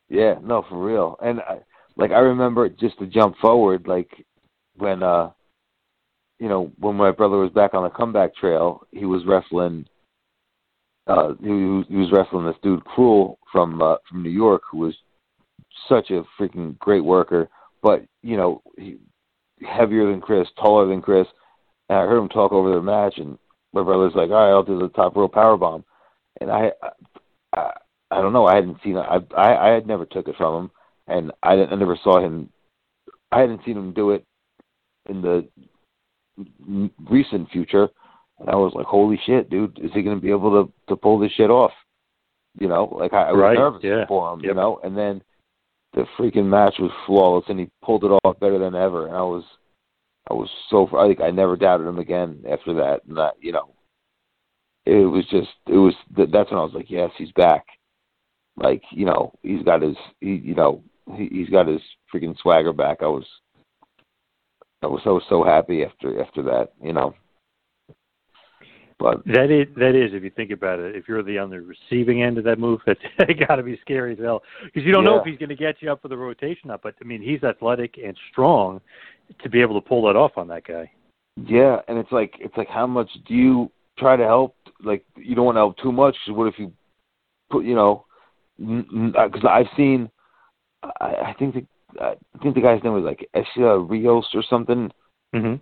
Yeah, 0.09 0.35
no, 0.41 0.65
for 0.67 0.83
real. 0.83 1.17
And 1.21 1.39
I, 1.41 1.59
like 1.97 2.11
I 2.11 2.19
remember 2.19 2.69
just 2.69 2.97
to 2.99 3.07
jump 3.07 3.37
forward, 3.37 3.85
like 3.87 4.09
when 4.75 5.03
uh 5.03 5.31
you 6.39 6.47
know, 6.47 6.71
when 6.79 6.95
my 6.95 7.11
brother 7.11 7.37
was 7.37 7.51
back 7.51 7.73
on 7.73 7.83
the 7.83 7.89
comeback 7.89 8.35
trail, 8.35 8.87
he 8.91 9.05
was 9.05 9.25
wrestling. 9.25 9.85
Uh, 11.05 11.33
he, 11.41 11.47
he 11.89 11.95
was 11.95 12.11
wrestling 12.13 12.45
this 12.45 12.55
dude 12.63 12.83
Cruel 12.85 13.39
from 13.51 13.81
uh, 13.81 13.95
from 14.09 14.23
New 14.23 14.29
York, 14.29 14.61
who 14.71 14.79
was 14.79 14.95
such 15.87 16.11
a 16.11 16.23
freaking 16.39 16.77
great 16.79 17.03
worker, 17.03 17.49
but 17.81 18.03
you 18.21 18.37
know, 18.37 18.61
he, 18.77 18.97
heavier 19.67 20.09
than 20.09 20.21
Chris, 20.21 20.47
taller 20.59 20.87
than 20.87 21.01
Chris. 21.01 21.27
And 21.89 21.97
I 21.97 22.03
heard 22.03 22.19
him 22.19 22.29
talk 22.29 22.51
over 22.51 22.73
the 22.73 22.81
match, 22.81 23.17
and 23.17 23.37
my 23.73 23.83
brother's 23.83 24.15
like, 24.15 24.29
"All 24.29 24.35
right, 24.35 24.49
I'll 24.51 24.63
do 24.63 24.79
the 24.79 24.89
top 24.89 25.15
rope 25.15 25.33
power 25.33 25.57
bomb," 25.57 25.83
and 26.39 26.51
I, 26.51 26.71
I, 27.55 27.71
I 28.11 28.21
don't 28.21 28.33
know, 28.33 28.45
I 28.45 28.55
hadn't 28.55 28.77
seen. 28.83 28.97
I, 28.97 29.19
I, 29.35 29.69
I 29.69 29.73
had 29.73 29.87
never 29.87 30.05
took 30.05 30.27
it 30.27 30.35
from 30.37 30.65
him, 30.65 30.71
and 31.07 31.31
I, 31.43 31.53
I 31.53 31.75
never 31.75 31.97
saw 32.03 32.19
him. 32.19 32.49
I 33.31 33.41
hadn't 33.41 33.61
seen 33.65 33.77
him 33.77 33.93
do 33.93 34.11
it 34.11 34.25
in 35.07 35.21
the 35.21 35.47
recent 37.09 37.49
future, 37.51 37.89
and 38.39 38.49
I 38.49 38.55
was 38.55 38.73
like, 38.73 38.85
"Holy 38.85 39.19
shit, 39.25 39.49
dude! 39.49 39.79
Is 39.79 39.91
he 39.93 40.03
going 40.03 40.17
to 40.17 40.21
be 40.21 40.31
able 40.31 40.63
to 40.63 40.73
to 40.87 40.95
pull 40.95 41.19
this 41.19 41.31
shit 41.31 41.49
off?" 41.49 41.71
You 42.59 42.67
know, 42.67 42.85
like 42.85 43.13
I, 43.13 43.29
I 43.29 43.31
was 43.31 43.41
right. 43.41 43.57
nervous 43.57 43.81
yeah. 43.83 44.05
for 44.07 44.33
him. 44.33 44.39
Yep. 44.41 44.47
You 44.47 44.53
know, 44.55 44.79
and 44.83 44.97
then 44.97 45.21
the 45.93 46.05
freaking 46.17 46.45
match 46.45 46.75
was 46.79 46.91
flawless, 47.05 47.45
and 47.49 47.59
he 47.59 47.69
pulled 47.83 48.03
it 48.03 48.11
off 48.23 48.39
better 48.39 48.59
than 48.59 48.75
ever. 48.75 49.07
And 49.07 49.15
I 49.15 49.21
was, 49.21 49.43
I 50.29 50.33
was 50.33 50.49
so. 50.69 50.87
I 50.97 51.07
think 51.07 51.21
I 51.21 51.31
never 51.31 51.55
doubted 51.55 51.87
him 51.87 51.99
again 51.99 52.43
after 52.49 52.73
that. 52.75 53.01
And 53.07 53.17
that, 53.17 53.33
you 53.41 53.51
know, 53.51 53.73
it 54.85 55.05
was 55.05 55.25
just, 55.29 55.49
it 55.67 55.77
was. 55.77 55.93
That's 56.15 56.51
when 56.51 56.59
I 56.59 56.63
was 56.63 56.73
like, 56.73 56.89
yes, 56.89 57.11
he's 57.17 57.31
back. 57.31 57.65
Like, 58.55 58.83
you 58.91 59.05
know, 59.05 59.33
he's 59.41 59.63
got 59.63 59.81
his, 59.81 59.95
he, 60.19 60.35
you 60.35 60.55
know, 60.55 60.83
he, 61.15 61.27
he's 61.31 61.49
got 61.49 61.67
his 61.67 61.81
freaking 62.13 62.37
swagger 62.39 62.73
back. 62.73 62.97
I 63.01 63.07
was, 63.07 63.25
I 64.83 64.87
was 64.87 65.01
so 65.03 65.21
so 65.29 65.43
happy 65.43 65.83
after 65.83 66.21
after 66.21 66.43
that, 66.43 66.73
you 66.81 66.93
know. 66.93 67.15
But 68.99 69.25
that 69.27 69.49
is 69.49 69.73
that 69.77 69.95
is 69.95 70.11
if 70.13 70.23
you 70.23 70.29
think 70.29 70.51
about 70.51 70.79
it, 70.79 70.93
if 70.93 71.07
you're 71.07 71.23
the 71.23 71.37
on 71.37 71.49
the 71.49 71.61
receiving 71.61 72.21
end 72.21 72.37
of 72.37 72.43
that 72.43 72.59
move, 72.59 72.81
that's 72.85 72.99
got 73.47 73.55
to 73.55 73.63
be 73.63 73.79
scary 73.79 74.11
as 74.13 74.19
hell 74.19 74.43
because 74.65 74.85
you 74.85 74.91
don't 74.91 75.05
yeah. 75.05 75.11
know 75.11 75.19
if 75.19 75.25
he's 75.25 75.37
going 75.37 75.49
to 75.49 75.55
get 75.55 75.75
you 75.79 75.89
up 75.89 76.01
for 76.01 76.09
the 76.09 76.17
rotation 76.17 76.69
up. 76.69 76.81
But 76.83 76.95
I 77.01 77.05
mean, 77.05 77.21
he's 77.21 77.41
athletic 77.43 77.97
and 78.03 78.15
strong 78.29 78.81
to 79.41 79.49
be 79.49 79.61
able 79.61 79.79
to 79.81 79.87
pull 79.87 80.05
that 80.07 80.17
off 80.17 80.33
on 80.35 80.49
that 80.49 80.67
guy. 80.67 80.91
Yeah, 81.37 81.77
and 81.87 81.97
it's 81.97 82.11
like 82.11 82.33
it's 82.39 82.55
like 82.57 82.67
how 82.67 82.85
much 82.85 83.09
do 83.25 83.33
you 83.33 83.71
try 83.97 84.17
to 84.17 84.25
help? 84.25 84.57
Like 84.83 85.05
you 85.15 85.33
don't 85.33 85.45
want 85.45 85.55
to 85.55 85.61
help 85.61 85.77
too 85.77 85.93
much. 85.93 86.15
What 86.27 86.47
if 86.47 86.59
you 86.59 86.73
put 87.49 87.63
you 87.63 87.75
know? 87.75 88.05
Because 88.57 89.45
I've 89.49 89.67
seen, 89.77 90.09
I, 90.83 91.05
I 91.27 91.35
think 91.39 91.53
the 91.53 91.65
I 92.01 92.15
think 92.43 92.53
the 92.55 92.61
guy's 92.61 92.83
name 92.83 92.93
was 92.93 93.05
like 93.05 93.29
Esia 93.33 93.89
Rios 93.89 94.27
or 94.33 94.43
something, 94.49 94.91
mm-hmm. 95.33 95.55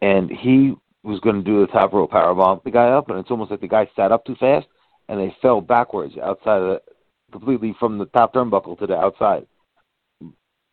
and 0.00 0.30
he 0.30 0.76
was 1.08 1.20
going 1.20 1.36
to 1.36 1.42
do 1.42 1.60
the 1.60 1.72
top 1.72 1.92
rope 1.92 2.10
power 2.10 2.34
bomb 2.34 2.60
the 2.64 2.70
guy 2.70 2.88
up, 2.88 3.08
and 3.08 3.18
it's 3.18 3.30
almost 3.30 3.50
like 3.50 3.60
the 3.60 3.68
guy 3.68 3.88
sat 3.96 4.12
up 4.12 4.24
too 4.26 4.36
fast, 4.38 4.66
and 5.08 5.18
they 5.18 5.34
fell 5.40 5.60
backwards 5.60 6.14
outside 6.22 6.60
of 6.60 6.68
the, 6.68 6.80
completely 7.32 7.74
from 7.80 7.98
the 7.98 8.06
top 8.06 8.34
turnbuckle 8.34 8.78
to 8.78 8.86
the 8.86 8.94
outside. 8.94 9.46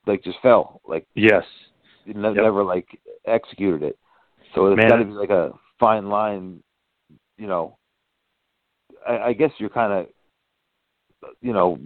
like 0.05 0.23
just 0.23 0.38
fell. 0.41 0.81
Like 0.88 1.07
yes, 1.15 1.43
ne- 2.05 2.21
yep. 2.21 2.36
never 2.36 2.63
like 2.63 2.88
executed 3.25 3.81
it. 3.81 3.97
So 4.53 4.67
it's 4.67 4.81
got 4.81 4.97
to 4.97 5.05
be 5.05 5.11
like 5.11 5.29
a 5.29 5.51
fine 5.79 6.09
line. 6.09 6.61
You 7.38 7.47
know, 7.47 7.77
I, 9.07 9.17
I 9.17 9.33
guess 9.33 9.51
you're 9.57 9.69
kind 9.69 9.93
of, 9.93 11.31
you 11.41 11.53
know, 11.53 11.77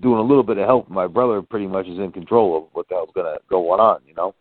doing 0.00 0.18
a 0.18 0.22
little 0.22 0.42
bit 0.42 0.58
of 0.58 0.66
help. 0.66 0.90
My 0.90 1.06
brother 1.06 1.40
pretty 1.40 1.66
much 1.66 1.86
is 1.86 1.98
in 1.98 2.12
control 2.12 2.56
of 2.56 2.64
what 2.72 2.88
the 2.88 2.94
hell's 2.94 3.10
gonna 3.14 3.38
go 3.48 3.70
on. 3.72 4.00
You 4.06 4.14
know. 4.14 4.34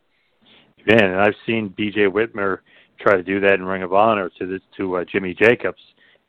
Man, 0.87 1.03
and 1.03 1.21
I've 1.21 1.35
seen 1.45 1.73
B.J. 1.77 2.07
Whitmer 2.07 2.59
try 3.01 3.15
to 3.15 3.23
do 3.23 3.39
that 3.41 3.53
in 3.53 3.65
Ring 3.65 3.83
of 3.83 3.93
Honor 3.93 4.29
to 4.39 4.45
this 4.45 4.61
to 4.77 4.97
uh, 4.97 5.05
Jimmy 5.11 5.33
Jacobs, 5.33 5.81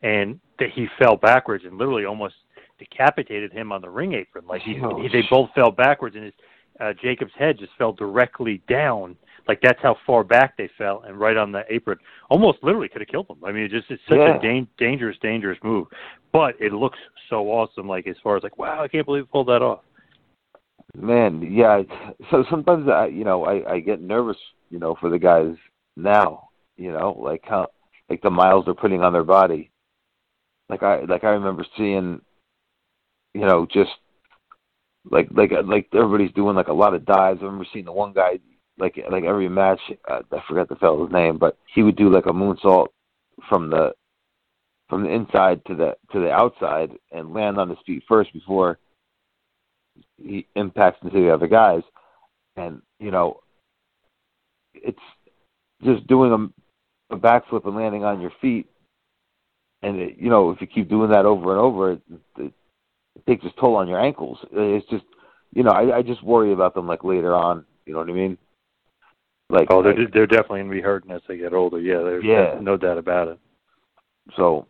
and 0.02 0.40
that 0.58 0.70
he 0.74 0.86
fell 0.98 1.16
backwards 1.16 1.64
and 1.64 1.78
literally 1.78 2.04
almost 2.04 2.34
decapitated 2.78 3.52
him 3.52 3.72
on 3.72 3.80
the 3.80 3.88
ring 3.88 4.14
apron. 4.14 4.46
Like 4.46 4.62
he, 4.62 4.78
oh. 4.82 5.00
he 5.00 5.08
they 5.08 5.26
both 5.30 5.50
fell 5.54 5.70
backwards, 5.70 6.16
and 6.16 6.26
his 6.26 6.34
uh, 6.80 6.92
Jacob's 7.02 7.32
head 7.38 7.58
just 7.58 7.72
fell 7.78 7.92
directly 7.92 8.62
down. 8.68 9.16
Like 9.48 9.60
that's 9.60 9.80
how 9.82 9.96
far 10.06 10.22
back 10.24 10.56
they 10.56 10.70
fell, 10.78 11.02
and 11.06 11.18
right 11.18 11.36
on 11.36 11.52
the 11.52 11.62
apron, 11.68 11.98
almost 12.30 12.58
literally 12.62 12.88
could 12.88 13.00
have 13.00 13.08
killed 13.08 13.28
them. 13.28 13.38
I 13.44 13.52
mean, 13.52 13.64
it 13.64 13.70
just 13.70 13.90
it's 13.90 14.02
such 14.08 14.18
yeah. 14.18 14.36
a 14.36 14.40
da- 14.40 14.68
dangerous, 14.78 15.16
dangerous 15.20 15.58
move, 15.64 15.88
but 16.32 16.54
it 16.60 16.72
looks 16.72 16.98
so 17.28 17.48
awesome. 17.48 17.88
Like 17.88 18.06
as 18.06 18.16
far 18.22 18.36
as 18.36 18.42
like, 18.42 18.58
wow, 18.58 18.82
I 18.82 18.88
can't 18.88 19.04
believe 19.04 19.24
he 19.24 19.28
pulled 19.28 19.48
that 19.48 19.62
off. 19.62 19.80
Man, 20.96 21.42
yeah. 21.42 21.82
So 22.30 22.44
sometimes 22.50 22.88
I, 22.88 23.06
you 23.06 23.24
know, 23.24 23.44
I 23.44 23.74
I 23.74 23.80
get 23.80 24.00
nervous, 24.00 24.36
you 24.70 24.78
know, 24.78 24.96
for 25.00 25.10
the 25.10 25.18
guys 25.18 25.54
now, 25.96 26.50
you 26.76 26.92
know, 26.92 27.16
like 27.18 27.42
how 27.44 27.68
like 28.08 28.22
the 28.22 28.30
miles 28.30 28.64
they're 28.64 28.74
putting 28.74 29.02
on 29.02 29.12
their 29.12 29.24
body. 29.24 29.70
Like 30.68 30.82
I 30.82 31.02
like 31.02 31.24
I 31.24 31.30
remember 31.30 31.64
seeing, 31.76 32.20
you 33.34 33.46
know, 33.46 33.66
just 33.70 33.90
like 35.10 35.28
like 35.32 35.50
like 35.64 35.88
everybody's 35.94 36.34
doing 36.34 36.56
like 36.56 36.68
a 36.68 36.72
lot 36.72 36.94
of 36.94 37.04
dives. 37.04 37.40
I 37.42 37.44
remember 37.44 37.66
seeing 37.72 37.84
the 37.84 37.92
one 37.92 38.12
guy 38.12 38.38
like 38.78 38.98
like 39.10 39.24
every 39.24 39.48
match. 39.48 39.80
Uh, 40.08 40.20
I 40.32 40.42
forgot 40.48 40.68
the 40.68 40.76
fellow's 40.76 41.12
name, 41.12 41.38
but 41.38 41.58
he 41.74 41.82
would 41.82 41.96
do 41.96 42.10
like 42.10 42.26
a 42.26 42.32
moonsault 42.32 42.88
from 43.48 43.70
the 43.70 43.92
from 44.88 45.04
the 45.04 45.10
inside 45.10 45.64
to 45.66 45.74
the 45.74 45.96
to 46.12 46.20
the 46.20 46.30
outside 46.30 46.90
and 47.10 47.34
land 47.34 47.58
on 47.58 47.68
his 47.68 47.78
feet 47.86 48.02
first 48.08 48.32
before 48.32 48.78
he 50.16 50.46
impacts 50.54 50.98
into 51.02 51.20
the 51.20 51.32
other 51.32 51.46
guys. 51.46 51.82
And 52.56 52.82
you 52.98 53.10
know, 53.10 53.40
it's 54.74 54.98
just 55.82 56.06
doing 56.06 56.32
a, 56.32 56.61
a 57.12 57.16
backflip 57.16 57.66
and 57.66 57.76
landing 57.76 58.04
on 58.04 58.20
your 58.20 58.32
feet. 58.40 58.66
And 59.82 59.98
it, 59.98 60.16
you 60.18 60.30
know, 60.30 60.50
if 60.50 60.60
you 60.60 60.66
keep 60.66 60.88
doing 60.88 61.10
that 61.10 61.26
over 61.26 61.50
and 61.50 61.60
over, 61.60 61.92
it, 61.92 62.02
it, 62.38 62.52
it 63.16 63.26
takes 63.26 63.44
its 63.44 63.54
toll 63.60 63.76
on 63.76 63.88
your 63.88 64.00
ankles. 64.00 64.38
It's 64.52 64.88
just, 64.88 65.04
you 65.52 65.62
know, 65.62 65.70
I, 65.70 65.98
I 65.98 66.02
just 66.02 66.22
worry 66.22 66.52
about 66.52 66.74
them 66.74 66.86
like 66.86 67.04
later 67.04 67.34
on. 67.34 67.64
You 67.84 67.92
know 67.92 67.98
what 67.98 68.10
I 68.10 68.12
mean? 68.12 68.38
Like, 69.50 69.68
oh, 69.70 69.82
they're 69.82 70.08
they're 70.10 70.26
definitely 70.26 70.60
gonna 70.60 70.72
be 70.72 70.80
hurting 70.80 71.10
as 71.10 71.20
they 71.28 71.36
get 71.36 71.52
older. 71.52 71.78
Yeah, 71.78 71.98
there's 71.98 72.24
yeah. 72.24 72.58
no 72.60 72.78
doubt 72.78 72.96
about 72.96 73.28
it. 73.28 73.38
So, 74.36 74.66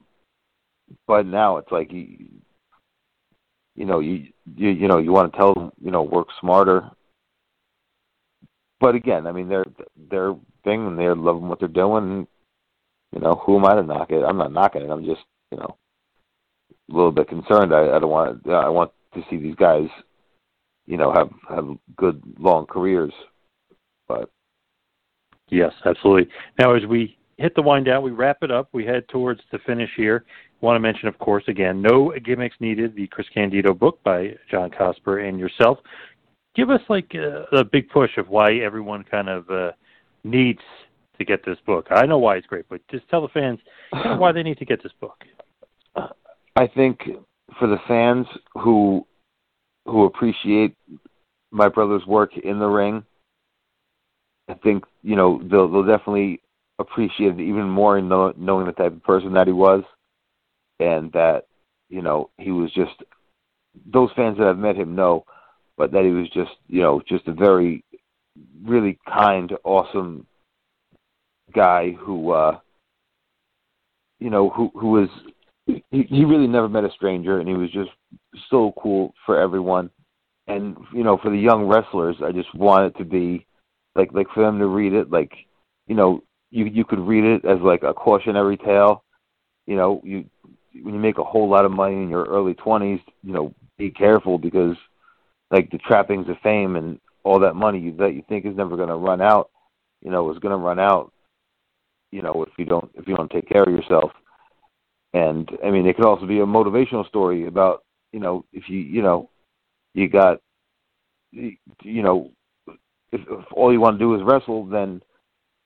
but 1.07 1.25
now 1.25 1.59
it's 1.59 1.71
like 1.71 1.93
you, 1.93 2.27
you 3.77 3.85
know, 3.85 4.01
you 4.01 4.27
you 4.57 4.71
you 4.71 4.89
know, 4.89 4.99
you 4.99 5.13
want 5.13 5.33
to 5.33 5.39
tell 5.39 5.55
them, 5.55 5.71
you 5.81 5.93
know, 5.93 6.03
work 6.03 6.29
smarter. 6.41 6.91
But 8.81 8.97
again, 8.97 9.29
I 9.29 9.33
mean, 9.33 9.49
they're 9.49 9.67
they're 10.11 10.35
thing 10.65 10.87
and 10.87 10.99
they're 10.99 11.15
loving 11.15 11.49
what 11.49 11.61
they're 11.61 11.69
doing. 11.69 12.27
You 13.13 13.21
know, 13.21 13.41
who 13.45 13.59
am 13.59 13.67
I 13.67 13.75
to 13.75 13.83
knock 13.83 14.11
it? 14.11 14.23
I'm 14.23 14.39
not 14.39 14.53
knocking 14.53 14.83
it. 14.83 14.91
I'm 14.91 15.05
just, 15.05 15.23
you 15.51 15.59
know, 15.59 15.77
a 16.91 16.95
little 16.95 17.13
bit 17.13 17.29
concerned. 17.29 17.75
I, 17.75 17.97
I 17.97 17.99
don't 17.99 18.11
want. 18.11 18.49
I 18.49 18.69
want 18.69 18.91
to 19.15 19.23
see 19.29 19.37
these 19.37 19.57
guys, 19.57 19.89
you 20.87 20.97
know, 20.97 21.13
have 21.13 21.31
have 21.49 21.77
good 21.97 22.23
long 22.39 22.67
careers. 22.67 23.13
But 24.09 24.31
Yes, 25.53 25.73
absolutely. 25.85 26.33
Now, 26.59 26.75
as 26.75 26.87
we 26.87 27.19
hit 27.37 27.55
the 27.55 27.61
wind 27.61 27.85
down, 27.85 28.03
we 28.03 28.11
wrap 28.11 28.39
it 28.41 28.51
up. 28.51 28.71
We 28.73 28.87
head 28.87 29.07
towards 29.09 29.43
the 29.53 29.59
finish 29.67 29.91
here. 29.95 30.25
Want 30.63 30.77
to 30.77 30.81
mention, 30.81 31.09
of 31.09 31.19
course, 31.19 31.45
again, 31.47 31.83
no 31.83 32.15
gimmicks 32.25 32.57
needed. 32.59 32.97
The 32.97 33.07
Chris 33.09 33.27
Candido 33.35 33.75
book 33.75 34.03
by 34.03 34.35
John 34.51 34.71
Cosper 34.71 35.29
and 35.29 35.39
yourself. 35.39 35.79
Give 36.57 36.71
us 36.71 36.81
like 36.89 37.13
a, 37.15 37.45
a 37.53 37.65
big 37.65 37.91
push 37.91 38.17
of 38.17 38.31
why 38.31 38.55
everyone 38.57 39.05
kind 39.05 39.29
of 39.29 39.51
uh, 39.51 39.73
needs 40.25 40.61
to 41.19 41.25
get 41.25 41.45
this 41.45 41.59
book. 41.67 41.87
I 41.91 42.07
know 42.07 42.19
why 42.19 42.37
it's 42.37 42.47
great, 42.47 42.67
but 42.69 42.81
just 42.91 43.09
tell 43.09 43.23
the 43.23 43.29
fans 43.29 43.59
why 43.93 44.33
they 44.33 44.43
need 44.43 44.59
to 44.59 44.65
get 44.65 44.83
this 44.83 44.93
book. 45.01 45.25
I 46.57 46.67
think 46.67 47.01
for 47.59 47.69
the 47.69 47.79
fans 47.87 48.27
who 48.55 49.07
who 49.85 50.05
appreciate 50.05 50.77
my 51.51 51.69
brother's 51.69 52.07
work 52.07 52.37
in 52.37 52.59
the 52.59 52.67
ring 52.67 53.05
I 54.49 54.55
think 54.55 54.85
you 55.03 55.17
know 55.17 55.41
they'll 55.51 55.69
they'll 55.69 55.87
definitely 55.87 56.41
appreciate 56.79 57.39
it 57.39 57.41
even 57.41 57.69
more 57.69 57.99
in 57.99 58.09
know, 58.09 58.33
knowing 58.37 58.67
the 58.67 58.73
type 58.73 58.93
of 58.93 59.03
person 59.03 59.33
that 59.35 59.47
he 59.47 59.53
was, 59.53 59.85
and 60.81 61.13
that 61.13 61.47
you 61.89 62.03
know 62.03 62.31
he 62.39 62.51
was 62.51 62.71
just 62.73 63.03
those 63.87 64.11
fans 64.17 64.39
that 64.39 64.47
have 64.47 64.59
met 64.59 64.77
him 64.77 64.95
know, 64.95 65.25
but 65.77 65.93
that 65.93 66.05
he 66.05 66.11
was 66.11 66.29
just 66.31 66.53
you 66.69 66.83
know 66.83 67.01
just 67.09 67.27
a 67.29 67.33
very 67.33 67.85
really 68.65 68.99
kind, 69.09 69.53
awesome 69.65 70.27
guy 71.53 71.93
who 71.93 72.33
uh 72.33 72.59
you 74.19 74.31
know 74.31 74.51
who 74.51 74.71
who 74.75 74.91
was 74.91 75.09
he, 75.67 75.83
he 75.91 76.25
really 76.25 76.47
never 76.47 76.69
met 76.69 76.85
a 76.85 76.91
stranger 76.93 77.39
and 77.39 77.49
he 77.49 77.55
was 77.55 77.71
just 77.71 77.91
so 78.51 78.73
cool 78.81 79.15
for 79.25 79.41
everyone. 79.41 79.91
And 80.49 80.77
you 80.93 81.05
know 81.05 81.19
for 81.19 81.31
the 81.31 81.39
young 81.39 81.67
wrestlers 81.67 82.17
i 82.23 82.33
just 82.33 82.53
want 82.53 82.87
it 82.87 82.99
to 82.99 83.05
be 83.05 83.47
like 83.95 84.13
like 84.13 84.27
for 84.35 84.43
them 84.43 84.59
to 84.59 84.67
read 84.67 84.93
it 84.93 85.11
like 85.11 85.33
you 85.87 85.95
know 85.95 86.23
you 86.51 86.67
you 86.67 86.85
could 86.85 87.01
read 87.01 87.25
it 87.25 87.45
as 87.45 87.59
like 87.61 87.83
a 87.83 87.95
cautionary 87.95 88.57
tale. 88.57 89.05
You 89.67 89.77
know 89.77 90.01
you 90.05 90.25
when 90.83 90.95
you 90.95 91.01
make 91.01 91.19
a 91.19 91.25
whole 91.25 91.49
lot 91.49 91.65
of 91.65 91.73
money 91.73 91.95
in 91.95 92.09
your 92.09 92.25
early 92.25 92.55
20s 92.55 93.03
you 93.23 93.33
know 93.33 93.55
be 93.79 93.91
careful 93.91 94.39
because 94.39 94.77
like 95.51 95.71
the 95.71 95.79
trappings 95.79 96.29
of 96.29 96.37
fame 96.43 96.77
and 96.77 96.99
all 97.25 97.39
that 97.41 97.55
money 97.55 97.79
you, 97.79 97.97
that 97.97 98.15
you 98.15 98.25
think 98.29 98.47
is 98.47 98.57
never 98.57 98.77
going 98.77 98.89
to 98.89 98.97
run 98.97 99.21
out 99.21 99.51
you 100.03 100.11
know 100.11 100.31
is 100.33 100.39
going 100.39 100.53
to 100.53 100.57
run 100.57 100.79
out 100.79 101.13
you 102.13 102.23
know 102.23 102.45
if 102.47 102.53
you 102.59 102.65
don't 102.65 102.91
if 102.95 103.09
you 103.09 103.17
don't 103.17 103.31
take 103.31 103.49
care 103.49 103.65
of 103.65 103.73
yourself 103.73 104.13
and 105.15 105.51
i 105.65 105.71
mean 105.71 105.87
it 105.87 105.97
could 105.97 106.05
also 106.05 106.27
be 106.27 106.39
a 106.41 106.47
motivational 106.47 107.07
story 107.09 107.47
about 107.47 107.85
you 108.13 108.21
know 108.21 108.45
if 108.53 108.69
you 108.69 108.79
you 108.79 109.03
know 109.03 109.29
you 109.95 110.09
got 110.09 110.39
you 111.33 112.03
know 112.03 112.31
if, 113.13 113.21
if 113.21 113.45
all 113.53 113.73
you 113.73 113.81
want 113.81 113.99
to 113.99 114.05
do 114.05 114.15
is 114.15 114.23
wrestle, 114.25 114.67
then 114.67 115.03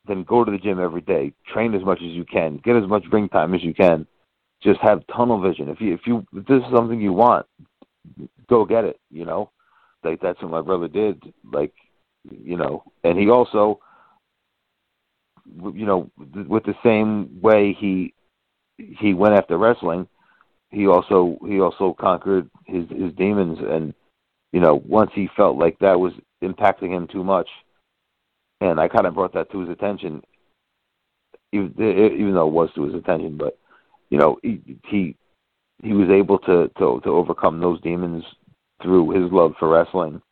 then 0.07 0.23
go 0.23 0.45
to 0.45 0.53
the 0.53 0.59
gym 0.59 0.79
every 0.79 1.01
day, 1.01 1.33
train 1.53 1.75
as 1.75 1.83
much 1.83 1.99
as 1.99 2.13
you 2.13 2.25
can, 2.25 2.59
get 2.59 2.77
as 2.77 2.89
much 2.89 3.03
ring 3.11 3.29
time 3.29 3.55
as 3.55 3.65
you 3.65 3.75
can. 3.75 4.07
Just 4.63 4.79
have 4.81 5.07
tunnel 5.09 5.41
vision. 5.41 5.69
If 5.69 5.81
you 5.81 5.95
if 5.95 6.01
you 6.07 6.27
if 6.33 6.47
this 6.47 6.59
is 6.59 6.73
something 6.75 7.01
you 7.01 7.13
want, 7.13 7.47
go 8.49 8.65
get 8.65 8.85
it. 8.85 9.01
You 9.11 9.25
know, 9.25 9.51
like 10.05 10.21
that's 10.21 10.41
what 10.43 10.51
my 10.51 10.63
brother 10.63 10.89
did. 10.89 11.23
Like, 11.51 11.73
you 12.31 12.57
know, 12.57 12.85
and 13.05 13.19
he 13.19 13.31
also, 13.31 13.81
you 15.75 15.87
know, 15.87 16.11
with 16.49 16.65
the 16.65 16.75
same 16.85 17.41
way 17.41 17.77
he 17.79 18.15
he 18.77 19.15
went 19.15 19.35
after 19.35 19.57
wrestling, 19.57 20.07
he 20.71 20.87
also 20.87 21.39
he 21.47 21.61
also 21.61 21.95
conquered 21.99 22.51
his 22.65 22.85
his 22.91 23.13
demons 23.15 23.59
and 23.61 23.95
you 24.53 24.61
know 24.61 24.83
once 24.87 25.11
he 25.15 25.29
felt 25.37 25.57
like 25.57 25.79
that 25.79 25.99
was 25.99 26.13
impacting 26.43 26.91
him 26.91 27.09
too 27.11 27.25
much. 27.25 27.49
And 28.61 28.81
I 28.81 28.89
kind 28.89 29.07
of 29.07 29.15
brought 29.15 29.35
that 29.35 29.51
to 29.53 29.61
his 29.61 29.69
attention, 29.69 30.23
even, 31.53 31.75
though 31.77 32.47
it 32.47 32.53
was 32.53 32.71
to 32.75 32.85
his 32.85 32.95
attention. 32.95 33.37
But 33.37 33.59
you 34.11 34.19
know, 34.19 34.39
he 34.43 34.79
he, 34.89 35.17
he 35.83 35.93
was 35.93 36.09
able 36.09 36.39
to, 36.41 36.69
to 36.79 37.01
to 37.03 37.11
overcome 37.11 37.61
those 37.61 37.81
demons 37.83 38.25
through 38.83 39.11
his 39.11 39.31
love 39.31 39.55
for 39.59 39.69
wrestling. 39.69 40.23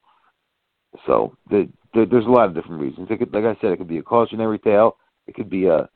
So 1.07 1.37
the, 1.51 1.69
the, 1.93 2.07
there's 2.11 2.27
a 2.27 2.31
lot 2.31 2.49
of 2.49 2.55
different 2.55 2.81
reasons. 2.81 3.09
Could, 3.09 3.33
like 3.33 3.45
I 3.45 3.61
said, 3.61 3.73
it 3.73 3.79
could 3.79 3.89
be 3.89 3.99
a 3.99 4.03
cautionary 4.03 4.59
tale. 4.59 4.97
It 5.27 5.35
could 5.35 5.51
be 5.51 5.67
a 5.67 5.89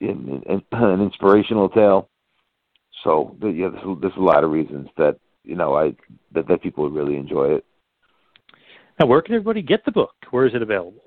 an, 0.00 0.42
an 0.72 1.00
inspirational 1.00 1.68
tale. 1.68 2.08
So 3.04 3.36
yeah, 3.42 3.68
there's, 3.70 3.98
there's 4.00 4.16
a 4.16 4.20
lot 4.20 4.44
of 4.44 4.50
reasons 4.50 4.88
that 4.96 5.18
you 5.44 5.56
know 5.56 5.74
I 5.74 5.94
that 6.32 6.48
that 6.48 6.62
people 6.62 6.84
would 6.84 6.94
really 6.94 7.16
enjoy 7.16 7.54
it. 7.54 7.64
Now, 9.00 9.06
where 9.06 9.22
can 9.22 9.34
everybody 9.34 9.62
get 9.62 9.84
the 9.84 9.92
book? 9.92 10.14
Where 10.30 10.46
is 10.46 10.54
it 10.54 10.62
available? 10.62 11.02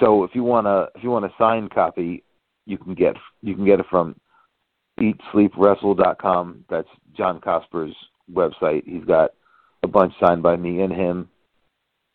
So, 0.00 0.24
if 0.24 0.34
you 0.34 0.42
want 0.42 0.66
to, 0.66 0.88
if 0.96 1.04
you 1.04 1.10
want 1.10 1.26
a 1.26 1.32
signed 1.38 1.70
copy, 1.70 2.24
you 2.66 2.78
can 2.78 2.94
get 2.94 3.16
you 3.42 3.54
can 3.54 3.64
get 3.64 3.80
it 3.80 3.86
from 3.90 4.16
EatSleepWrestle.com. 5.00 6.64
That's 6.68 6.88
John 7.16 7.40
Cosper's 7.40 7.94
website. 8.32 8.84
He's 8.86 9.04
got 9.04 9.30
a 9.82 9.88
bunch 9.88 10.14
signed 10.20 10.42
by 10.42 10.56
me 10.56 10.80
and 10.80 10.92
him, 10.92 11.28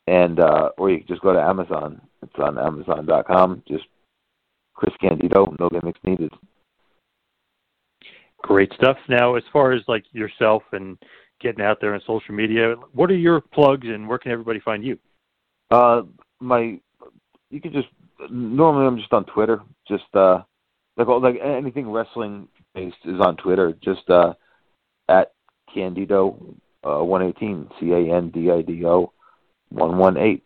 and 0.08 0.40
uh, 0.40 0.70
or 0.78 0.90
you 0.90 1.00
can 1.00 1.08
just 1.08 1.22
go 1.22 1.34
to 1.34 1.42
Amazon. 1.42 2.02
It's 2.24 2.34
on 2.40 2.58
Amazon.com. 2.58 3.64
Just 3.68 3.86
Chris 4.78 4.94
Candido, 5.02 5.54
no 5.60 5.68
gimmicks 5.70 6.00
needed. 6.06 6.32
Great 8.44 8.72
stuff. 8.74 8.98
Now, 9.10 9.36
as 9.36 9.44
far 9.52 9.74
as 9.74 9.82
like 9.88 10.06
yourself 10.14 10.64
and 10.72 10.98
getting 11.42 11.64
out 11.64 11.80
there 11.82 11.94
on 11.94 12.02
social 12.06 12.34
media. 12.34 12.76
What 12.94 13.12
are 13.12 13.16
your 13.16 13.42
plugs, 13.42 13.88
and 13.88 14.08
where 14.08 14.18
can 14.18 14.32
everybody 14.32 14.60
find 14.60 14.84
you? 14.84 14.98
Uh, 15.70 16.04
my, 16.40 16.80
you 17.50 17.62
can 17.62 17.74
just 17.74 17.88
normally 18.30 18.88
I'm 18.88 18.98
just 18.98 19.14
on 19.14 19.26
Twitter, 19.26 19.62
just 19.88 20.06
uh, 20.14 20.42
like 20.98 21.08
like 21.08 21.36
anything 21.44 21.90
wrestling 21.90 22.48
based 22.74 22.98
is 23.06 23.20
on 23.20 23.38
Twitter, 23.38 23.74
just 23.84 24.10
uh, 24.10 24.34
at 25.10 25.32
Candido 25.74 26.56
uh, 26.84 27.04
118, 27.04 27.70
C 27.80 27.92
A 27.92 28.16
N 28.16 28.32
D 28.32 28.50
I 28.52 28.62
D 28.62 28.86
O 28.86 29.12
118, 29.70 30.42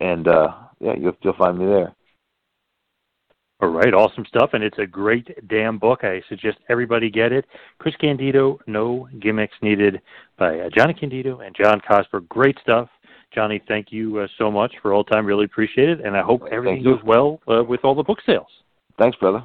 and 0.00 0.28
uh, 0.28 0.48
yeah, 0.80 0.94
you'll 0.98 1.16
you'll 1.22 1.36
find 1.36 1.58
me 1.58 1.66
there. 1.66 1.94
All 3.62 3.68
right, 3.68 3.94
awesome 3.94 4.24
stuff, 4.26 4.50
and 4.54 4.64
it's 4.64 4.78
a 4.78 4.86
great 4.86 5.48
damn 5.48 5.78
book. 5.78 6.00
I 6.02 6.20
suggest 6.28 6.58
everybody 6.68 7.08
get 7.08 7.30
it. 7.30 7.44
Chris 7.78 7.94
Candido, 7.94 8.58
No 8.66 9.08
Gimmicks 9.20 9.54
Needed, 9.62 10.02
by 10.36 10.58
uh, 10.58 10.68
Johnny 10.76 10.94
Candido 10.94 11.38
and 11.38 11.54
John 11.54 11.80
Cosper. 11.80 12.26
Great 12.26 12.58
stuff. 12.60 12.88
Johnny, 13.32 13.62
thank 13.68 13.92
you 13.92 14.18
uh, 14.18 14.26
so 14.36 14.50
much 14.50 14.74
for 14.82 14.92
all 14.92 15.04
time. 15.04 15.24
Really 15.24 15.44
appreciate 15.44 15.88
it, 15.88 16.00
and 16.04 16.16
I 16.16 16.22
hope 16.22 16.42
everything 16.50 16.82
goes 16.82 16.98
well 17.04 17.38
uh, 17.46 17.62
with 17.62 17.84
all 17.84 17.94
the 17.94 18.02
book 18.02 18.18
sales. 18.26 18.48
Thanks, 18.98 19.16
brother. 19.18 19.44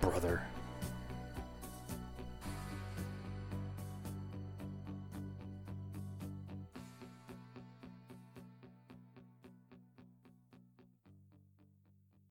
brother. 0.00 0.42